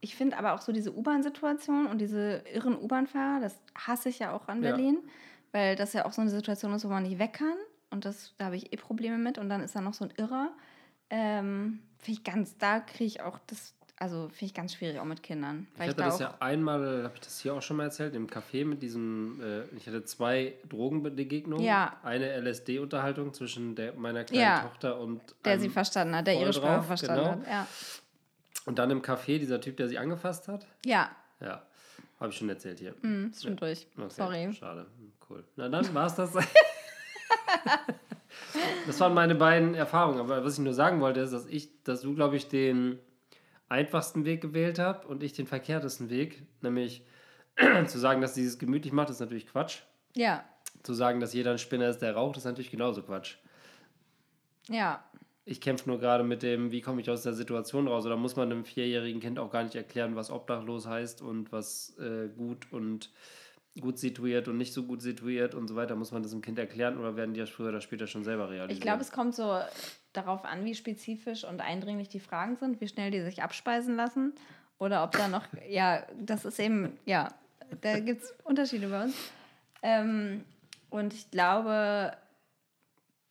ich 0.00 0.14
finde 0.14 0.38
aber 0.38 0.54
auch 0.54 0.60
so 0.60 0.72
diese 0.72 0.94
U-Bahn-Situation 0.94 1.86
und 1.86 1.98
diese 1.98 2.42
irren 2.52 2.76
U-Bahn-Fahrer, 2.76 3.40
das 3.40 3.58
hasse 3.74 4.08
ich 4.08 4.18
ja 4.20 4.32
auch 4.32 4.48
an 4.48 4.62
Ja. 4.62 4.70
Berlin, 4.70 4.98
weil 5.52 5.76
das 5.76 5.92
ja 5.92 6.04
auch 6.06 6.12
so 6.12 6.20
eine 6.20 6.30
Situation 6.30 6.72
ist, 6.74 6.84
wo 6.84 6.88
man 6.88 7.02
nicht 7.02 7.18
weg 7.18 7.32
kann 7.34 7.56
und 7.90 8.04
das, 8.04 8.34
da 8.38 8.46
habe 8.46 8.56
ich 8.56 8.72
eh 8.72 8.76
Probleme 8.76 9.18
mit 9.18 9.38
und 9.38 9.48
dann 9.48 9.62
ist 9.62 9.74
da 9.74 9.80
noch 9.80 9.94
so 9.94 10.04
ein 10.04 10.12
Irrer. 10.16 10.50
Ähm, 11.10 11.80
finde 11.98 12.20
ich 12.20 12.24
ganz, 12.24 12.56
da 12.58 12.80
kriege 12.80 13.04
ich 13.06 13.20
auch 13.22 13.38
das, 13.46 13.74
also 13.96 14.28
finde 14.28 14.44
ich 14.44 14.54
ganz 14.54 14.74
schwierig 14.74 15.00
auch 15.00 15.04
mit 15.04 15.22
Kindern. 15.22 15.66
Ich 15.72 15.80
Weil 15.80 15.88
hatte 15.88 16.00
ich, 16.02 16.04
da 16.04 16.10
das 16.10 16.18
ja 16.20 16.34
einmal, 16.40 17.02
habe 17.04 17.14
ich 17.14 17.20
das 17.20 17.40
hier 17.40 17.54
auch 17.54 17.62
schon 17.62 17.78
mal 17.78 17.84
erzählt, 17.84 18.14
im 18.14 18.26
Café 18.28 18.64
mit 18.66 18.82
diesem, 18.82 19.40
äh, 19.42 19.62
ich 19.76 19.86
hatte 19.86 20.04
zwei 20.04 20.54
Drogenbegegnungen. 20.68 21.64
Ja. 21.64 21.96
Eine 22.02 22.38
LSD-Unterhaltung 22.40 23.32
zwischen 23.32 23.74
der, 23.74 23.94
meiner 23.94 24.24
kleinen 24.24 24.42
Ja. 24.42 24.60
Tochter 24.60 25.00
und 25.00 25.22
der 25.44 25.58
sie 25.58 25.70
verstanden 25.70 26.14
hat, 26.14 26.26
der 26.26 26.38
ihre 26.38 26.52
Sprache 26.52 26.82
verstanden 26.82 27.24
genau. 27.24 27.30
hat. 27.32 27.46
Ja. 27.48 27.66
Und 28.68 28.78
dann 28.78 28.90
im 28.90 29.00
Café 29.00 29.38
dieser 29.38 29.62
Typ, 29.62 29.78
der 29.78 29.88
sie 29.88 29.96
angefasst 29.98 30.46
hat. 30.46 30.66
ja, 30.84 31.10
Ja, 31.40 31.62
habe 32.20 32.28
ich 32.30 32.36
schon 32.36 32.50
erzählt 32.50 32.78
hier. 32.80 32.94
hm, 33.00 33.30
ist 33.30 33.42
schon 33.44 33.56
durch. 33.56 33.86
Okay, 33.96 34.08
Sorry. 34.10 34.52
Schade. 34.52 34.82
Hm, 34.98 35.12
Cool. 35.30 35.42
Na 35.56 35.68
dann 35.70 35.94
war 35.94 36.04
es 36.06 36.14
das. 36.16 36.32
das 38.86 39.00
waren 39.00 39.14
meine 39.14 39.34
beiden 39.34 39.74
Erfahrungen. 39.74 40.20
Aber 40.20 40.44
was 40.44 40.54
ich 40.54 40.58
nur 40.60 40.74
sagen 40.74 41.00
wollte, 41.00 41.20
ist, 41.20 41.32
dass 41.32 41.46
ich, 41.46 41.82
dass 41.84 42.02
du, 42.02 42.14
glaube 42.14 42.36
ich, 42.36 42.48
den 42.48 42.98
einfachsten 43.68 44.24
Weg 44.24 44.40
gewählt 44.42 44.78
hast 44.78 45.04
und 45.06 45.22
ich 45.22 45.32
den 45.32 45.46
verkehrtesten 45.46 46.10
Weg. 46.10 46.42
Nämlich 46.60 47.04
zu 47.86 47.98
sagen, 47.98 48.20
dass 48.20 48.34
dieses 48.34 48.58
gemütlich 48.58 48.92
macht, 48.92 49.10
ist 49.10 49.20
natürlich 49.20 49.46
Quatsch. 49.46 49.80
Ja, 50.14 50.44
Zu 50.82 50.94
sagen, 50.94 51.20
dass 51.20 51.34
jeder 51.34 51.52
ein 51.52 51.58
Spinner 51.58 51.88
ist, 51.88 51.98
der 52.00 52.14
raucht, 52.14 52.36
ist 52.38 52.44
natürlich 52.44 52.70
genauso 52.70 53.02
Quatsch. 53.02 53.36
ja. 54.68 55.02
Ich 55.48 55.62
kämpfe 55.62 55.88
nur 55.88 55.98
gerade 55.98 56.24
mit 56.24 56.42
dem, 56.42 56.72
wie 56.72 56.82
komme 56.82 57.00
ich 57.00 57.08
aus 57.08 57.22
der 57.22 57.32
Situation 57.32 57.88
raus. 57.88 58.04
Oder 58.04 58.18
muss 58.18 58.36
man 58.36 58.52
einem 58.52 58.66
vierjährigen 58.66 59.20
Kind 59.20 59.38
auch 59.38 59.50
gar 59.50 59.62
nicht 59.62 59.74
erklären, 59.74 60.14
was 60.14 60.30
obdachlos 60.30 60.86
heißt 60.86 61.22
und 61.22 61.50
was 61.52 61.96
äh, 61.98 62.28
gut 62.36 62.70
und 62.70 63.10
gut 63.80 63.98
situiert 63.98 64.46
und 64.46 64.58
nicht 64.58 64.74
so 64.74 64.82
gut 64.82 65.00
situiert 65.00 65.54
und 65.54 65.66
so 65.68 65.74
weiter. 65.74 65.96
Muss 65.96 66.12
man 66.12 66.22
das 66.22 66.32
dem 66.32 66.42
Kind 66.42 66.58
erklären 66.58 66.98
oder 66.98 67.16
werden 67.16 67.32
die 67.32 67.40
das 67.40 67.48
früher 67.48 67.70
oder 67.70 67.80
später 67.80 68.06
schon 68.06 68.24
selber 68.24 68.50
realisieren? 68.50 68.76
Ich 68.76 68.80
glaube, 68.80 69.00
es 69.00 69.10
kommt 69.10 69.34
so 69.34 69.58
darauf 70.12 70.44
an, 70.44 70.66
wie 70.66 70.74
spezifisch 70.74 71.44
und 71.44 71.60
eindringlich 71.62 72.10
die 72.10 72.20
Fragen 72.20 72.56
sind, 72.56 72.82
wie 72.82 72.88
schnell 72.88 73.10
die 73.10 73.22
sich 73.22 73.42
abspeisen 73.42 73.96
lassen. 73.96 74.34
Oder 74.78 75.02
ob 75.02 75.12
da 75.12 75.28
noch, 75.28 75.46
ja, 75.70 76.04
das 76.20 76.44
ist 76.44 76.60
eben, 76.60 76.92
ja, 77.06 77.32
da 77.80 78.00
gibt 78.00 78.22
es 78.22 78.34
Unterschiede 78.44 78.88
bei 78.88 79.04
uns. 79.04 79.16
Ähm, 79.82 80.44
und 80.90 81.14
ich 81.14 81.30
glaube, 81.30 82.12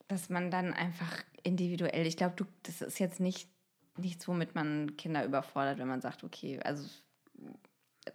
dass 0.08 0.30
man 0.30 0.50
dann 0.50 0.72
einfach 0.72 1.22
individuell, 1.48 2.06
ich 2.06 2.16
glaube, 2.16 2.46
das 2.62 2.80
ist 2.82 2.98
jetzt 3.00 3.18
nicht 3.20 3.48
nichts, 3.96 4.28
womit 4.28 4.54
man 4.54 4.96
Kinder 4.96 5.24
überfordert, 5.24 5.78
wenn 5.78 5.88
man 5.88 6.00
sagt, 6.00 6.22
okay, 6.22 6.60
also 6.62 6.88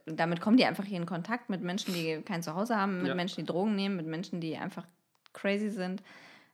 damit 0.06 0.40
kommen 0.40 0.56
die 0.58 0.66
einfach 0.66 0.86
hier 0.86 0.98
in 0.98 1.06
Kontakt 1.06 1.50
mit 1.50 1.62
Menschen, 1.62 1.94
die 1.94 2.22
kein 2.24 2.42
Zuhause 2.42 2.78
haben, 2.78 3.00
mit 3.00 3.08
Ja. 3.08 3.16
Menschen, 3.16 3.42
die 3.42 3.46
Drogen 3.46 3.76
nehmen, 3.76 3.98
mit 3.98 4.08
Menschen, 4.08 4.40
die 4.40 4.56
einfach 4.58 4.88
crazy 5.34 5.70
sind. 5.70 6.02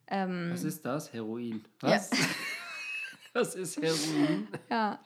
Ähm, 0.07 0.49
Was 0.51 0.63
ist 0.63 0.83
das? 0.83 1.13
Heroin. 1.13 1.63
Ja. 1.83 1.89
Was? 1.91 2.09
Was 3.33 3.55
ist 3.55 3.77
Heroin? 3.79 4.47
Ja. 4.69 4.99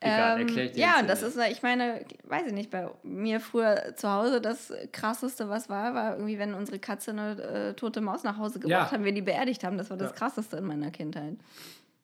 Egal, 0.00 0.40
Ähm, 0.40 0.48
ich 0.48 0.54
dir 0.54 0.70
ja, 0.80 1.00
und 1.00 1.08
das 1.08 1.22
ist, 1.22 1.36
ich 1.50 1.62
meine, 1.62 2.04
weiß 2.24 2.46
ich 2.46 2.52
nicht, 2.52 2.70
bei 2.70 2.88
mir 3.02 3.40
früher 3.40 3.94
zu 3.96 4.08
Hause 4.12 4.40
das 4.40 4.72
krasseste, 4.92 5.48
was 5.48 5.68
war, 5.68 5.92
war 5.94 6.12
irgendwie, 6.14 6.38
wenn 6.38 6.54
unsere 6.54 6.78
Katze 6.78 7.10
eine 7.10 7.42
äh, 7.42 7.74
tote 7.74 8.00
Maus 8.00 8.22
nach 8.22 8.38
Hause 8.38 8.60
gebracht 8.60 8.90
Ja. 8.90 8.92
haben, 8.92 9.04
wir 9.04 9.12
die 9.12 9.22
beerdigt 9.22 9.64
haben. 9.64 9.76
Das 9.76 9.90
war 9.90 9.96
das 9.96 10.10
Ja. 10.10 10.16
krasseste 10.16 10.56
in 10.58 10.64
meiner 10.66 10.92
Kindheit. 10.92 11.34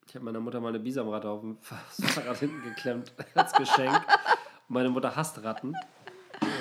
Ich 0.07 0.13
habe 0.15 0.25
meiner 0.25 0.41
Mutter 0.41 0.59
mal 0.59 0.69
eine 0.69 0.79
Bisamratte 0.79 1.29
auf 1.29 1.39
dem 1.41 1.57
Fahrrad 1.61 2.37
hinten 2.39 2.61
geklemmt 2.63 3.13
als 3.33 3.53
Geschenk. 3.53 3.97
Meine 4.67 4.89
Mutter 4.89 5.15
hasst 5.15 5.41
Ratten. 5.43 5.73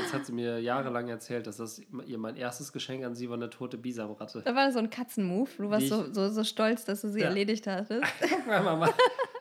Jetzt 0.03 0.13
hat 0.15 0.25
sie 0.27 0.33
mir 0.33 0.61
jahrelang 0.61 1.09
erzählt, 1.09 1.49
dass 1.49 1.57
das 1.57 1.81
ihr 2.07 2.19
mein 2.19 2.37
erstes 2.37 2.73
Geschenk 2.73 3.05
an 3.05 3.17
sie 3.17 3.29
war, 3.29 3.37
eine 3.37 3.51
tote 3.51 3.77
Bisamratte. 3.77 4.43
Da 4.45 4.55
war 4.55 4.71
so 4.71 4.79
ein 4.79 4.89
Katzenmove. 4.89 5.51
Du 5.59 5.69
warst 5.69 5.89
so, 5.89 6.13
so, 6.13 6.29
so 6.29 6.45
stolz, 6.45 6.85
dass 6.85 7.01
du 7.01 7.09
sie 7.11 7.21
Ja. 7.21 7.27
erledigt 7.27 7.67
hattest. 7.67 8.05
Mama, 8.47 8.89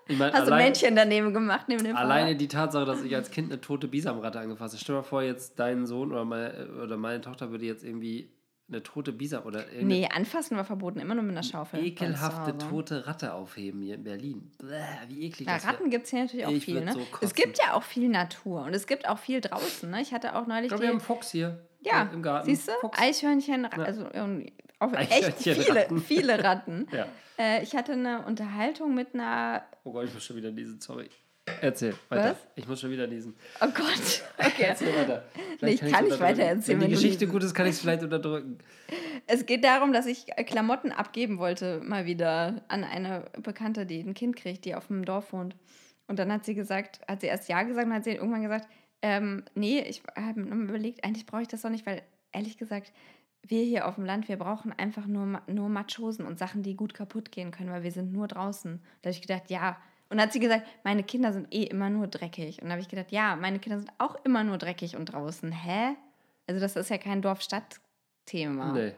ich 0.07 0.17
meine, 0.17 0.33
Hast 0.33 0.47
du 0.47 0.55
Männchen 0.55 0.95
daneben 0.95 1.33
gemacht, 1.33 1.67
neben 1.69 1.83
dem 1.83 1.95
alleine 1.95 2.25
Fahrrad? 2.27 2.41
die 2.41 2.47
Tatsache, 2.47 2.85
dass 2.85 3.03
ich 3.03 3.15
als 3.15 3.31
Kind 3.31 3.51
eine 3.51 3.61
tote 3.61 3.87
Bisamratte 3.87 4.39
angefasst 4.39 4.73
habe. 4.73 4.81
Stell 4.83 4.95
dir 4.95 5.01
mal 5.01 5.07
vor, 5.07 5.21
jetzt 5.23 5.59
dein 5.59 5.85
Sohn 5.85 6.11
oder 6.11 6.25
meine, 6.25 6.67
oder 6.83 6.97
meine 6.97 7.21
Tochter 7.21 7.51
würde 7.51 7.65
jetzt 7.65 7.83
irgendwie 7.83 8.29
eine 8.69 8.81
tote 8.81 9.11
Bisam 9.11 9.43
oder 9.43 9.65
Nee, 9.81 10.07
anfassen 10.11 10.55
war 10.57 10.63
verboten, 10.63 10.99
immer 10.99 11.15
nur 11.15 11.23
mit 11.23 11.33
einer 11.33 11.43
Schaufel. 11.43 11.85
ekelhafte 11.85 12.57
tote 12.57 13.05
Ratte 13.05 13.33
aufheben 13.33 13.81
hier 13.81 13.95
in 13.95 14.03
Berlin. 14.03 14.51
Bäh, 14.57 14.67
wie 15.09 15.27
eklig 15.27 15.47
Ja, 15.47 15.55
das. 15.55 15.67
Ratten 15.67 15.89
gibt 15.89 16.05
es 16.05 16.11
hier 16.11 16.23
natürlich 16.23 16.45
auch 16.45 16.51
Ich 16.51 16.63
viel. 16.65 16.81
Ne? 16.83 16.93
so 16.93 17.01
es 17.21 17.35
gibt 17.35 17.59
ja 17.59 17.73
auch 17.73 17.83
viel 17.83 18.07
Natur 18.09 18.63
und 18.63 18.73
es 18.73 18.87
gibt 18.87 19.07
auch 19.07 19.19
viel 19.19 19.41
draußen. 19.41 19.89
Ne? 19.91 20.01
Ich 20.01 20.13
hatte 20.13 20.35
auch 20.35 20.47
neulich 20.47 20.63
Ich 20.65 20.69
glaube, 20.69 20.83
wir 20.83 20.87
haben 20.89 20.95
einen 20.95 21.01
Fuchs 21.01 21.31
hier 21.31 21.59
Ja, 21.81 22.09
im 22.13 22.23
Garten. 22.23 22.45
siehst 22.47 22.69
du? 22.69 22.71
Eichhörnchen, 22.93 23.65
also 23.65 24.07
auf 24.83 24.93
echt 24.97 25.33
viele, 25.37 25.75
Ratten. 25.75 26.01
viele 26.01 26.43
Ratten. 26.43 26.87
Ja. 26.91 27.07
Äh, 27.37 27.63
ich 27.63 27.75
hatte 27.75 27.93
eine 27.93 28.25
Unterhaltung 28.25 28.93
mit 28.93 29.13
einer. 29.13 29.63
Oh 29.83 29.91
Gott, 29.91 30.05
ich 30.05 30.13
muss 30.13 30.23
schon 30.23 30.37
wieder 30.37 30.51
niesen, 30.51 30.79
sorry. 30.79 31.09
Erzähl, 31.61 31.93
weiter. 32.07 32.31
Was? 32.31 32.37
Ich 32.55 32.67
muss 32.67 32.79
schon 32.79 32.89
wieder 32.91 33.05
niesen. 33.05 33.35
Oh 33.59 33.67
Gott, 33.67 34.23
okay. 34.37 34.63
Erzähl 34.67 34.95
weiter. 34.95 35.25
Nee, 35.61 35.71
ich 35.71 35.81
kann 35.81 36.05
nicht 36.05 36.19
weiter 36.19 36.43
erzählen, 36.43 36.79
Wenn 36.79 36.87
die 36.87 36.95
Geschichte 36.95 37.27
gut 37.27 37.43
ist, 37.43 37.53
kann 37.53 37.65
ich 37.65 37.73
es 37.73 37.81
vielleicht 37.81 38.01
unterdrücken. 38.01 38.59
Es 39.27 39.45
geht 39.45 39.63
darum, 39.65 39.91
dass 39.91 40.05
ich 40.05 40.25
äh, 40.37 40.43
Klamotten 40.45 40.91
abgeben 40.91 41.39
wollte, 41.39 41.81
mal 41.81 42.05
wieder 42.05 42.63
an 42.69 42.85
eine 42.85 43.25
Bekannte, 43.41 43.85
die 43.85 43.99
ein 43.99 44.13
Kind 44.13 44.37
kriegt, 44.37 44.63
die 44.63 44.75
auf 44.75 44.87
dem 44.87 45.03
Dorf 45.03 45.33
wohnt. 45.33 45.55
Und 46.07 46.19
dann 46.19 46.31
hat 46.31 46.45
sie 46.45 46.55
gesagt, 46.55 47.01
hat 47.07 47.21
sie 47.21 47.27
erst 47.27 47.49
Ja 47.49 47.63
gesagt 47.63 47.87
und 47.87 47.93
hat 47.93 48.03
sie 48.05 48.11
irgendwann 48.11 48.43
gesagt, 48.43 48.67
ähm, 49.01 49.43
nee, 49.53 49.81
ich 49.81 50.01
habe 50.15 50.39
mir 50.39 50.69
überlegt, 50.69 51.03
eigentlich 51.03 51.25
brauche 51.25 51.41
ich 51.41 51.47
das 51.49 51.61
doch 51.61 51.69
nicht, 51.69 51.85
weil 51.85 52.03
ehrlich 52.31 52.57
gesagt, 52.57 52.93
wir 53.45 53.63
hier 53.63 53.87
auf 53.87 53.95
dem 53.95 54.05
Land, 54.05 54.29
wir 54.29 54.37
brauchen 54.37 54.71
einfach 54.71 55.05
nur, 55.05 55.41
nur 55.47 55.69
Matschhosen 55.69 56.25
und 56.25 56.39
Sachen, 56.39 56.63
die 56.63 56.75
gut 56.75 56.93
kaputt 56.93 57.31
gehen 57.31 57.51
können, 57.51 57.71
weil 57.71 57.83
wir 57.83 57.91
sind 57.91 58.13
nur 58.13 58.27
draußen. 58.27 58.81
Da 59.01 59.09
habe 59.09 59.15
ich 59.15 59.21
gedacht, 59.21 59.49
ja. 59.49 59.77
Und 60.09 60.17
dann 60.17 60.27
hat 60.27 60.33
sie 60.33 60.39
gesagt, 60.39 60.65
meine 60.83 61.03
Kinder 61.03 61.33
sind 61.33 61.53
eh 61.53 61.63
immer 61.63 61.89
nur 61.89 62.07
dreckig. 62.07 62.61
Und 62.61 62.67
da 62.67 62.71
habe 62.73 62.81
ich 62.81 62.87
gedacht, 62.87 63.11
ja, 63.11 63.35
meine 63.35 63.59
Kinder 63.59 63.79
sind 63.79 63.91
auch 63.97 64.15
immer 64.23 64.43
nur 64.43 64.57
dreckig 64.57 64.95
und 64.95 65.05
draußen. 65.05 65.51
Hä? 65.51 65.95
Also 66.47 66.61
das 66.61 66.75
ist 66.75 66.89
ja 66.89 66.97
kein 66.97 67.21
Dorf-Stadt-Thema. 67.21 68.73
Nee. 68.73 68.93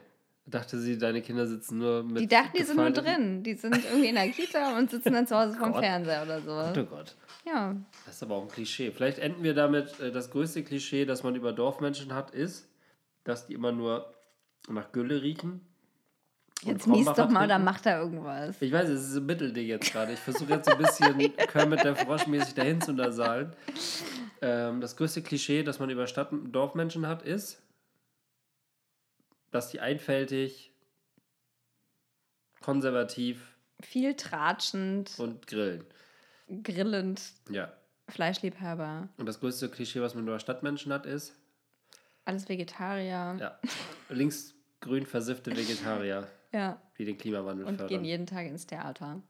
Dachte 0.48 0.78
sie, 0.78 0.96
deine 0.96 1.22
Kinder 1.22 1.44
sitzen 1.46 1.78
nur 1.78 2.04
mit. 2.04 2.20
Die 2.20 2.28
dachten, 2.28 2.56
die 2.56 2.62
sind 2.62 2.76
nur 2.76 2.90
drin. 2.90 3.42
Die 3.42 3.54
sind 3.54 3.84
irgendwie 3.84 4.08
in 4.08 4.14
der 4.14 4.28
Kita 4.28 4.76
und 4.78 4.90
sitzen 4.90 5.12
dann 5.12 5.26
zu 5.26 5.36
Hause 5.36 5.56
vom 5.56 5.72
Gott. 5.72 5.82
Fernseher 5.82 6.22
oder 6.22 6.40
sowas. 6.40 6.78
Oh 6.78 6.84
Gott. 6.84 7.16
Ja. 7.44 7.74
Das 8.04 8.14
ist 8.14 8.22
aber 8.22 8.36
auch 8.36 8.42
ein 8.42 8.48
Klischee. 8.48 8.92
Vielleicht 8.92 9.18
enden 9.18 9.42
wir 9.42 9.54
damit, 9.54 9.98
äh, 9.98 10.12
das 10.12 10.30
größte 10.30 10.62
Klischee, 10.62 11.04
das 11.04 11.24
man 11.24 11.34
über 11.34 11.52
Dorfmenschen 11.52 12.14
hat, 12.14 12.30
ist, 12.30 12.68
dass 13.24 13.48
die 13.48 13.54
immer 13.54 13.72
nur 13.72 14.15
nach 14.68 14.92
Gülle 14.92 15.22
riechen. 15.22 15.60
Jetzt 16.62 16.86
mies 16.86 17.04
doch 17.06 17.28
mal, 17.28 17.46
da 17.46 17.54
trinken. 17.56 17.64
macht 17.64 17.86
er 17.86 18.00
irgendwas. 18.00 18.60
Ich 18.62 18.72
weiß, 18.72 18.88
es 18.88 19.10
ist 19.10 19.16
ein 19.16 19.26
Mittelding 19.26 19.66
jetzt 19.66 19.92
gerade. 19.92 20.12
Ich 20.14 20.18
versuche 20.18 20.52
jetzt 20.54 20.66
so 20.68 20.72
ein 20.72 20.78
bisschen 20.78 21.36
Kermit 21.36 21.84
der 21.84 21.94
Frosch 21.94 22.26
mäßig 22.26 22.54
dahin 22.54 22.80
zu 22.80 22.92
nasalen. 22.94 23.54
Ähm, 24.40 24.80
das 24.80 24.96
größte 24.96 25.22
Klischee, 25.22 25.62
das 25.62 25.78
man 25.78 25.90
über 25.90 26.06
Stadt- 26.06 26.32
und 26.32 26.52
Dorfmenschen 26.52 27.06
hat, 27.06 27.22
ist, 27.22 27.62
dass 29.50 29.68
die 29.70 29.80
einfältig, 29.80 30.72
konservativ 32.60 33.56
Viel 33.82 34.14
tratschend, 34.14 35.18
und 35.18 35.46
grillen. 35.46 35.84
grillend, 36.62 37.20
Ja. 37.50 37.72
Fleischliebhaber, 38.08 39.08
Und 39.18 39.26
das 39.26 39.40
größte 39.40 39.68
Klischee, 39.68 40.00
was 40.00 40.14
man 40.14 40.24
über 40.26 40.38
Stadtmenschen 40.38 40.92
hat, 40.92 41.06
ist, 41.06 41.34
alles 42.24 42.48
Vegetarier. 42.48 43.36
ja, 43.38 43.58
linksgrün 44.76 45.06
versiffte 45.06 45.56
Vegetarier, 45.56 46.26
Ja. 46.52 46.80
die 46.98 47.04
den 47.04 47.18
Klimawandel 47.18 47.66
Und 47.66 47.76
gehen 47.78 47.88
fördern. 47.88 48.04
jeden 48.04 48.26
Tag 48.26 48.46
ins 48.46 48.66
Theater. 48.66 49.22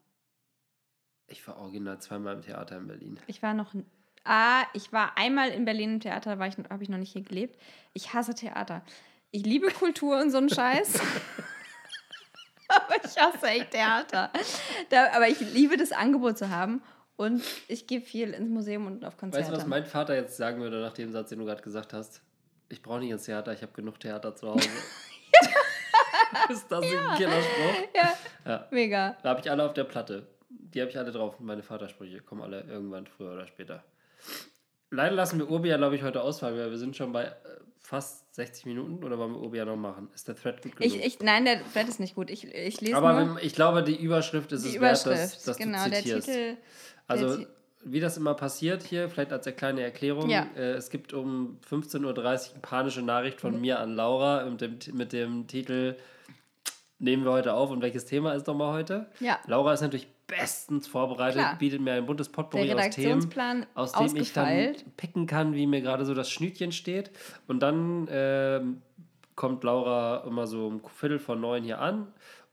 Ich 1.29 1.47
war 1.49 1.57
original 1.59 1.99
zweimal 2.01 2.35
im 2.35 2.43
Theater 2.43 2.77
in 2.77 2.87
Berlin. 2.87 3.19
Ich 3.27 3.43
war 3.43 3.55
noch. 3.55 3.75
Ah, 4.25 4.65
ich 4.75 4.93
war 4.93 5.17
einmal 5.17 5.51
in 5.51 5.65
Berlin 5.65 5.95
im 5.95 6.01
Theater, 6.01 6.37
da 6.37 6.47
ich, 6.47 6.57
habe 6.71 6.83
ich 6.83 6.89
noch 6.89 6.99
nicht 6.99 7.13
hier 7.13 7.23
gelebt. 7.23 7.61
Ich 7.95 8.13
hasse 8.13 8.35
Theater. 8.35 8.83
Ich 9.31 9.45
liebe 9.45 9.69
Kultur 9.69 10.21
und 10.21 10.31
so 10.31 10.39
einen 10.39 10.49
Scheiß. 10.51 11.01
aber 12.69 12.97
ich 13.05 13.17
hasse 13.17 13.47
echt 13.47 13.73
Theater. 13.73 14.31
Da, 14.91 15.13
aber 15.15 15.29
ich 15.29 15.41
liebe 15.41 15.77
das 15.77 15.93
Angebot 15.93 16.39
zu 16.39 16.51
haben. 16.51 16.83
Und 17.17 17.43
ich 17.69 17.87
gehe 17.87 18.01
viel 18.03 18.31
ins 18.33 18.51
Museum 18.51 18.87
und 18.87 19.05
auf 19.05 19.17
Konzerte. 19.17 19.47
Weißt 19.47 19.55
du, 19.57 19.63
was 19.63 19.67
mein 19.67 19.87
Vater 19.87 20.15
jetzt 20.15 20.37
sagen 20.37 20.61
würde 20.61 20.81
nach 20.83 20.93
dem 20.93 21.11
Satz, 21.13 21.31
den 21.31 21.39
du 21.39 21.45
gerade 21.45 21.63
gesagt 21.63 21.93
hast? 21.93 22.21
Ich 22.69 22.83
brauche 22.83 22.99
nicht 23.01 23.11
ins 23.11 23.25
Theater, 23.25 23.53
ich 23.53 23.63
habe 23.63 23.73
genug 23.73 23.99
Theater 23.99 24.35
zu 24.37 24.49
Hause. 24.49 24.69
ist 26.51 26.67
das 26.71 26.83
ein 26.85 27.17
Killerspruch? 27.17 27.89
Ja, 27.95 28.13
Ja. 28.45 28.69
mega. 28.71 29.17
Da 29.23 29.31
habe 29.31 29.41
ich 29.41 29.51
alle 29.51 29.65
auf 29.65 29.75
der 29.75 29.85
Platte. 29.85 30.27
Die 30.49 30.81
habe 30.81 30.91
ich 30.91 30.99
alle 30.99 31.13
drauf. 31.13 31.39
Meine 31.41 31.63
Vatersprüche 31.63 32.21
kommen 32.21 32.43
alle 32.43 32.61
irgendwann 32.63 33.07
früher 33.07 33.33
oder 33.33 33.47
später. 33.47 33.83
Leider 34.91 35.15
lassen 35.15 35.39
wir 35.39 35.51
Urbia, 35.51 35.77
glaube 35.77 35.97
ich, 35.97 36.03
heute 36.03 36.23
ausfallen, 36.23 36.57
weil 36.59 36.71
wir 36.71 36.79
sind 36.79 36.97
schon 36.97 37.13
bei 37.13 37.25
äh, 37.25 37.33
fast 37.81 38.35
60 38.35 38.67
Minuten. 38.67 39.03
Oder 39.05 39.19
wollen 39.19 39.33
wir 39.33 39.41
Urbia 39.41 39.65
noch 39.65 39.77
machen? 39.77 40.09
Ist 40.15 40.29
der 40.29 40.37
Thread 40.37 40.63
gut 40.63 40.77
genug? 40.77 40.95
Ich, 40.95 41.05
ich, 41.05 41.21
nein, 41.21 41.45
der 41.45 41.61
Thread 41.73 41.89
ist 41.89 41.99
nicht 42.01 42.15
gut. 42.15 42.31
Ich, 42.31 42.45
ich 42.47 42.81
lese 42.81 42.97
Aber 42.97 43.13
nur 43.25 43.37
wenn, 43.37 43.45
ich 43.45 43.55
glaube, 43.55 43.83
die 43.83 43.97
Überschrift 43.97 44.53
ist 44.53 44.65
die 44.65 44.71
es 44.71 44.75
Überschrift. 44.77 45.07
wert, 45.19 45.33
dass, 45.35 45.43
dass 45.43 45.57
genau, 45.57 45.85
du 45.85 45.91
der 45.91 45.99
zitierst. 46.01 46.27
Titel. 46.29 46.57
also, 47.09 47.37
Ti- 47.37 47.47
wie 47.93 48.01
das 48.01 48.17
immer 48.17 48.35
passiert 48.35 48.83
hier, 48.83 49.09
vielleicht 49.09 49.33
als 49.33 49.47
kleine 49.57 49.83
Erklärung. 49.83 50.29
Ja. 50.29 50.47
Äh, 50.57 50.73
es 50.73 50.91
gibt 50.91 51.13
um 51.13 51.59
15.30 51.71 52.05
Uhr 52.05 52.19
eine 52.19 52.61
panische 52.63 53.03
Nachricht 53.03 53.37
Mhm. 53.39 53.41
von 53.41 53.61
mir 53.61 53.79
an 53.81 53.95
Laura 53.95 54.45
mit 54.45 54.61
dem, 54.61 54.79
mit 54.95 55.13
dem 55.13 55.47
Titel 55.47 55.97
Nehmen 56.99 57.25
wir 57.25 57.33
heute 57.33 57.53
auf 57.53 57.71
und 57.71 57.83
welches 57.83 58.07
Thema 58.07 58.33
ist 58.33 58.47
nochmal 58.47 58.73
heute? 58.73 59.07
Ja. 59.21 59.39
Laura 59.47 59.75
ist 59.75 59.83
natürlich 59.83 60.09
bestens 60.27 60.89
vorbereitet, 60.89 61.41
Klar. 61.43 61.59
bietet 61.59 61.81
mir 61.83 61.93
ein 61.93 62.07
buntes 62.07 62.31
Potpourri 62.31 62.73
aus 62.73 62.89
Themen, 62.91 63.67
aus 63.75 63.93
dem 63.93 64.17
ich 64.17 64.33
dann 64.33 64.75
picken 64.97 65.27
kann, 65.27 65.55
wie 65.55 65.67
mir 65.67 65.83
gerade 65.83 66.07
so 66.07 66.15
das 66.15 66.31
Schnütchen 66.31 66.73
steht. 66.73 67.11
Und 67.49 67.61
dann 67.61 68.09
ähm, 68.11 68.81
kommt 69.35 69.63
Laura 69.63 70.25
immer 70.27 70.47
so 70.47 70.67
um 70.67 70.81
Viertel 70.89 71.19
vor 71.19 71.37
neun 71.37 71.63
hier 71.65 71.81
an. 71.81 72.07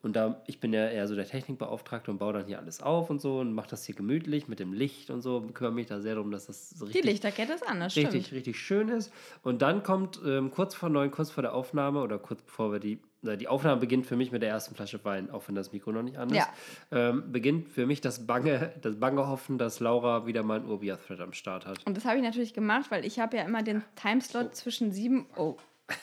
Und 0.03 0.15
da, 0.17 0.41
ich 0.47 0.59
bin 0.59 0.73
ja 0.73 0.87
eher 0.89 1.07
so 1.07 1.15
der 1.15 1.25
Technikbeauftragte 1.25 2.11
und 2.11 2.17
baue 2.17 2.33
dann 2.33 2.45
hier 2.45 2.59
alles 2.59 2.81
auf 2.83 3.09
und 3.09 3.21
so 3.21 3.39
und 3.39 3.53
mache 3.53 3.69
das 3.69 3.85
hier 3.85 3.95
gemütlich 3.95 4.49
mit 4.49 4.59
dem 4.59 4.73
Licht 4.73 5.09
und 5.09 5.21
so. 5.21 5.39
Kümmere 5.53 5.73
mich 5.73 5.87
da 5.87 6.01
sehr 6.01 6.15
darum, 6.15 6.29
dass 6.29 6.47
das 6.47 6.69
so 6.71 6.85
Die 6.85 6.91
richtig 6.91 7.05
Lichterkette 7.13 7.53
ist 7.53 7.65
anders, 7.65 7.95
richtig, 7.95 8.25
stimmt. 8.25 8.35
richtig 8.37 8.59
schön 8.59 8.89
ist. 8.89 9.13
Und 9.43 9.61
dann 9.61 9.81
kommt 9.81 10.19
ähm, 10.25 10.51
kurz 10.51 10.75
vor 10.75 10.89
neun, 10.89 11.09
kurz 11.09 11.31
vor 11.31 11.41
der 11.41 11.53
Aufnahme 11.55 12.01
oder 12.01 12.19
kurz 12.19 12.41
bevor 12.41 12.73
wir 12.73 12.79
die, 12.79 12.99
na, 13.21 13.37
die 13.37 13.47
Aufnahme 13.47 13.79
beginnt 13.79 14.05
für 14.05 14.17
mich 14.17 14.33
mit 14.33 14.41
der 14.41 14.49
ersten 14.49 14.75
Flasche 14.75 14.99
Wein, 15.05 15.29
auch 15.31 15.47
wenn 15.47 15.55
das 15.55 15.71
Mikro 15.71 15.93
noch 15.93 16.03
nicht 16.03 16.17
an 16.17 16.29
ist, 16.31 16.35
Ja. 16.35 16.49
ähm, 16.91 17.31
beginnt 17.31 17.69
für 17.69 17.85
mich 17.85 18.01
das 18.01 18.27
bange, 18.27 18.73
das 18.81 18.97
bange 18.99 19.25
Hoffen, 19.25 19.57
dass 19.57 19.79
Laura 19.79 20.27
wieder 20.27 20.43
mal 20.43 20.59
einen 20.59 20.69
Urbia-Thread 20.69 21.21
am 21.21 21.31
Start 21.31 21.65
hat. 21.65 21.77
Und 21.85 21.95
das 21.95 22.03
habe 22.03 22.17
ich 22.17 22.23
natürlich 22.23 22.53
gemacht, 22.53 22.87
weil 22.91 23.05
ich 23.05 23.19
habe 23.19 23.37
ja 23.37 23.43
immer 23.43 23.63
den 23.63 23.81
Timeslot 23.95 24.53
zwischen 24.53 24.91
sieben. 24.91 25.27
Oh. 25.37 25.55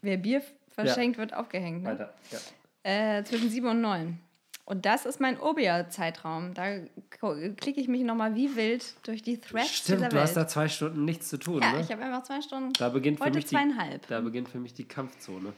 Wer 0.00 0.16
Bier 0.16 0.40
verschenkt, 0.70 1.18
wird 1.18 1.34
aufgehängt. 1.34 1.82
Ne? 1.82 1.90
Weiter. 1.90 2.14
Ja. 2.32 2.38
Äh, 2.84 3.24
zwischen 3.24 3.50
sieben 3.50 3.66
und 3.66 3.80
neun. 3.80 4.20
Und 4.66 4.86
das 4.86 5.04
ist 5.04 5.20
mein 5.20 5.38
Urbia-Zeitraum. 5.38 6.54
Da 6.54 6.78
klicke 7.56 7.80
ich 7.80 7.88
mich 7.88 8.02
nochmal 8.02 8.34
wie 8.34 8.56
wild 8.56 8.94
durch 9.06 9.22
die 9.22 9.38
Threads 9.38 9.74
Stimmt, 9.74 9.98
dieser 9.98 10.08
du 10.08 10.20
hast 10.20 10.36
Welt. 10.36 10.46
da 10.46 10.48
zwei 10.48 10.68
Stunden 10.68 11.04
nichts 11.04 11.28
zu 11.28 11.38
tun. 11.38 11.60
ja, 11.60 11.72
ne? 11.72 11.80
ich 11.80 11.90
habe 11.90 12.02
einfach 12.02 12.22
zwei 12.22 12.40
Stunden 12.40 12.72
da 12.72 12.88
beginnt 12.88 13.18
für 13.18 13.24
heute 13.24 13.36
mich 13.36 13.44
die, 13.44 13.50
zweieinhalb. 13.54 14.06
Da 14.06 14.20
beginnt 14.20 14.48
für 14.48 14.58
mich 14.58 14.72
die 14.72 14.84
Kampfzone. 14.84 15.52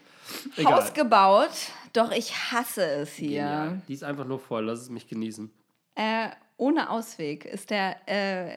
Haus 0.64 0.92
gebaut, 0.92 1.50
doch 1.92 2.10
ich 2.10 2.34
hasse 2.50 2.84
es 2.84 3.14
hier. 3.14 3.42
Genial. 3.42 3.82
Die 3.86 3.94
ist 3.94 4.02
einfach 4.02 4.26
nur 4.26 4.40
voll, 4.40 4.64
lass 4.64 4.80
es 4.80 4.90
mich 4.90 5.06
genießen. 5.06 5.52
Äh, 5.94 6.30
ohne 6.58 6.88
Ausweg 6.90 7.44
ist 7.44 7.70
der, 7.70 7.96
äh, 8.06 8.56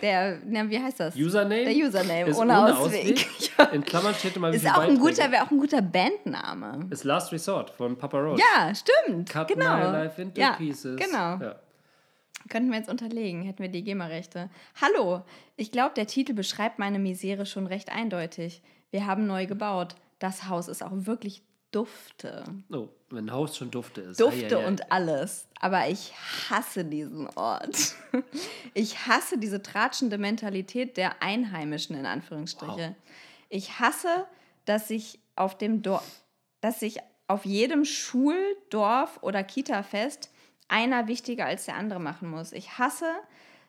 der, 0.00 0.38
na, 0.46 0.68
wie 0.68 0.78
heißt 0.78 1.00
das? 1.00 1.14
Username? 1.14 1.64
Der 1.64 1.74
Username, 1.74 2.30
ist 2.30 2.38
ohne 2.38 2.76
Ausweg. 2.76 3.26
Ja. 3.58 3.64
In 3.72 3.84
Klammern 3.84 4.14
steht 4.14 4.36
immer, 4.36 4.50
Ist 4.50 4.66
auch 4.66 4.78
ein 4.78 4.96
Beiträge. 4.96 5.00
guter, 5.00 5.32
wäre 5.32 5.44
auch 5.44 5.50
ein 5.50 5.58
guter 5.58 5.82
Bandname. 5.82 6.86
Ist 6.90 7.04
Last 7.04 7.32
Resort 7.32 7.70
von 7.70 7.98
Papa 7.98 8.18
Roach. 8.18 8.40
Ja, 8.40 8.72
stimmt. 8.74 9.28
Cut 9.28 9.48
genau. 9.48 9.76
my 9.76 9.82
life 9.92 10.20
into 10.20 10.40
ja, 10.40 10.52
pieces. 10.52 10.96
Genau. 10.98 11.38
Ja. 11.38 11.56
Könnten 12.48 12.70
wir 12.70 12.78
jetzt 12.78 12.90
unterlegen, 12.90 13.42
hätten 13.42 13.62
wir 13.62 13.70
die 13.70 13.82
GEMA-Rechte. 13.82 14.50
Hallo, 14.80 15.22
ich 15.56 15.72
glaube, 15.72 15.94
der 15.94 16.06
Titel 16.06 16.34
beschreibt 16.34 16.78
meine 16.78 16.98
Misere 16.98 17.46
schon 17.46 17.66
recht 17.66 17.90
eindeutig. 17.90 18.62
Wir 18.90 19.06
haben 19.06 19.26
neu 19.26 19.46
gebaut. 19.46 19.96
Das 20.18 20.48
Haus 20.48 20.68
ist 20.68 20.82
auch 20.82 20.92
wirklich 20.92 21.42
dufte. 21.74 22.44
Oh, 22.70 22.88
wenn 23.10 23.26
ein 23.26 23.32
Haus 23.32 23.56
schon 23.56 23.70
dufte 23.70 24.00
ist. 24.02 24.20
Dufte 24.20 24.58
ei. 24.58 24.66
und 24.66 24.92
alles. 24.92 25.48
Aber 25.60 25.88
ich 25.88 26.12
hasse 26.48 26.84
diesen 26.84 27.28
Ort. 27.36 27.94
Ich 28.76 29.06
hasse 29.06 29.38
diese 29.38 29.62
tratschende 29.62 30.18
Mentalität 30.18 30.96
der 30.96 31.22
Einheimischen, 31.22 31.96
in 31.96 32.06
Anführungsstriche. 32.06 32.96
Ich 33.48 33.78
hasse, 33.78 34.26
dass 34.64 34.88
sich 34.88 35.20
auf 35.36 35.56
dem 35.56 35.82
Dorf, 35.82 36.24
dass 36.60 36.80
sich 36.80 36.98
auf 37.28 37.44
jedem 37.44 37.84
Schul-, 37.84 38.56
Dorf- 38.70 39.22
oder 39.22 39.44
Kita-Fest 39.44 40.30
einer 40.68 41.06
wichtiger 41.06 41.46
als 41.46 41.66
der 41.66 41.76
andere 41.76 42.00
machen 42.00 42.28
muss. 42.28 42.52
Ich 42.52 42.78
hasse, 42.78 43.12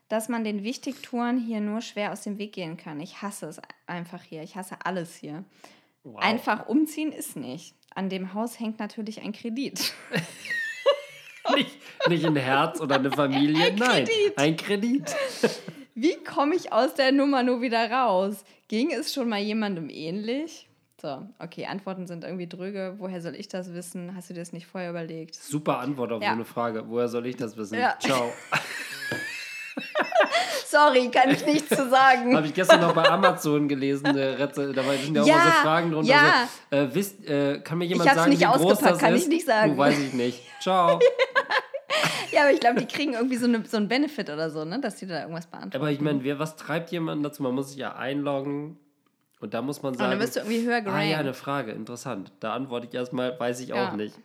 dass 0.07 0.29
man 0.29 0.43
den 0.43 0.63
Wichtigtouren 0.63 1.37
hier 1.37 1.61
nur 1.61 1.81
schwer 1.81 2.11
aus 2.11 2.21
dem 2.21 2.37
Weg 2.37 2.53
gehen 2.53 2.77
kann. 2.77 2.99
Ich 2.99 3.21
hasse 3.21 3.47
es 3.47 3.61
einfach 3.87 4.23
hier. 4.23 4.43
Ich 4.43 4.55
hasse 4.55 4.77
alles 4.83 5.15
hier. 5.15 5.43
Wow. 6.05 6.21
Einfach 6.21 6.67
umziehen 6.67 7.11
ist 7.11 7.35
nicht. 7.35 7.73
An 7.95 8.09
dem 8.09 8.33
Haus 8.33 8.59
hängt 8.59 8.79
natürlich 8.79 9.21
ein 9.23 9.31
Kredit. 9.33 9.93
nicht, 11.55 11.77
nicht 12.07 12.25
ein 12.25 12.35
Herz 12.35 12.79
oder 12.79 12.95
eine 12.95 13.09
Familie, 13.11 13.73
nein, 13.75 14.05
Kredit. 14.05 14.37
ein 14.37 14.55
Kredit. 14.57 15.15
Wie 15.95 16.15
komme 16.23 16.55
ich 16.55 16.71
aus 16.71 16.93
der 16.93 17.11
Nummer 17.11 17.41
nur 17.41 17.61
wieder 17.61 17.89
raus? 17.89 18.43
Ging 18.67 18.91
es 18.91 19.13
schon 19.13 19.29
mal 19.29 19.39
jemandem 19.39 19.89
ähnlich? 19.89 20.67
So, 21.01 21.27
okay, 21.39 21.65
Antworten 21.65 22.05
sind 22.05 22.23
irgendwie 22.23 22.47
dröge. 22.47 22.95
Woher 22.97 23.21
soll 23.21 23.35
ich 23.35 23.47
das 23.47 23.73
wissen? 23.73 24.15
Hast 24.15 24.29
du 24.29 24.33
dir 24.33 24.41
das 24.41 24.53
nicht 24.53 24.67
vorher 24.67 24.89
überlegt? 24.91 25.35
Super 25.35 25.79
Antwort 25.79 26.11
auf 26.11 26.21
Ja. 26.21 26.29
so 26.29 26.33
eine 26.35 26.45
Frage. 26.45 26.87
Woher 26.87 27.07
soll 27.07 27.25
ich 27.25 27.35
das 27.35 27.57
wissen? 27.57 27.79
Ja. 27.79 27.97
Ciao. 27.99 28.31
Sorry, 30.75 31.09
kann 31.09 31.29
ich 31.31 31.45
nichts 31.45 31.69
zu 31.69 31.89
sagen. 31.89 32.35
Habe 32.35 32.47
ich 32.47 32.53
gestern 32.53 32.81
noch 32.81 32.93
bei 32.93 33.09
Amazon 33.09 33.67
gelesen. 33.67 34.07
Reze- 34.07 34.73
Da 34.73 34.83
sind 34.83 35.15
ja 35.15 35.21
auch 35.23 35.27
Ja, 35.27 35.43
so 35.45 35.51
Fragen 35.63 35.91
drunter. 35.91 36.09
ja. 36.11 36.49
So, 36.69 36.77
äh, 36.77 36.93
wisst, 36.93 37.25
äh, 37.27 37.59
kann 37.61 37.77
mir 37.77 37.85
jemand 37.85 38.09
hab's 38.09 38.19
sagen, 38.19 38.31
nicht 38.31 38.41
wie 38.41 38.45
groß 38.45 38.79
das 38.79 38.99
kann 38.99 39.13
ist? 39.15 39.23
ich 39.23 39.27
nicht 39.29 39.45
sagen. 39.45 39.71
Du, 39.71 39.77
weiß 39.77 39.97
ich 39.99 40.13
nicht. 40.13 40.41
Ciao. 40.61 40.99
Ja, 42.31 42.41
aber 42.41 42.51
ich 42.51 42.59
glaube, 42.59 42.79
die 42.81 42.85
kriegen 42.87 43.13
irgendwie 43.13 43.37
so, 43.37 43.45
eine, 43.45 43.63
so 43.65 43.77
einen 43.77 43.87
Benefit 43.87 44.29
oder 44.29 44.49
so, 44.49 44.65
ne? 44.65 44.81
dass 44.81 44.97
die 44.97 45.07
da 45.07 45.21
irgendwas 45.21 45.47
beantworten. 45.47 45.77
Aber 45.77 45.91
ich 45.91 46.01
meine, 46.01 46.37
was 46.39 46.57
treibt 46.57 46.91
jemanden 46.91 47.23
dazu? 47.23 47.41
Man 47.43 47.53
muss 47.55 47.69
sich 47.69 47.77
ja 47.77 47.95
einloggen 47.95 48.77
und 49.39 49.53
da 49.53 49.61
muss 49.61 49.81
man 49.81 49.93
Und 49.93 49.99
sagen. 49.99 50.11
dann 50.11 50.19
wirst 50.19 50.35
du 50.35 50.41
irgendwie 50.41 50.65
höher 50.65 50.77
ah 50.77 50.79
gerankt. 50.81 51.11
ja, 51.11 51.17
eine 51.19 51.33
Frage, 51.33 51.71
interessant. 51.71 52.33
Da 52.41 52.53
antworte 52.53 52.87
ich 52.87 52.93
erstmal, 52.93 53.39
weiß 53.39 53.61
ich 53.61 53.69
Ja. 53.69 53.87
auch 53.87 53.93
nicht. 53.93 54.15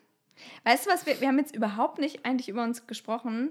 Weißt 0.65 0.87
du 0.87 0.91
was, 0.91 1.07
wir, 1.07 1.21
wir 1.21 1.29
haben 1.29 1.39
jetzt 1.39 1.55
überhaupt 1.55 1.99
nicht 1.99 2.25
eigentlich 2.27 2.49
über 2.49 2.65
uns 2.65 2.87
gesprochen, 2.89 3.51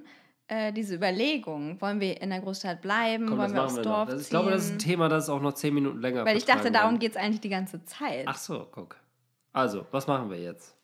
äh, 0.49 0.73
diese 0.73 0.95
Überlegung. 0.95 1.79
Wollen 1.79 1.99
wir 1.99 2.21
in 2.21 2.29
der 2.29 2.41
Großstadt 2.41 2.81
bleiben? 2.81 3.27
Komm, 3.27 3.37
Wollen 3.37 3.53
wir 3.53 3.63
aufs 3.63 3.75
wir. 3.77 3.83
Dorf 3.83 4.09
ziehen? 4.09 4.19
ich 4.19 4.29
glaube, 4.29 4.51
das 4.51 4.65
ist 4.65 4.71
ein 4.73 4.79
Thema, 4.79 5.07
das 5.07 5.29
auch 5.29 5.41
noch 5.41 5.53
zehn 5.53 5.73
Minuten 5.73 6.01
länger 6.01 6.25
Weil 6.25 6.37
ich 6.37 6.45
dachte, 6.45 6.71
darum 6.71 6.99
geht 6.99 7.11
es 7.11 7.17
eigentlich 7.17 7.41
die 7.41 7.49
ganze 7.49 7.83
Zeit. 7.85 8.25
Ach 8.25 8.37
so, 8.37 8.67
guck. 8.71 8.97
Also, 9.53 9.85
was 9.91 10.07
machen 10.07 10.29
wir 10.29 10.39
jetzt? 10.39 10.75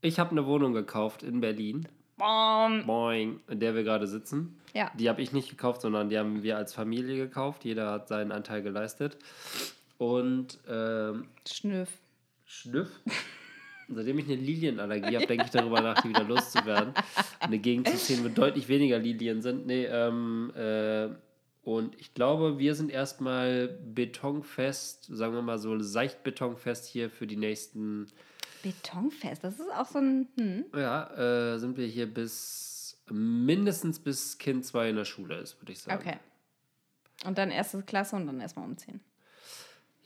Ich 0.00 0.18
habe 0.18 0.30
eine 0.30 0.46
Wohnung 0.46 0.72
gekauft 0.72 1.22
in 1.22 1.40
Berlin, 1.40 1.88
Bom. 2.16 2.84
Boing, 2.84 3.40
in 3.48 3.60
der 3.60 3.74
wir 3.74 3.84
gerade 3.84 4.06
sitzen. 4.06 4.60
Ja. 4.74 4.90
Die 4.94 5.08
habe 5.08 5.22
ich 5.22 5.32
nicht 5.32 5.50
gekauft, 5.50 5.80
sondern 5.80 6.08
die 6.08 6.18
haben 6.18 6.42
wir 6.42 6.56
als 6.56 6.74
Familie 6.74 7.16
gekauft. 7.16 7.64
Jeder 7.64 7.90
hat 7.90 8.08
seinen 8.08 8.32
Anteil 8.32 8.62
geleistet. 8.62 9.16
Und 9.98 10.58
ähm, 10.68 11.28
Schnüff. 11.46 11.90
Schnüff. 12.44 12.90
Seitdem 13.88 14.18
ich 14.18 14.26
eine 14.26 14.36
Lilienallergie 14.36 15.16
habe, 15.16 15.26
denke 15.28 15.44
ich 15.44 15.50
darüber 15.50 15.80
nach, 15.80 16.02
die 16.02 16.10
wieder 16.10 16.24
loszuwerden. 16.24 16.94
Eine 17.40 17.58
Gegend 17.58 17.88
zu 17.88 17.96
ziehen, 17.96 18.24
wo 18.24 18.28
deutlich 18.28 18.68
weniger 18.68 18.98
Lilien 18.98 19.42
sind. 19.42 19.66
Nee, 19.66 19.86
ähm, 19.86 20.52
äh, 20.54 21.08
und 21.62 21.98
ich 22.00 22.14
glaube, 22.14 22.58
wir 22.58 22.74
sind 22.74 22.90
erstmal 22.90 23.68
betonfest, 23.68 25.04
sagen 25.04 25.34
wir 25.34 25.42
mal 25.42 25.58
so 25.58 25.78
seicht 25.80 26.22
betonfest 26.22 26.86
hier 26.86 27.10
für 27.10 27.26
die 27.26 27.36
nächsten, 27.36 28.08
Betonfest, 28.62 29.44
das 29.44 29.60
ist 29.60 29.70
auch 29.72 29.86
so 29.86 29.98
ein. 29.98 30.28
Hm. 30.36 30.64
ja, 30.74 31.54
äh, 31.54 31.58
sind 31.58 31.76
wir 31.76 31.86
hier 31.86 32.12
bis 32.12 32.98
mindestens 33.10 33.98
bis 33.98 34.38
Kind 34.38 34.64
2 34.64 34.90
in 34.90 34.96
der 34.96 35.04
Schule 35.04 35.38
ist, 35.38 35.60
würde 35.60 35.72
ich 35.72 35.80
sagen. 35.80 35.98
Okay. 36.00 36.18
Und 37.24 37.38
dann 37.38 37.50
erste 37.50 37.82
Klasse 37.82 38.16
und 38.16 38.26
dann 38.26 38.40
erstmal 38.40 38.66
umziehen. 38.66 39.00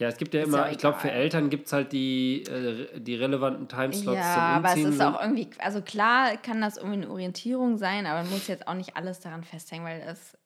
Ja, 0.03 0.09
es 0.09 0.17
gibt 0.17 0.35
ja 0.35 0.41
Ist 0.41 0.49
immer, 0.49 0.67
ja 0.67 0.73
ich 0.73 0.79
glaube, 0.79 0.99
für. 0.99 1.13
Eltern 1.13 1.49
gibt 1.49 1.67
es 1.67 1.73
halt 1.73 1.93
die, 1.93 2.43
äh, 2.43 2.99
die 3.01 3.15
relevanten 3.15 3.69
Timeslots 3.69 4.19
Ja, 4.19 4.35
zum 4.35 4.43
aber 4.43 4.73
es 4.73 4.85
ist 4.85 5.01
auch 5.01 5.21
irgendwie, 5.23 5.49
also 5.61 5.81
klar 5.81 6.37
kann 6.39 6.61
das 6.61 6.77
irgendwie 6.77 6.97
eine 7.03 7.11
Orientierung 7.11 7.77
sein, 7.79 8.05
aber 8.07 8.23
man 8.25 8.33
muss 8.33 8.49
jetzt 8.49 8.67
auch 8.67 8.75
nicht 8.75 8.97
alles 8.97 9.21
daran 9.21 9.45
festhängen, 9.45 9.87
weil 9.87 10.01
es. 10.07 10.37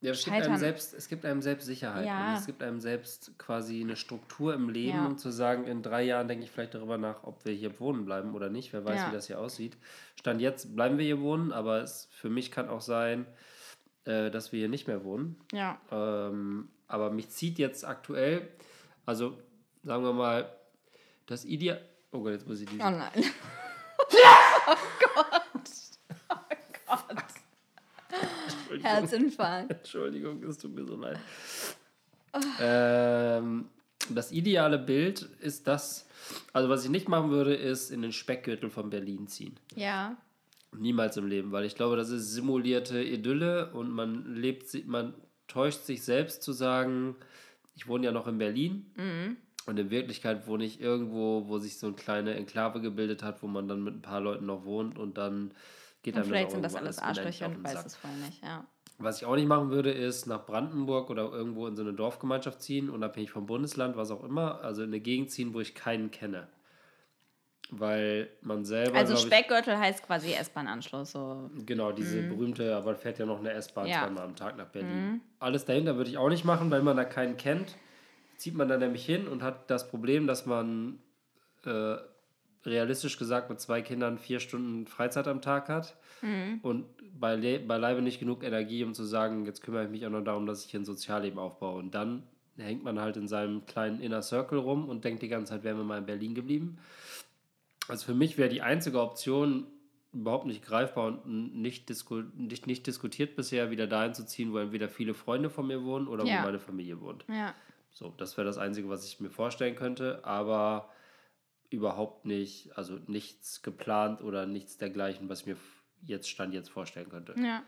Ja, 0.00 0.10
es 0.10 0.24
gibt, 0.24 0.36
einem 0.36 0.56
selbst, 0.58 0.92
es 0.92 1.08
gibt 1.08 1.24
einem 1.24 1.40
selbst 1.40 1.64
Sicherheit 1.64 2.04
Ja. 2.06 2.32
und 2.32 2.38
es 2.40 2.44
gibt 2.46 2.62
einem 2.62 2.80
selbst 2.80 3.38
quasi 3.38 3.80
eine 3.80 3.96
Struktur 3.96 4.52
im 4.52 4.68
Leben, 4.68 4.98
Ja. 4.98 5.06
um 5.06 5.16
zu 5.16 5.30
sagen, 5.30 5.64
in 5.66 5.80
drei 5.82 6.02
Jahren 6.02 6.26
denke 6.28 6.44
ich 6.44 6.50
vielleicht 6.50 6.74
darüber 6.74 6.98
nach, 6.98 7.22
ob 7.22 7.44
wir 7.46 7.52
hier 7.54 7.78
wohnen 7.80 8.04
bleiben 8.04 8.34
oder 8.34 8.50
nicht. 8.50 8.72
Wer 8.72 8.84
weiß, 8.84 9.00
Ja. 9.00 9.08
wie 9.08 9.12
das 9.12 9.28
hier 9.28 9.38
aussieht. 9.38 9.76
Stand 10.18 10.40
jetzt 10.42 10.74
bleiben 10.76 10.98
wir 10.98 11.04
hier 11.06 11.20
wohnen, 11.20 11.52
aber 11.52 11.80
es 11.82 12.08
für 12.10 12.28
mich 12.28 12.50
kann 12.50 12.68
auch 12.68 12.82
sein, 12.82 13.26
äh, 14.04 14.30
dass 14.30 14.52
wir 14.52 14.58
hier 14.58 14.68
nicht 14.68 14.88
mehr 14.88 15.04
wohnen. 15.04 15.36
Ja. 15.52 15.78
Ähm, 15.90 16.68
aber 16.86 17.10
mich 17.10 17.30
zieht 17.30 17.58
jetzt 17.58 17.86
aktuell, 17.86 18.46
also 19.06 19.38
sagen 19.82 20.02
wir 20.04 20.12
mal, 20.12 20.50
das 21.26 21.44
Ideal. 21.44 21.80
Oh 22.12 22.20
Gott, 22.20 22.32
jetzt 22.32 22.46
muss 22.46 22.60
ich 22.60 22.68
die. 22.68 22.76
Oh 22.78 22.90
nein. 22.90 23.10
oh 24.66 24.76
Gott. 25.14 25.70
Oh 26.28 26.34
Gott. 26.86 27.24
Herzinfarkt. 28.82 29.70
Entschuldigung, 29.70 30.42
es 30.44 30.58
tut 30.58 30.74
mir 30.74 30.84
so 30.84 30.96
leid. 30.96 31.18
Ähm, 32.60 33.68
Das 34.12 34.32
ideale 34.32 34.78
Bild 34.78 35.22
ist 35.40 35.66
das, 35.66 36.06
also 36.52 36.68
was 36.68 36.84
ich 36.84 36.90
nicht 36.90 37.08
machen 37.08 37.30
würde, 37.30 37.54
ist 37.54 37.90
in 37.90 38.02
den 38.02 38.12
Speckgürtel 38.12 38.68
von 38.70 38.90
Berlin 38.90 39.26
ziehen. 39.28 39.56
Ja. 39.76 40.16
Niemals 40.76 41.16
im 41.16 41.26
Leben, 41.26 41.52
weil 41.52 41.64
ich 41.64 41.74
glaube, 41.74 41.96
das 41.96 42.10
ist 42.10 42.32
simulierte 42.32 43.02
Idylle 43.02 43.70
und 43.72 43.90
man 43.90 44.34
lebt, 44.34 44.66
man 44.86 45.14
täuscht 45.46 45.84
sich 45.84 46.02
selbst 46.02 46.42
zu 46.42 46.52
sagen, 46.52 47.16
ich 47.74 47.86
wohne 47.88 48.06
ja 48.06 48.12
noch 48.12 48.26
in 48.26 48.38
Berlin 48.38 48.92
und 49.66 49.78
in 49.78 49.90
Wirklichkeit 49.90 50.46
wohne 50.46 50.64
ich 50.64 50.80
irgendwo, 50.80 51.48
wo 51.48 51.58
sich 51.58 51.78
so 51.78 51.86
eine 51.88 51.96
kleine 51.96 52.34
Enklave 52.34 52.80
gebildet 52.80 53.22
hat, 53.22 53.42
wo 53.42 53.46
man 53.46 53.68
dann 53.68 53.82
mit 53.82 53.94
ein 53.94 54.02
paar 54.02 54.20
Leuten 54.20 54.46
noch 54.46 54.64
wohnt 54.64 54.98
und 54.98 55.18
dann 55.18 55.52
geht 56.02 56.14
Und 56.14 56.22
einem 56.22 56.28
vielleicht 56.28 56.50
sind 56.52 56.62
das 56.62 56.74
alles 56.74 56.98
Arschlöcher 56.98 57.46
und 57.46 57.54
den 57.54 57.62
du 57.62 57.64
weißt 57.64 57.76
Sack. 57.76 57.86
es 57.86 57.96
vorher 57.96 58.18
nicht, 58.18 58.42
ja. 58.42 58.66
Was 58.98 59.20
ich 59.20 59.26
auch 59.26 59.34
nicht 59.34 59.48
machen 59.48 59.70
würde, 59.70 59.90
ist 59.90 60.26
nach 60.26 60.46
Brandenburg 60.46 61.10
oder 61.10 61.32
irgendwo 61.32 61.66
in 61.66 61.74
so 61.74 61.82
eine 61.82 61.94
Dorfgemeinschaft 61.94 62.62
ziehen, 62.62 62.88
unabhängig 62.90 63.30
vom 63.32 63.46
Bundesland, 63.46 63.96
was 63.96 64.12
auch 64.12 64.22
immer, 64.22 64.60
also 64.60 64.82
in 64.82 64.90
eine 64.90 65.00
Gegend 65.00 65.32
ziehen, 65.32 65.52
wo 65.52 65.60
ich 65.60 65.74
keinen 65.74 66.12
kenne. 66.12 66.46
Weil 67.70 68.28
man 68.42 68.64
selber. 68.64 68.96
Also 68.98 69.14
glaub 69.14 69.24
ich, 69.24 69.32
Speckgürtel 69.32 69.78
heißt 69.78 70.02
quasi 70.06 70.32
S-Bahn-Anschluss. 70.32 71.12
So. 71.12 71.50
Genau, 71.64 71.92
diese 71.92 72.22
berühmte, 72.22 72.76
aber 72.76 72.94
fährt 72.94 73.18
ja 73.18 73.26
noch 73.26 73.40
eine 73.40 73.52
S-Bahn 73.52 73.86
Ja. 73.86 74.00
zweimal 74.02 74.24
am 74.24 74.36
Tag 74.36 74.56
nach 74.56 74.66
Berlin. 74.68 75.20
Alles 75.40 75.64
dahinter 75.64 75.96
würde 75.96 76.10
ich 76.10 76.18
auch 76.18 76.28
nicht 76.28 76.44
machen, 76.44 76.70
weil 76.70 76.82
man 76.82 76.96
da 76.96 77.04
keinen 77.04 77.36
kennt. 77.36 77.76
Zieht 78.36 78.54
man 78.54 78.68
da 78.68 78.76
nämlich 78.76 79.06
hin 79.06 79.26
und 79.26 79.42
hat 79.42 79.70
das 79.70 79.88
Problem, 79.88 80.26
dass 80.26 80.44
man 80.44 80.98
äh, 81.64 81.96
realistisch 82.66 83.18
gesagt 83.18 83.48
mit 83.48 83.60
zwei 83.60 83.80
Kindern 83.80 84.18
vier 84.18 84.40
Stunden 84.40 84.86
Freizeit 84.86 85.26
am 85.28 85.40
Tag 85.40 85.68
hat 85.68 85.96
und 86.62 86.86
bei, 87.20 87.36
Le- 87.36 87.58
beileibe 87.60 88.00
nicht 88.00 88.18
genug 88.18 88.42
Energie, 88.44 88.82
um 88.82 88.94
zu 88.94 89.04
sagen, 89.04 89.44
jetzt 89.44 89.62
kümmere 89.62 89.84
ich 89.84 89.90
mich 89.90 90.06
auch 90.06 90.10
noch 90.10 90.24
darum, 90.24 90.46
dass 90.46 90.64
ich 90.64 90.70
hier 90.70 90.80
ein 90.80 90.86
Sozialleben 90.86 91.38
aufbaue. 91.38 91.78
Und 91.78 91.94
dann 91.94 92.22
hängt 92.56 92.82
man 92.82 92.98
halt 92.98 93.18
in 93.18 93.28
seinem 93.28 93.66
kleinen 93.66 94.00
Inner 94.00 94.22
Circle 94.22 94.58
rum 94.58 94.88
und 94.88 95.04
denkt 95.04 95.22
die 95.22 95.28
ganze 95.28 95.52
Zeit, 95.52 95.64
wären 95.64 95.76
wir 95.76 95.84
mal 95.84 95.98
in 95.98 96.06
Berlin 96.06 96.34
geblieben. 96.34 96.78
Also 97.88 98.06
für 98.06 98.14
mich 98.14 98.38
wäre 98.38 98.48
die 98.48 98.62
einzige 98.62 99.00
Option 99.00 99.66
überhaupt 100.12 100.46
nicht 100.46 100.64
greifbar 100.64 101.06
und 101.06 101.56
nicht, 101.60 101.88
disku 101.88 102.22
nicht, 102.36 102.66
nicht 102.66 102.86
diskutiert 102.86 103.34
bisher, 103.36 103.70
wieder 103.70 103.86
dahin 103.86 104.14
zu 104.14 104.24
ziehen, 104.24 104.52
wo 104.52 104.58
entweder 104.58 104.88
viele 104.88 105.12
Freunde 105.12 105.50
von 105.50 105.66
mir 105.66 105.82
wohnen 105.84 106.06
oder 106.06 106.24
Ja. 106.24 106.38
wo 106.38 106.46
meine 106.46 106.60
Familie 106.60 107.00
wohnt. 107.00 107.24
Ja. 107.28 107.54
So, 107.90 108.14
das 108.16 108.36
wäre 108.36 108.46
das 108.46 108.58
Einzige, 108.58 108.88
was 108.88 109.06
ich 109.06 109.20
mir 109.20 109.30
vorstellen 109.30 109.74
könnte, 109.76 110.24
aber 110.24 110.88
überhaupt 111.70 112.24
nicht, 112.24 112.76
also 112.78 112.98
nichts 113.06 113.62
geplant 113.62 114.22
oder 114.22 114.46
nichts 114.46 114.78
dergleichen, 114.78 115.28
was 115.28 115.40
ich 115.40 115.46
mir 115.46 115.56
jetzt 116.06 116.28
Stand 116.28 116.54
jetzt 116.54 116.70
vorstellen 116.70 117.08
könnte. 117.08 117.34
Ja. 117.40 117.62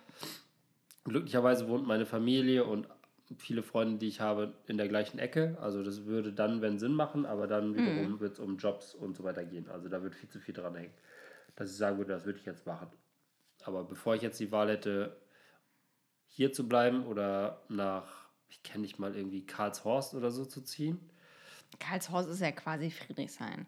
Glücklicherweise 1.04 1.68
wohnt 1.68 1.86
meine 1.86 2.06
Familie 2.06 2.64
und 2.64 2.88
viele 3.38 3.62
Freunde, 3.62 3.98
die 3.98 4.08
ich 4.08 4.20
habe, 4.20 4.54
in 4.66 4.76
der 4.78 4.88
gleichen 4.88 5.18
Ecke. 5.18 5.56
Also 5.60 5.82
das 5.82 6.04
würde 6.04 6.32
dann, 6.32 6.60
wenn 6.62 6.78
Sinn 6.78 6.92
machen, 6.94 7.26
aber 7.26 7.46
dann 7.46 7.74
wiederum 7.74 8.20
wird 8.20 8.34
es 8.34 8.38
um 8.38 8.56
Jobs 8.56 8.94
und 8.94 9.16
so 9.16 9.24
weiter 9.24 9.44
gehen. 9.44 9.68
Also 9.68 9.88
da 9.88 10.02
wird 10.02 10.14
viel 10.14 10.28
zu 10.28 10.38
viel 10.40 10.54
dran 10.54 10.74
hängen, 10.76 10.92
dass 11.56 11.70
ich 11.70 11.76
sagen 11.76 11.98
würde, 11.98 12.12
das 12.12 12.24
würde 12.24 12.38
ich 12.38 12.46
jetzt 12.46 12.66
machen. 12.66 12.88
Aber 13.64 13.84
bevor 13.84 14.14
ich 14.14 14.22
jetzt 14.22 14.38
die 14.38 14.52
Wahl 14.52 14.68
hätte, 14.70 15.16
hier 16.26 16.52
zu 16.52 16.68
bleiben 16.68 17.04
oder 17.06 17.62
nach, 17.68 18.28
ich 18.48 18.62
kenne 18.62 18.82
nicht 18.82 18.98
mal 18.98 19.16
irgendwie 19.16 19.44
Karlshorst 19.44 20.14
oder 20.14 20.30
so 20.30 20.44
zu 20.44 20.60
ziehen, 20.62 21.00
Karlshorst 21.80 22.28
ist 22.30 22.40
ja 22.40 22.52
quasi 22.52 22.90
Friedrichshain. 22.90 23.66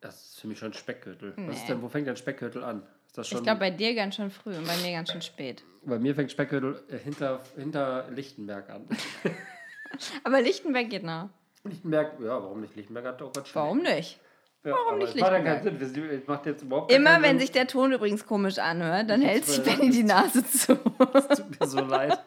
das 0.00 0.30
ist 0.30 0.40
für 0.40 0.46
mich 0.48 0.58
schon 0.58 0.72
Speckgürtel. 0.72 1.32
Was 1.36 1.44
Nee. 1.46 1.52
ist 1.54 1.68
denn, 1.68 1.82
wo 1.82 1.88
fängt 1.88 2.06
denn 2.06 2.16
Speckgürtel 2.16 2.64
an? 2.64 2.86
Das 3.14 3.28
schon, 3.28 3.38
Ich 3.38 3.44
glaube, 3.44 3.60
bei 3.60 3.70
dir 3.70 3.94
ganz 3.94 4.16
schön 4.16 4.30
früh 4.30 4.54
und 4.56 4.66
bei 4.66 4.76
mir 4.78 4.92
ganz 4.92 5.10
schön 5.12 5.22
spät. 5.22 5.62
bei 5.84 5.98
mir 5.98 6.14
fängt 6.14 6.30
Speckgürtel 6.32 6.82
äh, 6.88 6.98
hinter, 6.98 7.40
hinter 7.56 8.10
Lichtenberg 8.10 8.68
an. 8.70 8.86
Aber 10.24 10.40
Lichtenberg 10.42 10.90
geht 10.90 11.04
noch. 11.04 11.30
Lichtenberg, 11.62 12.20
ja, 12.20 12.42
warum 12.42 12.60
nicht? 12.60 12.74
Lichtenberg 12.76 13.06
hat 13.06 13.20
doch 13.20 13.32
ganz 13.32 13.48
schön. 13.48 13.54
Warum 13.62 13.78
nicht? 13.82 14.20
Ja, 14.64 14.72
Warum 14.72 14.98
nicht 14.98 15.16
macht 15.16 15.30
Lichtenberg? 15.32 15.62
keinen 15.62 15.78
Sinn. 15.94 16.22
Macht 16.26 16.46
jetzt 16.46 16.62
überhaupt 16.62 16.90
Immer 16.92 17.20
wenn 17.22 17.32
Sinn. 17.32 17.40
sich 17.40 17.52
der 17.52 17.66
Ton 17.66 17.92
übrigens 17.92 18.26
komisch 18.26 18.58
anhört, 18.58 19.10
dann 19.10 19.20
hält 19.22 19.44
sich 19.44 19.62
Benny 19.62 19.90
die 19.90 20.02
Nase 20.04 20.44
zu. 20.44 20.72
Es 21.12 21.28
tut 21.38 21.60
mir 21.60 21.66
so 21.66 21.80
leid. 21.80 22.18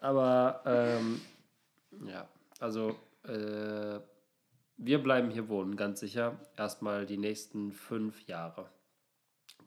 Aber 0.00 0.62
ähm, 0.64 1.20
ja, 2.06 2.26
also 2.60 2.90
äh, 3.26 3.98
wir 4.76 5.02
bleiben 5.02 5.30
hier 5.30 5.48
wohnen, 5.48 5.76
ganz 5.76 6.00
sicher. 6.00 6.38
Erstmal 6.56 7.04
die 7.04 7.18
nächsten 7.18 7.72
fünf 7.72 8.22
Jahre, 8.26 8.68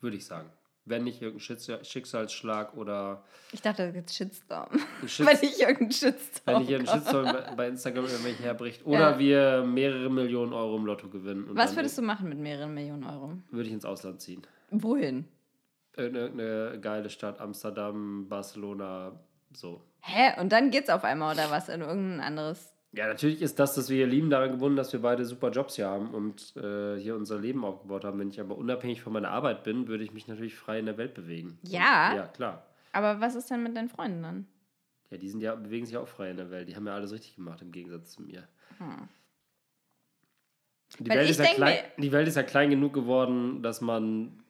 würde 0.04 0.18
ich 0.18 0.26
sagen. 0.26 0.50
Wenn 0.86 1.06
nicht 1.06 1.22
irgendein 1.22 1.40
Schicks- 1.40 1.88
Schicksalsschlag 1.90 2.76
oder 2.76 3.24
Ich 3.54 3.62
dachte, 3.62 3.86
da 3.86 3.92
gibt's 3.92 4.16
Shitstorm. 4.18 4.68
Shit- 5.08 5.26
Wenn 5.26 5.38
ich 5.42 5.60
irgendeinen 5.62 5.80
wenn 5.80 5.92
Shitstorm 5.92 6.60
nicht 6.62 6.70
irgendein 6.72 7.04
komme. 7.04 7.24
Shitstorm 7.26 7.46
bei- 7.52 7.56
bei 7.56 7.68
Instagram 7.70 8.04
über 8.06 8.20
mich 8.20 8.40
herbricht 8.40 8.86
oder 8.86 9.12
Ja. 9.12 9.20
wir 9.20 9.64
mehrere 9.64 10.10
Millionen 10.10 10.52
Euro 10.52 10.76
im 10.76 10.86
Lotto 10.86 11.08
gewinnen. 11.08 11.46
Was 11.52 11.74
würdest 11.78 11.98
du 11.98 12.02
machen 12.02 12.28
mit 12.28 12.38
mehreren 12.38 12.74
Millionen 12.74 13.06
Euro? 13.06 13.32
Würde 13.52 13.68
ich 13.68 13.74
ins 13.74 13.86
Ausland 13.86 14.20
ziehen. 14.22 14.42
Wohin? 14.72 15.26
Irgendeine 15.96 16.80
geile 16.82 17.10
Stadt, 17.10 17.40
Amsterdam, 17.40 18.28
Barcelona, 18.28 19.14
so. 19.54 19.82
Hä? 20.02 20.40
Und 20.42 20.52
dann 20.52 20.70
geht's 20.72 20.90
auf 20.90 21.04
einmal 21.06 21.34
oder 21.36 21.50
was? 21.52 21.70
In 21.70 21.82
irgendein 21.82 22.20
anderes. 22.20 22.73
Ja, 22.96 23.08
natürlich 23.08 23.42
ist 23.42 23.58
das, 23.58 23.74
dass 23.74 23.90
wir 23.90 23.98
hier 23.98 24.08
lieben, 24.08 24.30
daran 24.30 24.52
gebunden, 24.52 24.76
dass 24.78 24.94
wir 24.94 25.02
beide 25.02 25.26
super 25.26 25.50
Jobs 25.50 25.76
hier 25.78 25.88
haben 25.88 26.14
und 26.14 26.56
äh, 26.58 26.96
hier 27.00 27.16
unser 27.16 27.40
Leben 27.40 27.66
aufgebaut 27.66 28.06
haben. 28.06 28.20
Wenn 28.20 28.30
ich 28.30 28.40
aber 28.40 28.56
unabhängig 28.56 29.02
von 29.02 29.14
meiner 29.14 29.30
Arbeit 29.32 29.64
bin, 29.64 29.88
würde 29.88 30.04
ich 30.04 30.14
mich 30.14 30.28
natürlich 30.28 30.56
frei 30.56 30.78
in 30.80 30.86
der 30.86 30.98
Welt 30.98 31.16
bewegen. 31.16 31.58
Ja? 31.64 32.12
Und, 32.12 32.18
ja, 32.18 32.28
klar. 32.28 32.68
Aber 32.92 33.20
was 33.20 33.34
ist 33.34 33.50
denn 33.50 33.64
mit 33.64 33.76
deinen 33.76 33.90
Freunden 33.90 34.22
dann? 34.22 34.48
Ja, 35.10 35.18
die 35.18 35.28
sind 35.30 35.42
ja, 35.42 35.56
bewegen 35.56 35.88
sich 35.88 35.98
auch 35.98 36.08
frei 36.08 36.30
in 36.30 36.38
der 36.38 36.52
Welt. 36.52 36.70
Die 36.70 36.76
haben 36.76 36.86
ja 36.86 36.94
alles 36.94 37.12
richtig 37.12 37.36
gemacht 37.36 37.64
im 37.64 37.72
Gegensatz 37.72 38.12
zu 38.12 38.22
mir. 38.22 38.48
Die, 41.00 41.10
Weil 41.10 41.18
Welt 41.20 41.36
ja 41.38 41.46
klein, 41.46 41.78
mir- 41.98 42.04
die 42.04 42.12
Welt 42.12 42.28
ist 42.28 42.36
ja 42.36 42.44
klein 42.44 42.70
genug 42.70 42.94
geworden, 42.94 43.64
dass 43.64 43.82
man 43.82 44.43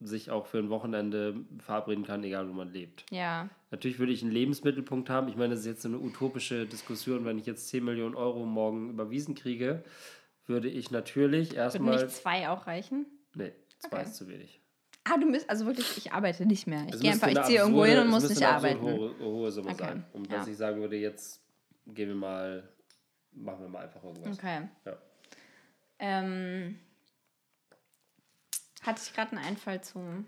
sich 0.00 0.30
auch 0.30 0.46
für 0.46 0.58
ein 0.58 0.70
Wochenende 0.70 1.44
verabreden 1.58 2.04
kann, 2.04 2.24
egal 2.24 2.48
wo 2.48 2.52
man 2.52 2.72
lebt. 2.72 3.04
Ja. 3.10 3.48
Natürlich 3.70 3.98
würde 3.98 4.12
ich 4.12 4.22
einen 4.22 4.32
Lebensmittelpunkt 4.32 5.10
haben. 5.10 5.28
Ich 5.28 5.36
meine, 5.36 5.50
das 5.50 5.60
ist 5.60 5.66
jetzt 5.66 5.86
eine 5.86 5.98
utopische 5.98 6.66
Diskussion. 6.66 7.24
Wenn 7.24 7.38
ich 7.38 7.46
jetzt 7.46 7.68
10 7.68 7.84
Millionen 7.84 8.14
Euro 8.14 8.44
morgen 8.46 8.90
überwiesen 8.90 9.34
kriege, 9.34 9.84
würde 10.46 10.68
ich 10.68 10.90
natürlich 10.90 11.54
erstmal. 11.54 12.02
nicht 12.02 12.10
zwei 12.16 12.48
auch 12.48 12.66
reichen? 12.66 13.06
Nee, 13.34 13.52
zwei 13.78 13.98
Okay. 13.98 14.02
ist 14.06 14.16
zu 14.16 14.28
wenig. 14.28 14.60
Ah, 15.04 15.16
du 15.18 15.26
müsst, 15.26 15.48
also 15.48 15.66
wirklich, 15.66 15.96
ich 15.96 16.12
arbeite 16.12 16.46
nicht 16.46 16.66
mehr. 16.66 16.86
Ich 16.88 17.00
gehe 17.00 17.10
einfach, 17.12 17.28
ich 17.28 17.42
ziehe 17.42 17.60
irgendwo 17.60 17.84
hin 17.84 17.98
und 17.98 18.08
muss 18.08 18.28
nicht 18.28 18.42
arbeiten. 18.42 18.80
Hohe, 18.82 19.18
hohe 19.18 19.50
Summe 19.50 19.70
Okay, 19.70 19.78
sein. 19.78 20.04
Um 20.12 20.28
dass 20.28 20.46
ja. 20.46 20.52
ich 20.52 20.58
sagen 20.58 20.80
würde, 20.80 20.96
jetzt 20.96 21.42
gehen 21.86 22.08
wir 22.08 22.14
mal, 22.16 22.68
machen 23.32 23.62
wir 23.62 23.68
mal 23.68 23.84
einfach 23.84 24.02
irgendwas. 24.04 24.38
Okay. 24.38 24.68
Ja. 24.84 24.96
Ähm, 25.98 26.78
hatte 28.82 29.00
ich 29.04 29.12
gerade 29.12 29.32
einen 29.32 29.44
Einfall 29.44 29.82
zu. 29.82 30.24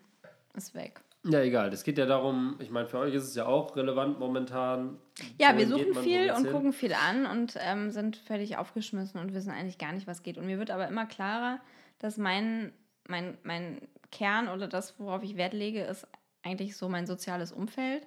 Ist 0.55 0.74
weg. 0.74 1.00
ja, 1.24 1.40
egal. 1.40 1.72
Es 1.72 1.82
geht 1.82 1.96
ja 1.96 2.05
darum, 2.05 2.57
ich 2.59 2.70
meine, 2.70 2.86
für 2.86 2.98
euch 2.98 3.14
ist 3.14 3.24
es 3.24 3.34
ja 3.34 3.46
auch 3.46 3.74
relevant 3.76 4.18
momentan. 4.18 4.98
Ja, 5.39 5.56
wir 5.56 5.66
suchen 5.66 5.94
viel 5.94 6.31
und 6.31 6.44
hin? 6.44 6.52
gucken 6.52 6.72
viel 6.72 6.93
an 6.93 7.27
und 7.27 7.56
ähm, 7.60 7.90
sind 7.90 8.16
völlig 8.16 8.59
aufgeschmissen 8.59 9.18
und 9.18 9.32
wissen 9.32 9.51
eigentlich 9.51 9.78
gar 9.78 9.93
nicht, 9.93 10.06
was 10.06 10.22
geht. 10.22 10.36
Und 10.36 10.47
mir 10.47 10.59
wird 10.59 10.70
aber 10.70 10.89
immer 10.89 11.06
klarer, 11.06 11.60
dass 12.01 12.18
mein, 12.18 12.72
mein, 13.09 13.39
mein 13.44 13.81
Kern 14.10 14.48
oder 14.48 14.68
das, 14.68 14.98
worauf 14.98 15.22
ich 15.22 15.36
Wert 15.36 15.55
lege, 15.55 15.82
ist 15.85 16.06
eigentlich 16.43 16.77
so 16.77 16.89
mein 16.89 17.06
soziales 17.06 17.51
Umfeld. 17.52 18.06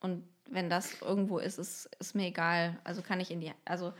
Und 0.00 0.24
wenn 0.50 0.68
das 0.68 1.00
irgendwo 1.00 1.38
ist, 1.38 1.58
ist, 1.58 1.88
ist 1.98 2.14
mir 2.14 2.26
egal. 2.26 2.78
Also 2.84 3.00
kann 3.00 3.20
ich 3.20 3.30
in 3.30 3.40
die, 3.40 3.52
also 3.64 3.92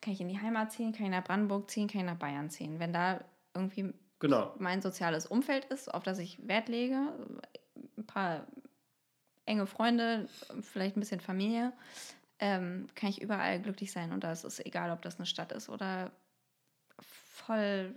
kann 0.00 0.12
ich 0.12 0.20
in 0.20 0.28
die 0.28 0.40
Heimat 0.40 0.72
ziehen, 0.72 0.92
kann 0.92 1.06
ich 1.06 1.12
nach 1.12 1.24
Brandenburg 1.24 1.70
ziehen, 1.70 1.88
kann 1.88 2.00
ich 2.00 2.06
nach 2.06 2.16
Bayern 2.16 2.50
ziehen. 2.50 2.80
Wenn 2.80 2.92
da 2.92 3.20
irgendwie 3.54 3.92
Genau. 4.20 4.54
mein 4.58 4.82
soziales 4.82 5.26
Umfeld 5.26 5.66
ist, 5.66 5.92
auf 5.92 6.02
das 6.02 6.18
ich 6.18 6.46
Wert 6.46 6.68
lege, 6.68 7.12
ein 7.96 8.06
paar 8.06 8.46
enge 9.46 9.66
Freunde, 9.66 10.28
vielleicht 10.62 10.96
ein 10.96 11.00
bisschen 11.00 11.20
Familie, 11.20 11.72
ähm, 12.38 12.86
kann 12.94 13.10
ich 13.10 13.22
überall 13.22 13.60
glücklich 13.60 13.92
sein. 13.92 14.12
Und 14.12 14.24
da 14.24 14.32
ist 14.32 14.44
es 14.44 14.60
egal, 14.64 14.90
ob 14.90 15.02
das 15.02 15.16
eine 15.16 15.26
Stadt 15.26 15.52
ist 15.52 15.68
oder 15.68 16.10
voll 17.00 17.94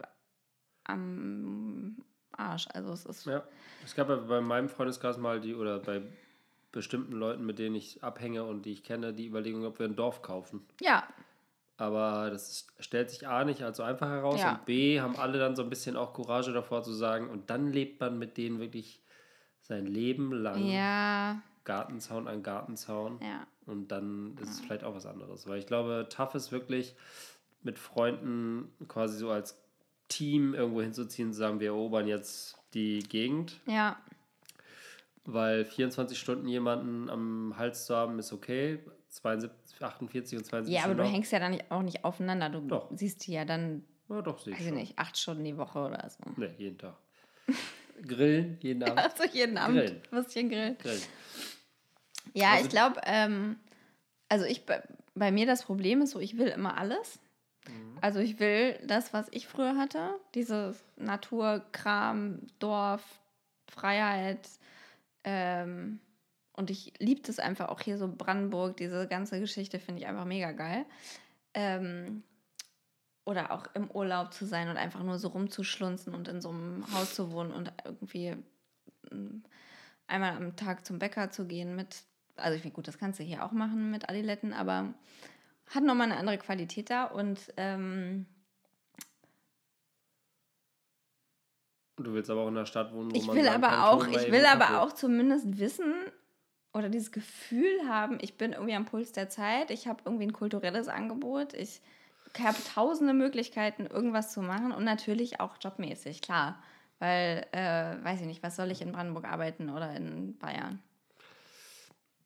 am 0.84 1.98
Arsch. 2.32 2.68
Also 2.74 2.94
es 2.94 3.06
ist 3.06 3.26
Ja. 3.26 3.44
Es 3.84 3.96
gab 3.96 4.10
ja 4.10 4.16
bei 4.16 4.42
meinem 4.42 4.70
Freundeskreis 4.70 5.18
mal 5.18 5.42
die, 5.42 5.56
oder 5.56 5.80
bei 5.80 6.02
bestimmten 6.72 7.14
Leuten, 7.14 7.46
mit 7.46 7.60
denen 7.60 7.76
ich 7.76 8.04
abhänge 8.04 8.44
und 8.44 8.64
die 8.64 8.72
ich 8.72 8.84
kenne, 8.84 9.14
die 9.14 9.28
Überlegung, 9.28 9.66
ob 9.66 9.80
wir 9.80 9.88
ein 9.88 9.96
Dorf 9.96 10.22
kaufen. 10.22 10.66
ja, 10.80 11.08
Aber 11.78 12.30
das 12.30 12.68
stellt 12.80 13.10
sich 13.10 13.28
A 13.28 13.44
nicht 13.44 13.64
so 13.76 13.84
einfach 13.84 14.08
heraus 14.10 14.40
Ja. 14.40 14.54
und 14.54 14.66
B 14.66 15.02
haben 15.02 15.16
alle 15.16 15.40
dann 15.40 15.56
so 15.56 15.64
ein 15.64 15.70
bisschen 15.70 15.98
auch 15.98 16.14
Courage 16.14 16.54
davor 16.54 16.84
zu 16.84 16.94
sagen 16.94 17.30
und 17.30 17.50
dann 17.50 17.72
lebt 17.72 18.00
man 18.00 18.20
mit 18.20 18.38
denen 18.38 18.60
wirklich 18.60 19.02
sein 19.62 19.86
Leben 19.86 20.32
lang 20.32 20.64
ja, 20.66 21.42
Gartenzaun 21.64 22.28
an 22.28 22.44
Gartenzaun 22.44 23.20
ja. 23.22 23.48
und 23.66 23.88
dann 23.92 24.38
ist 24.42 24.50
es 24.50 24.60
vielleicht 24.60 24.84
auch 24.84 24.96
was 24.96 25.06
anderes. 25.06 25.48
Weil 25.48 25.60
ich 25.60 25.68
glaube, 25.68 26.08
tough 26.10 26.36
ist 26.36 26.52
wirklich 26.52 26.96
mit 27.64 27.80
Freunden 27.80 28.72
quasi 28.88 29.18
so 29.18 29.30
als 29.30 29.60
Team 30.08 30.54
irgendwo 30.54 30.82
hinzuziehen 30.82 31.30
und 31.30 31.34
zu 31.34 31.40
sagen, 31.40 31.60
wir 31.60 31.68
erobern 31.68 32.08
jetzt 32.08 32.58
die 32.74 33.00
Gegend, 33.00 33.60
Ja, 33.66 33.98
weil 35.26 35.66
24 35.66 36.20
Stunden 36.20 36.48
jemanden 36.48 37.10
am 37.10 37.56
Hals 37.58 37.86
zu 37.86 37.96
haben 37.96 38.18
ist 38.20 38.34
okay. 38.34 38.80
72, 39.12 39.82
48 39.84 40.38
und 40.38 40.46
72 40.46 40.74
Ja, 40.76 40.86
aber 40.86 40.96
du 40.96 41.04
noch. 41.04 41.12
hängst 41.12 41.32
ja 41.32 41.40
dann 41.40 41.52
nicht, 41.52 41.70
auch 41.72 41.82
nicht 41.82 42.04
aufeinander. 42.06 42.50
Du 42.50 42.62
Doch. 42.62 42.90
siehst 42.96 43.28
die 43.28 43.34
ja 43.34 43.46
dann, 43.46 43.84
Ja, 44.10 44.22
doch, 44.22 44.40
sehe 44.40 44.54
ich 44.54 44.60
weiß 44.60 44.66
ich 44.66 44.70
schon. 44.70 44.78
nicht, 44.78 44.98
acht 45.00 45.18
Stunden 45.18 45.44
die 45.44 45.58
Woche 45.58 45.80
oder 45.80 46.10
so. 46.10 46.20
Nee, 46.38 46.54
jeden 46.58 46.78
Tag. 46.78 46.96
Grillen, 48.08 48.58
jeden 48.62 48.84
Abend. 48.84 48.98
Also 49.00 49.24
jeden 49.32 49.58
Abend 49.58 49.78
Grillen. 49.80 50.02
Würstchen 50.12 50.50
grillen. 50.50 50.78
Grillen. 50.78 51.02
Ja, 52.34 52.52
Also- 52.54 52.64
ich 52.66 52.70
glaube, 52.70 53.02
ähm, 53.06 53.58
also 54.30 54.46
ich 54.46 54.66
bei, 54.66 54.82
bei 55.14 55.32
mir 55.32 55.46
das 55.46 55.64
Problem 55.64 56.02
ist 56.02 56.12
so, 56.12 56.20
ich 56.20 56.38
will 56.38 56.48
immer 56.48 56.78
alles. 56.78 57.20
Mhm. 57.68 57.98
Also 58.02 58.20
ich 58.20 58.40
will 58.40 58.80
das, 58.88 59.14
was 59.14 59.28
ich 59.32 59.46
früher 59.48 59.76
hatte, 59.78 60.16
dieses 60.36 60.82
Naturkram, 60.96 62.40
Dorf, 62.60 63.04
Freiheit. 63.68 64.50
Ähm, 65.24 66.00
und 66.54 66.70
ich 66.70 66.94
liebe 67.00 67.22
das 67.22 67.40
einfach 67.40 67.70
auch 67.70 67.80
hier 67.80 67.98
so 67.98 68.08
Brandenburg, 68.08 68.78
diese 68.78 69.08
ganze 69.08 69.40
Geschichte 69.40 69.80
finde 69.80 70.02
ich 70.02 70.08
einfach 70.08 70.26
mega 70.26 70.52
geil. 70.52 70.86
Ähm, 71.54 72.24
oder 73.24 73.52
auch 73.52 73.68
im 73.74 73.90
Urlaub 73.92 74.34
zu 74.34 74.46
sein 74.46 74.70
und 74.70 74.78
einfach 74.78 75.04
nur 75.04 75.20
so 75.20 75.30
rumzuschlunzen 75.30 76.14
und 76.14 76.28
in 76.28 76.42
so 76.42 76.50
einem 76.50 76.86
Haus 76.94 77.14
zu 77.14 77.32
wohnen 77.32 77.52
und 77.52 77.72
irgendwie 77.86 78.36
mm, 79.12 79.44
einmal 80.08 80.36
am 80.36 80.56
Tag 80.56 80.86
zum 80.86 81.00
Bäcker 81.00 81.30
zu 81.30 81.46
gehen 81.46 81.76
mit, 81.76 82.04
also 82.36 82.56
ich 82.56 82.62
finde, 82.62 82.76
gut, 82.76 82.88
das 82.88 82.98
kannst 82.98 83.20
du 83.20 83.24
hier 83.24 83.46
auch 83.46 83.52
machen 83.52 83.92
mit 83.92 84.10
Adiletten, 84.10 84.54
aber 84.54 84.94
hat 85.68 85.84
nochmal 85.84 86.08
eine 86.08 86.18
andere 86.18 86.38
Qualität 86.38 86.90
da 86.90 87.06
und 87.06 87.40
ähm, 87.58 88.26
Du 91.98 92.14
willst 92.14 92.32
aber 92.32 92.42
auch 92.42 92.48
in 92.48 92.58
einer 92.58 92.66
Stadt 92.66 92.92
wohnen, 92.94 93.12
wo 93.12 93.16
ich 93.16 93.28
man 93.28 93.36
will 93.36 93.48
aber 93.48 93.90
auch, 93.90 94.08
ich 94.08 94.32
will 94.32 94.46
aber 94.46 94.82
auch 94.82 94.92
zumindest 94.94 95.60
wissen 95.60 95.94
oder 96.74 96.90
dieses 96.90 97.12
Gefühl 97.12 97.88
haben, 97.88 98.18
ich 98.22 98.38
bin 98.38 98.54
irgendwie 98.54 98.76
am 98.76 98.86
Puls 98.86 99.12
der 99.12 99.30
Zeit, 99.30 99.72
ich 99.72 99.88
habe 99.88 100.02
irgendwie 100.06 100.26
ein 100.26 100.34
kulturelles 100.34 100.88
Angebot, 100.88 101.54
ich 101.54 101.82
habe 102.40 102.58
tausende 102.74 103.14
Möglichkeiten, 103.14 103.86
irgendwas 103.88 104.32
zu 104.32 104.42
machen 104.42 104.72
und 104.72 104.84
natürlich 104.86 105.40
auch 105.40 105.56
jobmäßig, 105.62 106.22
klar. 106.22 106.62
Weil, 107.00 107.46
äh, 107.52 108.04
weiß 108.04 108.22
ich 108.22 108.28
nicht, 108.28 108.44
was 108.44 108.56
soll 108.56 108.70
ich 108.72 108.82
in 108.82 108.92
Brandenburg 108.92 109.26
arbeiten 109.26 109.70
oder 109.70 109.94
in 109.96 110.38
Bayern? 110.38 110.80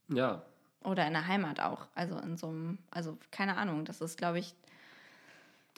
Ja, 0.10 0.44
Oder 0.84 1.08
in 1.08 1.14
der 1.14 1.26
Heimat 1.28 1.60
auch. 1.62 1.88
Also 1.96 2.18
in 2.20 2.38
so 2.38 2.48
einem, 2.48 2.78
also 2.92 3.18
keine 3.32 3.58
Ahnung, 3.58 3.86
das 3.86 4.02
ist, 4.02 4.18
glaube 4.18 4.38
ich, 4.40 4.54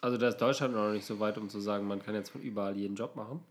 also 0.01 0.17
da 0.17 0.27
ist 0.27 0.37
Deutschland 0.37 0.73
noch 0.75 0.91
nicht 0.91 1.05
so 1.05 1.19
weit, 1.19 1.37
um 1.37 1.49
zu 1.49 1.59
sagen, 1.59 1.87
man 1.87 2.03
kann 2.03 2.13
jetzt 2.13 2.29
von 2.29 2.41
überall 2.41 2.75
jeden 2.75 2.95
Job 2.95 3.15
machen. 3.15 3.43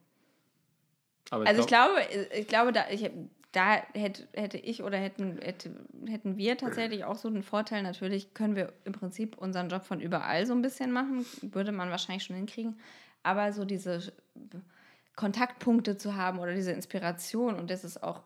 Aber 1.30 1.42
ich 1.44 1.48
Also 1.48 1.62
ich 1.62 1.66
glaub- 1.66 1.96
glaube, 1.96 2.28
ich 2.38 2.46
glaube, 2.48 2.72
da, 2.72 2.84
ich, 2.90 3.10
da 3.56 3.82
hätte, 3.94 4.28
hätte 4.34 4.58
ich 4.58 4.82
oder 4.82 4.98
hätten, 4.98 5.40
hätte, 5.40 5.70
hätten 6.06 6.36
wir 6.36 6.58
tatsächlich 6.58 7.04
auch 7.04 7.16
so 7.16 7.28
einen 7.28 7.42
Vorteil. 7.42 7.82
Natürlich 7.82 8.34
können 8.34 8.54
wir 8.54 8.74
im 8.84 8.92
Prinzip 8.92 9.38
unseren 9.38 9.70
Job 9.70 9.82
von 9.84 9.98
überall 10.00 10.44
so 10.44 10.52
ein 10.52 10.60
bisschen 10.60 10.92
machen. 10.92 11.24
Würde 11.40 11.72
man 11.72 11.88
wahrscheinlich 11.88 12.24
schon 12.24 12.36
hinkriegen. 12.36 12.78
Aber 13.22 13.54
so 13.54 13.64
diese 13.64 14.12
Kontaktpunkte 15.14 15.96
zu 15.96 16.16
haben 16.16 16.38
oder 16.38 16.52
diese 16.54 16.72
Inspiration 16.72 17.54
und 17.56 17.70
das 17.70 17.82
ist 17.82 18.02
auch, 18.02 18.22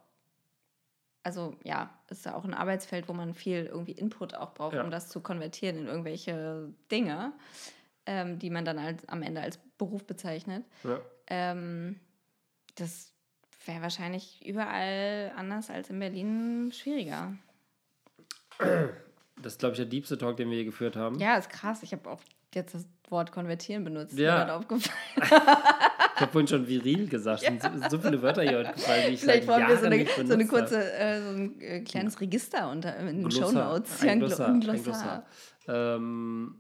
also 1.22 1.54
ja, 1.62 1.90
ist 2.08 2.24
ja 2.26 2.34
auch 2.34 2.44
ein 2.44 2.54
Arbeitsfeld, 2.54 3.08
wo 3.08 3.12
man 3.12 3.32
viel 3.34 3.66
irgendwie 3.66 3.92
Input 3.92 4.34
auch 4.34 4.52
braucht, 4.54 4.74
Ja. 4.74 4.82
um 4.82 4.90
das 4.90 5.08
zu 5.08 5.20
konvertieren 5.20 5.78
in 5.78 5.86
irgendwelche 5.86 6.74
Dinge, 6.90 7.32
ähm, 8.06 8.40
die 8.40 8.50
man 8.50 8.64
dann 8.64 8.78
als, 8.78 9.08
am 9.08 9.22
Ende 9.22 9.40
als 9.42 9.58
Beruf 9.78 10.04
bezeichnet. 10.04 10.64
ja. 10.82 10.98
Ähm, 11.28 12.00
das 12.74 13.12
wäre 13.66 13.82
wahrscheinlich 13.82 14.44
überall 14.46 15.32
anders 15.36 15.70
als 15.70 15.90
in 15.90 15.98
Berlin 15.98 16.72
schwieriger. 16.72 17.34
Das 19.42 19.52
ist, 19.54 19.58
glaube 19.60 19.72
ich, 19.72 19.78
der 19.78 19.86
diebste 19.86 20.18
Talk, 20.18 20.36
den 20.36 20.50
wir 20.50 20.58
je 20.58 20.64
geführt 20.64 20.96
haben. 20.96 21.18
Ja, 21.18 21.36
ist 21.36 21.48
krass. 21.50 21.82
Ich 21.82 21.92
habe 21.92 22.10
auch 22.10 22.20
jetzt 22.54 22.74
das 22.74 22.86
Wort 23.08 23.32
konvertieren 23.32 23.84
benutzt. 23.84 24.18
Ja. 24.18 24.54
Aufgefallen. 24.56 24.94
Ich 26.16 26.22
habe 26.26 26.32
vorhin 26.32 26.48
schon 26.48 26.68
viril 26.68 27.08
gesagt. 27.08 27.42
Es 27.42 27.48
sind 27.62 27.62
so, 27.62 27.88
so 27.88 27.98
viele 27.98 28.20
Wörter 28.20 28.42
hier 28.42 28.58
heute 28.58 28.72
gefallen, 28.74 29.04
die 29.08 29.14
ich 29.14 29.20
Vielleicht 29.20 29.46
seit 29.46 29.48
wollen 29.48 29.68
wir 29.68 29.76
so 29.78 29.84
Jahren 29.84 29.92
eine, 29.94 30.02
nicht 30.02 30.26
so 30.26 30.34
eine 30.34 30.46
kurze, 30.46 30.92
äh, 30.92 31.22
so 31.22 31.28
ein 31.30 31.60
äh, 31.62 31.80
kleines 31.80 32.20
Register 32.20 32.70
unter, 32.70 32.94
in 32.98 33.06
den 33.06 33.22
Glossar, 33.30 33.48
Shownotes. 33.50 34.02
ein 34.02 34.06
Ja, 34.06 34.12
ein 34.12 34.18
Glo- 34.20 34.26
Glossar, 34.26 34.48
ein 34.48 34.60
Glossar. 34.60 34.82
Glossar. 35.64 35.96
Ähm, 35.96 36.59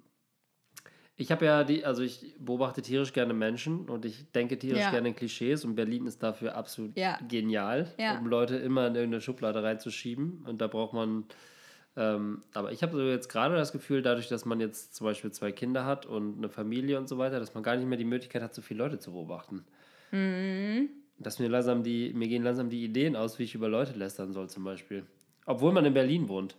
ich 1.20 1.30
habe 1.30 1.44
ja 1.44 1.64
die, 1.64 1.84
also 1.84 2.02
ich 2.02 2.34
beobachte 2.38 2.80
tierisch 2.82 3.12
gerne 3.12 3.34
Menschen 3.34 3.88
und 3.88 4.04
ich 4.04 4.30
denke 4.32 4.58
tierisch 4.58 4.84
Ja. 4.84 4.90
gerne 4.90 5.08
in 5.10 5.14
Klischees 5.16 5.64
und 5.64 5.74
Berlin 5.74 6.06
ist 6.06 6.22
dafür 6.22 6.54
absolut 6.56 6.96
Ja. 6.96 7.18
genial, 7.28 7.86
Ja. 7.98 8.18
um 8.18 8.26
Leute 8.26 8.56
immer 8.56 8.86
in 8.86 8.94
irgendeine 8.94 9.20
Schublade 9.20 9.62
reinzuschieben 9.62 10.44
und 10.46 10.60
da 10.60 10.66
braucht 10.66 10.94
man, 10.94 11.24
ähm, 11.96 12.42
aber 12.54 12.72
ich 12.72 12.82
habe 12.82 12.96
so 12.96 13.02
jetzt 13.02 13.28
gerade 13.28 13.54
das 13.54 13.72
Gefühl, 13.72 14.00
dadurch, 14.00 14.28
dass 14.28 14.46
man 14.46 14.60
jetzt 14.60 14.94
zum 14.94 15.04
Beispiel 15.04 15.30
zwei 15.30 15.52
Kinder 15.52 15.84
hat 15.84 16.06
und 16.06 16.38
eine 16.38 16.48
Familie 16.48 16.98
und 16.98 17.08
so 17.08 17.18
weiter, 17.18 17.38
dass 17.38 17.52
man 17.52 17.62
gar 17.62 17.76
nicht 17.76 17.86
mehr 17.86 17.98
die 17.98 18.04
Möglichkeit 18.04 18.42
hat, 18.42 18.54
so 18.54 18.62
viele 18.62 18.78
Leute 18.78 18.98
zu 18.98 19.12
beobachten. 19.12 19.66
Mhm. 20.12 20.88
Dass 21.18 21.38
mir 21.38 21.48
langsam 21.48 21.82
die, 21.82 22.14
mir 22.14 22.28
gehen 22.28 22.42
langsam 22.42 22.70
die 22.70 22.82
Ideen 22.82 23.14
aus, 23.14 23.38
wie 23.38 23.42
ich 23.44 23.54
über 23.54 23.68
Leute 23.68 23.92
lästern 23.98 24.32
soll, 24.32 24.48
zum 24.48 24.64
Beispiel. 24.64 25.04
Obwohl 25.44 25.72
man 25.72 25.84
in 25.84 25.92
Berlin 25.92 26.28
wohnt. 26.28 26.56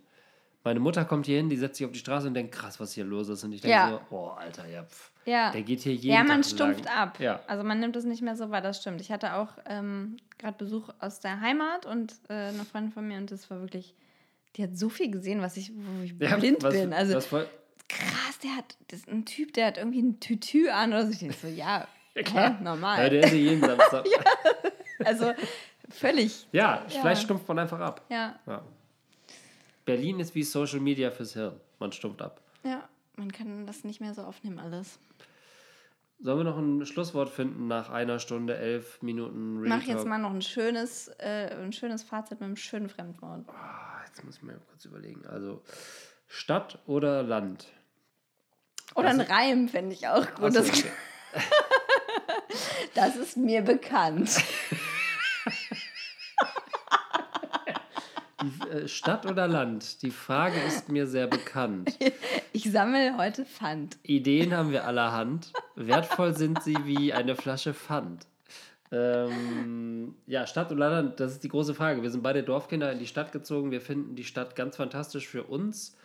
Meine 0.64 0.80
Mutter 0.80 1.06
kommt 1.06 1.26
hier 1.26 1.38
hin, 1.38 1.50
die 1.50 1.58
setzt 1.58 1.78
sich 1.78 1.86
auf 1.88 1.92
die 1.92 1.98
Straße 2.00 2.28
und 2.28 2.36
denkt, 2.36 2.54
krass, 2.54 2.80
was 2.80 2.94
hier 2.94 3.04
los 3.04 3.30
ist. 3.30 3.44
Und 3.44 3.52
ich 3.54 3.62
denke 3.62 3.74
Ja. 3.76 3.90
so, 3.90 4.16
oh, 4.16 4.28
Alter, 4.38 4.68
ja, 4.68 4.84
pf, 4.84 5.12
Ja. 5.26 5.52
der 5.52 5.64
geht 5.64 5.80
hier 5.82 5.94
jeden 5.96 6.14
Ja, 6.16 6.24
man 6.24 6.44
Tag 6.44 6.52
stumpft 6.52 6.86
lang. 6.86 6.94
ab. 6.96 7.20
Ja. 7.20 7.40
Also 7.48 7.64
man 7.64 7.80
nimmt 7.80 7.96
es 7.96 8.06
nicht 8.06 8.22
mehr 8.22 8.36
so 8.36 8.52
wahr, 8.52 8.62
das 8.62 8.80
stimmt. 8.80 9.02
Ich 9.02 9.12
hatte 9.12 9.34
auch 9.36 9.50
ähm, 9.66 10.18
gerade 10.38 10.58
Besuch 10.58 10.90
aus 11.00 11.20
der 11.20 11.42
Heimat 11.42 11.86
und 11.88 12.14
äh, 12.30 12.34
eine 12.34 12.64
Freundin 12.66 12.92
von 12.92 13.08
mir 13.08 13.18
und 13.18 13.32
das 13.32 13.50
war 13.50 13.60
wirklich, 13.62 13.96
die 14.56 14.64
hat 14.64 14.78
so 14.78 14.90
viel 14.90 15.10
gesehen, 15.10 15.42
was 15.42 15.58
ich, 15.58 15.72
wo 15.74 16.04
ich 16.04 16.14
Ja, 16.20 16.38
blind 16.38 16.62
was, 16.62 16.74
bin. 16.76 16.94
Also 16.94 17.18
krass, 17.18 18.40
der 18.44 18.56
hat, 18.58 18.78
das 18.90 19.00
ist 19.00 19.08
ein 19.10 19.26
Typ, 19.26 19.54
der 19.54 19.66
hat 19.68 19.78
irgendwie 19.80 20.02
ein 20.02 20.20
Tütü 20.20 20.70
an 20.70 20.92
oder 20.94 21.06
so. 21.08 21.12
Ich 21.12 21.20
denke 21.20 21.36
so, 21.42 21.48
ja, 21.48 21.88
klar. 22.24 22.58
hä, 22.60 22.64
normal. 22.64 23.02
ja, 23.02 23.10
der 23.10 23.24
ist 23.24 23.32
hier 23.32 23.40
jeden 23.42 23.62
Samstag. 23.66 24.06
Also 25.04 25.34
völlig, 25.90 26.48
ja, 26.52 26.84
vielleicht 26.88 27.24
stumpft 27.24 27.48
man 27.48 27.58
einfach 27.58 27.80
ab. 27.80 28.06
Ja. 28.10 28.40
Berlin 29.86 30.20
ist 30.20 30.36
wie 30.36 30.44
Social 30.44 30.80
Media 30.80 31.12
fürs 31.12 31.34
Hirn. 31.34 31.60
Man 31.80 31.92
stumpft 31.92 32.22
ab. 32.22 32.42
ja, 32.64 32.88
man 33.18 33.32
kann 33.32 33.66
das 33.68 33.84
nicht 33.84 34.00
mehr 34.02 34.14
so 34.14 34.24
aufnehmen 34.24 34.60
alles. 34.60 34.98
Sollen 36.20 36.40
wir 36.40 36.44
noch 36.44 36.58
ein 36.58 36.86
Schlusswort 36.86 37.30
finden 37.30 37.68
nach 37.68 37.90
einer 37.90 38.20
Stunde, 38.20 38.56
elf 38.56 39.02
Minuten 39.02 39.58
Real 39.60 39.78
Mach 39.78 39.84
jetzt 39.88 40.06
mal 40.06 40.20
noch 40.20 40.30
ein 40.32 40.42
schönes, 40.44 41.08
äh, 41.18 41.50
ein 41.60 41.74
schönes 41.74 42.04
Fazit 42.04 42.40
mit 42.40 42.46
einem 42.48 42.56
schönen 42.58 42.90
Fremdwort. 42.90 43.50
Ah, 43.50 44.02
jetzt 44.06 44.24
muss 44.24 44.38
ich 44.38 44.44
mir 44.44 44.60
kurz 44.70 44.86
überlegen. 44.86 45.26
Also, 45.26 45.64
Stadt 46.28 46.78
oder 46.86 47.24
Land? 47.24 47.66
Oder 48.96 49.10
ein 49.10 49.20
Also- 49.20 49.34
Reim 49.34 49.68
fände 49.68 49.94
ich 49.96 50.08
auch 50.08 50.32
gut. 50.36 50.54
So, 50.54 50.60
okay. 50.60 50.92
das 52.94 53.16
ist 53.16 53.38
mir 53.38 53.62
bekannt. 53.64 54.30
Die, 58.44 58.52
äh, 58.72 58.88
Stadt 58.88 59.26
oder 59.26 59.48
Land? 59.48 60.02
Die 60.02 60.12
Frage 60.12 60.60
ist 60.66 60.90
mir 60.90 61.08
sehr 61.08 61.28
bekannt. 61.28 61.98
Ich 62.54 62.70
sammle 62.70 63.16
heute 63.18 63.46
Pfand. 63.46 63.98
Ideen 64.04 64.54
haben 64.54 64.72
wir 64.72 64.86
allerhand. 64.86 65.54
Wertvoll 65.76 66.36
sind 66.36 66.62
sie 66.62 66.76
wie 66.84 67.14
eine 67.14 67.38
Flasche 67.38 67.74
Pfand. 67.74 68.28
Ähm, 68.92 70.16
ja, 70.28 70.46
Stadt 70.46 70.70
oder 70.74 70.90
Land, 70.90 71.22
das 71.22 71.32
ist 71.32 71.46
die 71.46 71.48
große 71.48 71.74
Frage. 71.74 72.04
Wir 72.04 72.12
sind 72.12 72.24
beide 72.24 72.44
Dorfkinder 72.44 72.92
in 72.92 73.00
die 73.00 73.08
Stadt 73.08 73.32
gezogen. 73.32 73.72
Wir 73.72 73.80
finden 73.80 74.16
die 74.16 74.26
Stadt 74.26 74.58
ganz 74.58 74.76
fantastisch 74.76 75.30
für 75.30 75.44
uns. 75.44 75.96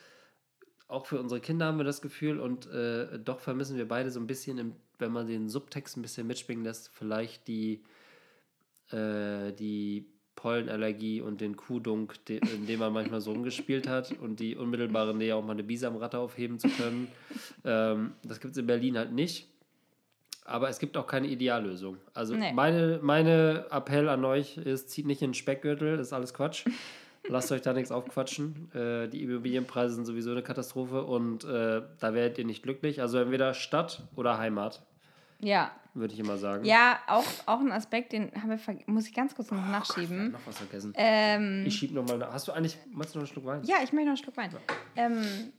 Auch 0.87 1.07
für 1.07 1.19
unsere 1.19 1.41
Kinder 1.41 1.67
haben 1.67 1.79
wir 1.79 1.85
das 1.85 2.01
Gefühl. 2.01 2.39
Und 2.39 2.71
äh, 2.71 3.19
doch 3.19 3.41
vermissen 3.41 3.77
wir 3.77 3.89
beide 3.89 4.13
so 4.13 4.21
ein 4.21 4.29
bisschen, 4.29 4.59
im, 4.59 4.77
wenn 4.99 5.11
man 5.11 5.27
den 5.27 5.49
Subtext 5.49 5.97
ein 5.97 6.03
bisschen 6.03 6.29
mitschwingen 6.29 6.65
lässt, 6.65 6.91
vielleicht 6.95 7.49
die, 7.49 7.83
äh, 8.93 9.53
die 9.53 10.07
Pollenallergie 10.37 11.21
und 11.21 11.41
den 11.41 11.57
Kuhdunk, 11.57 12.15
in 12.29 12.67
dem 12.67 12.79
man 12.79 12.93
manchmal 12.93 13.21
so 13.21 13.33
rumgespielt 13.33 13.89
hat 13.89 14.13
und 14.21 14.39
die 14.39 14.55
unmittelbare 14.55 15.15
Nähe 15.15 15.35
auch 15.35 15.43
mal 15.45 15.53
eine 15.53 15.65
Bisamratte 15.65 16.19
aufheben 16.19 16.59
zu 16.59 16.69
können. 16.69 17.09
Ähm, 17.65 18.13
das 18.23 18.39
gibt 18.41 18.53
es 18.53 18.59
in 18.59 18.67
Berlin 18.67 18.97
halt 18.97 19.13
nicht. 19.13 19.49
Aber 20.45 20.69
es 20.69 20.79
gibt 20.79 20.97
auch 20.97 21.09
keine 21.09 21.27
Ideallösung. 21.27 21.97
Also 22.15 22.37
Nee. 22.37 22.53
meine, 22.53 23.01
meine 23.03 23.67
Appell 23.71 24.09
an 24.09 24.25
euch 24.25 24.59
ist, 24.59 24.91
zieht 24.91 25.05
nicht 25.07 25.21
in 25.23 25.31
den 25.31 25.35
Speckgürtel, 25.35 25.97
das 25.97 26.09
ist 26.09 26.13
alles 26.13 26.33
Quatsch. 26.35 26.65
Lasst 27.29 27.51
euch 27.51 27.63
da 27.63 27.73
nichts 27.73 27.91
aufquatschen. 27.91 28.71
Äh, 28.73 29.09
die 29.09 29.25
Immobilienpreise 29.25 29.97
sind 29.97 30.05
sowieso 30.05 30.31
eine 30.31 30.43
Katastrophe 30.45 31.03
und 31.03 31.43
äh, 31.43 31.83
da 31.99 32.15
werdet 32.15 32.39
ihr 32.39 32.45
nicht 32.45 32.63
glücklich. 32.63 33.01
Also 33.01 33.19
entweder 33.19 33.53
Stadt 33.55 34.05
oder 34.15 34.39
Heimat, 34.39 34.83
Ja. 35.41 35.73
Würde 35.97 36.15
ich 36.15 36.21
immer 36.21 36.37
sagen. 36.37 36.65
Ja, 36.65 36.99
auch, 37.09 37.25
auch 37.47 37.61
ein 37.61 37.73
Aspekt, 37.73 38.13
den 38.13 38.31
haben 38.41 38.51
wir 38.51 38.59
muss 38.87 39.07
ich 39.09 39.15
ganz 39.15 39.35
kurz 39.35 39.51
noch 39.51 39.59
Wir 39.59 39.65
haben 39.65 39.73
nachschieben. 39.73 40.33
noch 40.33 40.41
was 40.47 40.59
vergessen. 40.59 40.93
Ähm, 40.97 41.65
Ich 41.67 41.77
schieb 41.77 41.93
noch 41.93 42.07
mal 42.07 42.19
nach. 42.19 42.33
Hast 42.33 42.47
du 42.49 42.53
eigentlich, 42.53 42.77
meinst 42.91 43.15
du 43.15 43.19
noch 43.19 43.25
einen 43.27 43.33
Schluck 43.33 43.45
Wein? 43.47 43.63
ja, 43.65 43.77
ich 43.83 43.93
möchte 43.93 44.09
noch 44.09 44.09
einen 44.09 44.17
Schluck 44.17 44.37
Wein. 44.37 44.51
Ähm, 44.97 45.53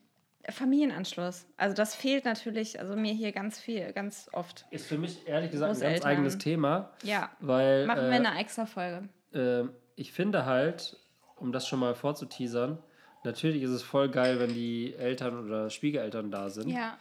Familienanschluss. 0.49 1.45
Also 1.57 1.75
das 1.75 1.93
fehlt 1.95 2.25
natürlich, 2.25 2.79
also 2.79 2.95
mir 2.95 3.13
hier 3.13 3.31
ganz 3.31 3.59
viel, 3.59 3.91
ganz 3.93 4.29
oft. 4.31 4.65
Ist 4.71 4.85
für 4.87 4.97
mich 4.97 5.27
ehrlich 5.27 5.51
gesagt 5.51 5.75
ein 5.75 5.79
ganz 5.93 6.05
eigenes 6.05 6.37
Thema, 6.37 6.91
Ja, 7.03 7.29
weil 7.39 7.85
machen 7.85 8.03
wir 8.03 8.11
äh, 8.11 8.15
eine 8.25 8.39
extra 8.39 8.65
Folge. 8.65 9.09
äh, 9.33 9.63
ich 9.95 10.13
finde 10.13 10.45
halt, 10.45 10.97
um 11.35 11.51
das 11.51 11.67
schon 11.67 11.79
mal 11.79 11.95
vorzuteasern, 11.95 12.79
Natürlich 13.23 13.63
ist 13.63 13.71
es 13.71 13.81
voll 13.81 14.09
geil, 14.09 14.39
wenn 14.39 14.53
die 14.53 14.93
Eltern 14.95 15.43
oder 15.43 15.69
Schwiegereltern 15.69 16.31
da 16.31 16.49
sind. 16.49 16.69
Ja. 16.69 16.97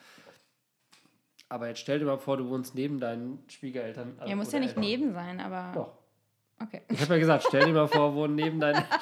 Aber 1.49 1.69
jetzt 1.69 1.81
stell 1.81 1.99
dir 2.01 2.05
mal 2.07 2.19
vor, 2.19 2.37
du 2.37 2.49
wohnst 2.49 2.75
neben 2.75 2.99
deinen 2.99 3.39
Schwiegereltern. 3.49 4.19
Ja, 4.27 4.35
muss 4.37 4.51
ja 4.53 4.59
nicht 4.59 4.71
Eltern. 4.71 4.83
neben 4.85 5.13
sein, 5.15 5.41
aber. 5.41 5.73
Doch. 5.75 5.93
Okay. 6.63 6.83
Ich 6.89 7.01
habe 7.03 7.15
ja 7.15 7.21
gesagt, 7.21 7.45
stell 7.49 7.67
dir 7.67 7.73
mal 7.73 7.87
vor, 7.87 8.15
wohnen 8.15 8.35
neben 8.35 8.61
deinen. 8.61 8.83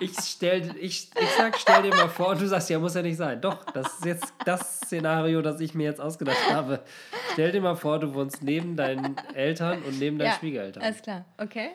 Ich, 0.00 0.16
stell, 0.20 0.76
ich, 0.76 1.10
ich 1.20 1.28
sag, 1.36 1.58
stell 1.58 1.82
dir 1.82 1.88
mal 1.90 2.08
vor 2.08 2.28
und 2.28 2.40
du 2.40 2.46
sagst, 2.46 2.70
ja, 2.70 2.78
muss 2.78 2.94
ja 2.94 3.02
nicht 3.02 3.16
sein. 3.16 3.40
Doch, 3.40 3.64
das 3.72 3.94
ist 3.94 4.04
jetzt 4.04 4.32
das 4.44 4.76
Szenario, 4.82 5.42
das 5.42 5.58
ich 5.60 5.74
mir 5.74 5.84
jetzt 5.84 6.00
ausgedacht 6.00 6.38
habe. 6.52 6.84
Stell 7.32 7.50
dir 7.50 7.60
mal 7.60 7.74
vor, 7.74 7.98
du 7.98 8.14
wohnst 8.14 8.40
neben 8.44 8.76
deinen 8.76 9.16
Eltern 9.34 9.82
und 9.82 9.98
neben 9.98 10.16
deinen 10.16 10.28
ja, 10.28 10.34
Schwiegereltern. 10.38 10.84
Alles 10.84 11.02
klar, 11.02 11.24
okay. 11.38 11.70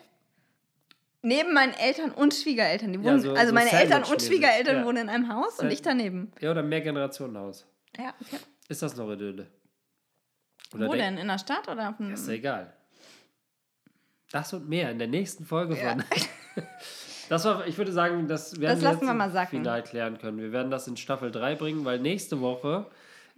Neben 1.22 1.54
meinen 1.54 1.74
Eltern 1.74 2.12
und 2.12 2.34
Schwiegereltern. 2.34 2.94
Die 2.94 3.00
Ja, 3.00 3.04
wohnen, 3.06 3.20
so- 3.20 3.32
also 3.34 3.48
so 3.48 3.54
meine 3.54 3.72
Eltern 3.74 4.04
und. 4.04 4.22
Schwiegereltern 4.22 4.78
Ja. 4.78 4.86
wohnen 4.86 4.98
in 5.04 5.10
einem 5.10 5.28
Haus 5.34 5.60
und 5.60 5.68
Sa- 5.68 5.74
ich 5.74 5.82
daneben. 5.82 6.32
ja, 6.40 6.52
oder 6.52 6.64
Mehrgenerationenhaus. 6.64 7.66
Ja, 7.98 8.14
okay. 8.22 8.38
Ist 8.74 8.82
das 8.82 8.96
noch 8.98 9.12
Idylle? 9.12 9.46
Wo 10.72 10.78
denk- 10.80 10.94
denn? 10.94 11.18
In 11.20 11.28
der 11.28 11.38
Stadt 11.38 11.68
oder 11.68 11.90
auf 11.90 11.98
dem. 11.98 12.12
Ist 12.12 12.28
ja 12.28 12.34
egal. 12.34 12.74
Das 14.32 14.52
und 14.54 14.68
mehr 14.68 14.90
in 14.90 14.98
der 14.98 15.08
nächsten 15.08 15.46
Folge 15.46 15.78
Ja. 15.78 15.92
von. 15.92 16.04
Das 17.30 17.46
war, 17.46 17.66
ich 17.66 17.78
würde 17.78 17.92
sagen, 17.94 18.28
das 18.28 18.60
werden 18.60 18.76
Das 18.76 18.82
lassen 18.84 18.96
jetzt 19.00 19.08
wir 19.10 19.14
mal 19.14 19.28
im 19.28 19.32
sacken. 19.32 19.50
final 19.60 19.82
klären 19.82 20.18
können. 20.18 20.40
Wir 20.40 20.52
werden 20.52 20.70
das 20.70 20.88
in 20.90 20.98
Staffel 20.98 21.32
3 21.32 21.56
bringen, 21.56 21.86
weil 21.86 21.98
nächste 22.00 22.42
Woche 22.42 22.86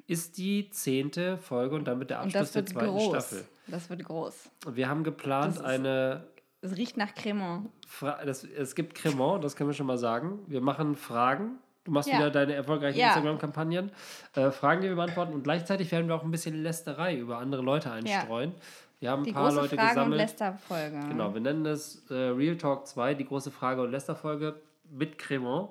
ist 0.08 0.38
die 0.40 0.70
zehnte 0.72 1.38
Folge 1.38 1.76
und 1.76 1.86
damit 1.86 2.10
der 2.10 2.22
Abschluss 2.22 2.52
der 2.52 2.66
zweiten 2.66 2.88
groß. 2.88 3.10
Staffel. 3.10 3.46
Das 3.68 3.90
wird 3.90 4.04
groß. 4.04 4.50
Und 4.66 4.76
wir 4.76 4.90
haben 4.90 5.04
geplant 5.04 5.58
ist- 5.58 5.62
eine. 5.62 6.26
Es 6.62 6.76
riecht 6.76 6.98
nach 6.98 7.14
Cremant. 7.14 7.70
Fra 7.88 8.26
das, 8.26 8.44
es 8.44 8.74
gibt 8.74 8.96
Cremant, 8.96 9.44
das 9.44 9.56
können 9.56 9.70
wir 9.70 9.76
schon 9.76 9.86
mal 9.88 10.00
sagen. 10.00 10.40
Wir 10.48 10.62
machen 10.62 10.96
Fragen. 10.96 11.60
Du 11.86 11.92
machst 11.92 12.10
Ja. 12.10 12.18
wieder 12.18 12.32
deine 12.32 12.54
erfolgreichen 12.56 13.00
Ja. 13.00 13.08
Instagram-Kampagnen. 13.10 13.92
Äh, 14.36 14.52
Fragen, 14.52 14.82
die 14.82 14.90
wir 14.90 14.96
beantworten. 14.96 15.34
Und 15.34 15.44
gleichzeitig 15.44 15.92
werden 15.92 16.08
wir 16.08 16.16
auch 16.16 16.24
ein 16.24 16.32
bisschen 16.32 16.62
Lästerei 16.62 17.16
über 17.16 17.38
andere 17.38 17.62
Leute 17.62 17.92
einstreuen. 17.92 18.54
Wir 19.00 19.12
haben 19.12 19.22
ein 19.22 19.26
Die 19.26 19.34
paar 19.34 19.44
große 19.44 19.56
Leute 19.62 19.76
Frage- 19.76 19.88
und 19.90 19.96
gesammelt. 19.96 20.22
Lästerfolge. 20.22 21.00
Genau, 21.10 21.34
wir 21.34 21.42
nennen 21.42 21.66
es 21.68 22.10
äh, 22.10 22.14
Real 22.16 22.58
Talk 22.58 22.88
2, 22.88 23.14
die 23.14 23.26
große 23.26 23.52
Frage- 23.52 23.84
und 23.84 23.92
Lästerfolge 23.92 24.56
mit 24.90 25.18
Cremant. 25.20 25.70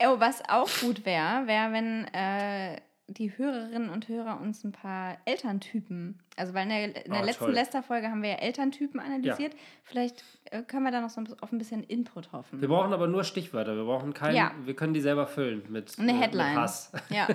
Oh, 0.00 0.14
was 0.18 0.42
auch 0.48 0.68
gut 0.80 1.04
wäre, 1.04 1.46
wäre, 1.46 1.72
wenn 1.72 2.04
äh, 2.14 2.80
die 3.08 3.36
Hörerinnen 3.36 3.90
und 3.90 4.08
Hörer 4.08 4.40
uns 4.40 4.64
ein 4.64 4.72
paar 4.72 5.18
Elterntypen, 5.24 6.20
also 6.38 6.54
weil 6.54 6.62
in 6.64 6.68
der, 6.70 6.84
in 7.04 7.12
der 7.12 7.20
Ah, 7.20 7.24
letzten 7.24 7.44
toll. 7.44 7.54
Lästerfolge 7.54 8.08
haben 8.10 8.22
wir 8.22 8.30
ja 8.30 8.36
Elterntypen 8.36 9.00
analysiert. 9.00 9.52
Vielleicht 9.84 10.22
äh, 10.50 10.62
können 10.62 10.84
wir 10.84 10.92
da 10.92 11.00
noch 11.00 11.10
so 11.10 11.20
ein- 11.20 11.28
auf 11.40 11.52
ein 11.52 11.58
bisschen 11.58 11.82
Input 11.84 12.32
hoffen. 12.32 12.60
Wir 12.60 12.68
brauchen 12.68 12.92
aber 12.92 13.06
nur 13.06 13.24
Stichwörter. 13.24 13.76
Wir 13.76 13.84
brauchen 13.84 14.14
keinen. 14.14 14.36
Ja. 14.36 14.52
Wir 14.64 14.74
können 14.74 14.94
die 14.94 15.00
selber 15.00 15.26
füllen 15.26 15.62
mit, 15.68 15.98
Eine 15.98 16.12
äh, 16.12 16.14
Headline. 16.16 16.50
mit 16.54 16.56
Hass. 16.58 16.92
Ja, 17.10 17.26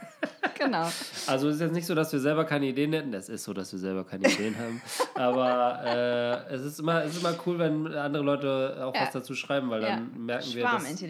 genau. 0.58 0.88
Also 1.26 1.48
es 1.48 1.56
ist 1.56 1.60
jetzt 1.60 1.72
nicht 1.74 1.86
so, 1.86 1.94
dass 1.94 2.12
wir 2.12 2.20
selber 2.20 2.44
keine 2.44 2.66
Ideen 2.66 2.92
hätten. 2.92 3.12
Es 3.14 3.28
ist 3.28 3.44
so, 3.44 3.52
dass 3.52 3.72
wir 3.72 3.78
selber 3.78 4.04
keine 4.04 4.28
Ideen 4.28 4.56
haben. 4.58 4.80
Aber 5.14 5.80
äh, 5.84 6.54
es, 6.54 6.62
ist 6.62 6.78
immer, 6.80 7.04
es 7.04 7.16
ist 7.16 7.20
immer 7.24 7.34
cool, 7.46 7.58
wenn 7.58 7.86
andere 7.94 8.22
Leute 8.22 8.76
auch 8.84 8.94
Ja. 8.94 9.02
was 9.02 9.12
dazu 9.12 9.34
schreiben, 9.34 9.70
weil 9.70 9.82
Ja. 9.82 9.88
dann 9.96 10.24
merken 10.26 10.46
wir, 10.54 10.62
dass, 10.64 11.00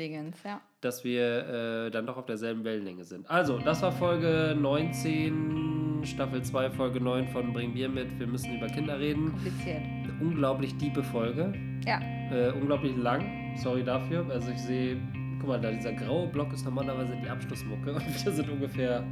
ja. 0.44 0.60
dass 0.80 1.04
wir 1.04 1.86
äh, 1.86 1.90
dann 1.90 2.06
doch 2.06 2.16
auf 2.16 2.26
derselben 2.26 2.64
Wellenlänge 2.64 3.04
sind. 3.04 3.28
Also, 3.30 3.58
das 3.58 3.82
war 3.82 3.92
Folge 3.92 4.56
19, 4.58 5.81
Staffel 6.04 6.42
2, 6.42 6.70
Folge 6.70 7.00
9 7.00 7.28
von 7.28 7.52
Bring 7.52 7.72
Bier 7.74 7.88
mit. 7.88 8.18
Wir 8.18 8.26
müssen 8.26 8.56
über 8.56 8.66
Kinder 8.68 8.98
reden. 8.98 9.30
Kompliziert. 9.30 9.80
Eine 9.82 10.12
unglaublich 10.20 10.76
diebe 10.76 11.02
Folge. 11.02 11.52
Ja, 11.86 12.00
Äh, 12.30 12.50
unglaublich 12.52 12.96
lang. 12.96 13.24
Sorry 13.56 13.82
dafür. 13.84 14.24
Also 14.30 14.50
ich 14.50 14.58
sehe, 14.58 14.96
guck 15.40 15.48
mal, 15.48 15.60
da 15.60 15.70
dieser 15.70 15.92
graue 15.92 16.26
Block 16.28 16.52
ist 16.52 16.64
normalerweise 16.64 17.14
die 17.22 17.28
Abschlussmucke 17.28 17.92
und 17.94 18.24
wir 18.24 18.32
sind 18.32 18.48
ungefähr 18.48 19.02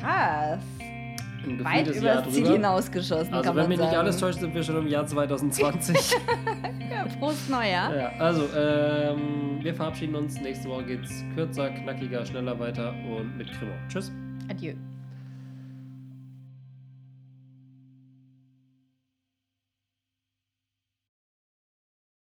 krass. 0.00 0.60
ein 1.46 1.64
Weit 1.64 1.86
über 1.88 2.06
Jahr 2.06 2.22
das 2.22 2.32
Ziel 2.34 2.42
drüber. 2.42 2.54
hinausgeschossen, 2.56 3.32
Also 3.32 3.54
wenn 3.56 3.68
mich 3.68 3.78
sagen. 3.78 3.90
nicht 3.90 3.98
alles 3.98 4.18
täuscht, 4.18 4.40
sind 4.40 4.54
wir 4.54 4.62
schon 4.62 4.76
im 4.78 4.86
Jahr 4.88 5.06
2020. 5.06 5.96
Ja, 6.90 7.04
Prost 7.18 7.50
Neujahr. 7.50 7.94
ja, 7.94 8.08
also 8.18 8.44
ähm, 8.56 9.58
wir 9.62 9.74
verabschieden 9.74 10.14
uns. 10.14 10.40
Nächste 10.40 10.68
Woche 10.70 10.84
geht's 10.84 11.22
kürzer, 11.34 11.68
knackiger, 11.70 12.24
schneller 12.24 12.58
weiter 12.58 12.94
und 13.14 13.36
mit 13.36 13.46
Cremant. 13.52 13.76
Tschüss. 13.88 14.10
Adieu. 14.48 14.72